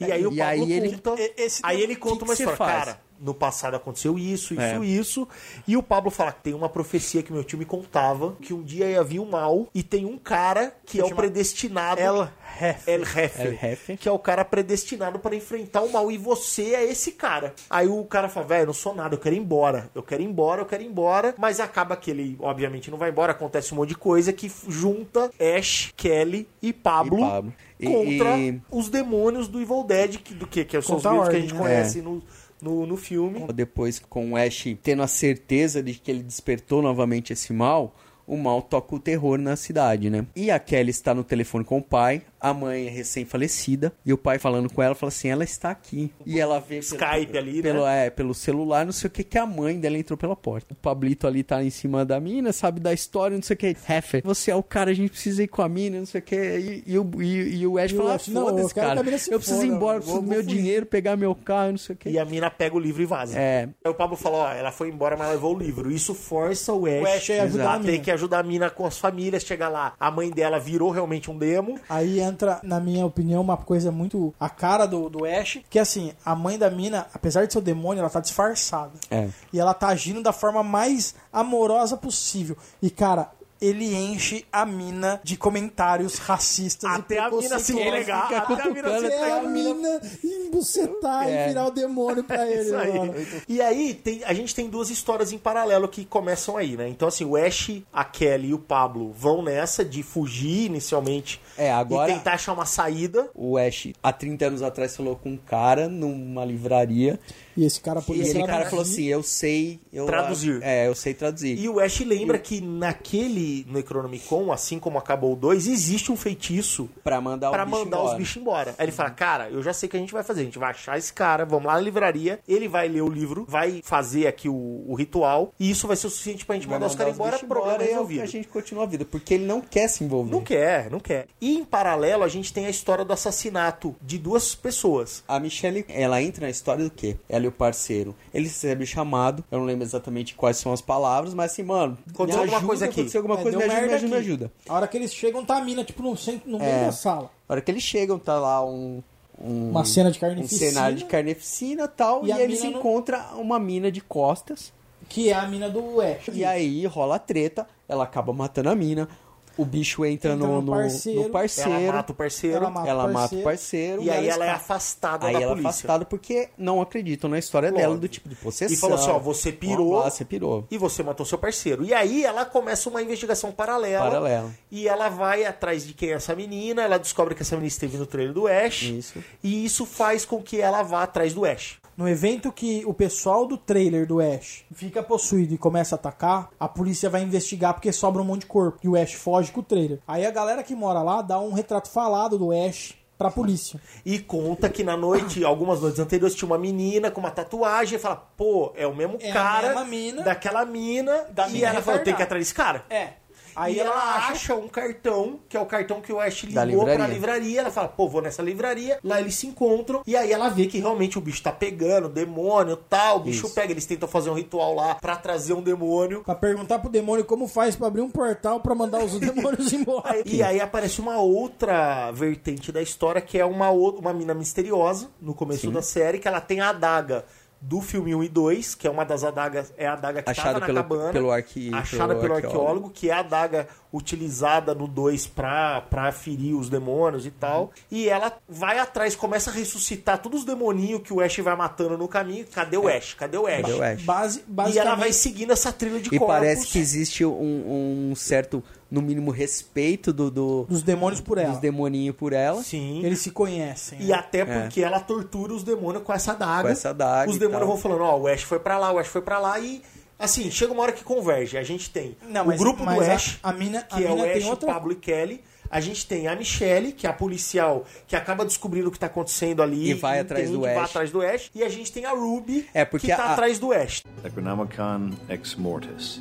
E 0.00 0.10
aí 0.10 0.26
o 0.26 0.32
e 0.32 0.36
Pablo 0.36 0.64
aí 0.64 0.72
ele 0.72 0.98
conta, 0.98 1.32
esse 1.36 1.60
aí 1.64 1.80
ele 1.80 1.94
conta 1.94 2.16
que 2.16 2.24
uma 2.24 2.36
que 2.36 2.42
história, 2.42 2.56
cara, 2.74 3.00
no 3.22 3.32
passado 3.32 3.74
aconteceu 3.76 4.18
isso, 4.18 4.52
isso, 4.54 4.60
É. 4.62 4.84
isso, 4.84 5.28
e 5.66 5.76
o 5.76 5.82
Pablo 5.82 6.10
fala 6.10 6.32
que 6.32 6.42
tem 6.42 6.54
uma 6.54 6.68
profecia 6.68 7.22
que 7.22 7.32
meu 7.32 7.44
tio 7.44 7.56
me 7.58 7.64
contava, 7.64 8.36
que 8.42 8.52
um 8.52 8.62
dia 8.62 8.86
ia 8.90 9.02
vir 9.04 9.20
o 9.20 9.24
mal, 9.26 9.68
e 9.74 9.82
tem 9.82 10.04
um 10.04 10.18
cara 10.18 10.74
que 10.84 11.00
é 11.00 11.04
o 11.04 11.14
predestinado... 11.14 12.00
El 12.00 12.28
Jefe. 12.58 12.90
El 12.90 13.04
Jefe, 13.04 13.42
El 13.42 13.56
Jefe. 13.56 13.96
que 13.96 14.08
é 14.08 14.12
o 14.12 14.18
cara 14.18 14.44
predestinado 14.44 15.18
para 15.18 15.34
enfrentar 15.36 15.82
o 15.82 15.90
mal, 15.92 16.10
e 16.10 16.18
você 16.18 16.74
é 16.74 16.84
esse 16.84 17.12
cara. 17.12 17.54
Aí 17.70 17.86
o 17.86 18.04
cara 18.04 18.28
fala, 18.28 18.46
velho, 18.46 18.62
eu 18.62 18.66
não 18.66 18.74
sou 18.74 18.94
nada, 18.94 19.14
eu 19.14 19.18
quero 19.18 19.34
ir 19.34 19.38
embora, 19.38 19.88
eu 19.94 20.02
quero 20.02 20.22
ir 20.22 20.26
embora, 20.26 20.60
eu 20.62 20.66
quero 20.66 20.82
ir 20.82 20.86
embora, 20.86 21.34
mas 21.38 21.60
acaba 21.60 21.96
que 21.96 22.10
ele, 22.10 22.36
obviamente, 22.40 22.90
não 22.90 22.98
vai 22.98 23.10
embora, 23.10 23.32
acontece 23.32 23.72
um 23.72 23.76
monte 23.76 23.90
de 23.90 23.94
coisa 23.96 24.32
que 24.32 24.50
junta 24.68 25.30
Ash, 25.40 25.92
Kelly 25.96 26.48
e 26.60 26.72
Pablo, 26.72 27.18
E 27.18 27.20
Pablo. 27.20 27.54
E- 27.80 27.86
contra 27.86 28.38
e- 28.38 28.60
os 28.70 28.88
demônios 28.88 29.48
do 29.48 29.60
Evil 29.60 29.82
Dead, 29.82 30.18
que, 30.18 30.34
do 30.34 30.46
que, 30.46 30.64
que 30.64 30.80
são 30.82 30.96
os 30.96 31.04
livros 31.04 31.28
que 31.28 31.36
a 31.36 31.40
gente 31.40 31.54
né? 31.54 31.60
conhece 31.60 32.00
no, 32.00 32.22
no, 32.62 32.86
no 32.86 32.96
filme. 32.96 33.44
Depois, 33.52 33.98
com 33.98 34.32
o 34.32 34.36
Ash 34.36 34.64
tendo 34.82 35.02
a 35.02 35.08
certeza 35.08 35.82
de 35.82 35.94
que 35.94 36.10
ele 36.10 36.22
despertou 36.22 36.80
novamente 36.80 37.32
esse 37.32 37.52
mal, 37.52 37.94
o 38.26 38.36
mal 38.36 38.62
toca 38.62 38.94
o 38.94 39.00
terror 39.00 39.36
na 39.36 39.56
cidade, 39.56 40.08
né? 40.08 40.24
E 40.34 40.50
a 40.50 40.58
Kelly 40.58 40.90
está 40.90 41.12
no 41.12 41.24
telefone 41.24 41.64
com 41.64 41.78
o 41.78 41.82
pai, 41.82 42.22
a 42.42 42.52
mãe 42.52 42.86
é 42.86 42.90
recém-falecida, 42.90 43.92
e 44.04 44.12
o 44.12 44.18
pai 44.18 44.38
falando 44.38 44.70
com 44.72 44.82
ela, 44.82 44.94
fala 44.94 45.08
assim, 45.08 45.28
ela 45.28 45.44
está 45.44 45.70
aqui. 45.70 46.12
E 46.26 46.40
ela 46.40 46.58
vê 46.60 46.80
pelo- 46.80 46.80
Skype 46.80 47.38
ali, 47.38 47.56
né? 47.56 47.62
pelo, 47.62 47.86
é, 47.86 48.10
pelo 48.10 48.34
celular, 48.34 48.84
não 48.84 48.92
sei 48.92 49.08
o 49.08 49.10
que, 49.10 49.22
que 49.24 49.38
a 49.38 49.46
mãe 49.46 49.78
dela 49.78 49.96
entrou 49.96 50.16
pela 50.16 50.34
porta. 50.36 50.72
O 50.72 50.76
Pablito 50.76 51.26
ali 51.26 51.42
tá 51.42 51.62
em 51.62 51.70
cima 51.70 52.04
da 52.04 52.18
mina, 52.20 52.52
sabe 52.52 52.80
da 52.80 52.92
história, 52.92 53.36
não 53.36 53.42
sei 53.42 53.54
o 53.54 53.56
que. 53.58 53.76
Heffer, 53.88 54.22
você 54.24 54.50
é 54.50 54.56
o 54.56 54.62
cara, 54.62 54.90
a 54.90 54.94
gente 54.94 55.10
precisa 55.10 55.42
ir 55.42 55.48
com 55.48 55.62
a 55.62 55.68
mina, 55.68 55.98
não 55.98 56.06
sei 56.06 56.20
o 56.20 56.24
que. 56.24 56.36
E, 56.36 56.84
e, 56.86 56.98
o- 56.98 57.22
e- 57.22 57.56
e 57.60 57.66
o 57.66 57.78
Ash 57.78 57.92
E 57.92 57.96
fala, 57.96 58.10
ah, 58.12 58.14
eu 58.14 58.18
foda-se, 58.32 58.74
cara. 58.74 59.00
Eu 59.00 59.04
preciso 59.04 59.34
ir 59.36 59.40
foda, 59.40 59.66
embora, 59.66 60.00
vou- 60.00 60.00
preciso 60.00 60.20
do 60.22 60.28
meu 60.28 60.42
fugir." 60.42 60.56
dinheiro, 60.56 60.86
pegar 60.86 61.16
meu 61.16 61.34
carro, 61.34 61.70
não 61.72 61.78
sei 61.78 61.94
o 61.94 61.98
que. 61.98 62.08
E 62.10 62.18
a 62.18 62.24
mina 62.24 62.50
pega 62.50 62.74
o 62.76 62.78
livro 62.80 63.02
e 63.02 63.06
vaza. 63.06 63.38
É, 63.38 63.68
Aí 63.84 63.90
o 63.90 63.94
Pablo 63.94 64.16
falou, 64.16 64.40
ó, 64.40 64.52
ela 64.52 64.72
foi 64.72 64.88
embora, 64.88 65.16
mas 65.16 65.30
levou 65.30 65.54
o 65.54 65.58
livro. 65.58 65.90
Isso 65.90 66.14
força 66.14 66.72
o 66.72 66.86
Ash, 66.86 67.02
O 67.02 67.06
Ash 67.06 67.30
a 67.30 67.42
ajudar 67.44 67.74
a 67.74 67.78
mina. 67.78 67.98
que 67.98 68.10
ajudar 68.10 68.38
a 68.40 68.42
mina 68.42 68.70
com 68.70 68.86
as 68.86 68.98
famílias, 68.98 69.42
chegar 69.44 69.68
lá. 69.68 69.94
A 69.98 70.10
mãe 70.10 70.30
dela 70.30 70.58
virou 70.58 70.90
realmente 70.90 71.30
um 71.30 71.38
demo. 71.38 71.78
Aí 71.88 72.20
entra, 72.32 72.60
na 72.62 72.80
minha 72.80 73.04
opinião, 73.06 73.40
uma 73.40 73.56
coisa 73.56 73.92
muito 73.92 74.34
a 74.40 74.48
cara 74.48 74.86
do, 74.86 75.08
do 75.08 75.24
Ash, 75.24 75.60
que 75.68 75.78
assim, 75.78 76.12
a 76.24 76.34
mãe 76.34 76.58
da 76.58 76.70
mina, 76.70 77.06
apesar 77.14 77.46
de 77.46 77.52
ser 77.52 77.58
o 77.58 77.62
demônio, 77.62 78.00
ela 78.00 78.10
tá 78.10 78.20
disfarçada. 78.20 78.92
É. 79.10 79.28
E 79.52 79.60
ela 79.60 79.74
tá 79.74 79.88
agindo 79.88 80.22
da 80.22 80.32
forma 80.32 80.62
mais 80.62 81.14
amorosa 81.32 81.96
possível. 81.96 82.56
E, 82.80 82.90
cara, 82.90 83.30
ele 83.60 83.94
enche 83.94 84.44
a 84.52 84.66
mina 84.66 85.20
de 85.22 85.36
comentários 85.36 86.18
racistas 86.18 86.90
Até 86.90 87.14
e 87.14 87.18
a 87.18 87.30
mina 87.30 87.58
se 87.60 87.72
entregar. 87.72 88.24
Até 88.24 88.62
a 88.62 88.70
mina 88.70 88.98
se 88.98 89.06
entregar. 89.06 89.38
a 89.38 89.42
mina 89.42 90.00
embucetar 90.24 91.28
É. 91.28 91.44
e 91.44 91.48
virar 91.48 91.66
o 91.66 91.70
demônio 91.70 92.24
pra 92.24 92.44
ele, 92.44 92.62
Isso 92.62 92.74
aí. 92.76 93.44
E 93.48 93.60
aí, 93.62 93.94
tem, 93.94 94.24
a 94.24 94.32
gente 94.34 94.52
tem 94.52 94.68
duas 94.68 94.90
histórias 94.90 95.32
em 95.32 95.38
paralelo 95.38 95.86
que 95.86 96.04
começam 96.04 96.56
aí, 96.56 96.76
né? 96.76 96.88
Então, 96.88 97.06
assim, 97.06 97.24
o 97.24 97.36
Ash, 97.36 97.70
a 97.92 98.04
Kelly 98.04 98.48
e 98.48 98.54
o 98.54 98.58
Pablo 98.58 99.12
vão 99.12 99.42
nessa 99.42 99.84
de 99.84 100.02
fugir 100.02 100.66
inicialmente 100.66 101.40
É, 101.56 101.70
agora- 101.72 102.10
e 102.10 102.14
tentar 102.14 102.34
achar 102.34 102.52
uma 102.52 102.66
saída. 102.66 103.28
O 103.34 103.56
Ash, 103.58 103.88
há 104.02 104.12
30 104.12 104.46
anos 104.46 104.62
atrás, 104.62 104.96
falou 104.96 105.16
com 105.16 105.30
um 105.30 105.36
cara 105.36 105.88
numa 105.88 106.44
livraria. 106.44 107.18
E 107.56 107.64
esse 107.64 107.80
cara 107.80 108.00
E 108.00 108.02
podia 108.02 108.22
esse 108.22 108.32
traduzir. 108.32 108.52
cara 108.56 108.70
falou 108.70 108.82
assim: 108.82 109.04
Eu 109.04 109.22
sei. 109.22 109.78
Eu, 109.92 110.06
Traduzir. 110.06 110.60
É, 110.62 110.86
eu 110.88 110.94
sei 110.94 111.12
traduzir. 111.12 111.58
E 111.58 111.68
o 111.68 111.78
Ash 111.80 112.00
lembra 112.00 112.38
que 112.38 112.60
naquele 112.62 113.66
Necronomicon, 113.68 114.52
assim 114.52 114.78
como 114.78 114.98
acabou 114.98 115.32
o 115.34 115.36
2, 115.36 115.66
existe 115.66 116.10
um 116.10 116.16
feitiço 116.16 116.88
Pra 117.04 117.20
mandar, 117.20 117.50
pra 117.50 117.62
o 117.62 117.66
bicho 117.66 117.78
mandar 117.78 117.96
embora. 117.98 118.12
os 118.12 118.16
bichos 118.18 118.36
embora. 118.36 118.74
Aí 118.78 118.84
ele 118.86 118.92
fala, 118.92 119.10
cara, 119.10 119.50
eu 119.50 119.62
já 119.62 119.72
sei 119.72 119.86
o 119.86 119.90
que 119.90 119.96
a 119.96 120.00
gente 120.00 120.12
vai 120.12 120.22
fazer. 120.22 120.40
A 120.42 120.44
gente 120.44 120.58
vai 120.58 120.70
achar 120.70 120.96
esse 120.96 121.12
cara, 121.12 121.44
vamos 121.44 121.66
lá 121.66 121.74
na 121.74 121.80
livraria, 121.80 122.40
ele 122.48 122.68
vai 122.68 122.88
ler 122.88 123.02
o 123.02 123.08
livro, 123.08 123.44
vai 123.48 123.80
fazer 123.84 124.26
aqui 124.26 124.48
o, 124.48 124.84
o 124.88 124.94
ritual, 124.94 125.52
e 125.58 125.70
isso 125.70 125.86
vai 125.86 125.96
ser 125.96 126.06
o 126.06 126.10
suficiente 126.10 126.46
pra 126.46 126.54
gente 126.54 126.66
Vai 126.66 126.76
mandar 126.76 126.86
os 126.86 126.94
caras 126.94 127.14
embora, 127.14 127.32
bichos 127.32 127.48
problema 127.48 127.74
embora 127.74 127.84
e 127.84 127.86
é 127.86 127.90
o 127.90 127.90
que 127.90 127.94
resolvido. 128.14 128.22
a 128.22 128.26
gente 128.26 128.48
continua 128.48 128.84
a 128.84 128.86
vida. 128.86 129.04
Porque 129.04 129.34
ele 129.34 129.44
não 129.44 129.60
quer 129.60 129.88
se 129.88 130.04
envolver. 130.04 130.30
Não 130.30 130.40
quer, 130.40 130.90
não 130.90 131.00
quer. 131.00 131.26
E 131.42 131.58
em 131.58 131.64
paralelo, 131.64 132.22
a 132.22 132.28
gente 132.28 132.52
tem 132.52 132.66
a 132.66 132.70
história 132.70 133.04
do 133.04 133.12
assassinato 133.12 133.96
de 134.00 134.16
duas 134.16 134.54
pessoas. 134.54 135.24
A 135.26 135.40
Michelle, 135.40 135.84
ela 135.88 136.22
entra 136.22 136.46
na 136.46 136.50
história 136.50 136.84
do 136.84 136.90
quê? 136.90 137.16
Ela 137.28 137.46
e 137.46 137.48
o 137.48 137.52
parceiro. 137.52 138.14
Ele 138.32 138.44
recebe 138.46 138.84
o 138.84 138.86
chamado, 138.86 139.42
eu 139.50 139.58
não 139.58 139.66
lembro 139.66 139.82
exatamente 139.84 140.36
quais 140.36 140.56
são 140.56 140.72
as 140.72 140.80
palavras, 140.80 141.34
mas 141.34 141.50
assim, 141.50 141.64
mano, 141.64 141.98
Aconteceu 142.14 142.40
alguma 142.42 142.58
ajuda, 142.58 142.66
coisa 142.68 142.84
aqui. 142.84 143.00
Aconteceu 143.00 143.18
alguma 143.22 143.40
É, 143.40 143.42
coisa, 143.42 143.58
me 143.58 143.64
ajuda, 143.64 143.80
me 143.88 143.92
ajuda, 143.94 144.08
me 144.08 144.16
ajuda. 144.20 144.52
A 144.68 144.74
hora 144.74 144.86
que 144.86 144.96
eles 144.96 145.12
chegam, 145.12 145.44
tá 145.44 145.56
a 145.56 145.60
mina, 145.64 145.82
tipo, 145.82 146.00
no, 146.00 146.16
centro, 146.16 146.48
no 146.48 146.60
meio 146.60 146.70
É. 146.70 146.84
da 146.86 146.92
sala. 146.92 147.28
A 147.48 147.52
hora 147.54 147.60
que 147.60 147.70
eles 147.72 147.82
chegam, 147.82 148.20
tá 148.20 148.38
lá 148.38 148.64
um. 148.64 149.02
um 149.40 149.70
Uma 149.70 149.84
cena 149.84 150.12
de 150.12 150.18
um 150.18 150.20
carnificina. 150.20 150.70
cenário 150.70 150.96
de 150.96 151.04
carnificina 151.06 151.84
e 151.84 151.88
tal, 151.88 152.24
E 152.24 152.30
e, 152.30 152.32
eles 152.40 152.62
não- 152.62 152.70
encontram 152.70 153.20
uma 153.40 153.58
mina 153.58 153.90
de 153.90 154.00
costas. 154.00 154.72
Que 155.08 155.28
é 155.30 155.32
a 155.34 155.44
mina 155.48 155.68
do 155.68 156.00
Ash. 156.00 156.28
E 156.32 156.44
aí 156.44 156.86
rola 156.86 157.16
a 157.16 157.18
treta, 157.18 157.66
ela 157.88 158.04
acaba 158.04 158.32
matando 158.32 158.70
a 158.70 158.76
mina. 158.76 159.08
O 159.56 159.64
bicho 159.64 160.04
entra, 160.04 160.32
Entra 160.32 160.46
no, 160.46 160.62
no 160.62 160.72
parceiro. 160.72 161.22
no 161.22 161.30
parceiro. 161.30 161.70
Ela 161.72 161.92
mata 161.92 162.12
o 162.12 162.14
parceiro. 162.14 162.56
Ela 162.56 162.70
mata 162.70 162.88
ela 162.88 163.04
o 163.04 163.12
mata 163.12 163.18
o 163.18 163.20
parceiro. 163.20 163.44
parceiro. 163.44 164.02
E 164.02 164.10
aí 164.10 164.28
ela 164.28 164.44
é 164.44 164.48
escapa. 164.48 164.64
afastada 164.64 165.26
Aí 165.26 165.32
da 165.34 165.40
ela 165.40 165.44
é 165.52 165.54
polícia. 165.54 165.68
afastada 165.70 166.04
porque 166.04 166.48
não 166.56 166.80
acreditam 166.80 167.28
na 167.28 167.38
história 167.38 167.70
dela, 167.70 167.88
Lógico. 167.88 168.00
do 168.00 168.08
tipo 168.08 168.28
de 168.28 168.34
possessão. 168.34 168.74
E 168.74 168.78
falou 168.78 168.96
assim, 168.96 169.10
ó, 169.10 169.18
você 169.18 169.52
pirou. 169.52 170.02
Ah, 170.02 170.10
você 170.10 170.24
pirou. 170.24 170.66
E 170.70 170.78
você 170.78 171.02
matou 171.02 171.26
seu 171.26 171.38
parceiro. 171.38 171.84
E 171.84 171.92
aí 171.92 172.24
ela 172.24 172.44
começa 172.44 172.88
uma 172.88 173.02
investigação 173.02 173.52
paralela. 173.52 174.04
Paralela. 174.04 174.50
E 174.70 174.88
ela 174.88 175.08
vai 175.08 175.44
atrás 175.44 175.86
de 175.86 175.92
quem 175.94 176.10
é 176.10 176.12
essa 176.14 176.34
menina. 176.34 176.82
Ela 176.82 176.98
descobre 176.98 177.34
que 177.34 177.42
essa 177.42 177.54
menina 177.56 177.68
esteve 177.68 177.96
no 177.96 178.06
trailer 178.06 178.32
do 178.32 178.46
Ash. 178.46 178.82
Isso. 178.82 179.18
E 179.42 179.64
isso 179.64 179.84
faz 179.86 180.24
com 180.24 180.42
que 180.42 180.60
ela 180.60 180.82
vá 180.82 181.02
atrás 181.02 181.34
do 181.34 181.44
Ash. 181.44 181.78
No 181.96 182.08
evento 182.08 182.50
que 182.50 182.82
o 182.86 182.94
pessoal 182.94 183.46
do 183.46 183.56
trailer 183.56 184.06
do 184.06 184.20
Ash 184.20 184.64
fica 184.72 185.02
possuído 185.02 185.54
e 185.54 185.58
começa 185.58 185.94
a 185.94 185.96
atacar, 185.96 186.48
a 186.58 186.66
polícia 186.68 187.10
vai 187.10 187.22
investigar 187.22 187.74
porque 187.74 187.92
sobra 187.92 188.22
um 188.22 188.24
monte 188.24 188.40
de 188.40 188.46
corpo. 188.46 188.78
E 188.82 188.88
o 188.88 188.96
Ash 188.96 189.12
foge 189.12 189.52
com 189.52 189.60
o 189.60 189.62
trailer. 189.64 189.98
Aí 190.06 190.24
a 190.24 190.30
galera 190.30 190.62
que 190.62 190.74
mora 190.74 191.02
lá 191.02 191.20
dá 191.22 191.38
um 191.38 191.52
retrato 191.52 191.90
falado 191.90 192.38
do 192.38 192.50
Ash 192.50 192.94
pra 193.18 193.30
polícia. 193.30 193.80
E 194.04 194.18
conta 194.18 194.68
que 194.68 194.82
na 194.82 194.96
noite, 194.96 195.44
algumas 195.44 195.80
noites 195.80 196.00
anteriores, 196.00 196.34
tinha 196.34 196.46
uma 196.46 196.58
menina 196.58 197.10
com 197.10 197.20
uma 197.20 197.30
tatuagem. 197.30 197.96
E 197.96 198.00
fala, 198.00 198.16
pô, 198.16 198.72
é 198.74 198.86
o 198.86 198.96
mesmo 198.96 199.16
É 199.20 199.30
cara 199.30 199.84
mina. 199.84 200.22
daquela 200.22 200.64
mina. 200.64 201.26
Da 201.30 201.48
e 201.48 201.52
mina 201.52 201.68
ela 201.68 201.82
falou, 201.82 202.00
tem 202.00 202.14
que 202.14 202.20
ir 202.20 202.24
atrás 202.24 202.40
desse 202.40 202.54
cara. 202.54 202.84
É. 202.90 203.10
Aí 203.56 203.78
ela 203.78 204.26
acha 204.28 204.54
um 204.54 204.68
cartão, 204.68 205.40
que 205.48 205.56
é 205.56 205.60
o 205.60 205.66
cartão 205.66 206.00
que 206.00 206.12
o 206.12 206.20
Ash 206.20 206.44
Da 206.44 206.64
ligou 206.64 206.84
pra 206.84 206.92
livraria. 206.92 207.14
livraria. 207.14 207.60
Ela 207.60 207.70
fala, 207.70 207.88
pô, 207.88 208.08
vou 208.08 208.22
nessa 208.22 208.42
livraria. 208.42 208.98
Lá 209.02 209.20
eles 209.20 209.34
se 209.34 209.46
encontram. 209.46 210.02
E 210.06 210.16
aí 210.16 210.32
ela 210.32 210.48
vê 210.48 210.66
que 210.66 210.78
realmente 210.78 211.18
o 211.18 211.20
bicho 211.20 211.42
tá 211.42 211.52
pegando, 211.52 212.08
demônio 212.08 212.76
tal. 212.76 213.16
O 213.18 213.20
bicho 213.20 213.46
Isso. 213.46 213.54
pega, 213.54 213.72
eles 213.72 213.86
tentam 213.86 214.08
fazer 214.08 214.30
um 214.30 214.34
ritual 214.34 214.74
lá 214.74 214.94
pra 214.96 215.16
trazer 215.16 215.52
um 215.52 215.62
demônio. 215.62 216.22
Pra 216.24 216.34
perguntar 216.34 216.78
pro 216.78 216.90
demônio 216.90 217.24
como 217.24 217.46
faz 217.46 217.76
pra 217.76 217.86
abrir 217.88 218.00
um 218.02 218.10
portal 218.10 218.60
pra 218.60 218.74
mandar 218.74 219.02
os 219.04 219.18
demônios 219.20 219.72
embora. 219.72 220.12
Aí- 220.12 220.22
e 220.26 220.42
aí 220.42 220.60
aparece 220.60 221.00
uma 221.00 221.18
outra 221.18 222.10
vertente 222.12 222.70
da 222.72 222.80
história, 222.82 223.20
que 223.20 223.38
é 223.38 223.44
uma, 223.44 223.70
outra, 223.70 224.00
uma 224.00 224.12
mina 224.12 224.34
misteriosa, 224.34 225.08
no 225.20 225.34
começo 225.34 225.70
da 225.70 225.82
série, 225.82 226.18
que 226.18 226.28
ela 226.28 226.40
tem 226.40 226.60
a 226.60 226.70
adaga 226.70 227.24
do 227.64 227.80
filme 227.80 228.12
1 228.12 228.24
e 228.24 228.28
2, 228.28 228.74
que 228.74 228.88
é 228.88 228.90
uma 228.90 229.04
das 229.04 229.22
adagas, 229.22 229.72
é 229.78 229.86
a 229.86 229.92
adaga 229.92 230.20
que 230.20 230.28
Achada 230.30 230.54
tava 230.54 230.60
na 230.60 230.66
pelo- 230.66 230.82
cabana. 230.82 231.12
pelo 231.12 231.30
arque- 231.30 231.70
achada 231.72 232.08
pelo 232.08 232.20
pelo 232.20 232.34
arqueólogo. 232.34 232.58
arqueólogo, 232.60 232.90
que 232.90 233.08
é 233.08 233.12
a 233.12 233.20
adaga 233.20 233.68
utilizada 233.92 234.74
no 234.74 234.86
2 234.88 235.26
pra, 235.26 235.80
pra 235.82 236.10
ferir 236.12 236.54
os 236.56 236.68
demônios 236.68 237.24
e 237.24 237.30
tal. 237.30 237.70
E 237.90 238.08
ela 238.08 238.32
vai 238.48 238.78
atrás, 238.78 239.14
começa 239.14 239.50
a 239.50 239.52
ressuscitar 239.52 240.18
todos 240.18 240.40
os 240.40 240.44
demoninhos 240.46 241.02
que 241.02 241.12
o 241.12 241.20
Ash 241.20 241.38
vai 241.38 241.54
matando 241.56 241.96
no 241.96 242.08
caminho. 242.08 242.44
Cadê 242.52 242.76
o 242.76 242.88
Ash? 242.88 243.14
Cadê 243.14 243.36
o 243.38 243.46
Ash? 243.46 243.62
Cadê 243.62 243.72
o 243.74 243.82
Ash? 243.82 244.02
Base, 244.02 244.38
E 244.40 244.42
basicamente, 244.50 244.78
ela 244.88 244.96
vai 244.96 245.12
seguindo 245.12 245.52
essa 245.52 245.72
trilha 245.72 246.00
de 246.00 246.08
E 246.12 246.18
corpos. 246.18 246.26
parece 246.36 246.66
que 246.66 246.78
existe 246.78 247.24
um, 247.24 248.10
um 248.10 248.14
certo, 248.16 248.62
no 248.92 249.02
mínimo, 249.02 249.30
respeito 249.30 250.12
do, 250.12 250.30
do- 250.30 250.64
dos 250.68 250.82
demônios 250.82 251.20
por 251.20 251.38
ela. 251.38 251.50
dos 251.52 251.60
demoninhos 251.60 252.14
por 252.14 252.32
ela. 252.32 252.62
Sim. 252.62 253.02
Eles 253.04 253.18
se 253.20 253.30
conhecem. 253.30 254.00
E 254.00 254.06
né? 254.08 254.14
até 254.14 254.44
porque 254.44 254.82
ela 254.82 255.00
tortura 255.00 255.54
os 255.54 255.62
demônios 255.64 256.02
com 256.04 256.12
essa 256.12 256.32
adaga. 256.32 256.62
Com 256.62 256.68
essa 256.68 256.90
adaga 256.90 257.30
Os 257.30 257.38
demônios 257.38 257.66
vão 257.68 257.76
falando, 257.78 258.02
ó, 258.02 258.18
o 258.18 258.26
Ash 258.28 258.42
foi 258.42 258.58
pra 258.60 258.78
lá, 258.78 258.92
o 258.92 258.98
Ash 258.98 259.08
foi 259.08 259.22
pra 259.22 259.38
lá 259.38 259.58
e 259.58 259.82
Assim, 260.18 260.48
chega 260.52 260.72
uma 260.72 260.82
hora 260.84 260.92
que 260.92 261.02
converge. 261.02 261.58
A 261.58 261.64
gente 261.64 261.90
tem 261.90 262.16
Não, 262.28 262.44
o 262.44 262.46
mas- 262.48 262.58
grupo 262.60 262.84
mas 262.84 262.96
do 262.96 263.02
a- 263.10 263.14
Ash, 263.14 263.38
a 263.42 263.52
mina- 263.52 263.80
a 263.90 263.96
que 263.96 264.04
é 264.04 264.08
o 264.08 264.14
mina 264.14 264.28
tem 264.28 264.42
Ash, 264.42 264.48
outra- 264.50 264.72
Pablo 264.72 264.92
e 264.92 264.94
Kelly. 264.94 265.42
A 265.68 265.80
gente 265.80 266.06
tem 266.06 266.28
a 266.28 266.36
Michelle, 266.36 266.92
que 266.92 267.06
é 267.08 267.10
a 267.10 267.12
policial 267.14 267.84
que 268.06 268.14
acaba 268.14 268.44
descobrindo 268.44 268.88
o 268.88 268.92
que 268.92 268.98
tá 269.00 269.06
acontecendo 269.06 269.62
ali. 269.62 269.90
E 269.90 269.94
vai 269.94 270.20
atrás 270.20 270.48
do 270.50 270.60
vai 270.60 270.76
Ash. 270.76 270.90
atrás 270.90 271.10
do 271.10 271.22
Ash. 271.22 271.50
E 271.54 271.64
a 271.64 271.68
gente 271.68 271.90
tem 271.90 272.04
a 272.04 272.10
Ruby, 272.12 272.68
É, 272.72 272.84
porque 272.84 273.08
que 273.08 273.16
tá 273.16 273.24
a- 273.24 273.32
atrás 273.32 273.58
do 273.58 273.72
Ash. 273.72 274.04
Necronomicon 274.22 275.10
Ex 275.28 275.56
Mortis, 275.56 276.20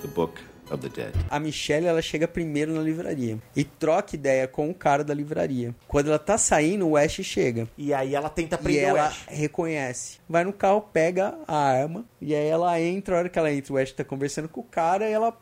the 0.00 0.08
Book 0.08 0.40
of 0.70 0.78
the 0.78 0.88
Dead. 0.88 1.14
A 1.30 1.38
Michelle, 1.38 1.86
ela 1.86 2.02
chega 2.02 2.26
primeiro 2.28 2.72
na 2.72 2.80
livraria 2.80 3.38
e 3.54 3.64
troca 3.64 4.14
ideia 4.14 4.46
com 4.48 4.68
o 4.70 4.74
cara 4.74 5.02
da 5.04 5.14
livraria. 5.14 5.74
Quando 5.88 6.08
ela 6.08 6.18
tá 6.18 6.36
saindo, 6.38 6.88
o 6.88 6.96
Ash 6.96 7.14
chega. 7.22 7.68
E 7.78 7.92
aí 7.94 8.14
ela 8.14 8.28
tenta 8.28 8.56
E 8.56 8.58
prender 8.58 8.84
o 8.84 8.88
ela 8.96 9.06
Ash. 9.08 9.24
reconhece. 9.28 10.18
Vai 10.28 10.44
no 10.44 10.52
carro, 10.52 10.80
pega 10.92 11.34
a 11.46 11.56
arma. 11.56 12.04
E 12.20 12.34
aí 12.34 12.46
ela 12.48 12.80
entra. 12.80 13.16
A 13.16 13.18
hora 13.20 13.28
que 13.28 13.38
ela 13.38 13.52
entra, 13.52 13.72
o 13.72 13.78
Ash 13.78 13.92
tá 13.92 14.04
conversando 14.04 14.48
com 14.48 14.60
o 14.60 14.64
cara. 14.64 15.08
E 15.08 15.12
ela. 15.12 15.36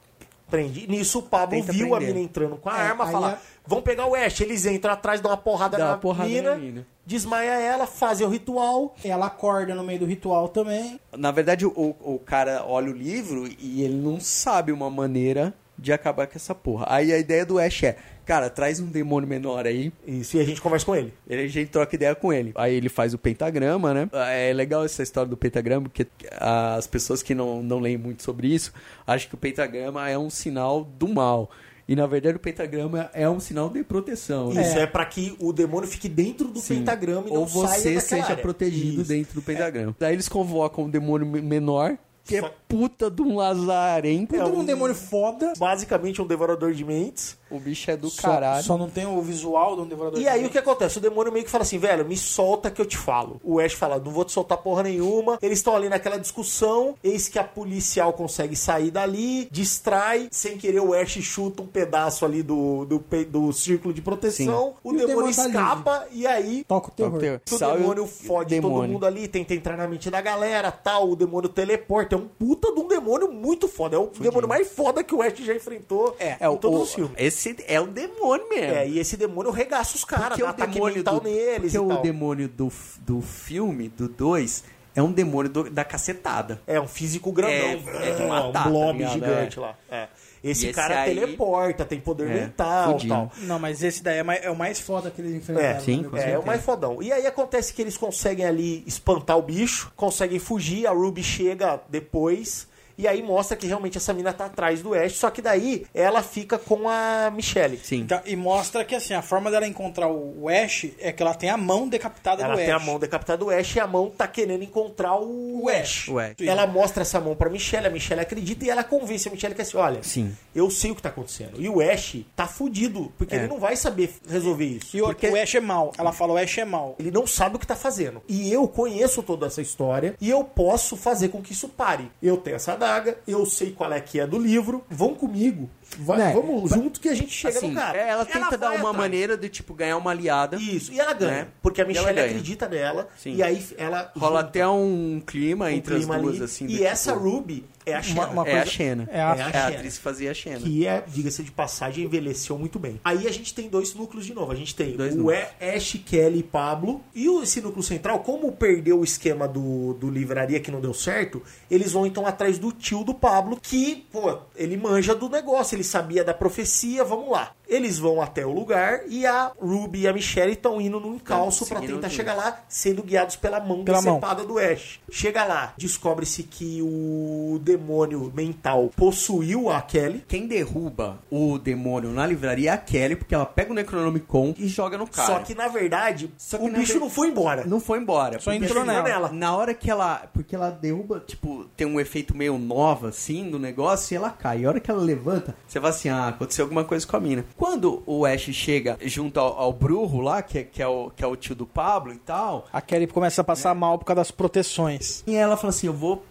Prende. 0.51 0.87
Nisso 0.87 1.21
o 1.21 1.23
Pablo 1.23 1.59
Tenta 1.59 1.73
viu 1.73 1.95
a 1.95 1.97
prender. 1.97 2.15
mina 2.15 2.27
entrando 2.27 2.57
com 2.57 2.69
a 2.69 2.77
É, 2.79 2.81
arma, 2.83 3.07
fala: 3.11 3.33
é- 3.33 3.39
vão 3.67 3.83
pegar 3.83 4.07
o 4.07 4.15
Ash. 4.15 4.41
Eles 4.41 4.67
entram 4.67 4.93
atrás, 4.93 5.21
dão 5.21 5.31
uma 5.31 5.37
porrada, 5.37 5.77
Dá 5.77 5.85
na, 5.85 5.91
uma 5.93 5.99
porrada 5.99 6.29
mina, 6.29 6.51
na 6.51 6.57
mina. 6.57 6.87
desmaia 7.07 7.53
ela, 7.61 7.87
fazem 7.87 8.27
o 8.27 8.31
ritual. 8.31 8.95
Ela 9.05 9.27
acorda 9.27 9.75
no 9.75 9.83
meio 9.83 9.99
do 10.01 10.07
ritual 10.07 10.49
também. 10.49 11.01
Na 11.17 11.31
verdade, 11.31 11.67
o, 11.67 11.71
o 12.01 12.19
cara 12.25 12.65
olha 12.67 12.91
o 12.91 12.95
livro 12.97 13.49
e 13.59 13.83
ele 13.83 13.95
não 13.97 14.21
sabe 14.21 14.73
uma 14.73 14.91
maneira 14.91 15.55
de 15.77 15.93
acabar 15.93 16.27
com 16.29 16.35
essa 16.37 16.55
porra. 16.55 16.87
Aí 16.89 17.13
a 17.13 17.19
ideia 17.19 17.45
do 17.45 17.59
Ash 17.59 17.83
é: 17.83 17.97
cara, 18.25 18.49
traz 18.49 18.79
um 18.79 18.87
demônio 18.87 19.29
menor 19.29 19.67
aí. 19.67 19.93
Isso, 20.07 20.37
e 20.37 20.41
a 20.41 20.45
gente 20.45 20.61
conversa 20.63 20.87
com 20.87 20.95
ele. 20.95 21.13
Ele, 21.29 21.43
a 21.43 21.49
gente 21.49 21.69
troca 21.69 21.97
ideia 21.97 22.15
com 22.15 22.33
ele. 22.33 22.53
Aí 22.55 22.75
ele 22.75 22.89
faz 22.89 23.13
o 23.13 23.19
pentagrama, 23.19 23.93
né? 23.93 24.09
É 24.31 24.53
legal 24.53 24.85
essa 24.85 25.03
história 25.03 25.29
do 25.29 25.37
pentagrama, 25.37 25.89
porque 25.89 26.07
as 26.39 26.87
pessoas 26.87 27.25
que 27.25 27.35
não, 27.35 27.61
não 27.61 27.81
leem 27.81 27.99
muito 27.99 28.23
sobre 28.23 28.47
isso 28.55 28.73
acham 29.05 29.29
que 29.29 29.35
o 29.35 29.39
pentagrama 29.39 30.09
é 30.09 30.17
um 30.17 30.31
sinal 30.31 30.85
do 30.85 31.09
mal. 31.09 31.51
E 31.87 31.95
na 31.95 32.07
verdade 32.07 32.37
o 32.37 32.41
pentagrama 32.41 33.11
é 33.13 33.29
um 33.29 33.39
sinal 33.39 33.69
de 33.69 33.83
proteção. 33.85 34.53
né? 34.53 34.63
Isso 34.63 34.79
é, 34.79 34.87
pra 34.87 35.05
que 35.05 35.37
o 35.39 35.53
demônio 35.53 35.89
fique 35.89 36.09
dentro 36.09 36.49
do 36.49 36.59
Sim. 36.61 36.77
pentagrama 36.77 37.29
e 37.29 37.33
não 37.33 37.41
Ou 37.41 37.47
você 37.47 38.01
seja 38.01 38.25
área. 38.25 38.37
protegido 38.39 39.03
Isso. 39.03 39.09
dentro 39.11 39.35
do 39.35 39.43
pentagrama. 39.43 39.95
Daí 39.99 40.15
eles 40.15 40.29
convocam 40.29 40.85
um 40.85 40.89
demônio 40.91 41.27
me- 41.27 41.43
menor, 41.43 41.99
que 42.25 42.41
Só- 42.41 42.47
é 42.47 42.53
puta 42.67 43.11
de 43.11 43.21
um 43.21 43.37
lazarento. 43.37 44.35
Um- 44.35 44.61
um 44.61 44.65
demônio 44.65 44.95
foda. 44.95 45.53
Basicamente 45.59 46.23
um 46.23 46.27
devorador 46.27 46.73
de 46.73 46.83
mentes. 46.83 47.37
O 47.57 47.61
bicho 47.61 47.91
é 47.91 47.97
do 47.97 48.09
Só, 48.11 48.23
caralho. 48.23 48.65
só 48.65 48.77
não 48.77 48.89
tem 48.91 49.07
o 49.07 49.21
visual 49.23 49.77
do 49.77 49.85
devorador 49.85 50.19
E 50.19 50.23
de 50.23 50.29
aí 50.29 50.45
o 50.45 50.51
que 50.51 50.59
acontece? 50.59 50.99
O 50.99 51.01
demônio 51.01 51.33
meio 51.33 51.45
que 51.45 51.51
fala 51.51 51.63
assim, 51.63 51.79
velho, 51.79 52.05
me 52.05 52.17
solta 52.17 52.71
que 52.71 52.81
eu 52.81 52.87
te 52.87 52.97
falo. 52.97 53.41
O 53.45 53.61
Ash 53.61 53.73
fala, 53.75 53.99
não 53.99 54.11
vou 54.11 54.25
te 54.25 54.33
soltar 54.33 54.59
porra 54.59 54.83
nenhuma. 54.83 55.39
Eles 55.43 55.59
estão 55.59 55.75
ali 55.77 55.89
naquela 55.89 56.19
discussão, 56.19 56.95
eis 57.03 57.29
que 57.29 57.39
a 57.39 57.45
policial 57.45 58.13
consegue 58.13 58.57
sair 58.57 58.91
dali, 58.91 59.49
distrai, 59.51 60.29
sem 60.31 60.57
querer 60.59 60.81
o 60.81 60.93
Ash 60.95 61.13
chuta 61.23 61.63
um 61.63 61.67
pedaço 61.67 62.25
ali 62.25 62.43
do, 62.43 62.85
do, 62.85 63.05
do 63.29 63.53
círculo 63.53 63.93
de 63.95 64.03
proteção. 64.03 64.75
O 64.83 64.91
o 64.91 64.93
demônio 64.93 65.07
demônio 65.15 65.35
tá 65.37 65.47
escapa 65.47 66.07
e 66.13 66.27
aí 66.27 66.65
Toca 66.67 66.89
o 66.89 66.91
terror. 66.91 67.11
Toca 67.13 67.17
o 67.17 67.21
terror. 67.21 67.41
o 67.51 67.59
Salve 67.59 67.79
demônio 67.79 68.07
fode 68.07 68.55
todo 68.61 68.69
demônio. 68.69 68.93
mundo 68.93 69.07
ali, 69.07 69.29
tenta 69.29 69.55
entrar 69.55 69.77
na 69.77 69.87
mente 69.87 70.11
da 70.11 70.21
galera, 70.21 70.71
tal, 70.73 71.11
o 71.11 71.17
demônio 71.17 71.49
teleporta. 71.49 72.15
É 72.15 72.19
um 72.19 72.27
puta 72.29 72.73
de 72.73 72.81
um 72.81 72.89
demônio 72.89 73.31
muito 73.33 73.69
foda. 73.69 73.97
É 73.97 73.99
o 73.99 74.07
demônio 74.19 74.49
mais 74.49 74.69
foda 74.71 75.03
que 75.05 75.15
o 75.15 75.23
Ash 75.23 75.35
já 75.39 75.55
enfrentou 75.55 76.15
É, 76.19 76.37
em 76.45 76.49
o, 76.49 76.57
todos 76.57 76.79
o- 76.79 76.83
os 76.83 76.95
filmes. 76.95 77.13
esse 77.17 77.44
é 77.67 77.81
o 77.81 77.87
demônio 77.87 78.49
mesmo. 78.49 78.73
É, 78.77 78.89
e 78.89 78.99
esse 78.99 79.17
demônio 79.17 79.51
regaça 79.51 79.97
os 79.97 80.05
caras, 80.05 80.29
Porque 80.29 80.43
dá 80.43 80.47
o 80.49 80.51
ataque 80.51 80.73
demônio 80.75 80.97
mental 80.97 81.21
do, 81.21 81.29
neles 81.29 81.73
porque 81.73 81.77
e 81.77 81.81
o 81.81 81.89
tal. 81.89 82.03
demônio 82.03 82.49
do, 82.49 82.73
do 83.01 83.21
filme, 83.21 83.89
do 83.89 84.09
2, 84.09 84.65
é 84.97 85.03
um 85.03 85.11
demônio 85.13 85.51
do- 85.51 85.71
da 85.71 85.85
cacetada. 85.85 86.61
É 86.67 86.81
um 86.81 86.87
físico 86.89 87.33
grandão. 87.33 87.83
É, 88.01 88.11
é 88.11 88.15
de 88.15 88.23
matar, 88.25 88.49
um 88.49 88.53
tá 88.53 88.63
blob 88.69 88.99
ligado? 88.99 89.13
gigante 89.13 89.59
lá. 89.61 89.75
É. 89.91 90.09
Esse, 90.43 90.67
esse 90.67 90.75
cara 90.75 91.01
aí- 91.01 91.15
teleporta, 91.15 91.87
tem 91.87 91.99
poder 91.99 92.29
É, 92.31 92.35
mental 92.35 92.99
e 93.03 93.09
tal. 93.09 93.33
Não, 93.39 93.59
mas 93.59 93.83
esse 93.83 94.03
daí 94.03 94.19
é, 94.19 94.23
mais- 94.23 94.45
é 94.45 94.51
o 94.51 94.55
mais 94.57 94.79
foda 94.79 95.11
que 95.11 95.21
eles 95.23 95.33
enfrentaram. 95.35 95.67
É, 95.69 95.81
Sim, 95.81 96.03
né? 96.03 96.09
com 96.11 96.17
é, 96.19 96.33
é 96.33 96.39
o 96.39 96.45
mais 96.47 96.63
fodão. 96.63 97.03
E 97.03 97.11
aí 97.11 97.27
acontece 97.27 97.73
que 97.73 97.81
eles 97.81 97.97
conseguem 97.97 98.45
ali 98.45 98.85
espantar 98.87 99.39
o 99.39 99.43
bicho, 99.43 99.91
conseguem 99.97 100.39
fugir, 100.39 100.87
a 100.87 100.91
Ruby 100.91 101.23
chega 101.23 101.81
depois. 101.89 102.69
E 102.97 103.07
aí 103.09 103.23
mostra 103.23 103.57
que 103.57 103.67
realmente 103.67 103.99
essa 103.99 104.13
mina 104.13 104.33
tá 104.33 104.47
atrás 104.47 104.83
do 104.83 104.95
Ash, 104.95 105.15
só 105.17 105.31
que 105.31 105.43
daí 105.43 105.87
ela 105.95 106.23
fica 106.23 106.59
com 106.59 106.89
a 106.89 107.31
Michelle. 107.35 107.79
Sim. 107.83 108.01
Então, 108.01 108.21
e 108.25 108.37
mostra 108.37 108.85
que 108.85 108.95
assim, 108.95 109.15
a 109.15 109.23
forma 109.23 109.51
dela 109.51 109.67
encontrar 109.67 110.09
o 110.09 110.49
Ash 110.49 110.87
é 110.99 111.13
que 111.13 111.23
ela 111.23 111.35
tem 111.35 111.51
a 111.51 111.57
mão 111.57 111.89
decapitada 111.89 112.43
Ela 112.43 112.55
do 112.55 112.59
tem 112.59 112.71
Ash. 112.71 112.83
a 112.83 112.85
mão 112.85 112.99
decapitada 112.99 113.39
do 113.39 113.51
Ash 113.51 113.77
e 113.77 113.81
a 113.81 113.87
mão 113.87 114.11
tá 114.11 114.27
querendo 114.29 114.63
encontrar 114.63 115.17
o, 115.17 115.65
O 115.65 115.69
Ash. 115.69 116.09
O 116.09 116.19
Ash. 116.19 116.35
Ela 116.41 116.67
mostra 116.67 117.03
essa 117.03 117.21
mão 117.21 117.35
pra 117.35 117.51
Michelle, 117.51 117.87
a 117.87 117.91
Michelle 117.91 118.21
acredita 118.21 118.65
e 118.65 118.71
ela 118.71 118.85
convence 118.85 119.29
a 119.29 119.31
Michelle 119.33 119.55
que 119.55 119.63
assim, 119.63 119.77
olha, 119.77 120.03
Sim. 120.03 120.35
eu 120.55 120.71
sei 120.71 120.91
o 120.91 120.95
que 120.95 121.03
tá 121.03 121.09
acontecendo. 121.09 121.61
E 121.61 121.69
o 121.69 121.81
Ash 121.81 122.17
tá 122.37 122.47
fudido, 122.47 123.13
porque 123.19 123.35
É. 123.35 123.39
ele 123.39 123.49
não 123.49 123.59
vai 123.59 123.77
saber 123.77 124.13
resolver 124.29 124.65
isso. 124.67 124.97
E 124.97 125.03
o, 125.03 125.07
porque 125.07 125.29
o 125.29 125.37
Ash 125.41 125.55
é 125.55 125.61
mal. 125.61 125.93
Ela 125.99 126.13
fala, 126.13 126.35
o 126.35 126.37
Ash 126.37 126.59
é 126.59 126.65
mal. 126.65 126.95
ele 126.99 127.11
não 127.11 127.27
sabe 127.27 127.57
o 127.57 127.59
que 127.59 127.67
tá 127.67 127.77
fazendo. 127.77 128.23
E 128.29 128.53
eu 128.53 128.67
conheço 128.69 129.23
toda 129.23 129.47
essa 129.47 129.61
história 129.63 130.15
e 130.21 130.31
eu 130.31 130.45
posso 130.45 130.97
fazer 130.97 131.29
com 131.29 131.43
que 131.43 131.53
isso 131.53 131.69
pare. 131.69 132.11
Eu 132.23 132.37
tenho 132.37 132.57
essa 132.57 132.77
adaga, 132.85 133.19
eu 133.27 133.47
sei 133.47 133.73
qual 133.73 133.93
é 133.93 134.01
que 134.01 134.21
é 134.21 134.27
do 134.27 134.39
livro, 134.39 134.85
vão 134.91 135.15
comigo. 135.15 135.71
Vai- 135.99 136.19
Né, 136.19 136.33
vamos 136.33 136.71
junto 136.71 137.01
que 137.01 137.09
a 137.09 137.15
gente 137.15 137.33
chega 137.33 137.57
Assim, 137.59 137.69
no 137.69 137.75
cara. 137.75 137.99
é, 137.99 138.09
ela 138.11 138.25
tenta 138.25 138.57
dar 138.59 138.69
vai 138.69 138.79
uma 138.79 138.91
atrás. 138.91 138.97
maneira 138.97 139.37
de, 139.37 139.49
tipo, 139.49 139.75
ganhar 139.75 139.97
uma 139.97 140.11
aliada. 140.11 140.57
Isso, 140.57 140.93
e 140.93 141.01
ela 141.01 141.13
ganha. 141.13 141.33
Né? 141.33 141.47
Porque 141.63 141.81
a 141.81 141.85
ela 141.85 141.93
Michelle 141.93 142.21
acredita 142.21 142.69
nela. 142.69 143.09
Sim. 143.17 143.35
E 143.37 143.43
aí 143.43 143.65
ela. 143.77 144.13
Rola 144.17 144.41
junta 144.41 144.49
até 144.49 144.67
um 144.69 145.23
clima 145.25 145.67
um 145.67 145.69
entre 145.69 145.97
clima 145.97 146.17
as 146.17 146.23
duas, 146.23 146.35
ali. 146.37 146.45
assim. 146.45 146.67
E 146.67 146.77
do 146.79 146.85
essa 146.85 147.13
tipo, 147.13 147.25
Ruby 147.25 147.65
é 147.87 147.95
a 147.95 148.03
Xena. 148.03 148.27
uma 148.29 148.47
É 148.49 148.51
a 148.51 148.55
coisa- 148.57 148.67
Xena. 148.71 149.09
é 149.11 149.21
a- 149.21 149.37
É 149.37 149.43
a 149.43 149.49
É 149.51 149.57
a 149.59 149.69
atriz 149.69 149.97
que 149.99 150.03
fazia 150.03 150.31
a 150.31 150.35
Xena. 150.35 150.61
Que 150.61 150.87
é, 150.87 151.05
diga-se 151.07 151.43
de 151.43 151.51
passagem, 151.53 152.05
envelheceu 152.05 152.59
muito 152.59 152.79
bem. 152.79 153.01
Aí 153.05 153.27
a 153.29 153.31
gente 153.33 153.53
tem 153.55 153.69
dois 153.69 153.95
núcleos 153.95 154.25
de 154.27 154.33
novo. 154.35 154.51
A 154.53 154.55
gente 154.55 154.75
tem 154.75 154.97
Dois 154.97 155.15
o 155.15 155.19
núcleos. 155.19 155.45
Ash, 155.61 156.01
Kelly 156.05 156.39
e 156.39 156.43
Pablo. 156.43 157.03
E 157.15 157.29
o- 157.29 157.43
esse 157.43 157.61
núcleo 157.61 157.83
central, 157.83 158.21
como 158.21 158.51
perdeu 158.53 159.01
o 159.01 159.05
esquema 159.05 159.47
do, 159.47 159.95
do 159.95 160.11
livraria 160.11 160.59
que 160.61 160.71
não 160.71 160.81
deu 160.81 160.95
certo, 160.95 161.43
eles 161.71 161.93
vão 161.93 162.07
então 162.07 162.27
atrás 162.27 162.59
do 162.59 162.73
tio 162.73 163.05
do 163.05 163.13
Pablo, 163.15 163.59
que, 163.61 164.07
pô, 164.11 164.39
ele 164.57 164.77
manja 164.77 165.15
do 165.15 165.29
negócio, 165.29 165.75
ele 165.77 165.84
sabia 165.85 166.25
da 166.25 166.35
profecia, 166.35 167.05
vamos 167.05 167.31
lá. 167.31 167.55
Eles 167.67 167.99
vão 167.99 168.21
até 168.21 168.45
o 168.45 168.53
lugar 168.53 169.01
e 169.09 169.25
a 169.27 169.51
Ruby 169.61 170.01
e 170.03 170.09
a 170.09 170.13
Michelle 170.13 170.53
estão 170.53 170.81
indo 170.81 171.01
num 171.01 171.15
encalço 171.15 171.67
pra 171.67 171.81
seguindo 171.81 171.97
tentar 171.97 172.09
chegar 172.11 172.35
lá, 172.35 172.63
sendo 172.69 173.03
guiados 173.03 173.37
pela 173.37 173.59
mão 173.61 173.85
Pela 173.85 174.03
mão. 174.03 174.15
decepada 174.15 174.45
do 174.45 174.59
Ash. 174.59 175.01
Chega 175.11 175.45
lá, 175.45 175.73
descobre-se 175.77 176.43
que 176.43 176.81
o 176.83 177.59
demônio 177.63 178.31
mental 178.35 178.91
possuiu 178.97 179.71
a 179.71 179.81
Kelly. 179.81 180.25
Quem 180.29 180.47
derruba 180.47 181.19
o 181.31 181.59
demônio 181.59 182.11
na 182.11 182.27
livraria 182.27 182.71
é 182.71 182.75
a 182.75 182.79
Kelly, 182.79 183.17
porque 183.17 183.35
ela 183.35 183.47
pega 183.47 183.73
o 183.73 183.75
Necronomicon 183.75 184.55
e 184.59 184.69
joga 184.69 184.99
no 184.99 185.07
cara. 185.07 185.27
Só 185.29 185.39
que 185.41 185.55
na 185.55 185.69
verdade, 185.69 186.31
Só 186.37 186.59
que 186.59 186.65
o 186.65 186.71
na 186.71 186.79
bicho 186.79 186.95
ver- 186.95 187.01
não 187.01 187.11
foi 187.11 187.29
embora. 187.29 187.65
Não 187.65 187.81
foi 187.81 187.99
embora. 187.99 188.39
Só 188.41 188.53
entrou 188.53 188.83
assim, 188.83 189.03
nela. 189.03 189.31
Na 189.33 189.57
hora 189.57 189.75
que 189.75 189.91
ela. 189.91 190.27
Porque 190.33 190.55
ela 190.55 190.71
derruba, 190.71 191.23
tipo, 191.27 191.65
tem 191.77 191.87
um 191.87 191.99
efeito 192.01 192.37
meio 192.37 192.59
nova, 192.59 193.09
assim, 193.09 193.43
no 193.45 193.59
negócio, 193.59 194.15
e 194.15 194.17
ela 194.17 194.31
cai. 194.31 194.61
E 194.61 194.65
a 194.67 194.69
hora 194.69 194.81
que 194.81 194.91
ela 194.91 195.03
levanta, 195.03 195.55
você 195.67 195.79
vai 195.81 195.91
assim, 195.91 196.09
ah, 196.09 196.29
aconteceu 196.29 196.65
alguma 196.65 196.85
coisa 196.85 197.07
com 197.07 197.17
a 197.17 197.21
mina. 197.21 197.45
Quando 197.57 198.03
o 198.05 198.27
Ash 198.27 198.43
chega 198.53 198.99
junto 199.03 199.39
ao, 199.39 199.59
ao 199.59 199.73
Brujo 199.73 200.19
lá, 200.21 200.43
que, 200.43 200.59
é- 200.59 200.65
que, 200.65 200.83
é 200.83 200.89
o, 200.89 201.11
que 201.11 201.23
é 201.23 201.27
o 201.27 201.37
tio 201.37 201.55
do 201.55 201.65
Pablo 201.67 202.13
e 202.13 202.19
tal, 202.19 202.67
A 202.73 202.81
Kelly 202.81 203.07
começa 203.07 203.41
a 203.43 203.45
passar 203.45 203.75
mal 203.75 203.97
por 203.99 204.05
causa 204.05 204.21
das 204.21 204.31
proteções. 204.31 205.23
e 205.27 205.35
ela 205.37 205.57
fala 205.57 205.69
assim, 205.71 205.87
eu 205.87 205.93
vou. 205.95 206.25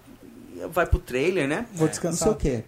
Vai 0.70 0.86
pro 0.86 1.00
trailer, 1.00 1.48
né? 1.48 1.66
Vou 1.74 1.88
descansar. 1.88 2.28
Não 2.30 2.40
sei 2.40 2.52
o 2.52 2.58
quê. 2.58 2.64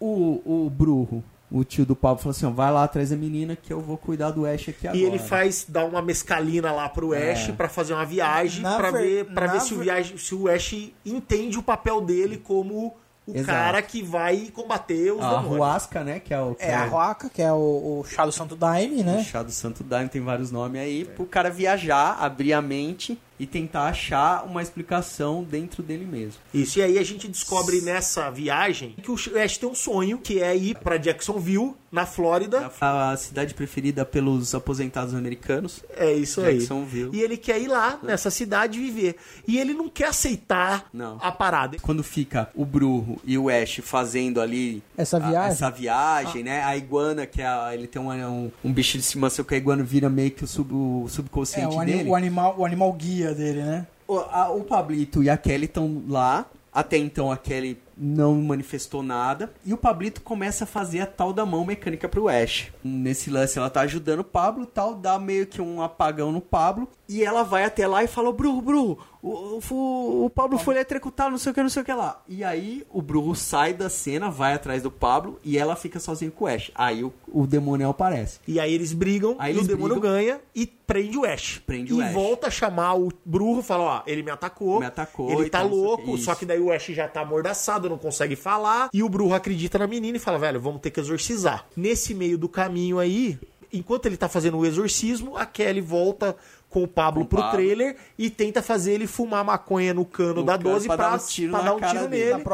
O, 0.00 0.64
o 0.66 0.70
Brujo, 0.70 1.22
o 1.50 1.64
tio 1.64 1.84
do 1.84 1.96
Pablo, 1.96 2.18
falou 2.18 2.30
assim: 2.30 2.46
ó, 2.46 2.50
vai 2.50 2.70
lá 2.72 2.84
atrás 2.84 3.10
da 3.10 3.16
menina 3.16 3.56
que 3.56 3.72
eu 3.72 3.80
vou 3.80 3.96
cuidar 3.96 4.30
do 4.30 4.46
Ash 4.46 4.68
aqui 4.68 4.86
agora. 4.86 4.96
E 5.02 5.04
ele 5.04 5.18
faz 5.18 5.66
dar 5.68 5.84
uma 5.84 6.00
mescalina 6.00 6.70
lá 6.72 6.88
pro 6.88 7.12
É. 7.12 7.32
Ash 7.32 7.50
pra 7.56 7.68
fazer 7.68 7.94
uma 7.94 8.04
viagem 8.06 8.62
Na 8.62 8.76
pra 8.76 8.90
ver- 8.92 9.24
ver 9.24 9.34
para 9.34 9.46
ver 9.48 9.60
se 9.60 9.74
o 9.74 9.78
ver- 9.78 9.84
viagem 9.84 10.16
se 10.16 10.34
o 10.34 10.48
Ash 10.48 10.72
entende 11.04 11.58
o 11.58 11.62
papel 11.62 12.00
dele 12.00 12.36
como 12.36 12.94
o 13.28 13.36
Exato. 13.36 13.46
cara 13.58 13.82
que 13.82 14.02
vai 14.02 14.50
combater 14.54 15.12
os 15.12 15.22
A 15.22 15.28
demônios. 15.30 15.56
Ruasca, 15.56 16.02
né? 16.04 16.18
Que 16.20 16.32
é 16.34 16.40
o. 16.40 16.54
que 16.54 16.62
É 16.64 16.74
a 16.74 16.86
o- 16.86 16.88
Roaca, 16.90 17.28
que 17.28 17.42
é 17.42 17.52
o, 17.52 17.56
o 18.00 18.04
chá 18.08 18.24
do 18.24 18.32
Santo 18.32 18.56
Daime, 18.56 19.00
O 19.02 19.04
né? 19.04 19.22
chá 19.24 19.42
do 19.42 19.50
Santo 19.52 19.84
Daime 19.84 20.08
tem 20.08 20.22
vários 20.22 20.50
nomes 20.50 20.80
aí, 20.80 21.04
pro 21.04 21.26
cara 21.26 21.50
viajar, 21.50 22.16
abrir 22.20 22.52
a 22.52 22.62
mente 22.62 23.18
e 23.38 23.46
tentar 23.46 23.84
achar 23.88 24.44
uma 24.44 24.62
explicação 24.62 25.42
dentro 25.44 25.82
dele 25.82 26.04
mesmo. 26.04 26.40
Isso, 26.52 26.78
e 26.78 26.82
aí 26.82 26.98
a 26.98 27.02
gente 27.04 27.28
descobre 27.28 27.80
nessa 27.80 28.30
viagem 28.30 28.94
que 29.02 29.10
o 29.10 29.14
Ash 29.42 29.56
tem 29.58 29.68
um 29.68 29.74
sonho, 29.74 30.18
que 30.18 30.40
é 30.40 30.56
ir 30.56 30.76
pra 30.78 30.96
Jacksonville, 30.96 31.74
na 31.90 32.04
Flórida. 32.04 32.70
A 32.80 33.16
cidade 33.16 33.54
preferida 33.54 34.04
pelos 34.04 34.54
aposentados 34.54 35.14
americanos. 35.14 35.82
É 35.96 36.12
isso 36.12 36.42
aí. 36.42 36.58
Jacksonville. 36.58 37.10
E 37.16 37.22
ele 37.22 37.36
quer 37.38 37.58
ir 37.60 37.68
lá, 37.68 37.98
nessa 38.02 38.30
cidade, 38.30 38.78
viver. 38.78 39.16
E 39.46 39.58
ele 39.58 39.72
não 39.72 39.88
quer 39.88 40.08
aceitar 40.08 40.86
Não. 40.92 41.16
a 41.22 41.32
parada. 41.32 41.78
Quando 41.80 42.02
fica 42.02 42.50
o 42.54 42.64
Brujo 42.66 43.16
e 43.24 43.38
o 43.38 43.48
Ash 43.48 43.80
fazendo 43.82 44.38
ali 44.40 44.82
Essa 44.98 45.16
a- 45.16 45.20
viagem? 45.20 45.50
essa 45.50 45.70
viagem, 45.70 46.42
né? 46.42 46.62
A 46.62 46.76
iguana, 46.76 47.24
que 47.26 47.40
é 47.40 47.46
a- 47.46 47.70
ele 47.72 47.86
tem 47.86 48.00
um, 48.02 48.10
um, 48.10 48.50
um 48.64 48.72
bicho 48.72 48.98
de 48.98 49.04
estimação 49.04 49.42
que 49.44 49.54
a 49.54 49.56
iguana 49.58 49.82
vira 49.82 50.10
meio 50.10 50.30
que 50.30 50.44
o, 50.44 50.46
sub, 50.46 50.72
o 50.74 51.04
É, 51.06 51.10
subconsciente 51.10 51.74
o, 51.74 51.80
ani- 51.80 51.92
dele. 51.92 52.10
o 52.10 52.14
animal, 52.14 52.54
o 52.58 52.66
animal 52.66 52.92
guia 52.92 53.27
dele, 53.34 53.62
né? 53.62 53.86
O, 54.06 54.18
a- 54.18 54.50
o 54.50 54.62
Pablito 54.64 55.22
e 55.22 55.28
a 55.30 55.36
Kelly 55.36 55.66
estão 55.66 56.02
lá 56.08 56.46
Até 56.72 56.96
então 56.96 57.30
a 57.30 57.36
Kelly 57.36 57.78
não 57.98 58.34
manifestou 58.36 59.02
nada. 59.02 59.52
E 59.64 59.72
o 59.72 59.76
Pablito 59.76 60.20
começa 60.20 60.64
a 60.64 60.66
fazer 60.66 61.00
a 61.00 61.06
tal 61.06 61.32
da 61.32 61.44
mão 61.44 61.64
mecânica 61.64 62.08
pro 62.08 62.28
Ash. 62.28 62.68
Nesse 62.82 63.30
lance 63.30 63.58
ela 63.58 63.68
tá 63.70 63.80
ajudando 63.80 64.20
o 64.20 64.24
Pablo 64.24 64.64
e 64.64 64.66
tal, 64.66 64.94
dá 64.94 65.18
meio 65.18 65.46
que 65.46 65.60
um 65.60 65.82
apagão 65.82 66.30
no 66.32 66.40
Pablo. 66.40 66.88
E 67.08 67.24
ela 67.24 67.42
vai 67.42 67.64
até 67.64 67.86
lá 67.86 68.04
e 68.04 68.06
fala, 68.06 68.30
Bru, 68.32 68.60
Bru, 68.60 68.98
o, 69.22 69.58
o, 69.70 70.24
o 70.26 70.30
Pablo 70.30 70.58
foi 70.58 70.74
eletrocutado, 70.74 71.30
não 71.30 71.38
sei 71.38 71.52
o 71.52 71.54
que, 71.54 71.62
não 71.62 71.70
sei 71.70 71.82
o 71.82 71.84
que 71.84 71.92
lá. 71.92 72.22
E 72.28 72.44
aí 72.44 72.84
o 72.90 73.00
Bru 73.00 73.34
sai 73.34 73.72
da 73.72 73.88
cena, 73.88 74.30
vai 74.30 74.52
atrás 74.54 74.82
do 74.82 74.90
Pablo 74.90 75.38
e 75.42 75.56
ela 75.58 75.74
fica 75.74 75.98
sozinha 75.98 76.30
com 76.30 76.44
o 76.44 76.48
Ash. 76.48 76.70
Aí 76.74 77.02
o, 77.02 77.12
o 77.32 77.46
demônio 77.46 77.88
aparece. 77.88 78.40
E 78.46 78.60
aí 78.60 78.72
eles 78.74 78.92
brigam, 78.92 79.36
Aí 79.38 79.54
e 79.54 79.56
eles 79.56 79.64
o 79.64 79.68
demônio 79.68 79.98
brigam. 79.98 80.12
ganha 80.12 80.40
e 80.54 80.66
prende 80.66 81.16
o 81.16 81.24
Ash. 81.24 81.62
Prende 81.66 81.92
e 81.92 81.94
o 81.94 82.02
Ash. 82.02 82.12
volta 82.12 82.48
a 82.48 82.50
chamar 82.50 82.94
o 82.94 83.08
Bruno, 83.24 83.62
fala, 83.62 83.82
ó, 83.84 84.02
ele 84.06 84.22
me 84.22 84.30
atacou. 84.30 84.78
Me 84.80 84.86
atacou 84.86 85.30
Ele 85.30 85.46
e 85.46 85.50
tá 85.50 85.60
tal, 85.60 85.68
louco, 85.68 86.16
só 86.18 86.34
que 86.34 86.44
daí 86.44 86.60
o 86.60 86.70
Ash 86.70 86.86
já 86.88 87.08
tá 87.08 87.22
amordaçado, 87.22 87.87
não 87.88 87.98
consegue 87.98 88.36
falar. 88.36 88.88
E 88.92 89.02
o 89.02 89.08
Bruno 89.08 89.34
acredita 89.34 89.78
na 89.78 89.86
menina 89.86 90.16
e 90.16 90.20
fala, 90.20 90.38
velho, 90.38 90.60
vamos 90.60 90.80
ter 90.80 90.90
que 90.90 91.00
exorcizar. 91.00 91.66
Nesse 91.76 92.14
meio 92.14 92.36
do 92.38 92.48
caminho 92.48 92.98
aí, 92.98 93.38
enquanto 93.72 94.06
ele 94.06 94.16
tá 94.16 94.28
fazendo 94.28 94.58
o 94.58 94.66
exorcismo, 94.66 95.36
a 95.36 95.44
Kelly 95.46 95.80
volta 95.80 96.36
com 96.70 96.82
o 96.82 96.88
Pablo 96.88 97.22
Com 97.22 97.28
pro 97.28 97.38
Pablo. 97.38 97.52
trailer 97.56 97.96
e 98.18 98.28
tenta 98.28 98.60
fazer 98.62 98.92
ele 98.92 99.06
fumar 99.06 99.42
maconha 99.42 99.94
no 99.94 100.04
cano 100.04 100.34
No 100.40 100.44
da 100.44 100.58
cano 100.58 100.64
12 100.70 100.86
pra 100.86 100.96
pra, 100.96 101.08
dar 101.08 101.14
um 101.14 101.18
tiro 101.26 101.52
dar 101.52 101.74
um 101.74 101.80
tiro 101.80 102.08
dele. 102.08 102.24
nele. 102.34 102.44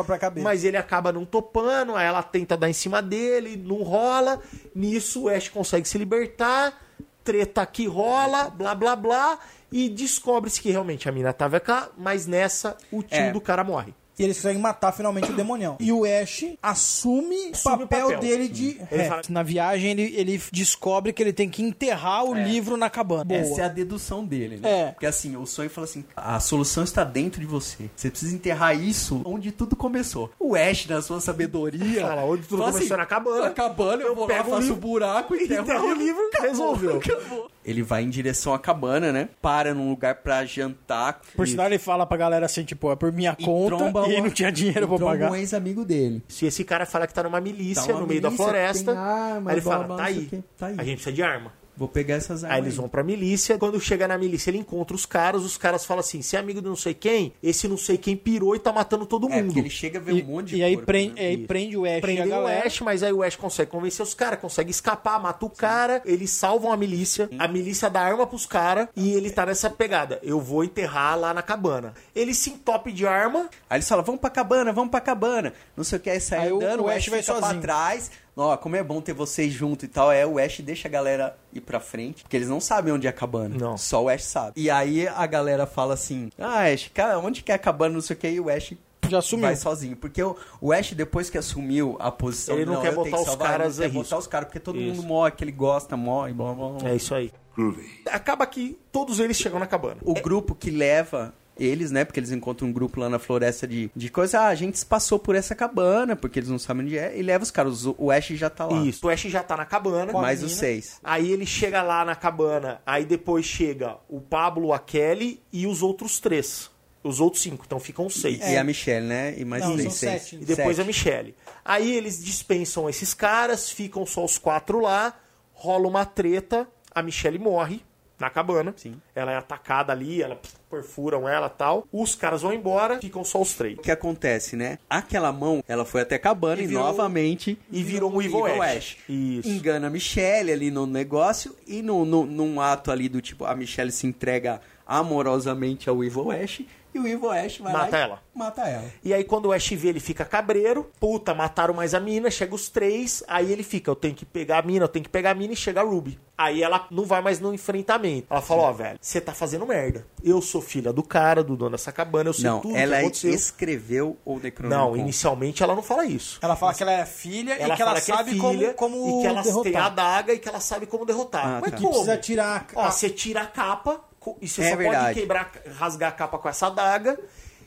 Mas 0.44 0.62
ele 0.62 0.76
acaba 0.76 1.10
não 1.10 1.24
topando, 1.24 1.96
aí 1.96 2.06
ela 2.06 2.22
tenta 2.22 2.56
dar 2.56 2.70
em 2.70 2.72
cima 2.72 3.02
dele, 3.02 3.56
não 3.56 3.82
rola. 3.82 4.40
Nisso 4.74 5.22
o 5.24 5.28
Ash 5.28 5.48
consegue 5.48 5.88
se 5.88 5.98
libertar, 5.98 6.80
treta 7.24 7.62
aqui 7.62 7.86
rola, 7.88 8.50
blá 8.50 8.72
blá 8.74 8.94
blá, 8.94 9.36
e 9.72 9.88
descobre-se 9.88 10.60
que 10.60 10.70
realmente 10.70 11.08
a 11.08 11.12
mina 11.12 11.32
tava 11.32 11.58
cá, 11.58 11.88
mas 11.98 12.24
nessa 12.24 12.76
o 12.92 13.02
tio 13.02 13.18
É. 13.18 13.32
do 13.32 13.40
cara 13.40 13.64
morre. 13.64 13.92
E 14.18 14.22
eles 14.22 14.36
conseguem 14.36 14.60
matar 14.62 14.92
finalmente 14.92 15.30
o 15.30 15.34
demonião. 15.34 15.76
E 15.80 15.90
o 15.92 16.04
Ash 16.04 16.44
assume, 16.62 17.48
o 17.48 17.62
papel, 17.64 17.86
papel. 18.08 18.20
dele 18.20 18.48
de. 18.48 18.78
Ele 18.90 19.02
É, 19.02 19.08
fala- 19.08 19.22
Na 19.28 19.42
viagem, 19.42 19.90
ele, 19.90 20.14
ele 20.16 20.40
descobre 20.52 21.12
que 21.12 21.22
ele 21.22 21.32
tem 21.32 21.48
que 21.48 21.62
enterrar 21.62 22.24
o 22.24 22.34
livro 22.34 22.76
na 22.76 22.88
cabana. 22.88 23.24
Boa. 23.24 23.40
Essa 23.40 23.62
é 23.62 23.64
a 23.64 23.68
dedução 23.68 24.24
dele, 24.24 24.58
né? 24.58 24.70
É. 24.70 24.90
Porque 24.92 25.06
assim, 25.06 25.36
o 25.36 25.46
sonho 25.46 25.68
fala 25.70 25.86
assim: 25.86 26.04
a 26.16 26.38
solução 26.40 26.84
está 26.84 27.02
dentro 27.04 27.40
de 27.40 27.46
você. 27.46 27.90
Você 27.96 28.10
precisa 28.10 28.34
enterrar 28.34 28.78
isso 28.78 29.20
onde 29.24 29.50
tudo 29.50 29.74
começou. 29.74 30.30
O 30.38 30.54
Ash, 30.54 30.86
na 30.86 31.02
sua 31.02 31.20
sabedoria. 31.20 32.06
Fala, 32.06 32.24
onde 32.24 32.42
tudo 32.46 32.60
fala 32.60 32.72
começou 32.72 32.96
na 32.96 33.06
cabana. 33.06 33.40
Na 33.42 33.50
cabana, 33.50 34.02
eu, 34.02 34.08
Eu 34.08 34.14
vou 34.14 34.26
lá, 34.28 34.34
pego 34.34 34.48
o 34.48 34.50
faço 34.50 34.56
o 34.58 34.60
livro, 34.66 34.76
buraco 34.80 35.34
e 35.34 35.44
enterro 35.44 35.88
o 35.88 35.94
livro, 35.94 36.22
resolveu. 36.40 37.00
Ele 37.64 37.82
vai 37.82 38.02
em 38.02 38.10
direção 38.10 38.52
à 38.52 38.58
cabana, 38.58 39.10
né? 39.10 39.28
Para 39.40 39.72
num 39.72 39.88
lugar 39.88 40.16
pra 40.16 40.44
jantar. 40.44 41.20
Por 41.34 41.48
sinal, 41.48 41.66
ele 41.66 41.78
fala 41.78 42.04
pra 42.04 42.16
galera 42.16 42.44
assim, 42.46 42.62
tipo, 42.64 42.92
é 42.92 42.96
por 42.96 43.10
minha 43.12 43.34
conta 43.34 43.76
tromba 43.76 44.06
e 44.08 44.14
uma- 44.16 44.24
não 44.24 44.30
tinha 44.30 44.52
dinheiro 44.52 44.84
e 44.84 44.86
pra 44.86 44.98
pagar. 45.06 45.30
um 45.30 45.34
ex-amigo 45.36 45.84
dele. 45.84 46.22
Se 46.28 46.44
esse 46.46 46.62
cara 46.64 46.84
fala 46.84 47.06
que 47.06 47.14
tá 47.14 47.22
numa 47.22 47.40
milícia 47.40 47.92
Tá 47.94 47.98
no 48.00 48.06
meio 48.06 48.20
da 48.20 48.28
milícia, 48.28 48.44
floresta, 48.44 48.90
arma, 48.98 49.50
aí 49.50 49.54
ele 49.56 49.60
blá, 49.62 49.72
fala, 49.72 49.84
blá, 49.86 49.96
tá 49.96 50.04
aí, 50.04 50.44
tá 50.58 50.66
aí. 50.66 50.74
a 50.78 50.84
gente 50.84 50.94
precisa 50.96 51.12
de 51.14 51.22
arma. 51.22 51.52
Vou 51.76 51.88
pegar 51.88 52.14
essas 52.14 52.44
armas. 52.44 52.56
Aí 52.58 52.62
eles 52.64 52.76
vão 52.76 52.88
pra 52.88 53.02
milícia. 53.02 53.58
Quando 53.58 53.80
chega 53.80 54.06
na 54.06 54.16
milícia, 54.16 54.50
ele 54.50 54.58
encontra 54.58 54.94
os 54.94 55.04
caras. 55.04 55.42
Os 55.42 55.56
caras 55.56 55.84
falam 55.84 56.00
assim: 56.00 56.22
se 56.22 56.36
é 56.36 56.38
amigo 56.38 56.60
de 56.62 56.68
não 56.68 56.76
sei 56.76 56.94
quem, 56.94 57.32
esse 57.42 57.66
não 57.66 57.76
sei 57.76 57.98
quem 57.98 58.16
pirou 58.16 58.54
e 58.54 58.58
tá 58.58 58.72
matando 58.72 59.04
todo 59.06 59.28
É, 59.28 59.36
mundo. 59.36 59.46
porque 59.46 59.60
ele 59.60 59.70
chega 59.70 59.98
a 59.98 60.02
ver 60.02 60.12
E, 60.14 60.22
um 60.22 60.26
monte 60.26 60.48
de 60.50 60.56
e 60.56 60.62
aí, 60.62 60.74
corpo, 60.74 60.86
prende, 60.86 61.14
né? 61.14 61.20
aí 61.26 61.46
prende 61.46 61.76
o 61.76 61.84
Ash 61.84 61.90
e 61.94 61.96
a 61.96 62.00
Prendem 62.00 62.32
o. 62.32 62.46
Ash, 62.46 62.80
mas 62.80 63.02
aí 63.02 63.12
o 63.12 63.22
Ash 63.22 63.36
consegue 63.36 63.70
convencer 63.70 64.02
os 64.04 64.14
caras, 64.14 64.38
consegue 64.40 64.70
escapar, 64.70 65.18
mata 65.20 65.44
o 65.46 65.50
cara, 65.50 66.00
eles 66.04 66.30
salvam 66.30 66.72
a 66.72 66.76
milícia, 66.76 67.28
a 67.38 67.48
milícia 67.48 67.90
dá 67.90 68.00
arma 68.00 68.26
pros 68.26 68.46
caras 68.46 68.88
e 68.96 69.12
ele 69.14 69.30
tá 69.30 69.44
nessa 69.46 69.68
pegada. 69.70 70.18
Eu 70.22 70.40
vou 70.40 70.62
enterrar 70.64 71.18
lá 71.18 71.34
na 71.34 71.42
cabana. 71.42 71.92
Ele 72.14 72.32
se 72.34 72.50
entope 72.50 72.92
de 72.92 73.06
arma, 73.06 73.48
Aí 73.68 73.78
eles 73.78 73.88
falam, 73.88 74.04
vamos 74.04 74.20
pra 74.20 74.30
cabana, 74.30 74.72
vamos 74.72 74.90
pra 74.90 75.00
cabana. 75.00 75.52
Não 75.76 75.82
sei 75.84 75.98
o 75.98 76.00
que, 76.00 76.10
aí 76.10 76.20
sai 76.20 76.38
Aí 76.46 76.52
o- 76.52 76.56
andando, 76.56 76.80
o 76.80 76.84
o 76.84 76.88
Ash 76.88 76.96
Ash 76.98 77.08
vai 77.08 77.20
fica 77.22 77.32
sozinho. 77.34 77.60
pra 77.60 77.60
trás. 77.60 78.10
Ó, 78.36 78.56
como 78.56 78.74
é 78.76 78.82
bom 78.82 79.00
ter 79.00 79.12
vocês 79.12 79.52
junto 79.52 79.84
e 79.84 79.88
tal. 79.88 80.10
É, 80.10 80.26
o 80.26 80.38
Ash 80.38 80.60
deixa 80.60 80.88
a 80.88 80.90
galera 80.90 81.36
ir 81.52 81.60
pra 81.60 81.78
frente, 81.78 82.22
porque 82.22 82.36
eles 82.36 82.48
não 82.48 82.60
sabem 82.60 82.92
onde 82.92 83.06
é 83.06 83.10
a 83.10 83.12
cabana. 83.12 83.56
Não. 83.56 83.76
Só 83.78 84.02
o 84.04 84.08
Ash 84.08 84.24
sabe. 84.24 84.52
E 84.60 84.68
aí 84.68 85.06
a 85.06 85.26
galera 85.26 85.66
fala 85.66 85.94
assim, 85.94 86.30
ah, 86.38 86.64
Ash, 86.64 86.90
cara, 86.92 87.18
onde 87.18 87.42
que 87.42 87.52
é 87.52 87.54
a 87.54 87.58
cabana, 87.58 87.94
não 87.94 88.00
sei 88.00 88.16
o 88.16 88.18
que, 88.18 88.28
e 88.28 88.40
o 88.40 88.48
Ash... 88.50 88.72
Já 89.06 89.18
assumiu. 89.18 89.44
Vai 89.46 89.54
sozinho, 89.54 89.96
porque 89.96 90.22
o, 90.22 90.34
o 90.62 90.72
Ash, 90.72 90.92
depois 90.94 91.28
que 91.28 91.36
assumiu 91.36 91.94
a 92.00 92.10
posição, 92.10 92.56
Ele 92.56 92.64
não 92.64 92.80
quer 92.80 92.88
eu 92.88 92.92
tenho 92.94 93.04
botar 93.04 93.18
os 93.18 93.26
salvar, 93.26 93.48
caras 93.50 93.78
ele 93.78 93.88
não 93.88 93.92
quer 93.92 93.98
risco. 93.98 94.10
botar 94.10 94.18
os 94.18 94.26
caras, 94.26 94.46
porque 94.48 94.60
todo 94.60 94.80
Isso. 94.80 94.96
mundo 94.96 95.06
morre, 95.06 95.30
que 95.32 95.44
ele 95.44 95.52
gosta, 95.52 95.94
morre, 95.94 96.32
blá, 96.32 96.54
blá, 96.54 96.68
blá. 96.70 96.88
é 96.90 96.96
isso 96.96 97.14
aí. 97.14 97.30
Groovy. 97.54 97.86
Acaba 98.10 98.46
que 98.46 98.78
todos 98.90 99.20
eles 99.20 99.36
chegam 99.36 99.60
na 99.60 99.66
cabana. 99.66 99.98
o 100.02 100.14
grupo 100.14 100.54
que 100.54 100.70
leva 100.70 101.34
eles, 101.58 101.90
né? 101.90 102.04
Porque 102.04 102.20
eles 102.20 102.30
encontram 102.32 102.68
um 102.68 102.72
grupo 102.72 103.00
lá 103.00 103.08
na 103.08 103.18
floresta 103.18 103.66
de, 103.66 103.90
de 103.94 104.08
coisa. 104.10 104.40
Ah, 104.40 104.48
a 104.48 104.54
gente 104.54 104.84
passou 104.84 105.18
por 105.18 105.34
essa 105.34 105.54
cabana, 105.54 106.16
porque 106.16 106.38
eles 106.38 106.48
não 106.48 106.58
sabem 106.58 106.84
onde 106.84 106.98
é. 106.98 107.16
E 107.16 107.22
leva 107.22 107.44
os 107.44 107.50
caras. 107.50 107.84
O, 107.86 107.94
o 107.98 108.10
Ash 108.10 108.26
já 108.28 108.50
tá 108.50 108.66
lá. 108.66 108.84
Isso, 108.84 109.06
o 109.06 109.10
Ash 109.10 109.22
já 109.22 109.42
tá 109.42 109.56
na 109.56 109.64
cabana. 109.64 110.12
Mais 110.12 110.42
os 110.42 110.52
seis. 110.52 110.98
Aí 111.02 111.30
ele 111.30 111.46
chega 111.46 111.82
lá 111.82 112.04
na 112.04 112.14
cabana, 112.16 112.80
aí 112.86 113.04
depois 113.04 113.44
chega 113.44 113.96
o 114.08 114.20
Pablo, 114.20 114.72
a 114.72 114.78
Kelly 114.78 115.40
e 115.52 115.66
os 115.66 115.82
outros 115.82 116.18
três. 116.18 116.70
Os 117.02 117.20
outros 117.20 117.42
cinco, 117.42 117.64
então 117.66 117.78
ficam 117.78 118.08
seis. 118.08 118.40
E 118.40 118.56
a 118.56 118.64
Michelle, 118.64 119.06
né? 119.06 119.34
E 119.38 119.44
mais 119.44 119.62
Não, 119.62 119.72
três, 119.74 119.82
são 119.92 119.92
seis. 119.92 120.22
sete. 120.22 120.36
E 120.36 120.44
depois 120.46 120.76
Sete. 120.76 120.80
a 120.80 120.84
Michelle. 120.86 121.34
Aí 121.62 121.94
eles 121.94 122.24
dispensam 122.24 122.88
esses 122.88 123.12
caras, 123.12 123.68
ficam 123.68 124.06
só 124.06 124.24
os 124.24 124.38
quatro 124.38 124.80
lá, 124.80 125.14
rola 125.52 125.86
uma 125.86 126.06
treta, 126.06 126.66
a 126.94 127.02
Michelle 127.02 127.38
morre 127.38 127.82
na 128.18 128.30
cabana. 128.30 128.72
Sim. 128.76 128.96
Ela 129.14 129.32
é 129.32 129.36
atacada 129.36 129.92
ali, 129.92 130.22
ela 130.22 130.40
perfuram 130.70 131.28
ela 131.28 131.48
tal. 131.48 131.86
Os 131.92 132.14
caras 132.14 132.42
vão 132.42 132.52
embora, 132.52 132.98
ficam 133.00 133.24
só 133.24 133.40
os 133.40 133.54
três. 133.54 133.78
O 133.78 133.82
que 133.82 133.90
acontece, 133.90 134.56
né? 134.56 134.78
Aquela 134.90 135.32
mão, 135.32 135.62
ela 135.68 135.84
foi 135.84 136.00
até 136.02 136.14
a 136.16 136.18
cabana 136.18 136.60
E 136.60 136.64
e, 136.64 136.66
virou- 136.68 136.84
novamente. 136.84 137.58
e 137.70 137.82
virou 137.82 138.12
um 138.12 138.20
Evil 138.22 138.62
Ash. 138.62 138.96
Isso. 139.08 139.48
Engana 139.48 139.86
a 139.86 139.90
Michelle 139.90 140.50
ali 140.52 140.70
no 140.70 140.86
negócio. 140.86 141.54
E 141.66 141.82
no, 141.82 142.04
no, 142.04 142.24
num 142.26 142.60
ato 142.60 142.90
ali 142.90 143.08
do 143.08 143.20
tipo, 143.20 143.44
a 143.44 143.54
Michelle 143.54 143.92
se 143.92 144.06
entrega 144.06 144.60
amorosamente 144.86 145.88
ao 145.88 146.02
Evil 146.02 146.30
Ash. 146.30 146.62
E 146.94 146.98
o 146.98 147.06
Evil 147.08 147.30
Ash 147.30 147.58
vai 147.58 147.72
Mata 147.72 147.90
lá 147.90 147.98
e 147.98 148.02
ela. 148.02 148.22
Mata 148.34 148.62
ela. 148.62 148.84
E 149.02 149.12
aí 149.12 149.24
quando 149.24 149.46
o 149.46 149.52
Ash 149.52 149.68
vê, 149.70 149.88
ele 149.88 150.00
fica 150.00 150.24
cabreiro. 150.24 150.88
Puta, 151.00 151.34
mataram 151.34 151.74
mais 151.74 151.92
a 151.94 152.00
mina, 152.00 152.30
chega 152.30 152.54
os 152.54 152.68
três. 152.68 153.22
Aí 153.26 153.50
ele 153.52 153.62
fica, 153.64 153.90
eu 153.90 153.96
tenho 153.96 154.14
que 154.14 154.24
pegar 154.24 154.58
a 154.58 154.62
mina, 154.62 154.84
eu 154.84 154.88
tenho 154.88 155.02
que 155.04 155.08
pegar 155.08 155.30
a 155.32 155.34
mina 155.34 155.52
e 155.52 155.56
chega 155.56 155.80
a 155.80 155.84
Ruby. 155.84 156.18
Aí 156.36 156.62
ela 156.62 156.86
não 156.90 157.04
vai 157.04 157.20
mais 157.20 157.38
no 157.38 157.54
enfrentamento. 157.54 158.26
Ela 158.28 158.40
fala, 158.40 158.62
ó, 158.62 158.72
velho, 158.72 158.98
você 159.00 159.20
tá 159.20 159.32
fazendo 159.32 159.64
merda. 159.66 160.04
Eu 160.22 160.40
sou 160.42 160.60
filha 160.60 160.92
do 160.92 161.02
cara, 161.02 161.44
do 161.44 161.56
dono 161.56 161.72
dessa 161.72 161.92
cabana, 161.92 162.30
eu 162.30 162.34
sei 162.34 162.44
Não, 162.44 162.60
tudo 162.60 162.76
ela 162.76 162.96
que 162.96 163.02
aconteceu. 163.02 163.32
escreveu 163.32 164.16
o 164.24 164.38
Necronomicon. 164.38 164.84
Não, 164.90 164.96
inicialmente 164.96 165.62
ela 165.62 165.74
não 165.76 165.82
fala 165.82 166.04
isso. 166.06 166.38
Ela 166.42 166.56
fala 166.56 166.74
que 166.74 166.82
ela 166.82 166.92
é 166.92 167.06
filha 167.06 167.54
Ela 167.54 167.74
e 167.74 167.76
que 167.76 167.82
ela 167.82 167.90
fala 167.96 168.00
sabe 168.00 168.30
é 168.30 168.32
filha 168.34 168.74
como, 168.74 168.96
como 168.96 169.18
e 169.18 169.22
que 169.22 169.26
ela 169.28 169.42
tem 169.42 169.50
a 169.52 169.54
derrotar. 169.54 169.86
adaga 169.86 170.32
e 170.32 170.38
que 170.38 170.48
ela 170.48 170.60
sabe 170.60 170.86
como 170.86 171.04
derrotar. 171.06 171.46
Ah, 171.46 171.58
Mas 171.60 171.70
tá. 171.70 171.76
Que 171.76 171.82
como? 171.82 171.90
precisa 171.94 172.16
tirar 172.16 172.66
a- 172.74 172.86
Ó, 172.86 172.90
você 172.90 173.08
tira 173.10 173.42
a 173.42 173.46
capa 173.46 174.00
e 174.40 174.48
você 174.48 174.62
É 174.62 174.70
só 174.70 174.76
verdade. 174.76 175.04
pode 175.06 175.20
quebrar, 175.20 175.52
rasgar 175.76 176.08
a 176.10 176.12
capa 176.12 176.38
com 176.38 176.48
essa 176.48 176.66
adaga 176.68 177.18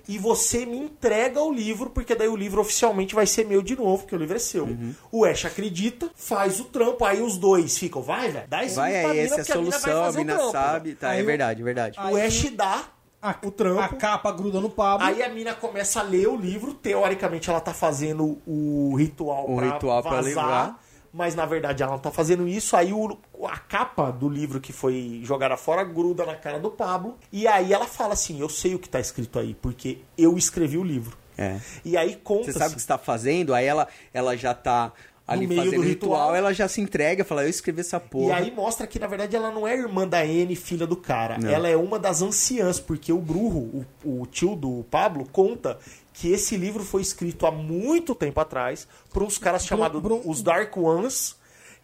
e 0.10 0.18
você 0.18 0.66
me 0.66 0.78
entrega 0.78 1.42
o 1.42 1.52
livro, 1.52 1.90
porque 1.90 2.16
daí 2.16 2.28
o 2.30 2.36
livro 2.36 2.62
oficialmente 2.62 3.14
vai 3.14 3.26
ser 3.28 3.46
meu 3.46 3.62
de 3.62 3.76
novo, 3.76 4.04
porque 4.04 4.16
o 4.16 4.18
livro 4.18 4.36
é 4.38 4.40
seu. 4.40 4.64
Uhum. 4.64 4.94
O 5.12 5.26
Ash 5.26 5.44
acredita, 5.46 6.10
faz 6.16 6.60
o 6.62 6.64
trampo, 6.66 7.04
aí 7.04 7.22
os 7.22 7.38
dois 7.38 7.78
ficam, 7.78 8.02
vai, 8.02 8.30
velho, 8.32 8.48
dá 8.48 8.64
esse 8.64 8.76
Vai 8.78 8.92
pra 9.02 9.12
aí, 9.12 9.22
mina, 9.24 9.36
essa 9.36 9.52
é 9.52 9.56
a 9.56 9.58
mina 9.62 9.72
solução, 9.72 10.02
a 10.02 10.06
fazer 10.06 10.18
o 10.18 10.22
mina 10.22 10.36
trampo. 10.36 10.52
sabe. 10.52 10.96
Tá, 10.96 11.10
Aí 11.10 11.20
é 11.20 11.24
verdade, 11.24 11.62
é 11.62 11.64
verdade. 11.66 12.00
O 12.00 12.16
Ash 12.16 12.50
dá 12.56 12.84
A, 13.22 13.36
o 13.44 13.52
trampo. 13.52 13.82
a 13.82 13.90
capa 13.90 14.32
gruda 14.32 14.62
no 14.62 14.70
Pablo. 14.70 15.06
Aí 15.06 15.22
a 15.22 15.28
mina 15.28 15.54
começa 15.54 16.00
a 16.00 16.04
ler 16.04 16.28
o 16.30 16.38
livro, 16.38 16.74
teoricamente 16.74 17.50
ela 17.50 17.60
tá 17.60 17.74
fazendo 17.74 18.40
o 18.48 18.96
ritual 18.96 19.44
O 19.52 19.58
pra 19.58 19.74
ritual 19.74 20.02
pra 20.02 20.12
vazar, 20.12 20.24
livrar. 20.26 20.80
Mas 21.18 21.34
na 21.34 21.46
verdade 21.46 21.82
ela 21.82 21.94
não 21.94 22.00
tá 22.00 22.12
fazendo 22.12 22.48
isso. 22.48 22.76
Aí 22.78 22.94
o- 22.94 23.18
a 23.46 23.58
capa 23.58 24.12
do 24.12 24.30
livro 24.30 24.62
que 24.62 24.72
foi 24.72 25.20
jogada 25.24 25.58
fora 25.58 25.84
gruda 25.84 26.26
na 26.26 26.36
cara 26.36 26.60
do 26.60 26.70
Pablo. 26.70 27.18
E 27.34 27.48
aí 27.48 27.74
ela 27.74 27.86
fala 27.88 28.14
assim: 28.14 28.40
Eu 28.40 28.48
sei 28.48 28.76
o 28.76 28.80
que 28.80 28.88
tá 28.88 29.00
escrito 29.00 29.40
aí, 29.40 29.56
porque 29.56 29.98
eu 30.18 30.38
escrevi 30.38 30.78
o 30.78 30.84
livro. 30.84 31.18
É. 31.38 31.60
E 31.84 31.98
aí 31.98 32.16
conta. 32.16 32.46
Você 32.52 32.54
sabe 32.54 32.74
o 32.74 32.76
que 32.76 32.82
você 32.82 32.88
tá 32.88 32.98
fazendo, 32.98 33.54
aí 33.54 33.66
ela, 33.66 33.88
ela 34.14 34.36
já 34.38 34.54
tá 34.54 34.92
ali 35.28 35.42
No 35.46 35.50
meio 35.50 35.64
fazendo 35.66 35.82
do 35.82 35.86
o 35.86 35.90
ritual, 35.90 36.12
ritual. 36.22 36.36
ela 36.36 36.54
já 36.54 36.68
se 36.70 36.80
entrega, 36.80 37.26
fala, 37.26 37.44
eu 37.44 37.50
escrevi 37.50 37.82
essa 37.82 37.98
E 37.98 38.00
porra. 38.00 38.38
aí 38.38 38.50
mostra 38.50 38.88
que, 38.88 38.98
na 38.98 39.08
verdade, 39.08 39.36
ela 39.36 39.52
não 39.52 39.68
é 39.68 39.76
irmã 39.76 40.08
da 40.08 40.22
Anne, 40.22 40.56
filha 40.56 40.88
do 40.88 40.96
cara. 40.96 41.38
Não. 41.38 41.50
Ela 41.50 41.68
é 41.68 41.76
uma 41.76 42.00
das 42.00 42.22
anciãs, 42.22 42.80
porque 42.80 43.12
o 43.12 43.20
Brujo, 43.20 43.58
o, 44.06 44.22
o 44.22 44.26
tio 44.26 44.56
do 44.56 44.86
Pablo, 44.90 45.28
conta 45.32 45.78
que 46.20 46.32
esse 46.32 46.58
livro 46.58 46.84
foi 46.84 47.02
escrito 47.02 47.46
há 47.46 47.52
muito 47.52 48.16
tempo 48.16 48.40
atrás 48.40 48.88
por 49.14 49.22
uns 49.22 49.38
caras 49.38 49.66
chamados 49.66 50.02
os 50.26 50.42
Dark 50.42 50.76
Ones, 50.76 51.36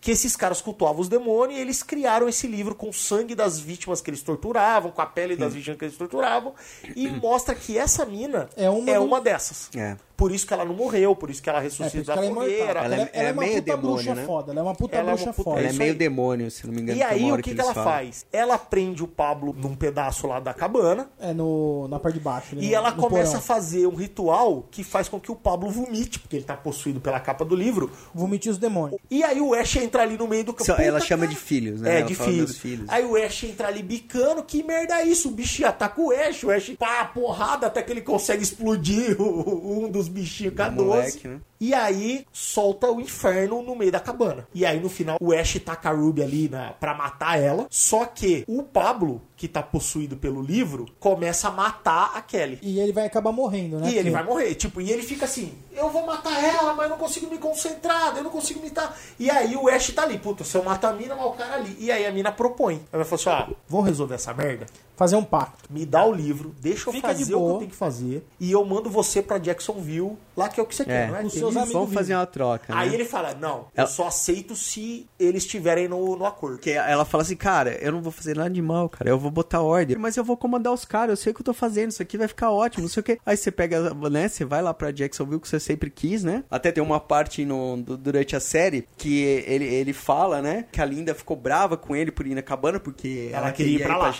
que 0.03 0.11
esses 0.11 0.35
caras 0.35 0.59
cultuavam 0.61 0.99
os 1.01 1.07
demônios 1.07 1.57
e 1.57 1.61
eles 1.61 1.81
criaram 1.81 2.27
esse 2.27 2.45
livro 2.45 2.75
com 2.75 2.89
o 2.89 2.93
sangue 2.93 3.33
das 3.33 3.57
vítimas 3.57 4.01
que 4.01 4.09
eles 4.09 4.21
torturavam, 4.21 4.91
com 4.91 5.01
a 5.01 5.05
pele 5.05 5.35
das 5.37 5.53
vítimas 5.53 5.79
que 5.79 5.85
eles 5.85 5.95
torturavam, 5.97 6.53
e 6.95 7.07
mostra 7.07 7.55
que 7.55 7.77
essa 7.77 8.05
mina 8.05 8.49
É 8.57 8.69
uma 8.69 9.19
do- 9.19 9.23
dessas. 9.23 9.69
É. 9.75 9.95
Por 10.15 10.31
isso 10.31 10.45
que 10.45 10.53
ela 10.53 10.63
não 10.63 10.75
morreu, 10.75 11.15
por 11.15 11.29
isso 11.31 11.41
que 11.41 11.49
ela 11.49 11.57
É, 11.59 11.63
ressuscita 11.63 11.97
que 11.99 12.03
da 12.03 12.13
ela 12.13 12.25
é 12.25 12.29
fogueira. 12.33 12.63
Ela, 12.79 12.85
Ela 12.85 12.95
é- 12.95 12.97
ela 12.99 13.09
é, 13.13 13.29
é 13.29 13.31
uma 13.31 13.41
meio 13.41 13.53
puta 13.55 13.65
demônio, 13.75 13.93
bruxa 13.95 14.15
né? 14.15 14.25
foda. 14.25 14.51
Ela 14.51 14.59
é 14.59 14.63
uma 14.63 14.75
puta 14.75 14.95
Ela 14.95 15.01
é 15.01 15.05
uma 15.11 15.15
bruxa 15.15 15.33
puta- 15.33 15.43
foda. 15.49 15.59
Ela 15.61 15.69
é 15.69 15.73
meio 15.73 15.95
demônio, 15.95 16.51
se 16.51 16.67
não 16.67 16.73
me 16.73 16.81
engano. 16.81 16.99
E 16.99 17.01
uma 17.01 17.09
aí, 17.09 17.31
o 17.31 17.35
que, 17.37 17.41
que, 17.43 17.49
eles 17.49 17.59
ela 17.63 17.73
falam. 17.73 17.91
faz? 17.91 18.25
Ela 18.31 18.57
prende 18.59 19.03
o 19.03 19.07
Pablo 19.07 19.53
num 19.57 19.75
pedaço 19.75 20.27
lá 20.27 20.39
da 20.39 20.53
cabana 20.53 21.09
É 21.19 21.33
no, 21.33 21.87
na 21.87 21.99
parte 21.99 22.13
de 22.19 22.19
baixo. 22.23 22.55
e 22.55 22.67
no- 22.69 22.73
ela 22.75 22.91
no 22.91 23.01
começa 23.01 23.31
porão. 23.31 23.39
a 23.39 23.41
fazer 23.41 23.87
um 23.87 23.95
ritual 23.95 24.63
que 24.69 24.83
faz 24.83 25.09
com 25.09 25.19
que 25.19 25.31
o 25.31 25.35
Pablo 25.35 25.69
vomite, 25.71 26.19
porque 26.19 26.35
ele 26.35 26.45
tá 26.45 26.55
possuído 26.55 27.01
pela 27.01 27.19
capa 27.19 27.43
do 27.43 27.55
livro. 27.55 27.91
Vomite 28.13 28.49
os 28.49 28.57
demônios. 28.59 29.01
E 29.09 29.23
aí 29.23 29.41
o 29.41 29.53
Ash 29.55 29.75
entra 29.77 29.92
ali 30.01 30.17
no 30.17 30.27
meio 30.27 30.43
do 30.43 30.53
campo. 30.53 30.81
Ela 30.81 30.99
chama 30.99 31.27
de 31.27 31.35
filhos, 31.35 31.81
né? 31.81 31.95
É, 31.95 31.97
Ela 31.99 32.07
de 32.07 32.15
filhos. 32.15 32.57
filhos. 32.57 32.89
Aí 32.89 33.05
o 33.05 33.15
Ash 33.15 33.43
entra 33.43 33.67
ali 33.67 33.83
bicando, 33.83 34.43
que 34.43 34.63
merda 34.63 34.99
é 34.99 35.05
isso? 35.05 35.29
O 35.29 35.31
bicho 35.31 35.65
ataca 35.65 36.01
o 36.01 36.11
Ash, 36.11 36.43
o 36.43 36.51
Ash 36.51 36.71
pá, 36.77 37.05
porrada 37.05 37.67
até 37.67 37.81
que 37.81 37.91
ele 37.91 38.01
consegue 38.01 38.41
explodir 38.43 39.15
o- 39.21 39.83
um 39.85 39.89
dos 39.89 40.07
bichinhos 40.07 40.53
K12. 40.55 40.71
moleque, 40.73 41.27
né? 41.27 41.39
E 41.59 41.73
aí 41.73 42.25
solta 42.33 42.91
o 42.91 42.99
inferno 42.99 43.61
no 43.61 43.73
meio 43.75 43.91
da 43.91 43.99
cabana. 43.99 44.45
E 44.53 44.65
aí 44.65 44.79
no 44.81 44.89
final 44.89 45.17
o 45.21 45.31
Ash 45.31 45.57
taca 45.63 45.89
a 45.89 45.93
Ruby 45.93 46.21
ali 46.21 46.49
na, 46.49 46.71
pra 46.71 46.93
matar 46.93 47.39
ela. 47.39 47.67
Só 47.69 48.05
que 48.05 48.43
o 48.47 48.63
Pablo, 48.63 49.21
que 49.43 49.47
tá 49.49 49.61
possuído 49.61 50.15
pelo 50.15 50.41
livro, 50.41 50.85
começa 51.01 51.49
a 51.49 51.51
matar 51.51 52.13
a 52.15 52.21
Kelly. 52.21 52.59
E 52.61 52.79
ele 52.79 52.93
vai 52.93 53.05
acabar 53.05 53.33
morrendo, 53.33 53.77
né? 53.77 53.91
E 53.91 53.97
ele 53.97 54.09
vai 54.09 54.23
morrer, 54.23 54.55
tipo, 54.55 54.79
e 54.79 54.89
ele 54.89 55.03
fica 55.03 55.25
assim, 55.25 55.53
eu 55.75 55.89
vou 55.89 56.05
matar 56.05 56.41
ela, 56.41 56.73
mas 56.73 56.85
eu 56.85 56.91
não 56.91 56.97
consigo 56.97 57.29
me 57.29 57.37
concentrar, 57.37 58.15
eu 58.15 58.23
não 58.23 58.31
consigo 58.31 58.61
me 58.61 58.69
dar. 58.69 58.97
E 59.19 59.29
aí 59.29 59.53
o 59.57 59.67
Ash 59.67 59.91
tá 59.91 60.03
ali, 60.03 60.17
puta, 60.17 60.45
se 60.45 60.55
eu 60.55 60.63
matar 60.63 60.91
a 60.91 60.93
mina, 60.93 61.13
mas 61.13 61.25
o 61.25 61.31
cara 61.31 61.55
ali. 61.55 61.75
E 61.77 61.91
aí 61.91 62.05
a 62.05 62.11
mina 62.13 62.31
propõe. 62.31 62.81
Ela 62.89 63.03
fala 63.03 63.21
assim, 63.21 63.51
ó, 63.51 63.55
vamos 63.67 63.87
resolver 63.87 64.15
essa 64.15 64.33
merda? 64.33 64.65
Fazer 64.95 65.15
um 65.15 65.23
pacto. 65.23 65.71
Me 65.71 65.85
dá 65.85 66.05
o 66.05 66.13
livro, 66.13 66.53
deixa 66.61 66.89
eu 66.89 66.93
Fica 66.93 67.07
fazer 67.07 67.25
de 67.25 67.33
o 67.33 67.37
que 67.37 67.41
boa. 67.41 67.53
eu 67.53 67.57
tenho 67.59 67.69
que 67.71 67.75
fazer, 67.75 68.25
e 68.39 68.51
eu 68.51 68.63
mando 68.63 68.89
você 68.89 69.21
pra 69.21 69.37
Jacksonville, 69.39 70.17
lá 70.37 70.49
que 70.49 70.59
é 70.59 70.63
o 70.63 70.65
que 70.65 70.75
você 70.75 70.85
quer, 70.85 71.07
É, 71.07 71.07
não 71.07 71.15
é? 71.17 71.23
Os 71.23 71.33
seus 71.33 71.49
isso? 71.51 71.57
amigos 71.59 71.73
vamos 71.73 71.93
fazer 71.93 72.15
uma 72.15 72.25
troca, 72.25 72.73
né? 72.73 72.79
Aí 72.81 72.93
ele 72.93 73.05
fala, 73.05 73.33
não, 73.33 73.57
eu 73.59 73.67
Ela- 73.75 73.87
só 73.87 74.07
aceito 74.07 74.55
se 74.55 75.07
eles 75.19 75.43
estiverem 75.43 75.87
no, 75.87 76.15
no 76.15 76.25
acordo. 76.25 76.57
Porque 76.57 76.71
ela 76.71 77.05
fala 77.05 77.23
assim, 77.23 77.35
cara, 77.35 77.71
eu 77.81 77.91
não 77.91 78.01
vou 78.01 78.11
fazer 78.11 78.35
nada 78.35 78.49
de 78.49 78.61
mal, 78.61 78.87
cara. 78.89 79.09
Eu 79.09 79.17
vou 79.17 79.31
botar 79.31 79.61
ordem, 79.61 79.97
mas 79.97 80.15
eu 80.17 80.23
vou 80.23 80.37
comandar 80.37 80.71
os 80.73 80.85
caras. 80.85 81.09
Eu 81.11 81.17
sei 81.23 81.31
o 81.31 81.35
que 81.35 81.41
eu 81.41 81.45
tô 81.45 81.53
fazendo. 81.53 81.89
Isso 81.91 82.01
aqui 82.01 82.17
vai 82.17 82.27
ficar 82.27 82.51
ótimo, 82.51 82.83
não 82.83 82.89
sei 82.89 83.01
o 83.01 83.03
quê. 83.03 83.19
Aí 83.25 83.35
você 83.37 83.51
pega, 83.51 83.93
né? 84.09 84.27
Você 84.27 84.45
vai 84.45 84.61
lá 84.61 84.73
pra 84.73 84.91
Jacksonville 84.91 85.39
que 85.39 85.47
você 85.47 85.59
sempre 85.59 85.89
quis, 85.89 86.23
né? 86.23 86.43
Até 86.51 86.71
tem 86.71 86.83
uma 86.83 86.99
parte 86.99 87.43
no, 87.45 87.77
du- 87.77 87.97
durante 87.97 88.35
a 88.35 88.39
série 88.39 88.87
que 88.97 89.21
ele, 89.47 89.65
ele 89.65 89.93
fala, 89.93 90.41
né? 90.41 90.65
Que 90.71 90.81
a 90.81 90.85
Linda 90.85 91.15
ficou 91.15 91.35
brava 91.35 91.75
com 91.77 91.95
ele 91.95 92.11
por 92.11 92.27
ir 92.27 92.35
na 92.35 92.41
cabana, 92.41 92.79
porque 92.79 93.29
ela, 93.33 93.51
queria 93.51 93.75
ir 93.79 93.83
pra, 93.83 93.97
lá. 93.97 94.11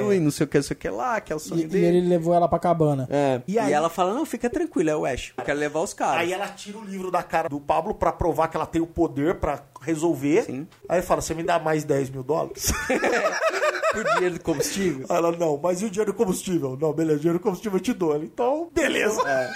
É. 0.00 0.16
e 0.16 0.20
não 0.20 0.30
sei 0.30 0.44
o 0.44 0.48
que, 0.48 0.58
não 0.58 0.62
sei 0.64 0.74
o 0.76 0.78
que 0.78 0.88
lá, 0.88 1.20
que 1.20 1.32
é 1.32 1.36
o 1.36 1.38
sonho 1.38 1.60
E, 1.62 1.64
e 1.64 1.68
dele. 1.68 1.98
ele 1.98 2.08
levou 2.08 2.34
ela 2.34 2.48
pra 2.48 2.58
cabana. 2.58 3.06
É. 3.10 3.40
E 3.46 3.54
E, 3.54 3.58
aí- 3.58 3.72
ela 3.72 3.88
fala, 3.88 4.14
não, 4.14 4.24
fica 4.24 4.48
tranquilo, 4.50 4.90
é 4.90 4.96
o 4.96 5.04
Ash. 5.06 5.32
Eu 5.36 5.44
quero 5.44 5.58
levar 5.58 5.80
os 5.80 5.92
caras. 5.94 6.20
Aí 6.22 6.32
ela 6.32 6.48
tira 6.48 6.78
o 6.78 6.84
livro 6.84 7.10
da 7.10 7.22
cara 7.22 7.48
do 7.48 7.58
Pablo 7.60 7.94
pra 7.94 8.12
provar 8.12 8.48
que 8.48 8.56
ela 8.56 8.66
tem 8.66 8.80
o 8.80 8.86
poder 8.86 9.34
pra 9.36 9.62
resolver. 9.80 10.44
Sim. 10.44 10.66
Aí 10.88 10.98
ele 10.98 11.06
fala, 11.06 11.20
você 11.20 11.34
me 11.34 11.42
dá 11.42 11.58
mais 11.58 11.84
10 11.84 12.10
mil 12.10 12.22
dólares? 12.22 12.72
Por 13.92 14.04
dinheiro 14.04 14.34
do 14.34 14.40
combustível. 14.42 15.06
Aí 15.08 15.16
ela, 15.16 15.32
não, 15.32 15.58
mas 15.62 15.80
e 15.80 15.86
o 15.86 15.90
dinheiro 15.90 16.12
do 16.12 16.16
combustível? 16.16 16.76
Não, 16.80 16.92
beleza, 16.92 17.16
o 17.16 17.20
dinheiro 17.20 17.38
do 17.38 17.42
combustível 17.42 17.78
eu 17.78 17.82
te 17.82 17.92
dou. 17.94 18.14
Ele, 18.14 18.26
Então, 18.26 18.68
beleza. 18.72 19.20
É. 19.26 19.50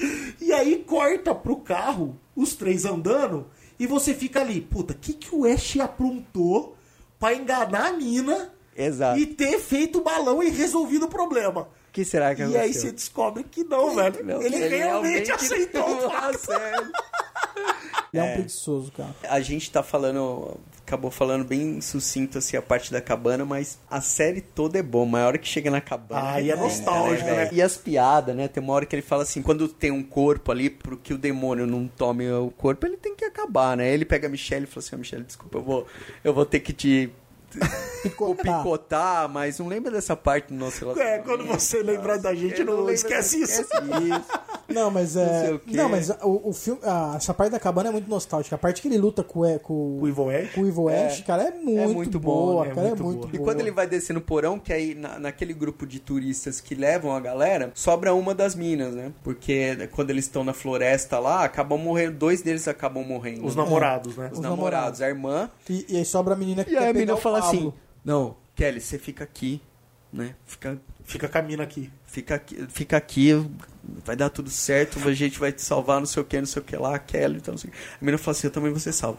E 0.40 0.52
aí 0.52 0.78
corta 0.84 1.34
pro 1.34 1.56
carro, 1.56 2.18
os 2.34 2.54
três 2.56 2.84
andando, 2.84 3.46
e 3.78 3.86
você 3.86 4.12
fica 4.14 4.40
ali, 4.40 4.60
puta, 4.60 4.94
o 4.94 4.96
que, 4.96 5.12
que 5.12 5.32
o 5.34 5.44
Ash 5.44 5.76
aprontou 5.78 6.74
pra 7.20 7.34
enganar 7.34 7.88
a 7.88 7.92
mina 7.92 8.50
Exato. 8.82 9.18
e 9.18 9.26
ter 9.26 9.58
feito 9.58 9.98
o 9.98 10.02
balão 10.02 10.42
e 10.42 10.50
resolvido 10.50 11.06
o 11.06 11.08
problema? 11.08 11.62
O 11.62 11.92
que 11.92 12.04
será 12.04 12.34
que 12.34 12.42
E 12.42 12.44
aí 12.44 12.52
você 12.52 12.58
aconteceu? 12.60 12.92
descobre 12.92 13.44
que 13.44 13.64
não, 13.64 13.94
velho. 13.96 14.24
Não, 14.24 14.40
ele, 14.40 14.68
realmente, 14.68 15.30
aceitou 15.32 15.82
o 15.82 16.06
Ah, 16.06 16.10
pacto. 16.30 16.52
Ele 18.12 18.20
é 18.22 18.24
um 18.24 18.32
preguiçoso, 18.34 18.92
cara. 18.92 19.14
A 19.28 19.40
gente 19.40 19.70
tá 19.70 19.82
falando, 19.82 20.56
acabou 20.84 21.10
falando 21.10 21.44
bem 21.44 21.80
sucinto 21.80 22.38
assim 22.38 22.56
a 22.56 22.62
parte 22.62 22.92
da 22.92 23.00
cabana, 23.00 23.44
mas 23.44 23.78
a 23.88 24.00
série 24.00 24.40
toda 24.40 24.78
é 24.78 24.82
boa. 24.82 25.06
Mas 25.06 25.22
a 25.22 25.26
hora 25.26 25.38
que 25.38 25.46
chega 25.48 25.70
na 25.70 25.80
cabana. 25.80 26.32
Aí 26.32 26.50
é 26.50 26.52
arrebenta, 26.52 26.56
nostálgico, 26.62 27.28
né? 27.28 27.48
E 27.52 27.62
as 27.62 27.76
piadas, 27.76 28.34
né? 28.34 28.48
Tem 28.48 28.62
uma 28.62 28.72
hora 28.72 28.86
que 28.86 28.94
ele 28.94 29.02
fala 29.02 29.22
assim: 29.22 29.42
quando 29.42 29.68
tem 29.68 29.90
um 29.92 30.02
corpo 30.02 30.50
ali, 30.50 30.68
pro 30.70 30.96
que 30.96 31.14
o 31.14 31.18
demônio 31.18 31.66
não 31.66 31.86
tome 31.86 32.28
o 32.30 32.50
corpo, 32.56 32.86
ele 32.86 32.96
tem 32.96 33.14
que 33.14 33.24
acabar, 33.24 33.76
né? 33.76 33.92
Ele 33.92 34.04
pega 34.04 34.26
a 34.26 34.30
Michelle 34.30 34.64
e 34.64 34.68
fala 34.68 34.84
assim: 34.84 34.94
"Ó, 34.96 34.98
Michelle, 34.98 35.24
desculpa, 35.24 35.58
eu 35.58 35.62
vou, 35.62 35.86
eu 36.24 36.34
vou 36.34 36.44
ter 36.46 36.60
que 36.60 36.72
te 36.72 37.10
Picotar. 38.02 38.58
picotar, 38.62 39.28
mas 39.28 39.58
não 39.58 39.68
lembra 39.68 39.90
dessa 39.92 40.16
parte 40.16 40.48
do 40.48 40.54
nosso 40.54 40.76
É, 40.76 40.80
relacionamento. 40.88 41.24
quando 41.24 41.46
você 41.46 41.82
lembrar 41.82 42.16
da 42.18 42.34
gente, 42.34 42.64
não, 42.64 42.76
lembro- 42.76 42.92
esquece 42.94 43.42
isso. 43.42 43.60
esquece 43.62 43.84
isso. 43.84 44.24
Não, 44.70 44.88
mas 44.88 45.16
Não 45.16 45.22
é. 45.24 45.40
sei 45.46 45.54
o 45.54 45.58
quê. 45.58 45.76
Não, 45.76 45.88
mas 45.88 46.10
o, 46.22 46.48
o 46.50 46.52
filme. 46.52 46.80
ah, 46.84 47.14
essa 47.16 47.34
parte 47.34 47.50
da 47.50 47.58
cabana 47.58 47.88
é 47.88 47.92
muito 47.92 48.08
nostálgica. 48.08 48.54
A 48.54 48.58
parte 48.58 48.80
que 48.80 48.86
ele 48.86 48.98
luta 48.98 49.24
com, 49.24 49.40
o- 49.40 49.58
com, 49.58 49.98
O 50.00 50.06
Evil 50.06 50.30
Ash? 50.30 50.52
com 50.54 50.60
o 50.60 50.68
Evil 50.68 50.88
É. 50.88 51.06
Ash, 51.08 51.20
cara, 51.22 51.42
é 51.42 51.50
muito, 51.50 51.92
muito 51.92 52.20
bom, 52.20 52.52
boa. 52.52 52.64
né? 52.66 52.70
É 52.70 52.74
cara, 52.76 52.86
muito 52.90 53.00
é 53.00 53.04
muito 53.04 53.20
boa. 53.26 53.30
E 53.34 53.38
quando 53.38 53.58
ele 53.62 53.72
vai 53.72 53.88
descer 53.88 54.12
no 54.12 54.20
porão, 54.20 54.60
que 54.60 54.72
aí 54.72 54.94
na- 54.94 55.18
naquele 55.18 55.52
grupo 55.52 55.84
de 55.84 55.98
turistas 55.98 56.60
que 56.60 56.76
levam 56.76 57.10
a 57.16 57.18
galera, 57.18 57.72
sobra 57.74 58.14
uma 58.14 58.32
das 58.32 58.54
minas, 58.54 58.94
né? 58.94 59.10
Porque 59.24 59.88
quando 59.90 60.10
eles 60.10 60.26
estão 60.26 60.44
na 60.44 60.52
floresta 60.54 61.18
lá, 61.18 61.42
acabam 61.44 61.76
morrendo, 61.76 62.16
dois 62.16 62.40
deles 62.40 62.68
acabam 62.68 63.02
morrendo. 63.04 63.44
Os 63.44 63.56
né? 63.56 63.64
namorados, 63.64 64.16
né? 64.16 64.28
Os 64.30 64.38
Os 64.38 64.44
namorados, 64.44 65.02
a 65.02 65.08
irmã. 65.08 65.50
E, 65.68 65.84
e 65.88 65.96
aí 65.96 66.04
sobra 66.04 66.34
a 66.34 66.36
menina 66.36 66.62
que 66.62 66.70
E 66.70 66.74
quer 66.74 66.78
aí 66.78 66.84
a 66.84 66.86
pegar 66.92 66.98
menina 67.00 67.14
o 67.14 67.20
fala 67.40 67.52
Pablo. 67.54 67.68
assim: 67.68 67.78
Não, 68.04 68.36
Kelly, 68.54 68.80
você 68.80 68.98
fica 68.98 69.24
aqui, 69.24 69.60
né? 70.12 70.34
Fica, 70.46 70.80
Fica 71.04 71.28
caminho 71.28 71.60
aqui. 71.62 71.90
fica, 72.06 72.36
aqui, 72.36 72.66
fica 72.68 72.96
aqui, 72.96 73.32
vai 74.04 74.14
dar 74.14 74.30
tudo 74.30 74.48
certo, 74.48 75.00
a 75.08 75.12
gente 75.12 75.38
vai 75.40 75.50
te 75.52 75.60
salvar, 75.62 75.98
não 75.98 76.06
sei 76.06 76.22
o 76.22 76.24
que, 76.26 76.38
não 76.38 76.46
sei 76.46 76.62
o 76.62 76.64
que 76.64 76.76
lá, 76.76 76.98
Kelly, 77.00 77.38
então 77.38 77.52
não 77.52 77.58
sei 77.58 77.70
o 77.70 77.72
que. 77.72 77.78
A 77.78 77.98
menina 78.00 78.18
fala 78.18 78.36
assim: 78.36 78.46
Eu 78.46 78.52
também 78.52 78.70
vou 78.70 78.78
ser 78.80 78.92
salvo. 78.92 79.18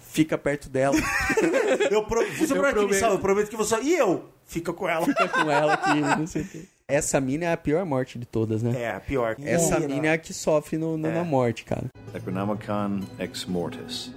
Fica 0.00 0.36
perto 0.36 0.68
dela, 0.68 0.94
Eu 1.90 2.04
pro... 2.04 2.20
Você 2.36 2.44
Eu 2.44 2.48
promete 2.48 2.58
que 2.58 2.66
me 2.66 2.72
prometo. 2.72 3.00
salva, 3.00 3.14
eu 3.16 3.20
prometo 3.20 3.48
que 3.50 3.56
você. 3.56 3.80
E 3.80 3.94
eu? 3.94 4.28
Fica 4.46 4.72
com 4.72 4.86
ela. 4.88 5.06
fica 5.06 5.26
com 5.28 5.50
ela 5.50 5.72
aqui, 5.72 6.00
não 6.20 6.26
sei 6.26 6.42
o 6.42 6.44
que. 6.44 6.68
Essa 6.86 7.18
mina 7.20 7.46
é 7.46 7.52
a 7.52 7.56
pior 7.56 7.86
morte 7.86 8.18
de 8.18 8.26
todas, 8.26 8.62
né? 8.62 8.82
É, 8.82 8.90
a 8.90 9.00
pior. 9.00 9.34
Essa 9.42 9.80
Mina. 9.80 9.94
mina 9.94 10.06
é 10.08 10.12
a 10.12 10.18
que 10.18 10.34
sofre 10.34 10.76
no- 10.76 10.98
no- 10.98 11.08
É. 11.08 11.14
na 11.14 11.24
morte, 11.24 11.64
cara. 11.64 11.86
Necronomicon 12.12 13.00
Ex 13.18 13.46
Mortis, 13.46 14.12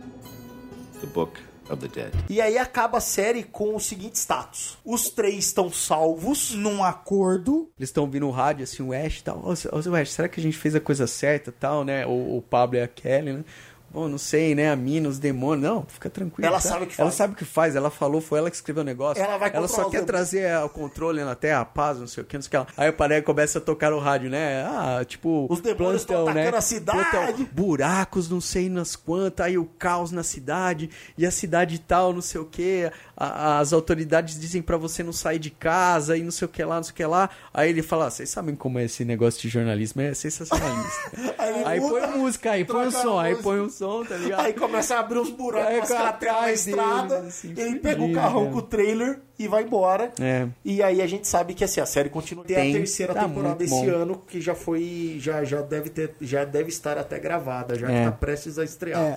the 0.99 1.07
Book 1.07 1.40
of 1.70 1.78
the 1.78 1.88
Dead. 1.88 2.14
E 2.30 2.42
aí 2.42 2.58
acaba 2.58 2.98
a 2.98 3.02
série 3.02 3.44
com 3.44 3.76
o 3.76 3.80
seguinte 3.80 4.16
status: 4.16 4.78
os 4.84 5.10
três 5.10 5.46
estão 5.46 5.72
salvos. 5.72 6.52
Num 6.52 6.84
acordo. 6.84 7.70
Eles 7.78 7.90
estão 7.90 8.04
ouvindo 8.04 8.28
o 8.28 8.32
rádio, 8.32 8.64
assim, 8.64 8.84
o 8.84 8.94
Ash 8.94 9.20
e 9.20 9.24
tal. 9.24 9.38
Ô, 9.40 9.52
ô, 9.52 9.96
Ash, 9.96 10.12
será 10.12 10.28
que 10.28 10.40
a 10.40 10.44
gente 10.44 10.58
fez 10.58 10.76
a 10.76 10.80
coisa 10.80 11.08
certa 11.08 11.52
tal, 11.52 11.84
né? 11.84 12.06
O, 12.06 12.38
o 12.38 12.42
Pablo 12.42 12.78
e 12.78 12.82
a 12.82 12.88
Kelly, 12.88 13.34
né? 13.34 13.44
Bom, 13.96 14.10
não 14.10 14.18
sei, 14.18 14.54
né? 14.54 14.70
A 14.70 14.76
mina, 14.76 15.08
os 15.08 15.18
demônios. 15.20 15.64
Não, 15.70 15.86
fica 15.88 16.10
tranquilo. 16.10 16.46
Ela 16.46 16.60
tá? 16.60 16.68
sabe 16.68 16.84
o 16.84 16.88
que 16.88 17.00
Ela 17.00 17.10
faz. 17.10 17.16
sabe 17.16 17.34
o 17.34 17.38
que 17.38 17.46
faz. 17.46 17.78
Ela 17.78 17.90
falou, 17.90 18.20
foi 18.20 18.40
ela 18.40 18.50
que 18.50 18.58
escreveu 18.58 18.82
o 18.82 18.86
negócio. 18.86 19.24
Ela 19.24 19.38
vai 19.38 19.50
Ela 19.54 19.70
só 19.70 19.86
quer 19.86 20.02
demônios. 20.02 20.06
trazer 20.06 20.40
é, 20.42 20.60
o 20.60 20.68
controle 20.68 21.24
na 21.24 21.34
Terra, 21.34 21.62
a 21.62 21.66
paz, 21.66 21.98
não 21.98 22.06
sei 22.06 22.22
o 22.22 22.26
que, 22.26 22.36
não 22.36 22.42
sei 22.42 22.48
o 22.48 22.52
que 22.52 22.58
lá. 22.58 22.68
Aí 22.76 22.90
o 22.90 22.94
Paré 22.94 23.22
começa 23.22 23.60
a 23.60 23.62
tocar 23.62 23.94
o 23.94 24.00
rádio, 24.00 24.30
né? 24.30 24.66
Ah, 24.66 25.02
tipo... 25.06 25.48
Os 25.50 25.62
demônios 25.62 26.02
estão 26.02 26.28
atacando 26.28 26.58
a 26.58 26.62
cidade. 26.62 27.10
Plantão, 27.10 27.48
buracos, 27.54 28.30
não 28.30 28.42
sei 28.42 28.68
nas 28.68 28.98
quantas, 28.98 29.46
aí 29.46 29.58
o 29.58 29.64
caos 29.64 30.12
na 30.12 30.24
cidade, 30.24 30.90
e 31.18 31.26
a 31.26 31.32
cidade 31.32 31.80
tal, 31.80 32.12
não 32.12 32.22
sei 32.22 32.42
o 32.42 32.46
que, 32.46 32.92
as 33.16 33.72
autoridades 33.72 34.38
dizem 34.38 34.62
pra 34.62 34.76
você 34.76 35.04
não 35.04 35.14
sair 35.14 35.40
de 35.40 35.52
casa, 35.52 36.18
e 36.18 36.22
não 36.24 36.32
sei 36.32 36.46
o 36.48 36.50
que 36.50 36.64
lá, 36.66 36.76
não 36.76 36.84
sei 36.84 36.92
o 36.92 36.96
que 36.96 37.06
lá. 37.06 37.30
Aí 37.54 37.70
ele 37.70 37.82
fala, 37.82 38.08
ah, 38.08 38.10
vocês 38.12 38.30
sabem 38.30 38.56
como 38.56 38.78
é 38.78 38.84
esse 38.84 39.06
negócio 39.06 39.42
de 39.42 39.48
jornalismo, 39.48 40.02
é 40.02 40.14
sensacionalista. 40.14 41.12
Aí 41.38 41.64
aí 41.66 41.80
põe 41.80 42.08
música, 42.08 42.52
aí 42.52 42.66
põe 42.66 42.86
a 42.88 42.92
som, 42.92 43.20
aí 43.20 43.36
põe 43.36 43.60
o 43.60 43.70
som, 43.70 43.85
tá 44.07 44.16
ligado? 44.18 44.40
Aí 44.45 44.53
começa 44.53 44.95
a 44.95 44.99
abrir 44.99 45.20
os 45.20 45.30
buracos, 45.30 45.90
na 45.90 46.10
atrás 46.10 46.66
estrada. 46.68 47.20
deles, 47.20 47.28
assim, 47.38 47.53
ele 47.57 47.80
pega 47.80 48.02
o 48.03 48.14
carrão 48.14 48.45
né? 48.45 48.52
com 48.52 48.57
o 48.57 48.62
trailer 48.62 49.20
e 49.38 49.48
vai 49.48 49.64
embora. 49.64 50.12
É. 50.20 50.48
E 50.64 50.82
aí 50.82 51.02
a 51.02 51.07
gente 51.07 51.28
sabe 51.28 51.53
que 51.53 51.64
assim, 51.64 51.82
a 51.82 51.86
série 51.86 52.10
continua. 52.10 52.44
Tem, 52.44 52.56
Tem, 52.56 52.72
a 52.72 52.78
terceira 52.78 53.14
tá 53.14 53.24
temporada 53.24 53.64
esse 53.64 53.70
bom. 53.74 53.90
ano 53.90 54.22
que 54.28 54.41
já 54.41 54.56
foi. 54.56 55.18
Já, 55.20 55.44
já 55.44 55.62
deve 55.62 55.90
ter. 55.90 56.16
Já 56.22 56.44
deve 56.45 56.70
estar 56.70 56.98
até 56.98 57.20
gravada, 57.20 57.78
já 57.78 57.90
É. 57.91 57.99
que 57.99 58.06
tá 58.06 58.12
prestes 58.12 58.57
a 58.57 58.64
estrear. 58.64 59.02
É. 59.02 59.16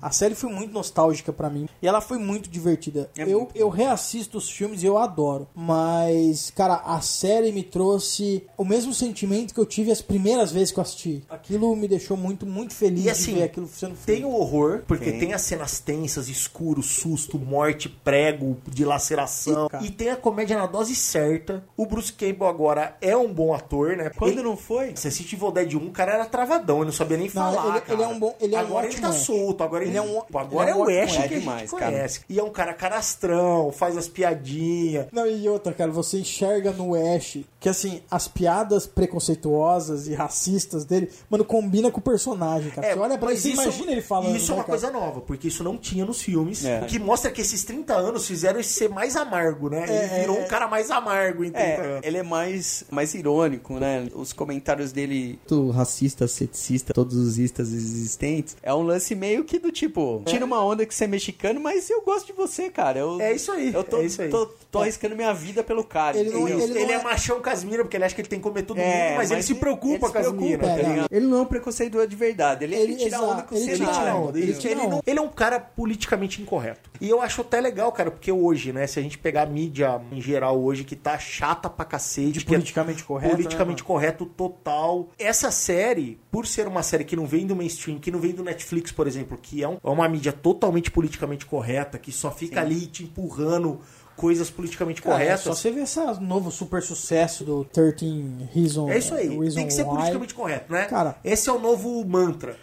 A 0.00 0.10
série 0.10 0.34
foi 0.34 0.50
muito 0.50 0.72
nostálgica 0.72 1.32
pra 1.32 1.50
mim 1.50 1.68
e 1.82 1.86
ela 1.86 2.00
foi 2.00 2.18
muito 2.18 2.48
divertida. 2.48 3.10
É 3.16 3.22
eu, 3.24 3.40
muito 3.40 3.56
eu 3.56 3.68
reassisto 3.68 4.38
os 4.38 4.48
filmes 4.50 4.82
e 4.82 4.86
eu 4.86 4.98
adoro. 4.98 5.46
Mas, 5.54 6.50
cara, 6.50 6.74
a 6.84 7.00
série 7.00 7.52
me 7.52 7.62
trouxe 7.62 8.44
o 8.56 8.64
mesmo 8.64 8.92
sentimento 8.94 9.52
que 9.54 9.60
eu 9.60 9.66
tive 9.66 9.90
as 9.90 10.00
primeiras 10.02 10.52
vezes 10.52 10.72
que 10.72 10.78
eu 10.78 10.82
assisti. 10.82 11.22
Aquilo 11.28 11.74
me 11.76 11.86
deixou 11.88 12.16
muito, 12.16 12.46
muito 12.46 12.74
feliz 12.74 13.04
E 13.04 13.10
assim, 13.10 13.32
de 13.32 13.38
ver 13.38 13.44
aquilo 13.44 13.66
sendo 13.68 13.94
Tem 14.04 14.16
feito. 14.16 14.28
o 14.28 14.34
horror, 14.38 14.82
porque 14.86 15.10
Tem. 15.10 15.20
tem 15.20 15.32
as 15.32 15.42
cenas 15.42 15.80
tensas, 15.80 16.28
escuro, 16.28 16.82
susto, 16.82 17.38
morte, 17.38 17.88
prego, 17.88 18.56
dilaceração. 18.68 19.68
E, 19.80 19.86
E 19.86 19.90
tem 19.90 20.10
a 20.10 20.16
comédia 20.16 20.56
na 20.56 20.66
dose 20.66 20.94
certa. 20.94 21.64
O 21.76 21.84
Bruce 21.86 22.12
Campbell 22.12 22.46
agora 22.48 22.96
é 23.00 23.16
um 23.16 23.32
bom 23.32 23.52
ator, 23.54 23.96
né? 23.96 24.10
Quando 24.10 24.32
Ele- 24.32 24.42
não 24.42 24.56
foi? 24.56 24.92
Você 24.94 25.08
assiste 25.08 25.34
Evil 25.34 25.50
Dead 25.50 25.74
1, 25.74 25.86
o 25.88 25.90
cara 25.90 26.12
era 26.14 26.24
travadão, 26.26 26.76
ele 26.78 26.86
não 26.86 26.92
sabia 26.92 27.16
nem 27.16 27.26
Não, 27.26 27.32
falar. 27.32 27.70
ele- 27.72 27.80
cara. 27.80 27.92
ele 27.94 28.02
é 28.02 28.06
um 28.08 28.18
bom- 28.18 28.34
ele 28.40 28.54
é 28.54 28.58
um 28.58 28.60
agora 28.62 28.86
ele 28.86 28.94
ótimo 28.94 29.08
tá 29.08 29.12
solto, 29.12 29.62
agora 29.64 29.84
ele, 29.84 29.89
Ele 29.90 29.98
é 29.98 30.02
um- 30.02 30.22
agora 30.34 30.70
ele 30.70 30.78
é 30.92 31.00
é, 31.00 31.02
o 31.02 31.04
Ash 31.04 31.16
que 31.16 31.28
demais, 31.40 31.70
cara. 31.70 31.84
conhece. 31.92 32.20
E 32.28 32.38
é 32.38 32.42
um 32.42 32.50
cara 32.50 32.72
canastrão, 32.74 33.70
faz 33.72 33.96
as 33.96 34.08
piadinhas. 34.08 35.06
Não, 35.12 35.26
e 35.26 35.48
outra, 35.48 35.72
cara, 35.72 35.90
você 35.90 36.18
enxerga 36.18 36.70
no 36.72 36.94
Ash 36.94 37.38
que, 37.58 37.68
assim, 37.68 38.00
as 38.10 38.26
piadas 38.28 38.86
preconceituosas 38.86 40.06
e 40.08 40.14
racistas 40.14 40.84
dele, 40.84 41.10
mano, 41.28 41.44
combina 41.44 41.90
com 41.90 41.98
o 41.98 42.02
personagem, 42.02 42.70
cara. 42.70 42.92
você 42.92 42.98
olha 42.98 43.18
pra 43.18 43.30
você 43.34 43.50
imagina 43.50 43.92
ele 43.92 44.02
falando. 44.02 44.36
Isso 44.36 44.46
é 44.52 44.54
né, 44.54 44.60
uma 44.60 44.64
cara? 44.64 44.78
coisa 44.78 44.90
nova, 44.90 45.20
porque 45.20 45.48
isso 45.48 45.62
não 45.62 45.76
tinha 45.76 46.04
nos 46.04 46.22
filmes. 46.22 46.64
É. 46.64 46.80
O 46.82 46.86
que 46.86 46.98
mostra 46.98 47.30
que 47.30 47.40
esses 47.40 47.64
30 47.64 47.94
anos 47.94 48.26
fizeram 48.26 48.56
ele 48.58 48.64
ser 48.66 48.88
mais 48.88 49.16
amargo, 49.16 49.68
né? 49.68 49.84
É, 49.88 50.04
ele 50.04 50.20
virou 50.20 50.38
é, 50.38 50.44
um 50.44 50.48
cara 50.48 50.66
mais 50.68 50.90
amargo 50.90 51.44
em 51.44 51.50
30 51.50 51.58
É, 51.60 51.86
anos. 51.86 52.00
ele 52.06 52.18
é 52.18 52.22
mais, 52.22 52.84
mais 52.90 53.14
irônico, 53.14 53.78
né? 53.78 54.08
Os 54.14 54.32
comentários 54.32 54.92
dele, 54.92 55.38
do 55.46 55.70
racista, 55.70 56.26
ceticista, 56.26 56.92
todos 56.94 57.16
os 57.16 57.38
istas 57.38 57.72
existentes, 57.72 58.56
é 58.62 58.72
um 58.74 58.82
lance 58.82 59.14
meio 59.14 59.44
que 59.44 59.58
do 59.58 59.70
tipo, 59.80 60.22
tira 60.26 60.44
uma 60.44 60.62
onda 60.64 60.84
que 60.84 60.94
você 60.94 61.04
é 61.04 61.06
mexicano, 61.06 61.60
mas 61.60 61.88
eu 61.90 62.02
gosto 62.02 62.26
de 62.26 62.32
você, 62.32 62.68
cara. 62.70 62.98
Eu, 62.98 63.20
É 63.20 63.32
isso 63.32 63.50
aí, 63.50 63.72
Eu 63.72 63.82
tô, 63.82 63.98
é 63.98 64.04
isso 64.04 64.20
aí. 64.22 64.28
tô, 64.28 64.46
tô 64.70 64.78
arriscando 64.80 65.16
minha 65.16 65.32
vida 65.32 65.62
pelo 65.62 65.82
cara. 65.84 66.18
Ele 66.18 66.30
não-? 66.30 66.48
Ele, 66.48 66.62
ele 66.62 66.84
não 66.86 66.90
é... 66.90 66.94
é- 66.94 67.02
machão 67.02 67.40
com 67.40 67.48
as 67.50 67.64
minas, 67.64 67.80
porque 67.82 67.96
ele 67.96 68.04
acha 68.04 68.14
que 68.14 68.20
ele 68.20 68.28
tem 68.28 68.38
que 68.38 68.42
comer 68.42 68.62
todo 68.62 68.78
É, 68.78 69.08
mundo, 69.08 69.16
mas, 69.16 69.30
ele 69.30 69.42
se 69.42 69.54
preocupa 69.54 69.88
ele 69.92 69.98
com 70.00 70.06
se 70.06 70.12
preocupa, 70.12 70.44
minas. 70.44 70.68
é, 70.68 71.00
tá? 71.02 71.06
Ele 71.10 71.26
não 71.26 71.38
é 71.38 71.40
um 71.42 71.46
preconceituoso 71.46 72.06
de 72.06 72.16
verdade. 72.16 72.64
Ele, 72.64 72.74
Ele- 72.74 72.82
ele 72.84 72.96
tira 72.96 73.08
exato, 73.16 73.24
onda 73.24 73.42
com 73.42 73.54
ele 73.54 73.64
você. 73.64 73.70
Ele 73.72 73.86
tira 73.86 74.14
onda, 74.14 74.38
ele 74.38 74.52
tira 74.54 74.72
Ele, 74.72 74.80
onda. 74.82 74.90
não- 74.96 75.02
ele 75.06 75.18
é 75.18 75.22
um 75.22 75.28
cara 75.28 75.58
politicamente 75.58 76.42
incorreto. 76.42 76.90
E 77.00 77.08
eu 77.08 77.20
acho 77.22 77.40
até 77.40 77.60
legal, 77.60 77.90
cara, 77.92 78.10
porque 78.10 78.30
hoje, 78.30 78.72
né, 78.72 78.86
se 78.86 78.98
a 78.98 79.02
gente 79.02 79.16
pegar 79.18 79.42
a 79.42 79.46
mídia 79.46 80.00
em 80.12 80.20
geral 80.20 80.60
hoje, 80.62 80.84
que 80.84 80.94
tá 80.94 81.18
chata 81.18 81.68
pra 81.70 81.84
cacete. 81.84 82.40
é 82.40 82.44
politicamente 82.44 83.02
correto, 83.04 83.30
Politicamente 83.36 83.82
né, 83.82 83.86
correto 83.86 84.26
total. 84.26 85.08
Essa 85.18 85.50
série, 85.50 86.18
por 86.30 86.46
ser 86.46 86.66
uma 86.66 86.82
série 86.82 87.04
que 87.04 87.16
não 87.16 87.26
vem 87.26 87.46
do 87.46 87.56
mainstream, 87.56 87.98
que 87.98 88.10
não 88.10 88.18
vem 88.20 88.32
do 88.32 88.42
Netflix, 88.44 88.92
por 88.92 89.06
exemplo, 89.06 89.38
que 89.40 89.62
é, 89.62 89.68
um- 89.70 89.78
é 89.82 89.90
uma 89.90 90.08
mídia 90.08 90.32
totalmente 90.32 90.90
politicamente 90.90 91.46
correta, 91.46 91.98
que 91.98 92.12
só 92.12 92.30
fica 92.30 92.60
ali 92.60 92.86
te 92.86 93.04
empurrando 93.04 93.80
coisas 94.16 94.50
politicamente 94.50 95.00
Cara, 95.00 95.14
é 95.14 95.18
corretas. 95.18 95.40
só 95.44 95.54
você 95.54 95.70
ver 95.70 95.82
esse 95.84 95.98
novo 96.20 96.50
super 96.50 96.82
sucesso 96.82 97.42
do 97.42 97.64
13 97.64 98.48
Reason 98.52 98.90
É 98.90 98.98
isso 98.98 99.14
aí. 99.14 99.28
Reason 99.28 99.54
Tem 99.56 99.66
que 99.66 99.72
ser 99.72 99.82
Why. 99.84 99.88
politicamente 99.96 100.34
correto, 100.34 100.72
né? 100.72 100.84
Cara- 100.84 101.16
esse 101.24 101.48
é 101.48 101.52
o 101.52 101.58
novo 101.58 102.04
mantra. 102.04 102.56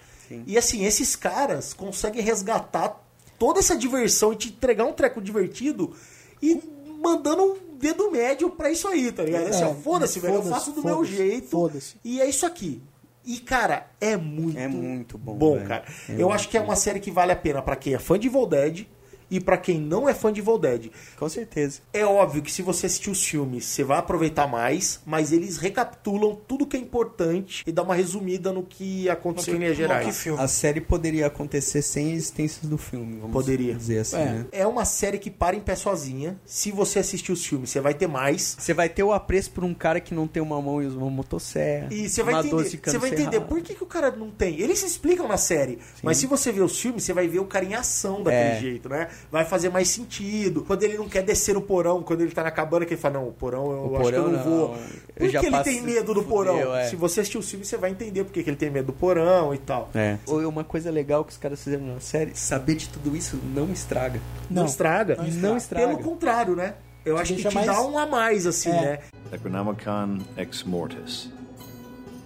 E 0.46 0.58
assim, 0.58 0.84
esses 0.86 1.16
caras 1.16 1.74
conseguem 1.74 2.22
resgatar 2.22 3.02
toda 3.40 3.60
essa 3.60 3.76
diversão 3.76 4.34
e 4.34 4.36
te 4.36 4.50
entregar 4.50 4.84
um 4.86 4.92
treco 4.94 5.22
divertido 5.22 5.94
e 6.42 6.62
mandando 7.02 7.44
um 7.44 7.58
dedo 7.80 8.12
médio 8.12 8.50
pra 8.50 8.70
isso 8.70 8.88
aí, 8.88 9.12
tá 9.12 9.24
ligado? 9.24 9.48
Assim, 9.48 9.64
ó, 9.64 9.70
É, 9.70 9.74
foda-se, 9.76 10.20
velho, 10.20 10.34
eu 10.36 10.44
foda-se, 10.44 10.60
faço 10.60 10.72
do 10.74 10.84
meu 10.84 10.96
foda-se, 10.98 11.16
jeito. 11.16 11.50
foda-se. 11.50 11.96
E 12.04 12.20
é 12.20 12.28
isso 12.28 12.46
aqui. 12.46 12.82
E, 13.28 13.40
cara, 13.40 13.88
é 14.00 14.16
muito, 14.16 14.58
É 14.58 14.70
muito 14.70 15.18
bom, 15.18 15.36
bom 15.36 15.64
cara. 15.66 15.84
É 16.08 16.14
eu 16.14 16.20
muito 16.20 16.32
acho 16.32 16.48
que 16.48 16.58
é 16.58 16.62
uma 16.62 16.78
série 16.78 17.02
que 17.02 17.12
vale 17.12 17.34
a 17.34 17.36
pena 17.36 17.62
pra 17.62 17.76
quem 17.76 17.94
é 17.94 18.00
fã 18.00 18.18
de 18.18 18.28
Evil 18.28 18.48
Dead 18.48 18.88
e 19.30 19.40
pra 19.40 19.58
quem 19.58 19.80
não 19.80 20.08
é 20.08 20.14
fã 20.14 20.32
de 20.32 20.40
Evil 20.42 20.58
Dead. 20.58 20.90
Com 21.18 21.28
certeza. 21.30 21.80
É 21.94 22.06
óbvio 22.06 22.42
que 22.42 22.52
se 22.52 22.62
você 22.62 22.86
assistir 22.86 23.10
os 23.10 23.24
filmes, 23.26 23.66
você 23.66 23.84
vai 23.84 23.98
aproveitar 24.00 24.48
mais, 24.48 25.00
mas 25.06 25.32
eles 25.32 25.58
recapitulam 25.58 26.36
tudo 26.48 26.66
que 26.66 26.78
é 26.78 26.80
importante 26.80 27.64
e 27.68 27.72
dá 27.72 27.84
uma 27.84 27.96
resumida 27.96 28.52
no 28.52 28.64
que 28.64 29.10
aconteceu 29.10 29.56
em 29.56 29.60
que 29.60 29.74
Gerais. 29.74 30.18
filme. 30.18 30.42
A 30.42 30.48
série 30.48 30.80
poderia 30.82 31.28
acontecer 31.28 31.82
sem 31.82 32.12
a 32.12 32.16
existência 32.16 32.68
do 32.68 32.78
filme, 32.78 33.18
vamos 33.18 33.34
Poderia. 33.34 33.74
dizer 33.76 34.00
assim, 34.00 34.18
É. 34.18 34.26
né? 34.26 34.46
É 34.52 34.68
uma 34.68 34.86
série 34.86 35.18
que 35.18 35.30
para 35.30 35.56
em 35.56 35.60
pé 35.60 35.76
sozinha. 35.76 36.40
Se 36.46 36.72
você 36.72 37.00
assistir 37.00 37.32
os 37.32 37.46
filmes, 37.46 37.70
você 37.70 37.80
vai 37.82 37.94
ter 37.94 38.08
mais. 38.08 38.56
Você 38.60 38.74
vai 38.74 38.90
ter 38.90 39.04
o 39.04 39.12
apreço 39.12 39.52
por 39.52 39.64
um 39.64 39.74
cara 39.74 40.00
que 40.00 40.14
não 40.14 40.28
tem 40.28 40.42
uma 40.42 40.62
mão 40.62 40.82
e 40.82 40.86
usa 40.86 40.98
uma 40.98 41.10
motosserra. 41.10 41.88
E 41.92 42.10
você 42.10 42.24
vai 42.24 42.34
uma 42.34 42.40
entender, 42.42 42.56
12 42.64 42.78
cano 42.78 42.92
você 42.94 42.98
vai 43.00 43.10
entender 43.20 43.42
por 43.42 43.62
que, 43.62 43.74
que 43.76 43.84
o 43.84 43.88
cara 43.88 44.12
não 44.12 44.30
tem. 44.30 44.60
Eles 44.60 44.80
se 44.80 44.86
explicam 44.86 45.28
na 45.28 45.38
série, 45.38 45.80
mas 46.02 46.18
se 46.18 46.26
você 46.28 46.52
ver 46.52 46.62
os 46.62 46.80
filmes, 46.80 47.04
você 47.04 47.14
vai 47.14 47.28
ver 47.28 47.40
o 47.40 47.46
cara 47.46 47.66
em 47.66 47.76
ação 47.76 48.24
daquele 48.24 48.58
É. 48.58 48.60
jeito, 48.60 48.90
né? 48.90 49.08
Vai 49.32 49.44
fazer 49.46 49.70
mais 49.70 49.90
sentido. 49.90 50.64
Quando 50.64 50.84
ele 50.84 50.98
não 50.98 51.08
quer 51.10 51.24
descer 51.24 51.54
no 51.54 51.62
porão, 51.62 52.02
quando 52.04 52.22
ele 52.22 52.32
tá 52.32 52.44
na 52.44 52.52
cabana, 52.52 52.86
que 52.86 52.94
ele 52.94 53.02
fala: 53.02 53.16
Não, 53.16 53.28
o 53.28 53.32
porão 53.34 53.72
eu 53.72 53.78
O 53.92 53.96
acho 53.96 54.04
porão 54.04 54.10
que 54.10 54.16
eu 54.16 54.32
não 54.32 54.32
não, 54.32 54.44
vou. 54.58 54.78
Por 55.18 55.30
que 55.30 55.46
ele 55.46 55.64
tem 55.64 55.82
medo 55.82 56.14
do 56.14 56.22
fudeu, 56.24 56.30
porão? 56.56 56.76
é. 56.76 56.88
Se 56.88 56.96
você 56.96 57.20
assistir 57.22 57.38
os 57.38 57.50
filmes, 57.50 57.68
você 57.68 57.78
vai 57.78 57.90
entender 57.92 58.24
por 58.24 58.32
que 58.32 58.44
que 58.44 58.50
ele 58.50 58.58
tem 58.58 58.70
medo 58.70 58.88
do 58.88 58.94
porão 58.94 59.54
e 59.54 59.58
tal. 59.58 59.90
É. 59.94 60.18
Ou 60.28 60.40
uma 60.48 60.64
coisa 60.64 60.90
legal 60.92 61.24
que 61.26 61.32
os 61.32 61.38
caras 61.38 61.62
fizeram 61.64 61.86
na 61.86 62.00
série, 62.00 62.32
saber 62.36 62.76
de 62.76 62.90
tudo 62.90 63.16
isso 63.16 63.40
não 63.54 63.72
estraga. 63.72 64.20
Não, 64.50 64.64
Não. 64.64 64.66
estraga. 64.70 65.16
Não 65.18 65.26
Não 65.50 65.58
estraga. 65.58 65.88
Pelo 65.88 66.00
contrário, 66.00 66.56
né? 66.56 66.76
Eu 67.06 67.18
acho 67.18 67.34
que 67.36 67.42
te 67.48 67.54
mais- 67.56 67.68
dá 67.68 67.82
um 67.82 67.98
a 67.98 68.06
mais, 68.06 68.46
assim, 68.46 68.70
É. 68.70 68.82
né? 68.82 69.00
Necronomicon 69.32 70.20
Ex 70.38 70.64
Mortis, 70.64 71.30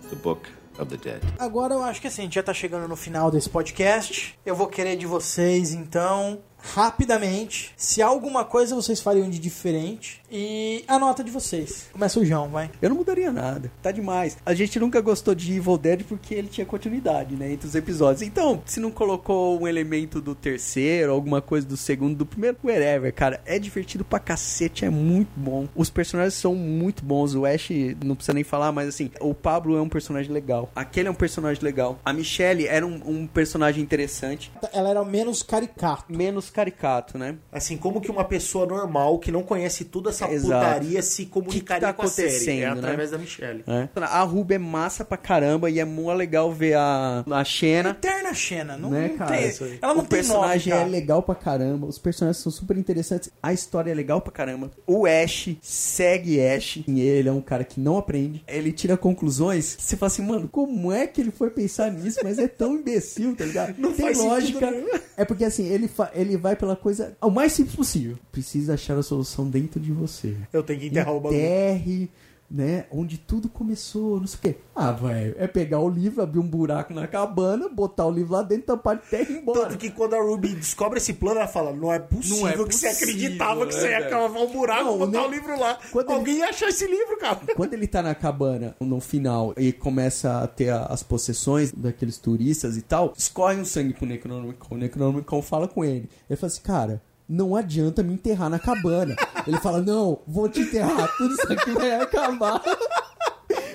the 0.10 0.16
Book 0.16 0.42
of 0.80 0.86
the 0.86 0.98
Dead. 0.98 1.22
Agora 1.38 1.74
eu 1.76 1.84
acho 1.84 2.02
que 2.02 2.08
assim, 2.08 2.22
a 2.22 2.26
gente 2.26 2.36
já 2.36 2.44
tá 2.44 2.54
chegando 2.54 2.88
no 2.88 2.96
final 2.96 3.30
desse 3.30 3.50
podcast. 3.50 4.36
Eu 4.46 4.56
vou 4.56 4.68
querer 4.68 4.96
de 4.96 5.06
vocês, 5.06 5.74
então, 5.74 6.40
rapidamente, 6.62 7.74
se 7.76 8.02
há 8.02 8.08
alguma 8.08 8.46
coisa 8.46 8.76
vocês 8.76 9.00
fariam 9.00 9.30
de 9.30 9.40
diferente 9.40 10.21
e 10.32 10.84
a 10.88 10.98
nota 10.98 11.24
de 11.24 11.30
vocês. 11.30 11.90
Começa 11.92 12.20
o 12.20 12.26
João, 12.26 12.50
vai. 12.50 12.72
Eu 12.82 12.90
não 12.90 12.96
mudaria 12.96 13.32
nada. 13.32 13.72
Tá 13.82 13.92
demais. 13.92 14.38
A 14.46 14.54
gente 14.54 14.80
nunca 14.80 15.02
gostou 15.02 15.36
de 15.36 15.54
Evil 15.54 15.78
Dead 15.78 16.04
porque 16.04 16.34
ele 16.34 16.48
tinha 16.48 16.66
continuidade, 16.66 17.36
né? 17.36 17.52
Entre 17.52 17.68
os 17.68 17.76
episódios. 17.76 18.22
Então, 18.22 18.62
se 18.66 18.80
não 18.80 18.92
colocou 18.92 19.60
um 19.60 19.68
elemento 19.68 20.22
do 20.22 20.34
terceiro, 20.34 21.12
alguma 21.12 21.42
coisa 21.42 21.68
do 21.68 21.76
segundo, 21.76 22.16
do 22.16 22.26
primeiro, 22.26 22.58
whatever, 22.64 23.14
cara, 23.14 23.42
é 23.46 23.60
divertido 23.60 24.06
pra 24.06 24.20
cacete, 24.20 24.86
é 24.86 24.90
muito 24.90 25.32
bom. 25.36 25.68
Os 25.76 25.90
personagens 25.90 26.36
são 26.36 26.56
muito 26.56 27.04
bons. 27.04 27.36
O 27.36 27.46
Ash, 27.46 27.70
não 28.04 28.16
precisa 28.16 28.34
nem 28.34 28.44
falar, 28.44 28.72
mas 28.72 28.88
assim, 28.88 29.12
o 29.20 29.34
Pablo 29.34 29.78
é 29.78 29.82
um 29.82 29.90
personagem 29.90 30.32
legal. 30.32 30.70
Aquele 30.76 31.08
é 31.08 31.12
um 31.12 31.16
personagem 31.16 31.64
legal. 31.64 32.00
A 32.06 32.14
Michelle 32.14 32.68
era 32.68 32.86
um, 32.86 33.02
um 33.06 33.28
personagem 33.28 33.84
interessante. 33.84 34.52
Ela 34.72 34.90
era 34.90 35.04
menos 35.04 35.44
caricato. 35.44 36.06
Menos 36.08 36.50
caricato, 36.50 37.18
né? 37.18 37.36
Assim, 37.52 37.78
como 37.78 38.00
que 38.00 38.10
uma 38.10 38.24
pessoa 38.24 38.66
normal 38.66 39.20
que 39.20 39.32
não 39.32 39.44
conhece 39.44 39.86
toda 39.86 40.10
essa 40.10 40.21
Exato. 40.30 40.66
putaria 40.66 41.02
se 41.02 41.18
Que 41.18 41.26
que 41.26 41.32
comunicaria 41.32 41.88
tá 41.88 41.94
com 41.94 42.04
a 42.04 42.08
série? 42.08 42.28
É 42.28 42.32
acontecendo, 42.32 42.62
né? 42.76 42.80
através 42.80 43.12
da 43.12 43.18
Michelle. 43.18 43.64
É. 43.68 43.90
A 44.02 44.22
Ruby 44.24 44.56
é 44.56 44.58
massa 44.58 45.06
pra 45.06 45.18
caramba 45.18 45.70
e 45.70 45.80
é 45.80 45.86
mó 45.86 46.12
legal 46.14 46.52
ver 46.52 46.76
a, 46.76 47.24
a 47.30 47.44
Xena. 47.44 47.90
Eterna 47.92 48.34
Xena, 48.34 48.78
não, 48.78 48.90
Né, 48.90 49.10
não 49.10 49.18
cara? 49.18 49.38
tem. 49.38 49.48
Isso 49.50 49.64
aí. 49.64 49.80
Ela 49.82 49.94
não 49.94 50.02
o 50.02 50.06
tem 50.06 50.20
personagem 50.20 50.74
nome, 50.74 50.86
é 50.86 50.90
legal 50.90 51.24
pra 51.24 51.36
caramba, 51.36 51.88
os 51.88 51.98
personagens 51.98 52.42
são 52.42 52.52
super 52.52 52.78
interessantes, 52.78 53.30
a 53.42 53.54
história 53.54 53.92
é 53.92 53.94
legal 53.94 54.22
pra 54.22 54.32
caramba. 54.32 54.72
O 54.86 55.06
Ash 55.06 55.50
segue 55.62 56.40
Ash, 56.46 56.80
e 56.88 57.02
ele 57.02 57.30
é 57.30 57.32
um 57.32 57.42
cara 57.42 57.64
que 57.64 57.80
não 57.80 57.98
aprende, 57.98 58.44
ele 58.48 58.72
tira 58.72 58.98
conclusões, 58.98 59.76
você 59.80 59.96
fala 59.96 60.08
assim, 60.08 60.22
mano, 60.22 60.48
como 60.48 60.92
é 60.92 61.08
que 61.08 61.22
ele 61.22 61.32
foi 61.32 61.50
pensar 61.50 61.92
nisso? 61.92 62.20
Mas 62.24 62.38
é 62.40 62.48
tão 62.48 62.76
imbecil, 62.76 63.36
tá 63.36 63.46
ligado? 63.46 63.76
Não 63.78 63.94
tem 63.94 64.14
lógica. 64.14 64.72
É 65.18 65.26
porque 65.26 65.44
assim, 65.46 65.66
ele, 65.68 65.88
fa- 65.88 66.12
ele 66.14 66.38
vai 66.38 66.56
pela 66.56 66.76
coisa 66.76 67.16
ao 67.22 67.30
mais 67.30 67.54
simples 67.54 67.76
possível. 67.76 68.18
Precisa 68.32 68.74
achar 68.74 68.98
a 68.98 69.04
solução 69.04 69.48
dentro 69.50 69.80
de 69.80 69.92
você. 69.92 70.11
Eu 70.52 70.64
tenho 70.64 70.80
que 70.80 70.88
enterrar 70.88 71.14
o 71.14 71.20
bagulho. 71.20 71.40
Enterre, 71.40 72.10
né? 72.54 72.84
Onde 72.92 73.18
tudo 73.18 73.48
começou, 73.48 74.20
não 74.20 74.28
sei 74.28 74.38
o 74.38 74.42
quê. 74.42 74.56
Ah, 74.76 74.92
velho, 74.92 75.34
é 75.38 75.48
pegar 75.48 75.80
o 75.80 75.88
livro, 75.88 76.22
abrir 76.22 76.40
um 76.40 76.46
buraco 76.48 76.94
na 76.94 77.08
cabana, 77.08 77.70
botar 77.70 78.06
o 78.06 78.12
livro 78.12 78.34
lá 78.34 78.42
dentro, 78.44 78.66
tampar 78.66 78.98
de 78.98 79.04
terra 79.08 79.26
e 79.30 79.34
ir 79.36 79.38
embora. 79.38 79.62
Tanto 79.62 79.78
que 79.78 79.90
quando 79.90 80.16
a 80.16 80.22
Ruby 80.22 80.50
descobre 80.56 80.98
esse 80.98 81.14
plano, 81.14 81.40
ela 81.40 81.48
fala: 81.48 81.72
Não 81.72 81.94
é 81.94 81.98
possível, 81.98 82.40
Não 82.40 82.48
é 82.50 82.52
que 82.52 82.76
você 82.76 82.90
possível, 82.90 82.92
acreditava 83.14 83.66
que 83.66 83.74
você 83.74 83.88
é, 83.88 84.02
ia 84.02 84.10
cavar 84.10 84.42
um 84.42 84.52
buraco 84.52 84.84
Não, 84.84 84.98
botar 84.98 85.12
né? 85.22 85.28
o 85.28 85.32
livro 85.32 85.58
lá. 85.58 85.80
Quando 85.94 86.10
ele- 86.10 86.18
Alguém 86.20 86.38
ia 86.40 86.50
achar 86.50 86.68
esse 86.68 86.86
livro, 86.86 87.18
cara. 87.20 87.40
Quando 87.56 87.74
ele 87.74 87.88
tá 87.88 88.02
na 88.02 88.14
cabana, 88.14 88.76
no 88.82 89.00
final, 89.00 89.54
e 89.58 89.72
começa 89.72 90.42
a 90.42 90.48
ter 90.48 90.74
as 90.74 91.02
possessões 91.04 91.72
daqueles 91.72 92.18
turistas 92.18 92.76
e 92.76 92.82
tal, 92.82 93.14
escorre 93.18 93.62
um 93.62 93.66
sangue 93.66 93.94
pro 93.94 94.06
Necronomicon. 94.06 94.76
O 94.76 94.78
Necronomicon 94.78 95.42
fala 95.42 95.70
com 95.70 95.86
ele. 95.86 96.10
Ele 96.30 96.36
fala 96.36 96.52
assim, 96.52 96.62
cara, 96.62 97.02
não 97.32 97.56
adianta 97.56 98.04
me 98.04 98.14
enterrar 98.14 98.50
na 98.50 98.60
cabana. 98.60 99.16
ele 99.48 99.58
fala, 99.60 99.82
não, 99.82 100.20
vou 100.28 100.50
te 100.50 100.60
enterrar, 100.60 101.08
tudo 101.18 101.34
isso 101.34 101.54
aqui 101.54 101.72
vai 101.72 101.96
acabar. 102.02 102.62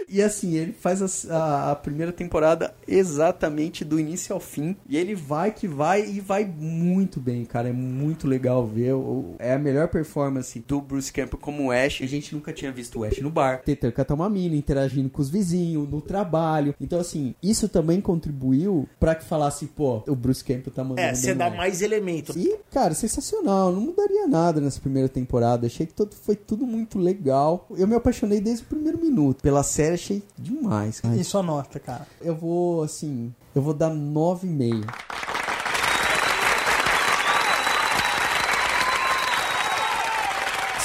E 0.08 0.22
assim, 0.22 0.54
ele 0.54 0.72
faz 0.72 1.28
a, 1.30 1.70
a- 1.72 1.76
primeira 1.76 2.12
temporada 2.12 2.74
exatamente 2.86 3.84
do 3.84 3.98
início 3.98 4.32
ao 4.34 4.40
fim. 4.40 4.76
E 4.88 4.96
ele 4.96 5.14
vai 5.14 5.50
que 5.52 5.66
vai 5.66 6.04
e 6.06 6.20
vai 6.20 6.44
muito 6.44 7.18
bem, 7.20 7.44
cara. 7.44 7.68
É 7.68 7.72
muito 7.72 8.26
legal 8.28 8.66
ver. 8.66 8.92
É 9.38 9.54
a 9.54 9.58
melhor 9.58 9.88
performance 9.88 10.58
do 10.60 10.80
Bruce 10.80 11.12
Campbell 11.12 11.38
como 11.40 11.70
Ash. 11.72 12.00
A 12.02 12.06
gente 12.06 12.34
nunca 12.34 12.52
tinha 12.52 12.70
visto 12.70 13.00
o 13.00 13.04
Ash 13.04 13.18
no 13.20 13.30
bar. 13.30 13.62
Ter 13.62 13.76
catar 13.92 14.14
uma 14.14 14.28
mina, 14.28 14.54
interagindo 14.56 15.08
com 15.08 15.22
os 15.22 15.30
vizinhos, 15.30 15.88
no 15.88 16.00
trabalho. 16.00 16.74
Então, 16.80 16.98
assim, 17.00 17.34
isso 17.42 17.68
também 17.68 18.00
contribuiu 18.00 18.88
pra 19.00 19.14
que 19.14 19.24
falasse, 19.24 19.66
pô, 19.66 20.02
o 20.06 20.14
Bruce 20.14 20.44
Campbell 20.44 20.72
tá 20.72 20.82
mandando 20.84 21.00
É, 21.08 21.14
você 21.14 21.34
dá 21.34 21.46
Ash. 21.46 21.56
mais 21.56 21.82
elementos. 21.82 22.36
E, 22.36 22.56
cara, 22.70 22.94
sensacional. 22.94 23.72
Não 23.72 23.80
mudaria 23.80 24.26
nada 24.26 24.60
nessa 24.60 24.80
primeira 24.80 25.08
temporada. 25.08 25.66
Achei 25.66 25.86
que 25.86 25.94
todo, 25.94 26.14
foi 26.14 26.36
tudo 26.36 26.66
muito 26.66 26.98
legal. 26.98 27.66
Eu 27.76 27.86
me 27.86 27.94
apaixonei 27.94 28.40
desde 28.40 28.64
o 28.64 28.66
primeiro 28.66 28.98
minuto. 29.00 29.42
Pela 29.42 29.62
série, 29.62 29.95
achei 29.96 30.22
demais. 30.38 31.00
cara. 31.00 31.16
E 31.16 31.24
sua 31.24 31.42
nota, 31.42 31.80
cara? 31.80 32.06
Eu 32.20 32.34
vou, 32.34 32.82
assim, 32.82 33.34
eu 33.54 33.60
vou 33.60 33.74
dar 33.74 33.90
9,5. 33.90 34.84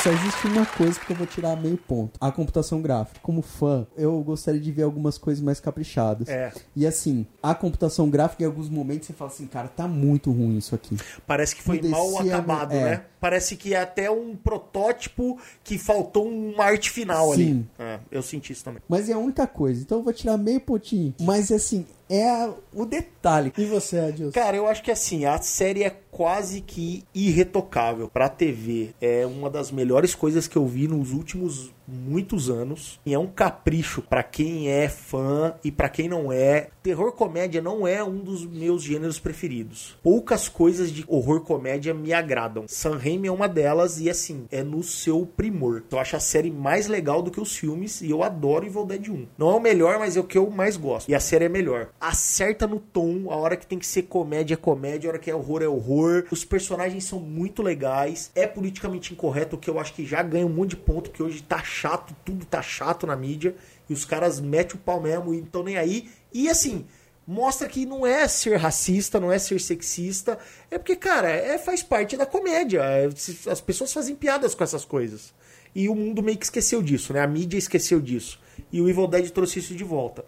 Só 0.02 0.10
existe 0.10 0.48
uma 0.48 0.66
coisa 0.66 1.00
que 1.00 1.12
eu 1.12 1.16
vou 1.16 1.28
tirar 1.28 1.56
meio 1.56 1.78
ponto. 1.78 2.18
A 2.20 2.32
computação 2.32 2.82
gráfica. 2.82 3.20
Como 3.22 3.44
fã, 3.44 3.86
eu 3.96 4.20
gostaria 4.24 4.60
de 4.60 4.72
ver 4.72 4.82
algumas 4.82 5.16
coisas 5.16 5.44
mais 5.44 5.60
caprichadas. 5.60 6.28
É. 6.28 6.52
E 6.76 6.88
assim, 6.88 7.28
a 7.44 7.54
computação 7.54 8.10
gráfica, 8.10 8.42
em 8.42 8.48
alguns 8.48 8.68
momentos, 8.68 9.06
você 9.06 9.14
fala 9.14 9.30
assim, 9.30 9.46
cara, 9.46 9.68
tá 9.68 9.88
muito 9.88 10.32
ruim 10.32 10.58
isso 10.58 10.74
aqui. 10.74 10.98
Parece 11.28 11.56
que 11.56 11.62
foi 11.62 11.80
mal 11.84 12.18
acabado, 12.18 12.72
é. 12.72 12.84
né? 12.84 13.06
Parece 13.22 13.56
que 13.56 13.76
é 13.76 13.80
até 13.80 14.10
um 14.10 14.36
protótipo 14.36 15.38
que 15.64 15.78
faltou 15.78 16.28
uma 16.28 16.66
arte 16.66 16.90
final 16.90 17.36
Sim. 17.36 17.68
ali. 17.78 17.88
É, 17.88 18.00
eu 18.12 18.24
senti 18.24 18.52
isso 18.52 18.64
também. 18.64 18.82
Mas 18.90 19.10
é 19.10 19.14
a 19.14 19.18
única 19.20 19.46
coisa. 19.46 19.80
Então 19.80 20.00
eu 20.00 20.04
vou 20.04 20.12
tirar 20.12 20.38
meio 20.38 20.60
pontinho. 20.60 21.14
Mas 21.22 21.52
assim, 21.52 21.86
é 22.10 22.50
o 22.74 22.84
detalhe. 22.84 23.54
E 23.56 23.64
você, 23.66 24.00
Adilson? 24.00 24.32
Cara, 24.32 24.58
eu 24.58 24.68
acho 24.68 24.82
que 24.82 24.90
assim, 24.90 25.24
a 25.26 25.40
série 25.40 25.84
é 25.84 25.92
quase 26.10 26.62
que 26.62 27.04
irretocável 27.14 28.10
pra 28.10 28.28
TV. 28.28 28.96
É 29.00 29.24
uma 29.26 29.52
das 29.52 29.72
melhores 29.72 30.16
coisas 30.16 30.48
que 30.48 30.58
eu 30.58 30.66
vi 30.66 30.88
nos 30.88 31.12
últimos 31.12 31.72
muitos 31.92 32.50
anos. 32.50 33.00
E 33.06 33.14
é 33.14 33.20
um 33.20 33.28
capricho 33.28 34.02
pra 34.02 34.24
quem 34.24 34.70
é 34.70 34.88
fã 34.88 35.54
e 35.64 35.72
pra 35.72 35.90
quem 35.90 36.08
não 36.08 36.32
é. 36.32 36.70
Terror 36.82 37.12
comédia 37.12 37.62
não 37.62 37.88
é 37.88 38.04
um 38.04 38.20
dos 38.20 38.46
meus 38.46 38.84
gêneros 38.84 39.20
preferidos. 39.20 39.98
Poucas 40.02 40.48
coisas 40.48 40.92
de 40.92 41.04
horror 41.08 41.42
comédia 41.42 41.94
me 41.94 42.14
agradam. 42.14 42.66
San 42.68 42.98
Raimi 42.98 43.28
é 43.28 43.32
uma 43.32 43.48
delas 43.48 44.00
e 44.00 44.10
assim, 44.10 44.46
é 44.52 44.64
no 44.64 44.82
seu 44.82 45.26
primor. 45.26 45.84
Eu 45.92 46.00
acho 46.00 46.16
a 46.16 46.20
série 46.20 46.50
mais 46.50 46.88
legal 46.88 47.22
do 47.22 47.32
que 47.32 47.42
os 47.42 47.56
filmes 47.56 48.02
e 48.02 48.10
eu 48.10 48.24
adoro 48.24 48.66
Evil 48.66 48.86
Dead 48.86 49.10
1. 49.10 49.28
Não 49.38 49.52
é 49.52 49.54
o 49.56 49.60
melhor, 49.60 50.00
mas 50.00 50.16
é 50.16 50.20
o 50.20 50.24
que 50.24 50.38
eu 50.38 50.50
mais 50.50 50.78
gosto. 50.78 51.10
E 51.10 51.16
a 51.16 51.20
série 51.20 51.46
é 51.46 51.50
melhor. 51.50 51.90
Acerta 52.00 52.66
no 52.66 52.80
tom, 52.80 53.30
a 53.30 53.36
hora 53.36 53.58
que 53.58 53.68
tem 53.68 53.78
que 53.78 53.86
ser 53.86 54.04
comédia 54.04 54.54
é 54.54 54.58
comédia, 54.58 55.10
a 55.10 55.12
hora 55.12 55.20
que 55.20 55.30
é 55.30 55.36
horror 55.36 55.62
é 55.62 55.68
horror. 55.68 56.26
Os 56.32 56.46
personagens 56.46 57.04
são 57.04 57.20
muito 57.20 57.62
legais. 57.62 58.32
É 58.34 58.48
politicamente 58.48 59.14
incorreto, 59.14 59.56
o 59.56 59.60
que 59.60 59.70
eu 59.70 59.80
acho 59.80 59.94
que 59.94 60.06
já 60.06 60.24
ganha 60.24 60.46
um 60.46 60.50
monte 60.50 60.72
de 60.72 60.78
ponto, 60.78 61.10
porque 61.10 61.24
hoje 61.24 61.44
tá 61.44 61.64
chato, 61.82 62.16
tudo 62.24 62.46
tá 62.46 62.62
chato 62.62 63.08
na 63.08 63.16
mídia. 63.16 63.56
E 63.90 63.94
os 63.94 64.06
caras 64.06 64.40
metem 64.40 64.76
o 64.76 64.80
pau 64.80 65.02
mesmo 65.02 65.34
e 65.34 65.44
não 65.52 65.64
nem 65.64 65.78
aí. 65.78 66.10
E 66.32 66.48
assim, 66.48 66.86
mostra 67.28 67.68
que 67.68 67.86
não 67.86 68.06
é 68.06 68.28
ser 68.28 68.56
racista, 68.58 69.20
não 69.20 69.32
é 69.32 69.40
ser 69.40 69.60
sexista. 69.60 70.38
É 70.70 70.78
porque, 70.78 70.96
cara, 70.96 71.30
é, 71.30 71.58
faz 71.58 71.82
parte 71.82 72.16
da 72.16 72.26
comédia. 72.26 72.82
É, 72.84 73.08
as 73.50 73.62
pessoas 73.62 73.92
fazem 73.92 74.16
piadas 74.16 74.54
com 74.54 74.64
essas 74.64 74.86
coisas. 74.86 75.34
E 75.74 75.90
o 75.90 75.96
mundo 75.96 76.22
meio 76.22 76.38
que 76.38 76.46
esqueceu 76.46 76.82
disso, 76.82 77.14
né? 77.14 77.22
A 77.22 77.28
mídia 77.28 77.58
esqueceu 77.58 78.00
disso. 78.00 78.40
E 78.72 78.82
o 78.82 78.90
Evil 78.90 79.08
Dead 79.08 79.30
trouxe 79.32 79.60
isso 79.60 79.74
de 79.74 79.84
volta. 79.84 80.24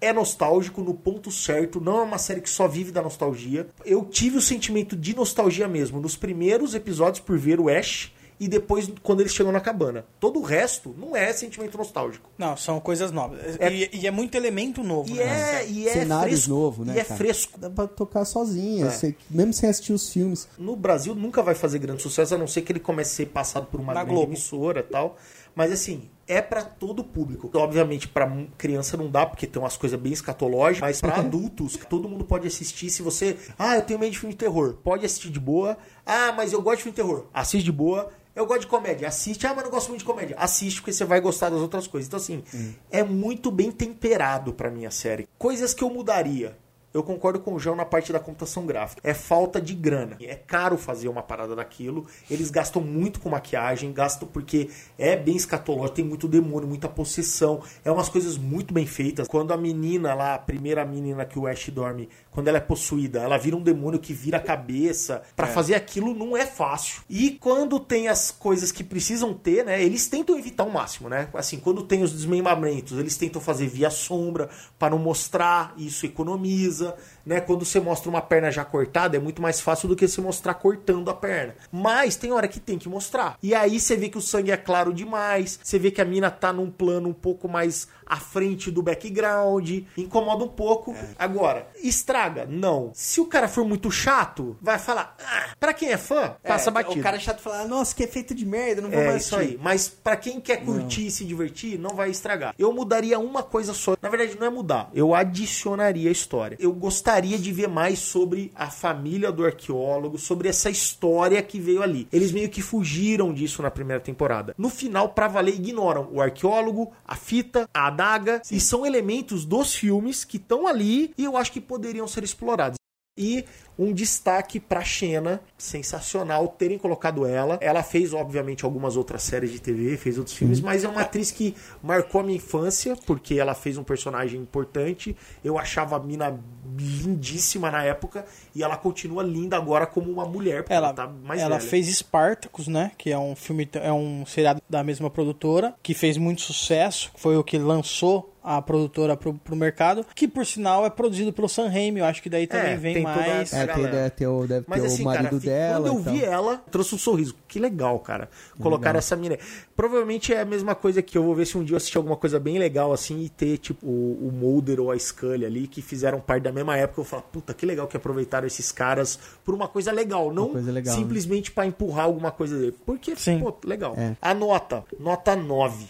É 0.00 0.12
nostálgico 0.12 0.82
no 0.82 0.94
ponto 0.94 1.30
certo, 1.30 1.80
não 1.80 1.98
é 1.98 2.02
uma 2.02 2.18
série 2.18 2.40
que 2.40 2.50
só 2.50 2.68
vive 2.68 2.92
da 2.92 3.02
nostalgia. 3.02 3.66
Eu 3.84 4.04
tive 4.04 4.36
o 4.36 4.40
sentimento 4.40 4.94
de 4.94 5.14
nostalgia 5.14 5.66
mesmo 5.66 6.00
nos 6.00 6.16
primeiros 6.16 6.74
episódios 6.74 7.20
por 7.20 7.36
ver 7.36 7.58
o 7.58 7.68
Ash 7.68 8.12
e 8.40 8.46
depois 8.48 8.90
quando 9.02 9.20
eles 9.20 9.32
chegam 9.34 9.52
na 9.52 9.60
cabana. 9.60 10.04
Todo 10.20 10.38
o 10.38 10.42
resto 10.42 10.94
não 10.98 11.16
é 11.16 11.32
sentimento 11.32 11.76
nostálgico. 11.76 12.30
Não, 12.38 12.56
são 12.56 12.78
coisas 12.80 13.10
novas. 13.10 13.40
É- 13.58 13.72
E, 13.72 13.90
e 14.02 14.06
é 14.06 14.10
muito 14.10 14.34
elemento 14.36 14.82
novo. 14.82 15.10
E 15.10 15.14
né? 15.14 15.62
é, 15.62 15.68
e 15.68 15.88
é 15.88 15.92
Cenários 15.92 16.40
fresco. 16.44 16.50
novo, 16.50 16.84
né, 16.84 16.94
E 16.96 16.98
é 17.00 17.04
cara? 17.04 17.16
fresco. 17.16 17.58
Dá 17.58 17.68
pra 17.70 17.86
tocar 17.86 18.24
sozinha, 18.24 18.86
É. 18.86 18.90
você- 18.90 19.14
mesmo 19.30 19.52
sem 19.52 19.68
assistir 19.68 19.92
os 19.92 20.08
filmes. 20.10 20.48
No 20.58 20.76
Brasil 20.76 21.14
nunca 21.14 21.42
vai 21.42 21.54
fazer 21.54 21.78
grande 21.78 22.02
sucesso, 22.02 22.34
a 22.34 22.38
não 22.38 22.46
ser 22.46 22.62
que 22.62 22.72
ele 22.72 22.80
comece 22.80 23.12
a 23.12 23.16
ser 23.16 23.26
passado 23.26 23.66
por 23.66 23.80
uma 23.80 23.92
Na 23.94 24.00
grande 24.04 24.14
Globo. 24.16 24.32
emissora 24.32 24.80
e 24.80 24.84
tal. 24.84 25.16
Mas 25.54 25.72
assim, 25.72 26.08
é 26.28 26.40
pra 26.40 26.62
todo 26.62 27.02
público. 27.02 27.50
Obviamente, 27.54 28.06
pra 28.06 28.30
criança 28.56 28.96
não 28.96 29.10
dá, 29.10 29.26
porque 29.26 29.44
tem 29.44 29.60
umas 29.60 29.76
coisas 29.76 29.98
bem 29.98 30.12
escatológicas, 30.12 30.80
mas 30.80 31.00
pra 31.00 31.16
adultos, 31.18 31.76
todo 31.90 32.08
mundo 32.08 32.24
pode 32.24 32.46
assistir. 32.46 32.90
Se 32.90 33.02
você. 33.02 33.36
Ah, 33.58 33.74
eu 33.74 33.82
tenho 33.82 33.98
medo 33.98 34.12
de 34.12 34.18
filme 34.20 34.34
de 34.34 34.38
terror. 34.38 34.74
Pode 34.84 35.04
assistir 35.04 35.30
de 35.30 35.40
boa. 35.40 35.76
Ah, 36.06 36.32
mas 36.36 36.52
eu 36.52 36.62
gosto 36.62 36.76
de 36.78 36.82
filme 36.84 36.96
de 36.96 37.02
terror. 37.02 37.24
Assiste 37.34 37.64
de 37.64 37.72
boa. 37.72 38.08
Eu 38.38 38.46
gosto 38.46 38.60
de 38.60 38.66
comédia. 38.68 39.08
Assiste. 39.08 39.46
Ah, 39.48 39.52
mas 39.52 39.64
não 39.64 39.70
gosto 39.70 39.88
muito 39.88 39.98
de 39.98 40.04
comédia. 40.06 40.36
Assiste, 40.38 40.80
porque 40.80 40.92
você 40.92 41.04
vai 41.04 41.20
gostar 41.20 41.50
das 41.50 41.58
outras 41.58 41.88
coisas. 41.88 42.06
Então, 42.06 42.18
assim, 42.18 42.44
é 42.88 43.02
muito 43.02 43.50
bem 43.50 43.72
temperado 43.72 44.52
pra 44.52 44.70
minha 44.70 44.92
série. 44.92 45.26
Coisas 45.36 45.74
que 45.74 45.82
eu 45.82 45.90
mudaria. 45.90 46.56
Eu 46.92 47.02
concordo 47.02 47.38
com 47.38 47.54
o 47.54 47.58
João 47.58 47.76
na 47.76 47.84
parte 47.84 48.12
da 48.12 48.18
computação 48.18 48.64
gráfica. 48.64 49.02
É 49.04 49.12
falta 49.12 49.60
de 49.60 49.74
grana. 49.74 50.16
É 50.20 50.34
caro 50.34 50.78
fazer 50.78 51.08
uma 51.08 51.22
parada 51.22 51.54
daquilo. 51.54 52.06
Eles 52.30 52.50
gastam 52.50 52.80
muito 52.82 53.20
com 53.20 53.28
maquiagem, 53.28 53.92
gastam 53.92 54.26
porque 54.26 54.70
é 54.98 55.14
bem 55.14 55.36
escatológico, 55.36 55.96
tem 55.96 56.04
muito 56.04 56.26
demônio, 56.26 56.66
muita 56.66 56.88
possessão. 56.88 57.62
É 57.84 57.90
umas 57.90 58.08
coisas 58.08 58.38
muito 58.38 58.72
bem 58.72 58.86
feitas. 58.86 59.28
Quando 59.28 59.52
a 59.52 59.56
menina 59.56 60.14
lá, 60.14 60.34
a 60.34 60.38
primeira 60.38 60.84
menina 60.84 61.26
que 61.26 61.38
o 61.38 61.46
Ash 61.46 61.68
dorme, 61.68 62.08
quando 62.30 62.48
ela 62.48 62.56
é 62.56 62.60
possuída, 62.60 63.20
ela 63.20 63.36
vira 63.36 63.56
um 63.56 63.62
demônio 63.62 63.98
que 63.98 64.14
vira 64.14 64.38
a 64.38 64.40
cabeça. 64.40 65.22
Pra 65.36 65.46
fazer 65.46 65.74
aquilo 65.74 66.14
não 66.14 66.36
é 66.36 66.46
fácil. 66.46 67.02
E 67.08 67.32
quando 67.32 67.78
tem 67.78 68.08
as 68.08 68.30
coisas 68.30 68.72
que 68.72 68.82
precisam 68.82 69.34
ter, 69.34 69.64
né? 69.64 69.82
Eles 69.82 70.06
tentam 70.08 70.38
evitar 70.38 70.64
o 70.64 70.72
máximo, 70.72 71.08
né? 71.08 71.28
Assim, 71.34 71.58
quando 71.58 71.82
tem 71.82 72.02
os 72.02 72.12
desmembramentos, 72.12 72.98
eles 72.98 73.16
tentam 73.16 73.42
fazer 73.42 73.66
via 73.66 73.90
sombra 73.90 74.48
para 74.78 74.90
não 74.90 74.98
mostrar, 74.98 75.74
isso 75.76 76.06
economiza, 76.06 76.77
precisa 76.78 76.96
né? 77.28 77.40
Quando 77.40 77.64
você 77.64 77.78
mostra 77.78 78.08
uma 78.08 78.22
perna 78.22 78.50
já 78.50 78.64
cortada, 78.64 79.16
é 79.16 79.20
muito 79.20 79.42
mais 79.42 79.60
fácil 79.60 79.86
do 79.88 79.94
que 79.94 80.08
você 80.08 80.20
mostrar 80.20 80.54
cortando 80.54 81.10
a 81.10 81.14
perna. 81.14 81.54
Mas 81.70 82.16
tem 82.16 82.32
hora 82.32 82.48
que 82.48 82.58
tem 82.58 82.78
que 82.78 82.88
mostrar. 82.88 83.36
E 83.42 83.54
aí 83.54 83.78
você 83.78 83.96
vê 83.96 84.08
que 84.08 84.16
o 84.18 84.22
sangue 84.22 84.50
é 84.50 84.56
claro 84.56 84.92
demais, 84.92 85.60
você 85.62 85.78
vê 85.78 85.90
que 85.90 86.00
a 86.00 86.04
mina 86.04 86.30
tá 86.30 86.52
num 86.52 86.70
plano 86.70 87.08
um 87.10 87.12
pouco 87.12 87.46
mais 87.48 87.86
à 88.06 88.16
frente 88.16 88.70
do 88.70 88.82
background, 88.82 89.70
incomoda 89.96 90.42
um 90.42 90.48
pouco. 90.48 90.96
Agora, 91.18 91.68
estraga? 91.82 92.46
Não. 92.48 92.90
Se 92.94 93.20
o 93.20 93.26
cara 93.26 93.46
for 93.48 93.64
muito 93.66 93.90
chato, 93.90 94.56
vai 94.62 94.78
falar, 94.78 95.14
ah, 95.22 95.50
pra 95.60 95.74
quem 95.74 95.90
é 95.90 95.98
fã, 95.98 96.34
passa 96.42 96.70
É, 96.70 96.72
batido. 96.72 97.00
O 97.00 97.02
cara 97.02 97.18
chato 97.18 97.40
fala, 97.40 97.66
nossa, 97.66 97.94
que 97.94 98.02
efeito 98.02 98.34
de 98.34 98.46
merda, 98.46 98.80
não 98.80 98.90
vou 98.90 98.98
É 99.00 99.06
mais 99.08 99.26
isso 99.26 99.36
assistir." 99.36 99.54
aí. 99.56 99.60
Mas 99.62 99.88
pra 99.88 100.16
quem 100.16 100.40
quer 100.40 100.64
curtir 100.64 101.06
e 101.06 101.10
se 101.10 101.24
divertir, 101.26 101.78
não 101.78 101.90
vai 101.94 102.08
estragar. 102.08 102.54
Eu 102.58 102.72
mudaria 102.72 103.18
uma 103.18 103.42
coisa 103.42 103.74
só. 103.74 103.94
Na 104.00 104.08
verdade, 104.08 104.38
não 104.40 104.46
é 104.46 104.50
mudar. 104.50 104.88
Eu 104.94 105.14
adicionaria 105.14 106.08
a 106.08 106.12
história. 106.12 106.56
Eu 106.58 106.72
gostaria 106.72 107.17
de 107.20 107.52
ver 107.52 107.68
mais 107.68 107.98
sobre 107.98 108.52
a 108.54 108.70
família 108.70 109.32
do 109.32 109.44
arqueólogo, 109.44 110.18
sobre 110.18 110.48
essa 110.48 110.70
história 110.70 111.42
que 111.42 111.58
veio 111.58 111.82
ali. 111.82 112.06
Eles 112.12 112.30
meio 112.30 112.48
que 112.48 112.62
fugiram 112.62 113.32
disso 113.34 113.62
na 113.62 113.70
primeira 113.70 114.00
temporada. 114.00 114.54
No 114.56 114.68
final, 114.68 115.10
pra 115.10 115.26
valer, 115.26 115.54
ignoram 115.54 116.08
o 116.12 116.20
arqueólogo, 116.20 116.92
a 117.04 117.16
fita, 117.16 117.68
a 117.74 117.88
adaga. 117.88 118.40
E 118.50 118.60
são 118.60 118.86
elementos 118.86 119.44
dos 119.44 119.74
filmes 119.74 120.24
que 120.24 120.36
estão 120.36 120.66
ali 120.66 121.12
e 121.18 121.24
eu 121.24 121.36
acho 121.36 121.52
que 121.52 121.60
poderiam 121.60 122.06
ser 122.06 122.22
explorados. 122.22 122.77
E 123.18 123.44
um 123.78 123.92
destaque 123.92 124.58
pra 124.58 124.82
Xena, 124.82 125.40
sensacional 125.56 126.48
terem 126.48 126.76
colocado 126.78 127.24
ela. 127.24 127.58
Ela 127.60 127.82
fez, 127.82 128.12
obviamente, 128.12 128.64
algumas 128.64 128.96
outras 128.96 129.22
séries 129.22 129.52
de 129.52 129.60
TV, 129.60 129.96
fez 129.96 130.18
outros 130.18 130.34
filmes, 130.36 130.60
mas 130.60 130.82
é 130.82 130.88
uma 130.88 131.02
atriz 131.02 131.30
que 131.30 131.54
marcou 131.82 132.20
a 132.20 132.24
minha 132.24 132.36
infância, 132.38 132.96
porque 133.06 133.34
ela 133.38 133.54
fez 133.54 133.78
um 133.78 133.84
personagem 133.84 134.40
importante. 134.40 135.16
Eu 135.44 135.56
achava 135.58 135.94
a 135.96 136.00
mina 136.00 136.36
lindíssima 136.76 137.70
na 137.70 137.84
época, 137.84 138.24
e 138.54 138.62
ela 138.62 138.76
continua 138.76 139.22
linda 139.22 139.56
agora 139.56 139.86
como 139.86 140.10
uma 140.10 140.24
mulher, 140.24 140.62
porque 140.62 140.72
ela, 140.72 140.88
Ela, 140.88 140.94
tá 140.94 141.06
mais 141.06 141.40
ela 141.40 141.58
velha. 141.58 141.70
fez 141.70 141.86
Spartacus, 141.88 142.66
né? 142.68 142.92
Que 142.98 143.10
é 143.12 143.18
um 143.18 143.36
filme, 143.36 143.68
é 143.74 143.92
um 143.92 144.24
seriado 144.26 144.60
da 144.68 144.82
mesma 144.82 145.08
produtora, 145.10 145.74
que 145.82 145.94
fez 145.94 146.16
muito 146.16 146.40
sucesso, 146.42 147.10
foi 147.16 147.36
o 147.36 147.44
que 147.44 147.58
lançou 147.58 148.34
a 148.42 148.60
produtora 148.62 149.16
pro, 149.16 149.34
pro 149.34 149.54
mercado, 149.56 150.04
que 150.14 150.26
por 150.28 150.44
sinal 150.46 150.84
é 150.86 150.90
produzido 150.90 151.32
pelo 151.32 151.48
Sam 151.48 151.68
Raimi, 151.68 152.00
eu 152.00 152.06
acho 152.06 152.22
que 152.22 152.30
daí 152.30 152.46
também 152.46 152.72
É, 152.72 152.76
vem 152.76 153.02
mais... 153.02 153.52
É, 153.52 153.66
tem, 153.66 153.82
deve 153.84 154.10
ter 154.10 154.26
o, 154.26 154.46
deve 154.46 154.64
Mas 154.68 154.80
ter 154.80 154.86
assim, 154.86 155.02
o 155.02 155.04
marido 155.04 155.40
cara, 155.40 155.40
dela. 155.40 155.80
quando 155.80 155.86
eu 155.94 156.00
e 156.00 156.04
tal. 156.04 156.12
vi 156.14 156.24
ela, 156.24 156.62
trouxe 156.70 156.94
um 156.94 156.98
sorriso. 156.98 157.34
Que 157.46 157.58
legal, 157.58 157.98
cara. 158.00 158.28
Colocar 158.60 158.94
essa 158.96 159.16
mina. 159.16 159.34
aí. 159.34 159.40
Provavelmente 159.74 160.32
é 160.34 160.40
a 160.40 160.44
mesma 160.44 160.74
coisa 160.74 161.00
que 161.02 161.16
eu 161.16 161.22
vou 161.22 161.34
ver 161.34 161.46
se 161.46 161.56
um 161.56 161.64
dia 161.64 161.74
eu 161.74 161.76
assistir 161.76 161.96
alguma 161.96 162.16
coisa 162.16 162.38
bem 162.40 162.58
legal 162.58 162.92
assim 162.92 163.20
e 163.22 163.28
ter, 163.28 163.58
tipo, 163.58 163.86
o, 163.86 164.28
o 164.28 164.32
Mulder 164.32 164.80
ou 164.80 164.90
a 164.90 164.98
Scully 164.98 165.44
ali, 165.46 165.66
que 165.66 165.80
fizeram 165.80 166.20
parte 166.20 166.42
da 166.42 166.52
mesma 166.52 166.76
época. 166.76 167.00
Eu 167.00 167.04
falo, 167.04 167.22
puta, 167.32 167.54
que 167.54 167.64
legal 167.64 167.86
que 167.86 167.96
aproveitaram 167.96 168.46
esses 168.46 168.70
caras 168.72 169.18
por 169.44 169.54
uma 169.54 169.68
coisa 169.68 169.92
legal, 169.92 170.32
não 170.32 170.48
coisa 170.50 170.70
legal, 170.72 170.94
né? 170.94 171.00
simplesmente 171.02 171.50
pra 171.50 171.64
empurrar 171.66 172.04
alguma 172.06 172.30
coisa 172.30 172.58
dele. 172.58 172.74
Porque, 172.84 173.14
Sim. 173.16 173.40
pô, 173.40 173.54
legal. 173.64 173.94
É. 173.96 174.16
A 174.20 174.34
nota, 174.34 174.84
nota 174.98 175.34
9. 175.36 175.86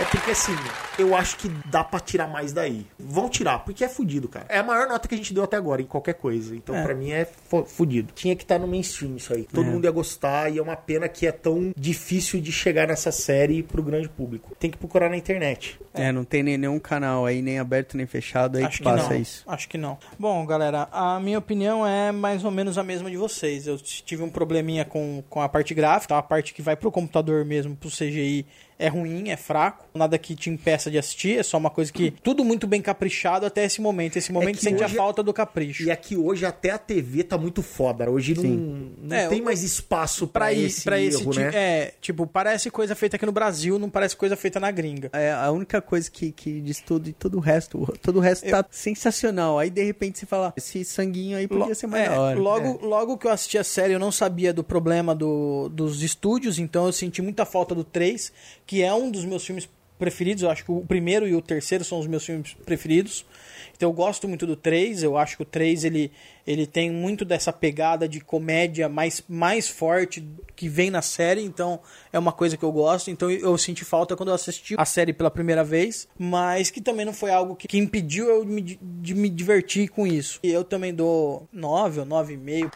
É 0.00 0.04
porque 0.06 0.32
assim, 0.32 0.52
eu 0.98 1.14
acho 1.14 1.36
que 1.36 1.48
dá 1.66 1.84
pra 1.84 2.00
tirar 2.00 2.26
mais 2.26 2.52
daí. 2.52 2.84
Vão 2.98 3.28
tirar, 3.28 3.60
porque 3.60 3.84
é 3.84 3.88
fudido, 3.88 4.28
cara. 4.28 4.44
É 4.48 4.58
a 4.58 4.62
maior 4.62 4.88
nota 4.88 5.06
que 5.06 5.14
a 5.14 5.18
gente 5.18 5.32
deu 5.32 5.44
até 5.44 5.56
agora 5.56 5.80
em 5.80 5.86
qualquer 5.86 6.14
coisa. 6.14 6.54
Então, 6.56 6.74
É. 6.74 6.82
pra 6.82 6.94
mim, 6.96 7.12
é 7.12 7.24
fudido. 7.66 8.12
Tinha 8.12 8.34
que 8.34 8.42
estar 8.42 8.58
no 8.58 8.66
mainstream 8.66 9.14
isso 9.16 9.32
aí. 9.32 9.44
Todo 9.44 9.68
É. 9.68 9.70
mundo 9.70 9.84
ia 9.84 9.92
gostar 9.92 10.50
e 10.52 10.58
é 10.58 10.62
uma 10.62 10.74
pena 10.74 11.08
que 11.08 11.26
é 11.28 11.30
tão 11.32 11.72
difícil 11.76 12.40
de 12.40 12.50
chegar 12.50 12.88
nessa 12.88 13.12
série 13.12 13.62
pro 13.62 13.84
grande 13.84 14.08
público. 14.08 14.54
Tem 14.58 14.68
que 14.68 14.76
procurar 14.76 15.08
na 15.08 15.16
internet. 15.16 15.78
É, 15.94 16.10
não 16.10 16.24
tem 16.24 16.42
nem 16.42 16.58
nenhum 16.58 16.80
canal 16.80 17.24
aí, 17.24 17.40
nem 17.40 17.60
aberto 17.60 17.96
nem 17.96 18.04
fechado 18.04 18.58
aí 18.58 18.64
Acho 18.64 18.78
que 18.78 18.82
que 18.82 18.90
passa 18.90 19.14
não. 19.14 19.20
isso. 19.20 19.44
Acho 19.46 19.68
que 19.68 19.78
não. 19.78 19.96
Bom, 20.18 20.44
galera, 20.44 20.88
a 20.90 21.20
minha 21.20 21.38
opinião 21.38 21.86
é 21.86 22.10
mais 22.10 22.44
ou 22.44 22.50
menos 22.50 22.76
a 22.76 22.82
mesma 22.82 23.08
de 23.08 23.16
vocês. 23.16 23.68
Eu 23.68 23.78
tive 23.78 24.24
um 24.24 24.28
probleminha 24.28 24.84
com, 24.84 25.22
com 25.30 25.40
a 25.40 25.48
parte 25.48 25.72
gráfica, 25.72 26.18
a 26.18 26.22
parte 26.22 26.52
que 26.52 26.60
vai 26.62 26.74
pro 26.74 26.90
computador 26.90 27.44
mesmo, 27.44 27.76
pro 27.76 27.88
CGI, 27.88 28.44
é 28.78 28.88
ruim, 28.88 29.28
é 29.30 29.36
fraco. 29.36 29.86
Nada 29.94 30.18
que 30.18 30.34
te 30.34 30.50
impeça 30.50 30.90
de 30.90 30.98
assistir, 30.98 31.38
é 31.38 31.42
só 31.42 31.56
uma 31.58 31.70
coisa 31.70 31.92
que. 31.92 32.10
Tudo 32.10 32.44
muito 32.44 32.66
bem 32.66 32.80
caprichado 32.82 33.46
até 33.46 33.64
esse 33.64 33.80
momento. 33.80 34.16
Esse 34.16 34.32
momento 34.32 34.56
que 34.56 34.62
sente 34.62 34.82
a 34.82 34.86
hoje- 34.86 34.96
falta 34.96 35.22
do 35.22 35.32
capricho. 35.32 35.84
E 35.84 35.90
aqui 35.90 36.16
hoje 36.16 36.44
até 36.44 36.70
a 36.70 36.78
TV 36.78 37.22
tá 37.24 37.38
muito 37.38 37.62
foda. 37.62 38.10
Hoje 38.10 38.34
não, 38.34 38.90
não 39.02 39.16
É, 39.16 39.28
tem 39.28 39.40
mais 39.42 39.62
espaço 39.62 40.28
i- 40.52 40.64
esse, 40.64 40.82
pra 40.84 41.00
esse 41.00 41.20
erro, 41.22 41.30
tipo. 41.32 41.44
né? 41.44 41.50
É, 41.54 41.94
tipo, 42.00 42.26
parece 42.26 42.70
coisa 42.70 42.94
feita 42.94 43.16
aqui 43.16 43.24
no 43.26 43.32
Brasil, 43.32 43.78
não 43.78 43.88
parece 43.88 44.16
coisa 44.16 44.36
feita 44.36 44.58
na 44.58 44.70
gringa. 44.70 45.10
É 45.12 45.32
a 45.32 45.50
única 45.50 45.80
coisa 45.80 46.10
que, 46.10 46.32
que 46.32 46.60
diz 46.60 46.80
tudo 46.80 47.08
e 47.08 47.12
todo 47.12 47.36
o 47.36 47.40
resto. 47.40 47.86
Todo 48.02 48.16
o 48.16 48.20
resto 48.20 48.48
tá 48.48 48.64
sensacional. 48.70 49.58
Aí 49.58 49.70
de 49.70 49.82
repente 49.82 50.18
você 50.18 50.26
fala, 50.26 50.52
esse 50.56 50.84
sanguinho 50.84 51.36
aí 51.36 51.46
podia 51.48 51.66
Lo- 51.66 51.74
ser 51.74 51.86
mais 51.86 52.06
é, 52.06 52.10
hora. 52.10 52.38
Logo, 52.38 52.84
logo 52.86 53.18
que 53.18 53.26
eu 53.26 53.30
assisti 53.30 53.58
a 53.58 53.64
série, 53.64 53.92
eu 53.92 53.98
não 53.98 54.10
sabia 54.12 54.52
do 54.52 54.62
problema 54.64 55.14
do, 55.14 55.68
dos 55.68 56.02
estúdios, 56.02 56.58
então 56.58 56.86
eu 56.86 56.92
senti 56.92 57.20
muita 57.22 57.44
falta 57.44 57.74
do 57.74 57.84
3, 57.84 58.32
que 58.66 58.82
é 58.82 58.92
um 58.94 59.10
dos 59.10 59.24
meus 59.24 59.44
filmes 59.44 59.68
preferidos. 59.98 60.42
Eu 60.42 60.50
acho 60.50 60.64
que 60.64 60.72
o 60.72 60.80
primeiro 60.80 61.26
e 61.26 61.34
o 61.34 61.40
terceiro 61.42 61.84
são 61.84 61.98
os 62.00 62.06
meus 62.06 62.24
filmes 62.24 62.54
preferidos. 62.64 63.24
Então 63.76 63.88
eu 63.88 63.92
gosto 63.92 64.28
muito 64.28 64.46
do 64.46 64.54
3, 64.54 65.02
eu 65.02 65.16
acho 65.16 65.36
que 65.36 65.42
o 65.42 65.46
3 65.46 65.84
ele, 65.84 66.12
ele 66.46 66.64
tem 66.64 66.90
muito 66.92 67.24
dessa 67.24 67.52
pegada 67.52 68.08
de 68.08 68.20
comédia 68.20 68.88
mais, 68.88 69.22
mais 69.28 69.68
forte 69.68 70.24
que 70.54 70.68
vem 70.68 70.90
na 70.90 71.02
série, 71.02 71.42
então 71.42 71.80
é 72.12 72.18
uma 72.18 72.30
coisa 72.30 72.56
que 72.56 72.62
eu 72.64 72.70
gosto. 72.70 73.10
Então 73.10 73.28
eu, 73.30 73.58
senti 73.58 73.84
falta 73.84 74.14
quando 74.16 74.28
eu 74.28 74.34
assisti 74.34 74.74
a 74.78 74.84
série 74.84 75.12
pela 75.12 75.30
primeira 75.30 75.64
vez, 75.64 76.06
mas 76.16 76.70
que 76.70 76.80
também 76.80 77.04
não 77.04 77.12
foi 77.12 77.32
algo 77.32 77.56
que, 77.56 77.66
que 77.66 77.78
impediu 77.78 78.28
eu 78.28 78.44
me 78.44 78.60
di- 78.60 78.78
de 78.80 79.12
me 79.14 79.28
divertir 79.28 79.88
com 79.88 80.06
isso. 80.06 80.38
E 80.44 80.50
eu 80.52 80.62
também 80.62 80.94
dou 80.94 81.48
9 81.52 82.00
ou 82.00 82.06
9,5. 82.06 82.70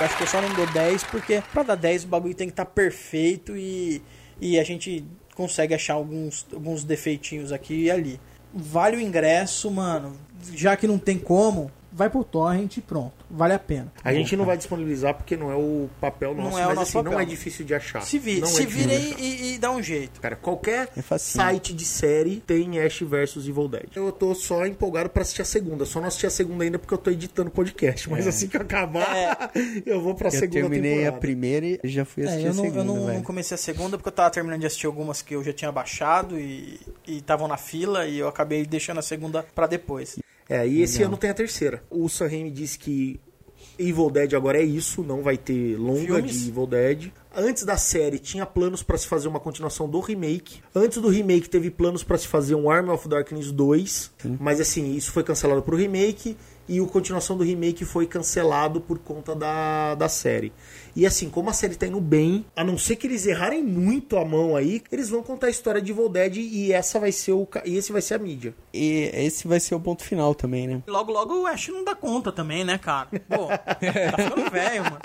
Eu 0.00 0.06
acho 0.06 0.16
que 0.16 0.22
eu 0.22 0.26
só 0.26 0.40
não 0.40 0.54
dou 0.54 0.66
10 0.66 1.04
porque 1.04 1.42
pra 1.52 1.62
dar 1.62 1.74
10 1.74 2.04
o 2.04 2.08
bagulho 2.08 2.34
tem 2.34 2.46
que 2.46 2.54
estar 2.54 2.64
perfeito 2.64 3.54
e, 3.54 4.02
e 4.40 4.58
a 4.58 4.64
gente 4.64 5.04
consegue 5.34 5.74
achar 5.74 5.92
alguns, 5.92 6.46
alguns 6.50 6.84
defeitinhos 6.84 7.52
aqui 7.52 7.84
e 7.84 7.90
ali. 7.90 8.18
Vale 8.54 8.96
o 8.96 9.00
ingresso, 9.00 9.70
mano. 9.70 10.16
Já 10.54 10.74
que 10.74 10.86
não 10.86 10.98
tem 10.98 11.18
como, 11.18 11.70
vai 11.92 12.08
pro 12.10 12.22
torrent 12.24 12.76
e 12.76 12.80
pronto. 12.80 13.12
Vale 13.30 13.54
a 13.54 13.58
pena. 13.58 13.92
A 14.02 14.12
gente 14.12 14.36
não 14.36 14.44
vai 14.44 14.56
disponibilizar 14.56 15.14
porque 15.14 15.36
não 15.36 15.50
é 15.50 15.54
o 15.56 15.88
papel 16.00 16.34
Não 16.34 16.44
nosso, 16.44 16.58
é 16.58 16.64
o 16.64 16.66
mas 16.68 16.74
nosso 16.76 16.98
assim, 16.98 17.04
não 17.04 17.12
papel. 17.12 17.20
é 17.20 17.24
difícil 17.24 17.64
de 17.64 17.74
achar. 17.74 18.02
Se, 18.02 18.18
vi, 18.18 18.40
Não 18.40 18.46
se 18.48 18.62
é 18.62 18.66
vira 18.66 18.92
e, 18.94 19.54
e 19.54 19.58
dá 19.58 19.70
um 19.70 19.82
jeito. 19.82 20.20
Cara, 20.20 20.34
qualquer 20.36 20.88
É 20.96 21.18
site 21.18 21.72
de 21.72 21.84
série 21.84 22.36
tem 22.44 22.80
Ash 22.80 23.00
vs 23.00 23.36
Evil 23.48 23.68
Dead. 23.68 23.86
Eu 23.94 24.10
tô 24.10 24.34
só 24.34 24.66
empolgado 24.66 25.08
pra 25.10 25.22
assistir 25.22 25.42
a 25.42 25.44
segunda. 25.44 25.84
Só 25.84 26.00
não 26.00 26.08
assisti 26.08 26.26
a 26.26 26.30
segunda 26.30 26.64
ainda 26.64 26.78
porque 26.78 26.92
eu 26.94 26.98
tô 26.98 27.10
editando 27.10 27.50
podcast. 27.50 28.10
Mas 28.10 28.26
assim 28.26 28.48
que 28.48 28.56
eu 28.56 28.62
acabar, 28.62 29.50
eu 29.86 30.00
vou 30.00 30.14
pra 30.14 30.28
Eu 30.28 30.32
segunda 30.32 30.50
terminei 30.60 30.90
temporada. 30.96 31.16
a 31.16 31.20
primeira 31.20 31.66
e 31.66 31.80
já 31.84 32.04
fui 32.04 32.24
É, 32.24 32.26
assistir 32.26 32.46
eu 32.46 32.50
a 32.50 32.54
não, 32.54 32.62
segunda, 32.64 32.80
eu 32.80 32.84
não 32.84 33.06
velho. 33.06 33.22
comecei 33.22 33.54
a 33.54 33.58
segunda 33.58 33.96
porque 33.96 34.08
eu 34.08 34.12
tava 34.12 34.30
terminando 34.30 34.60
de 34.60 34.66
assistir 34.66 34.86
algumas 34.86 35.22
que 35.22 35.34
eu 35.34 35.44
já 35.44 35.52
tinha 35.52 35.70
baixado 35.70 36.38
e 36.38 36.80
estavam 37.06 37.46
na 37.46 37.56
fila 37.56 38.06
e 38.06 38.18
eu 38.18 38.26
acabei 38.28 38.64
deixando 38.66 38.98
a 38.98 39.02
segunda 39.02 39.44
pra 39.54 39.66
depois. 39.66 40.18
É, 40.50 40.66
e 40.66 40.82
esse 40.82 41.00
ano 41.00 41.16
tem 41.16 41.30
a 41.30 41.34
terceira. 41.34 41.80
O 41.88 42.08
Sam 42.08 42.26
Raimi 42.26 42.50
disse 42.50 42.76
que 42.76 43.20
Evil 43.78 44.10
Dead 44.10 44.34
agora 44.34 44.58
é 44.58 44.64
isso, 44.64 45.02
não 45.02 45.22
vai 45.22 45.38
ter 45.38 45.76
longa 45.76 46.16
Filmes? 46.16 46.42
de 46.42 46.48
Evil 46.48 46.66
Dead. 46.66 47.12
Antes 47.34 47.64
da 47.64 47.76
série 47.76 48.18
tinha 48.18 48.44
planos 48.44 48.82
pra 48.82 48.98
se 48.98 49.06
fazer 49.06 49.28
uma 49.28 49.38
continuação 49.38 49.88
do 49.88 50.00
remake. 50.00 50.60
Antes 50.74 50.98
do 50.98 51.08
remake 51.08 51.48
teve 51.48 51.70
planos 51.70 52.02
pra 52.02 52.18
se 52.18 52.26
fazer 52.26 52.56
um 52.56 52.68
Army 52.68 52.90
of 52.90 53.08
Darkness 53.08 53.52
2, 53.52 54.10
mas 54.40 54.60
assim, 54.60 54.96
isso 54.96 55.12
foi 55.12 55.22
cancelado 55.22 55.62
pro 55.62 55.76
remake 55.76 56.36
e 56.68 56.80
a 56.80 56.86
continuação 56.86 57.36
do 57.36 57.44
remake 57.44 57.84
foi 57.84 58.06
cancelado 58.06 58.80
por 58.80 58.98
conta 58.98 59.34
da, 59.34 59.94
da 59.94 60.08
série. 60.08 60.52
E 60.94 61.06
assim, 61.06 61.28
como 61.30 61.50
a 61.50 61.52
série 61.52 61.74
tá 61.76 61.86
indo 61.86 62.00
bem, 62.00 62.44
a 62.56 62.64
não 62.64 62.76
ser 62.78 62.96
que 62.96 63.06
eles 63.06 63.26
errarem 63.26 63.62
muito 63.62 64.16
a 64.16 64.24
mão 64.24 64.56
aí, 64.56 64.82
eles 64.90 65.08
vão 65.08 65.22
contar 65.22 65.46
a 65.46 65.50
história 65.50 65.80
de 65.80 65.92
Evil 65.92 66.08
Dead 66.08 66.36
e 66.36 66.72
essa 66.72 66.98
vai 66.98 67.12
ser 67.12 67.32
o 67.32 67.46
e 67.64 67.76
esse 67.76 67.92
vai 67.92 68.02
ser 68.02 68.14
a 68.14 68.18
mídia. 68.18 68.54
E 68.72 69.10
esse 69.14 69.46
vai 69.48 69.58
ser 69.60 69.74
o 69.74 69.80
ponto 69.80 70.02
final 70.04 70.34
também, 70.34 70.66
né? 70.66 70.82
Logo, 70.86 71.12
logo 71.12 71.42
o 71.42 71.46
Ash 71.46 71.68
não 71.68 71.84
dá 71.84 71.94
conta 71.94 72.30
também, 72.32 72.64
né, 72.64 72.78
cara? 72.78 73.08
Pô, 73.28 73.46
tá 73.50 73.76
ficando 74.22 74.50
velho, 74.50 74.84
mano. 74.84 74.98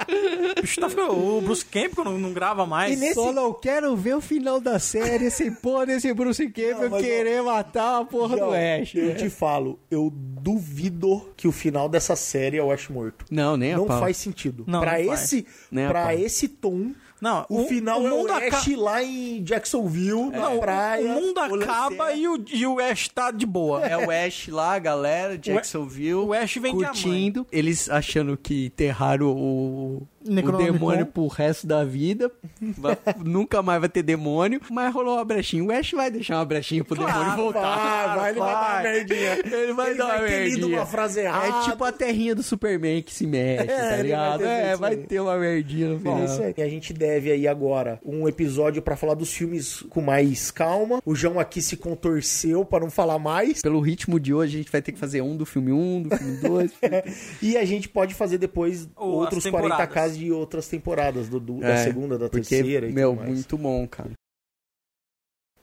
O 0.58 0.62
bicho 0.62 0.80
tá 0.82 0.90
ficando. 0.90 1.12
O 1.38 1.42
Bruce 1.42 1.66
Campbell 1.66 2.04
não, 2.06 2.18
não 2.20 2.34
grava 2.34 2.66
mais. 2.66 3.00
Só 3.14 3.32
não 3.32 3.54
quero 3.54 3.96
ver 3.96 4.16
o 4.16 4.22
final 4.22 4.60
da 4.60 4.80
série 4.80 5.30
sem 5.30 5.52
porra 5.54 5.86
desse 5.86 6.14
Bruce 6.14 6.48
Campbell 6.50 6.90
mas 6.90 7.02
querer 7.04 7.42
matar 7.42 8.02
a 8.02 8.06
porra 8.06 8.38
do 8.38 8.52
Ash. 8.52 8.96
Eu 8.96 9.16
te 9.16 9.30
falo, 9.30 9.80
eu 9.90 10.12
duvido 10.12 11.30
que 11.36 11.48
o 11.48 11.52
final 11.52 11.90
dessa 11.90 12.16
série 12.16 12.58
é 12.58 12.64
o 12.64 12.72
Ash 12.72 12.88
morto. 12.90 13.26
Não, 13.32 13.58
nem 13.58 13.74
a 13.74 13.78
Não 13.78 13.86
pau. 13.86 14.00
faz 14.00 14.16
sentido. 14.18 14.64
Não, 14.68 14.80
pra 14.80 14.98
não 15.00 15.08
faz. 15.08 15.24
esse, 15.24 15.46
Nem 15.72 15.75
a 15.84 15.90
pra 15.90 16.04
pau. 16.04 16.12
esse 16.14 16.48
tom, 16.48 16.92
Não, 17.20 17.46
o, 17.50 17.66
final 17.66 18.02
o 18.02 18.08
é 18.08 18.10
mundo 18.10 18.30
o 18.30 18.34
Ash 18.34 18.44
aca- 18.68 18.78
lá 18.78 19.04
em 19.04 19.44
Jacksonville, 19.44 20.30
na 20.32 20.50
Não, 20.50 20.60
praia. 20.60 21.06
o 21.06 21.22
mundo 21.22 21.40
acaba 21.40 22.08
sério. 22.08 22.22
e 22.22 22.28
o, 22.28 22.46
e 22.52 22.68
o 22.68 22.80
Ash 22.80 23.08
tá 23.10 23.32
de 23.32 23.46
boa. 23.46 23.86
É 23.86 23.98
o 23.98 24.10
Ash 24.12 24.48
lá, 24.50 24.78
galera, 24.80 25.38
Jacksonville. 25.38 26.14
o 26.16 26.34
Ash 26.34 26.56
vem 26.58 26.74
curtindo. 26.74 27.48
Eles 27.52 27.90
achando 27.90 28.38
que 28.38 28.66
enterraram 28.68 29.28
o, 29.32 30.08
o 30.28 30.58
demônio 30.58 31.06
pro 31.06 31.28
resto 31.28 31.68
da 31.68 31.84
vida. 31.84 32.32
Vai- 32.78 32.98
nunca 33.24 33.62
mais 33.62 33.80
vai 33.80 33.90
ter 33.90 34.04
demônio. 34.04 34.60
Mas 34.70 34.94
rolou 34.94 35.16
uma 35.16 35.26
brechinha. 35.26 35.64
O 35.64 35.72
Ash 35.72 35.92
vai 35.92 36.10
deixar 36.12 36.38
uma 36.38 36.46
brechinha 36.46 36.84
pro 36.84 36.96
demônio 36.96 37.36
voltar. 37.36 38.16
Vai, 38.16 38.16
vai, 38.18 38.30
ele 38.32 38.40
vai 38.40 38.54
dar 38.54 38.74
uma 38.74 38.82
merdinha. 38.82 39.40
Ele 39.46 39.74
vai 39.74 39.90
Ele 39.90 39.98
dar 39.98 40.06
uma 40.06 40.18
vai 40.18 40.28
ter 40.28 40.44
lido 40.46 40.58
merdinha. 40.60 40.80
uma 40.80 40.86
frase 40.86 41.20
errada. 41.20 41.48
É 41.48 41.70
tipo 41.70 41.84
a 41.84 41.92
terrinha 41.92 42.36
do 42.36 42.44
Superman 42.44 43.02
que 43.02 43.14
se 43.14 43.26
mexe, 43.28 43.64
É, 43.64 43.66
tá 43.68 43.84
ele 43.84 43.90
vai 43.96 44.04
ligado? 44.04 44.40
ter 44.40 44.46
É, 44.48 44.72
isso 44.72 44.80
vai 44.82 44.96
ter 44.98 45.20
uma 45.20 45.38
merdinha 45.38 45.90
no 45.90 46.00
final. 46.00 46.20
É 46.20 46.26
isso 46.26 46.42
aí. 46.44 46.54
E 46.58 46.62
a 46.62 46.70
gente 46.70 46.94
deve 46.94 47.32
aí 47.32 47.48
agora 47.48 48.00
um 48.06 48.28
episódio 48.28 48.82
pra 48.82 48.96
falar 48.96 49.14
dos 49.14 49.32
filmes 49.34 49.82
com 49.90 50.02
mais 50.02 50.52
calma. 50.52 51.02
O 51.06 51.16
João 51.16 51.40
aqui 51.40 51.62
se 51.62 51.78
contorceu 51.78 52.64
pra 52.66 52.80
não 52.80 52.90
falar 52.90 53.20
mais. 53.20 53.62
Pelo 53.62 53.80
ritmo 53.80 54.20
de 54.20 54.34
hoje, 54.34 54.56
a 54.56 54.58
gente 54.60 54.72
vai 54.72 54.82
ter 54.82 54.92
que 54.92 55.00
fazer 55.00 55.22
um 55.22 55.36
do 55.36 55.46
filme 55.46 55.72
1, 55.72 56.04
do 56.04 56.18
filme 56.18 56.38
2. 56.38 56.72
E 57.42 57.58
a 57.58 57.66
gente 57.66 57.88
pode 57.90 58.14
fazer 58.14 58.38
depois 58.38 58.88
Ou 58.96 59.12
outros 59.12 59.46
as 59.46 59.52
40 59.52 59.70
temporadas. 59.76 59.94
De 60.18 60.32
outras 60.32 60.68
temporadas, 60.68 61.28
do, 61.30 61.40
do- 61.40 61.60
da 61.60 61.74
É, 61.74 61.78
segunda, 61.78 62.18
da 62.18 62.30
porque, 62.30 62.46
terceira 62.48 62.88
e 62.88 62.94
meu, 62.94 63.12
tudo 63.12 63.20
mais. 63.22 63.34
muito 63.34 63.58
bom, 63.58 63.88
cara. 63.88 64.12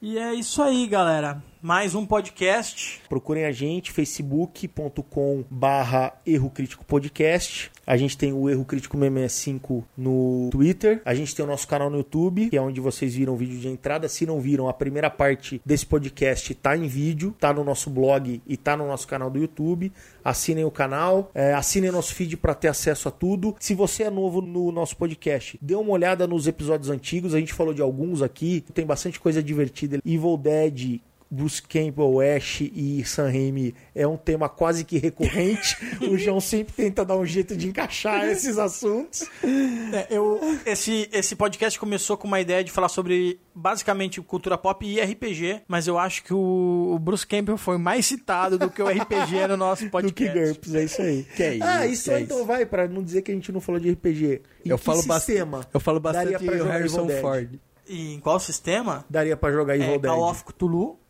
E 0.01 0.19
é 0.19 0.35
isso 0.35 0.61
aí, 0.63 0.87
galera. 0.87 1.43
Mais 1.63 1.95
um 1.95 2.05
podcast. 2.05 3.01
Procurem 3.09 3.45
a 3.45 3.53
gente, 3.53 3.93
facebook.com 3.93 5.45
barra 5.49 6.13
Erro 6.27 6.51
Crítico 6.51 6.85
Podcast. 6.85 7.71
A 7.87 7.97
gente 7.97 8.19
tem 8.19 8.33
o 8.33 8.51
Erro 8.51 8.65
Crítico 8.65 8.99
665 8.99 9.85
no 9.97 10.49
Twitter. 10.51 11.01
A 11.05 11.15
gente 11.15 11.33
tem 11.33 11.45
o 11.45 11.49
nosso 11.49 11.69
canal 11.69 11.89
no 11.89 11.99
YouTube, 11.99 12.51
que 12.51 12.57
é 12.57 12.61
onde 12.61 12.81
vocês 12.81 13.15
viram 13.15 13.35
o 13.35 13.37
vídeo 13.37 13.61
de 13.61 13.69
entrada. 13.69 14.09
Se 14.09 14.27
não 14.27 14.41
viram, 14.41 14.69
a 14.69 14.73
primeira 14.73 15.09
parte 15.09 15.63
desse 15.65 15.87
podcast 15.87 16.53
tá 16.57 16.77
em 16.77 16.89
vídeo, 16.89 17.33
tá 17.39 17.53
no 17.53 17.63
nosso 17.63 17.91
blog 17.91 18.43
e 18.45 18.57
tá 18.57 18.77
no 18.77 18.89
nosso 18.89 19.07
canal 19.07 19.31
do 19.31 19.39
YouTube. 19.39 19.93
Assinem 20.25 20.65
o 20.65 20.71
canal, 20.71 21.31
é, 21.33 21.55
assinem 21.55 21.93
nosso 21.93 22.13
feed 22.13 22.37
para 22.39 22.57
ter 22.57 22.69
acesso 22.69 23.09
a 23.09 23.13
tudo. 23.13 23.55
Se 23.61 23.73
você 23.73 24.03
é 24.03 24.11
novo 24.11 24.41
no 24.41 24.73
nosso 24.73 24.97
podcast, 24.97 25.57
dê 25.63 25.77
uma 25.77 25.93
olhada 25.93 26.27
nos 26.27 26.49
episódios 26.49 26.91
antigos. 26.91 27.37
A 27.37 27.39
gente 27.39 27.55
falou 27.55 27.73
de 27.73 27.83
alguns 27.83 28.21
aqui, 28.21 28.65
tem 28.75 28.85
bastante 28.85 29.21
coisa 29.21 29.41
divertida. 29.41 30.01
Evil 30.05 30.37
Dead, 30.37 31.01
Bruce 31.33 31.63
Campbell, 31.63 32.21
Ash 32.21 32.61
e 32.61 33.03
Sam 33.07 33.31
Raimi 33.31 33.75
é 33.95 34.07
um 34.07 34.19
tema 34.19 34.51
quase 34.51 34.85
que 34.85 34.99
recorrente. 34.99 35.79
o 36.07 36.19
João 36.19 36.41
sempre 36.41 36.75
tenta 36.75 37.07
dar 37.07 37.17
um 37.17 37.25
jeito 37.25 37.57
de 37.57 37.69
encaixar 37.69 38.27
esses 38.27 38.59
assuntos. 38.59 39.27
É, 39.43 40.09
eu, 40.11 40.39
esse, 40.67 41.09
esse 41.11 41.35
podcast 41.35 41.81
começou 41.81 42.19
com 42.19 42.29
uma 42.29 42.39
ideia 42.39 42.63
de 42.63 42.71
falar 42.71 42.91
sobre 42.91 43.41
basicamente 43.55 44.21
cultura 44.21 44.59
pop 44.59 44.85
e 44.87 45.01
RPG, 45.01 45.63
mas 45.67 45.89
eu 45.89 45.99
acho 45.99 46.23
que 46.23 46.35
o, 46.35 46.93
o 46.95 46.99
Bruce 46.99 47.27
Campbell 47.27 47.57
foi 47.57 47.79
mais 47.79 48.05
citado 48.05 48.59
do 48.59 48.69
que 48.69 48.83
o 48.83 48.87
RPG 48.87 49.47
no 49.49 49.57
nosso 49.57 49.85
Do 49.85 49.87
que 49.87 49.91
podcast. 49.91 50.39
GURPS, 50.39 50.75
é 50.75 50.85
isso 50.85 51.01
aí. 51.01 51.27
Que 51.35 51.43
é 51.43 51.59
ah, 51.63 51.87
isso, 51.87 51.95
isso 51.95 52.05
que 52.05 52.11
é 52.11 52.15
aí 52.17 52.23
então 52.25 52.37
isso. 52.37 52.47
vai, 52.47 52.67
pra 52.67 52.87
não 52.87 53.03
dizer 53.03 53.23
que 53.23 53.33
a 53.33 53.35
gente 53.35 53.51
não 53.51 53.61
falou 53.61 53.81
de 53.81 53.91
RPG. 53.91 54.43
Em 54.67 54.69
Eu 54.69 54.77
que 54.77 54.85
falo, 54.85 55.03
bastante, 55.05 55.25
sistema 55.25 55.67
eu 55.73 55.81
falo 55.81 55.99
daria 55.99 56.33
bastante 56.33 56.51
o 56.51 56.59
jogar 56.59 56.73
Harrison? 56.73 57.09
Ford. 57.23 57.59
E 57.89 58.15
em 58.15 58.21
qual 58.21 58.39
sistema? 58.39 59.05
Daria 59.09 59.37
pra 59.37 59.51
jogar 59.51 59.77
Evil 59.77 59.95
É, 59.95 59.99
Dead. 59.99 60.11
Call 60.11 60.31
of 60.31 60.45
Cthulhu. 60.45 61.02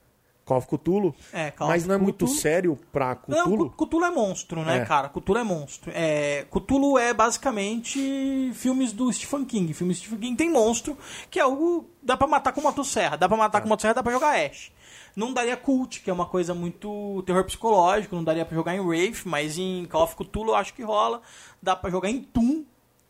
Call 0.45 0.59
of 0.59 0.67
Cthulhu. 0.67 1.15
É, 1.33 1.51
Call 1.53 1.69
mas 1.69 1.87
não 1.87 1.95
é 1.95 1.99
muito 1.99 2.25
Cthulhu. 2.27 2.41
sério 2.41 2.79
pra 2.93 3.17
Não, 3.29 3.45
Cthulhu? 3.45 3.71
Cu- 3.71 3.87
Cthulhu 3.87 4.05
é 4.05 4.11
monstro, 4.11 4.63
né, 4.65 4.79
É. 4.79 4.85
cara? 4.85 5.09
Cthulhu 5.09 5.39
é 5.39 5.45
monstro. 5.45 5.93
É, 5.95 6.45
Cthulhu 6.51 6.99
é 6.99 7.15
basicamente 7.15 8.51
filmes 8.55 8.93
do 8.93 9.13
Stephen 9.13 9.45
King. 9.45 9.73
Filmes 9.73 9.99
do 9.99 10.01
Stephen 10.01 10.19
King 10.21 10.37
tem 10.37 10.51
monstro, 10.51 10.97
que 11.31 11.39
é 11.39 11.43
algo. 11.43 11.89
dá 12.03 12.17
pra 12.17 12.27
matar 12.27 12.53
com 12.53 12.61
motosserra. 12.61 13.17
Dá 13.17 13.29
pra 13.29 13.37
matar 13.37 13.61
com 13.61 13.69
motosserra, 13.69 13.95
dá 13.95 14.03
pra 14.03 14.13
jogar 14.13 14.37
Ash. 14.45 14.73
Não 15.15 15.33
daria 15.33 15.57
Cult, 15.57 16.01
que 16.03 16.11
é 16.11 16.13
uma 16.13 16.27
coisa 16.27 16.53
muito 16.55 17.23
terror 17.27 17.45
psicológico, 17.45 18.17
não 18.17 18.25
daria 18.25 18.45
pra 18.45 18.55
jogar 18.57 18.75
em 18.75 18.81
Wraith, 18.81 19.23
mas 19.27 19.59
em 19.59 19.85
Call 19.85 20.03
of 20.05 20.17
Cthulhu 20.17 20.51
eu 20.51 20.55
acho 20.57 20.75
que 20.75 20.83
rola. 20.83 21.21
Dá 21.63 21.77
pra 21.77 21.91
jogar 21.91 22.09
em 22.11 22.21
Toon, 22.23 22.62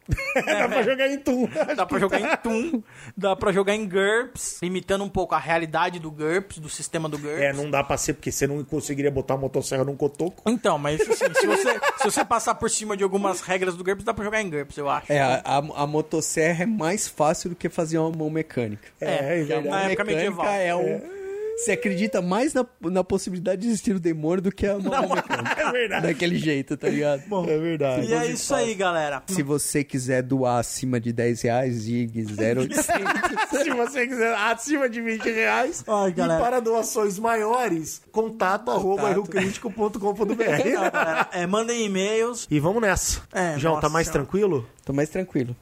Dá 0.34 0.68
pra 0.68 0.82
jogar 0.82 1.08
em 1.08 1.18
Tum. 1.18 1.48
Dá 1.76 1.86
pra 1.86 1.98
jogar 1.98 2.20
em 2.20 2.36
Toon, 2.36 2.82
dá 3.16 3.36
pra 3.36 3.52
jogar 3.52 3.74
em 3.74 3.88
GURPS, 3.88 4.60
imitando 4.62 5.04
um 5.04 5.08
pouco 5.08 5.34
a 5.34 5.38
realidade 5.38 5.98
do 5.98 6.10
GURPS, 6.10 6.58
do 6.58 6.68
sistema 6.68 7.08
do 7.08 7.18
GURPS. 7.18 7.40
É, 7.40 7.52
não 7.52 7.70
dá 7.70 7.82
pra 7.84 7.96
ser, 7.96 8.14
porque 8.14 8.32
você 8.32 8.46
não 8.46 8.62
conseguiria 8.64 9.10
botar 9.10 9.34
uma 9.34 9.42
motosserra 9.42 9.84
num 9.84 9.96
cotoco. 9.96 10.42
Então, 10.50 10.78
mas 10.78 11.00
assim, 11.00 11.12
se 11.34 11.46
você, 11.46 11.80
se 11.98 12.04
você 12.04 12.24
passar 12.24 12.54
por 12.56 12.68
cima 12.70 12.96
de 12.96 13.04
algumas 13.04 13.40
regras 13.40 13.76
do 13.76 13.84
GURPS, 13.84 14.04
dá 14.04 14.12
pra 14.14 14.24
jogar 14.24 14.40
em 14.42 14.50
GURPS, 14.50 14.76
eu 14.76 14.88
acho. 14.88 15.12
É, 15.12 15.20
a, 15.20 15.40
a, 15.44 15.56
a 15.56 15.86
motosserra 15.86 16.64
é 16.64 16.66
mais 16.66 17.06
fácil 17.08 17.50
do 17.50 17.56
que 17.56 17.68
fazer 17.68 17.98
uma 17.98 18.10
mão 18.10 18.30
mecânica. 18.30 18.88
É, 19.00 19.14
é 19.14 19.16
a 19.16 19.44
verdade. 19.44 19.68
mão 19.68 19.74
A 19.74 19.82
época 19.82 20.04
medieval. 20.04 20.46
é 20.46 20.74
um... 20.74 21.21
Você 21.62 21.72
acredita 21.72 22.20
mais 22.20 22.52
na, 22.54 22.66
na 22.82 23.04
possibilidade 23.04 23.62
de 23.62 23.68
existir 23.68 23.94
o 23.94 24.00
demônio 24.00 24.42
do 24.42 24.50
que 24.52 24.66
a 24.66 24.78
mão 24.78 25.08
mecânica. 25.08 25.52
É 25.62 25.70
verdade. 25.72 26.06
Daquele 26.08 26.36
jeito, 26.38 26.76
tá 26.76 26.88
ligado? 26.88 27.22
É 27.48 27.58
verdade. 27.58 28.06
E 28.08 28.12
é 28.14 28.26
isso 28.26 28.54
aí, 28.54 28.74
galera. 28.74 29.22
Se 29.28 29.42
você 29.42 29.84
quiser 29.84 30.22
doar 30.22 30.58
acima 30.58 30.98
de 31.00 31.12
10 31.12 31.42
reais, 31.42 31.74
Zig 31.74 32.24
0800. 32.26 33.62
Se 33.62 33.70
você 33.70 34.06
quiser 34.06 34.34
acima 34.34 34.88
de 34.88 35.00
20 35.00 35.22
reais. 35.30 35.84
Ai, 35.86 36.10
e 36.10 36.14
para 36.14 36.60
doações 36.60 37.18
maiores, 37.18 38.02
contato 38.10 38.70
arroba 38.70 39.02
Contato. 39.02 39.12
errocrítico.com.br. 39.12 40.32
Então, 40.66 40.90
galera, 40.90 41.28
é, 41.32 41.46
mandem 41.46 41.84
e-mails. 41.86 42.46
E 42.50 42.58
vamos 42.58 42.82
nessa. 42.82 43.22
É, 43.32 43.58
João, 43.58 43.74
tá 43.76 43.82
nossa 43.82 43.88
mais 43.92 44.06
senhora. 44.08 44.22
tranquilo? 44.24 44.66
Tô 44.84 44.92
mais 44.92 45.08
tranquilo. 45.08 45.56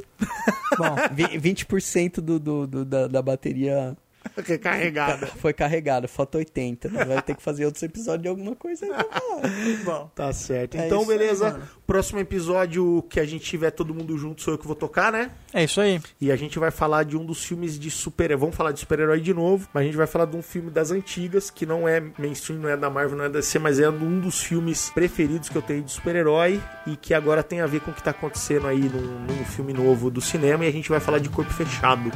Bom, 0.78 0.97
Vi- 1.12 1.39
20% 1.39 2.20
do, 2.20 2.39
do, 2.39 2.66
do- 2.66 2.85
da, 2.85 3.06
da 3.06 3.22
bateria 3.22 3.97
Recarregada. 4.47 5.26
foi 5.26 5.52
carregada, 5.52 6.09
falta 6.09 6.38
80. 6.38 6.88
Vai 6.88 7.22
ter 7.22 7.34
que 7.34 7.42
fazer 7.42 7.64
outros 7.64 7.82
episódios 7.82 8.22
de 8.22 8.28
alguma 8.28 8.55
coisa 8.55 8.84
aí 8.84 8.90
pra 8.92 9.05
falar. 9.05 9.42
bom. 9.84 10.10
Tá 10.14 10.32
certo. 10.32 10.76
É 10.76 10.86
Então, 10.86 11.01
aí, 11.02 11.06
beleza. 11.06 11.51
mano. 11.52 11.62
Próximo 11.86 12.20
episódio 12.20 13.02
que 13.09 13.18
a 13.18 13.24
gente 13.24 13.44
tiver 13.44 13.70
todo 13.70 13.92
mundo 13.94 14.16
junto, 14.16 14.42
sou 14.42 14.55
eu 14.55 14.59
que 14.59 14.66
vou 14.66 14.76
tocar, 14.76 15.10
né? 15.10 15.30
É 15.52 15.64
isso 15.64 15.80
aí. 15.80 16.01
E 16.20 16.30
a 16.30 16.36
gente 16.36 16.59
vai 16.59 16.70
falar 16.70 17.02
de 17.05 17.16
um 17.16 17.24
dos 17.24 17.44
filmes 17.44 17.78
de 17.78 17.90
super 17.90 18.30
Vamos 18.36 18.55
falar 18.55 18.70
de 18.72 18.80
super-herói 18.80 19.20
de 19.20 19.34
novo, 19.34 19.68
mas 19.74 19.82
a 19.82 19.84
gente 19.86 19.97
vai 19.97 20.06
falar 20.06 20.26
de 20.26 20.36
um 20.36 20.42
filme 20.42 20.70
das 20.70 20.90
antigas, 20.92 21.51
que 21.51 21.66
não 21.66 21.88
é 21.88 22.01
mainstream, 22.16 22.60
não 22.60 22.68
é 22.68 22.76
da 22.76 22.88
Marvel, 22.88 23.16
não 23.18 23.24
é 23.24 23.28
da 23.28 23.40
DC, 23.40 23.59
mas 23.59 23.80
é 23.80 23.90
um 23.90 24.20
dos 24.20 24.40
filmes 24.40 24.90
preferidos 24.90 25.48
que 25.48 25.56
eu 25.56 25.62
tenho 25.62 25.82
de 25.82 25.90
super-herói 25.90 26.60
e 26.86 26.97
que 26.97 27.12
agora 27.12 27.42
tem 27.42 27.60
a 27.60 27.66
ver 27.66 27.80
com 27.80 27.90
o 27.90 27.94
que 27.94 28.02
tá 28.02 28.12
acontecendo 28.12 28.66
aí 28.68 28.78
num, 28.80 29.24
num 29.26 29.44
filme 29.44 29.72
novo 29.72 30.10
do 30.10 30.20
cinema. 30.20 30.64
E 30.64 30.68
a 30.68 30.72
gente 30.72 30.88
vai 30.88 31.01
falar 31.01 31.18
de 31.18 31.28
Corpo 31.28 31.52
Fechado. 31.52 32.10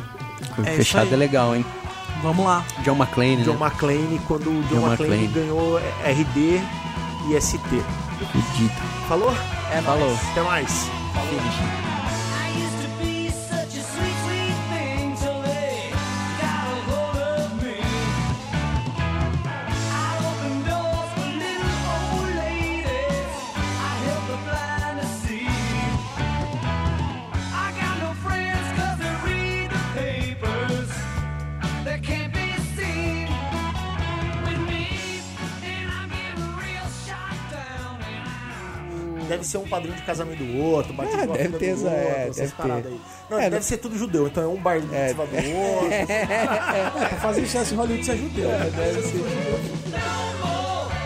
É 0.58 0.70
isso 0.70 0.76
Fechado 0.76 1.08
aí. 1.08 1.14
é 1.14 1.16
legal, 1.16 1.54
hein? 1.56 1.64
Vamos 2.24 2.44
lá. 2.46 2.64
John 2.82 2.96
McClane, 2.96 3.44
John 3.44 3.52
né? 3.58 3.66
McClane, 3.66 4.18
quando 4.26 4.48
o 4.50 4.62
John, 4.62 4.80
John 4.80 4.86
McClane, 4.88 5.24
McClane. 5.24 5.46
ganhou 5.46 5.76
RD 5.78 6.60
e 7.28 7.40
ST. 7.40 7.58
Fudido. 8.32 8.72
Falou? 9.06 9.32
É 9.70 9.82
Falou. 9.82 10.08
nóis. 10.08 10.20
Até 10.30 10.42
mais. 10.42 10.90
I 11.16 11.93
Deve 39.28 39.44
ser 39.44 39.58
um 39.58 39.66
padrinho 39.68 39.94
de 39.94 40.02
casamento 40.02 40.42
do 40.44 40.58
outro, 40.62 40.92
batido 40.92 41.22
É, 41.22 41.26
deve 41.26 41.58
ter 41.58 41.74
do 41.74 41.80
essa- 41.80 41.84
outro, 41.96 42.10
é, 42.10 42.22
essas 42.24 42.36
deve 42.36 42.52
paradas 42.52 42.92
aí. 42.92 43.00
Não, 43.30 43.40
É, 43.40 43.50
deve 43.50 43.64
ser 43.64 43.76
tudo 43.78 43.96
judeu, 43.98 44.26
então 44.26 44.42
é 44.42 44.46
um 44.46 44.56
bar 44.60 44.80
de 44.80 44.94
É. 44.94 45.14
do 45.14 45.20
outro. 45.22 45.36
Pra 46.92 47.08
fazer 47.20 47.40
sucesso 47.46 47.74
em 47.74 47.76
Hollywood, 47.76 48.04
você 48.04 48.12
é 48.12 48.16
judeu. 48.16 48.48
No 48.50 48.58
more 48.58 48.70
Mr. 50.90 51.03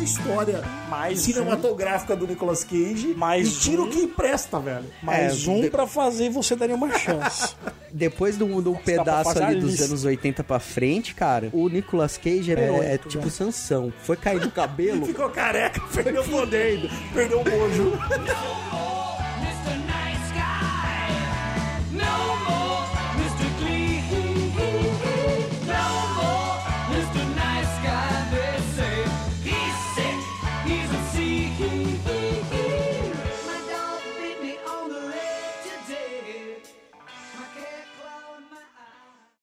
a 0.00 0.04
história 0.04 0.62
Mais 0.88 1.20
cinematográfica 1.20 2.16
do 2.16 2.26
Nicolas 2.26 2.64
Cage 2.64 3.14
Mais 3.16 3.48
e 3.48 3.60
tira 3.60 3.82
um. 3.82 3.86
o 3.86 3.90
que 3.90 4.06
presta, 4.06 4.58
velho. 4.58 4.84
Mais 5.02 5.46
É, 5.46 5.50
um 5.50 5.60
de- 5.60 5.70
pra 5.70 5.86
fazer 5.86 6.30
você 6.30 6.56
daria 6.56 6.74
uma 6.74 6.96
chance. 6.98 7.54
Depois 7.92 8.36
do, 8.36 8.46
do 8.62 8.72
dá 8.72 8.78
pra 8.78 8.84
pedaço 8.84 9.42
ali 9.42 9.60
dos 9.60 9.70
lista. 9.72 9.84
anos 9.86 10.04
80 10.04 10.44
pra 10.44 10.60
frente, 10.60 11.14
cara, 11.14 11.50
o 11.52 11.68
Nicolas 11.68 12.16
Cage 12.16 12.52
é, 12.52 12.64
Heróico, 12.64 12.82
é 12.84 12.98
tipo 12.98 13.18
velho. 13.18 13.30
Sansão. 13.30 13.92
Foi 14.02 14.16
cair 14.16 14.38
do 14.40 14.50
cabelo. 14.52 15.04
Ficou 15.06 15.28
careca, 15.30 15.80
perdeu 15.92 16.22
o 16.22 16.28
poder, 16.28 16.88
perdeu 17.12 17.40
o 17.40 17.44
mojo. 17.44 17.84
More 18.70 19.09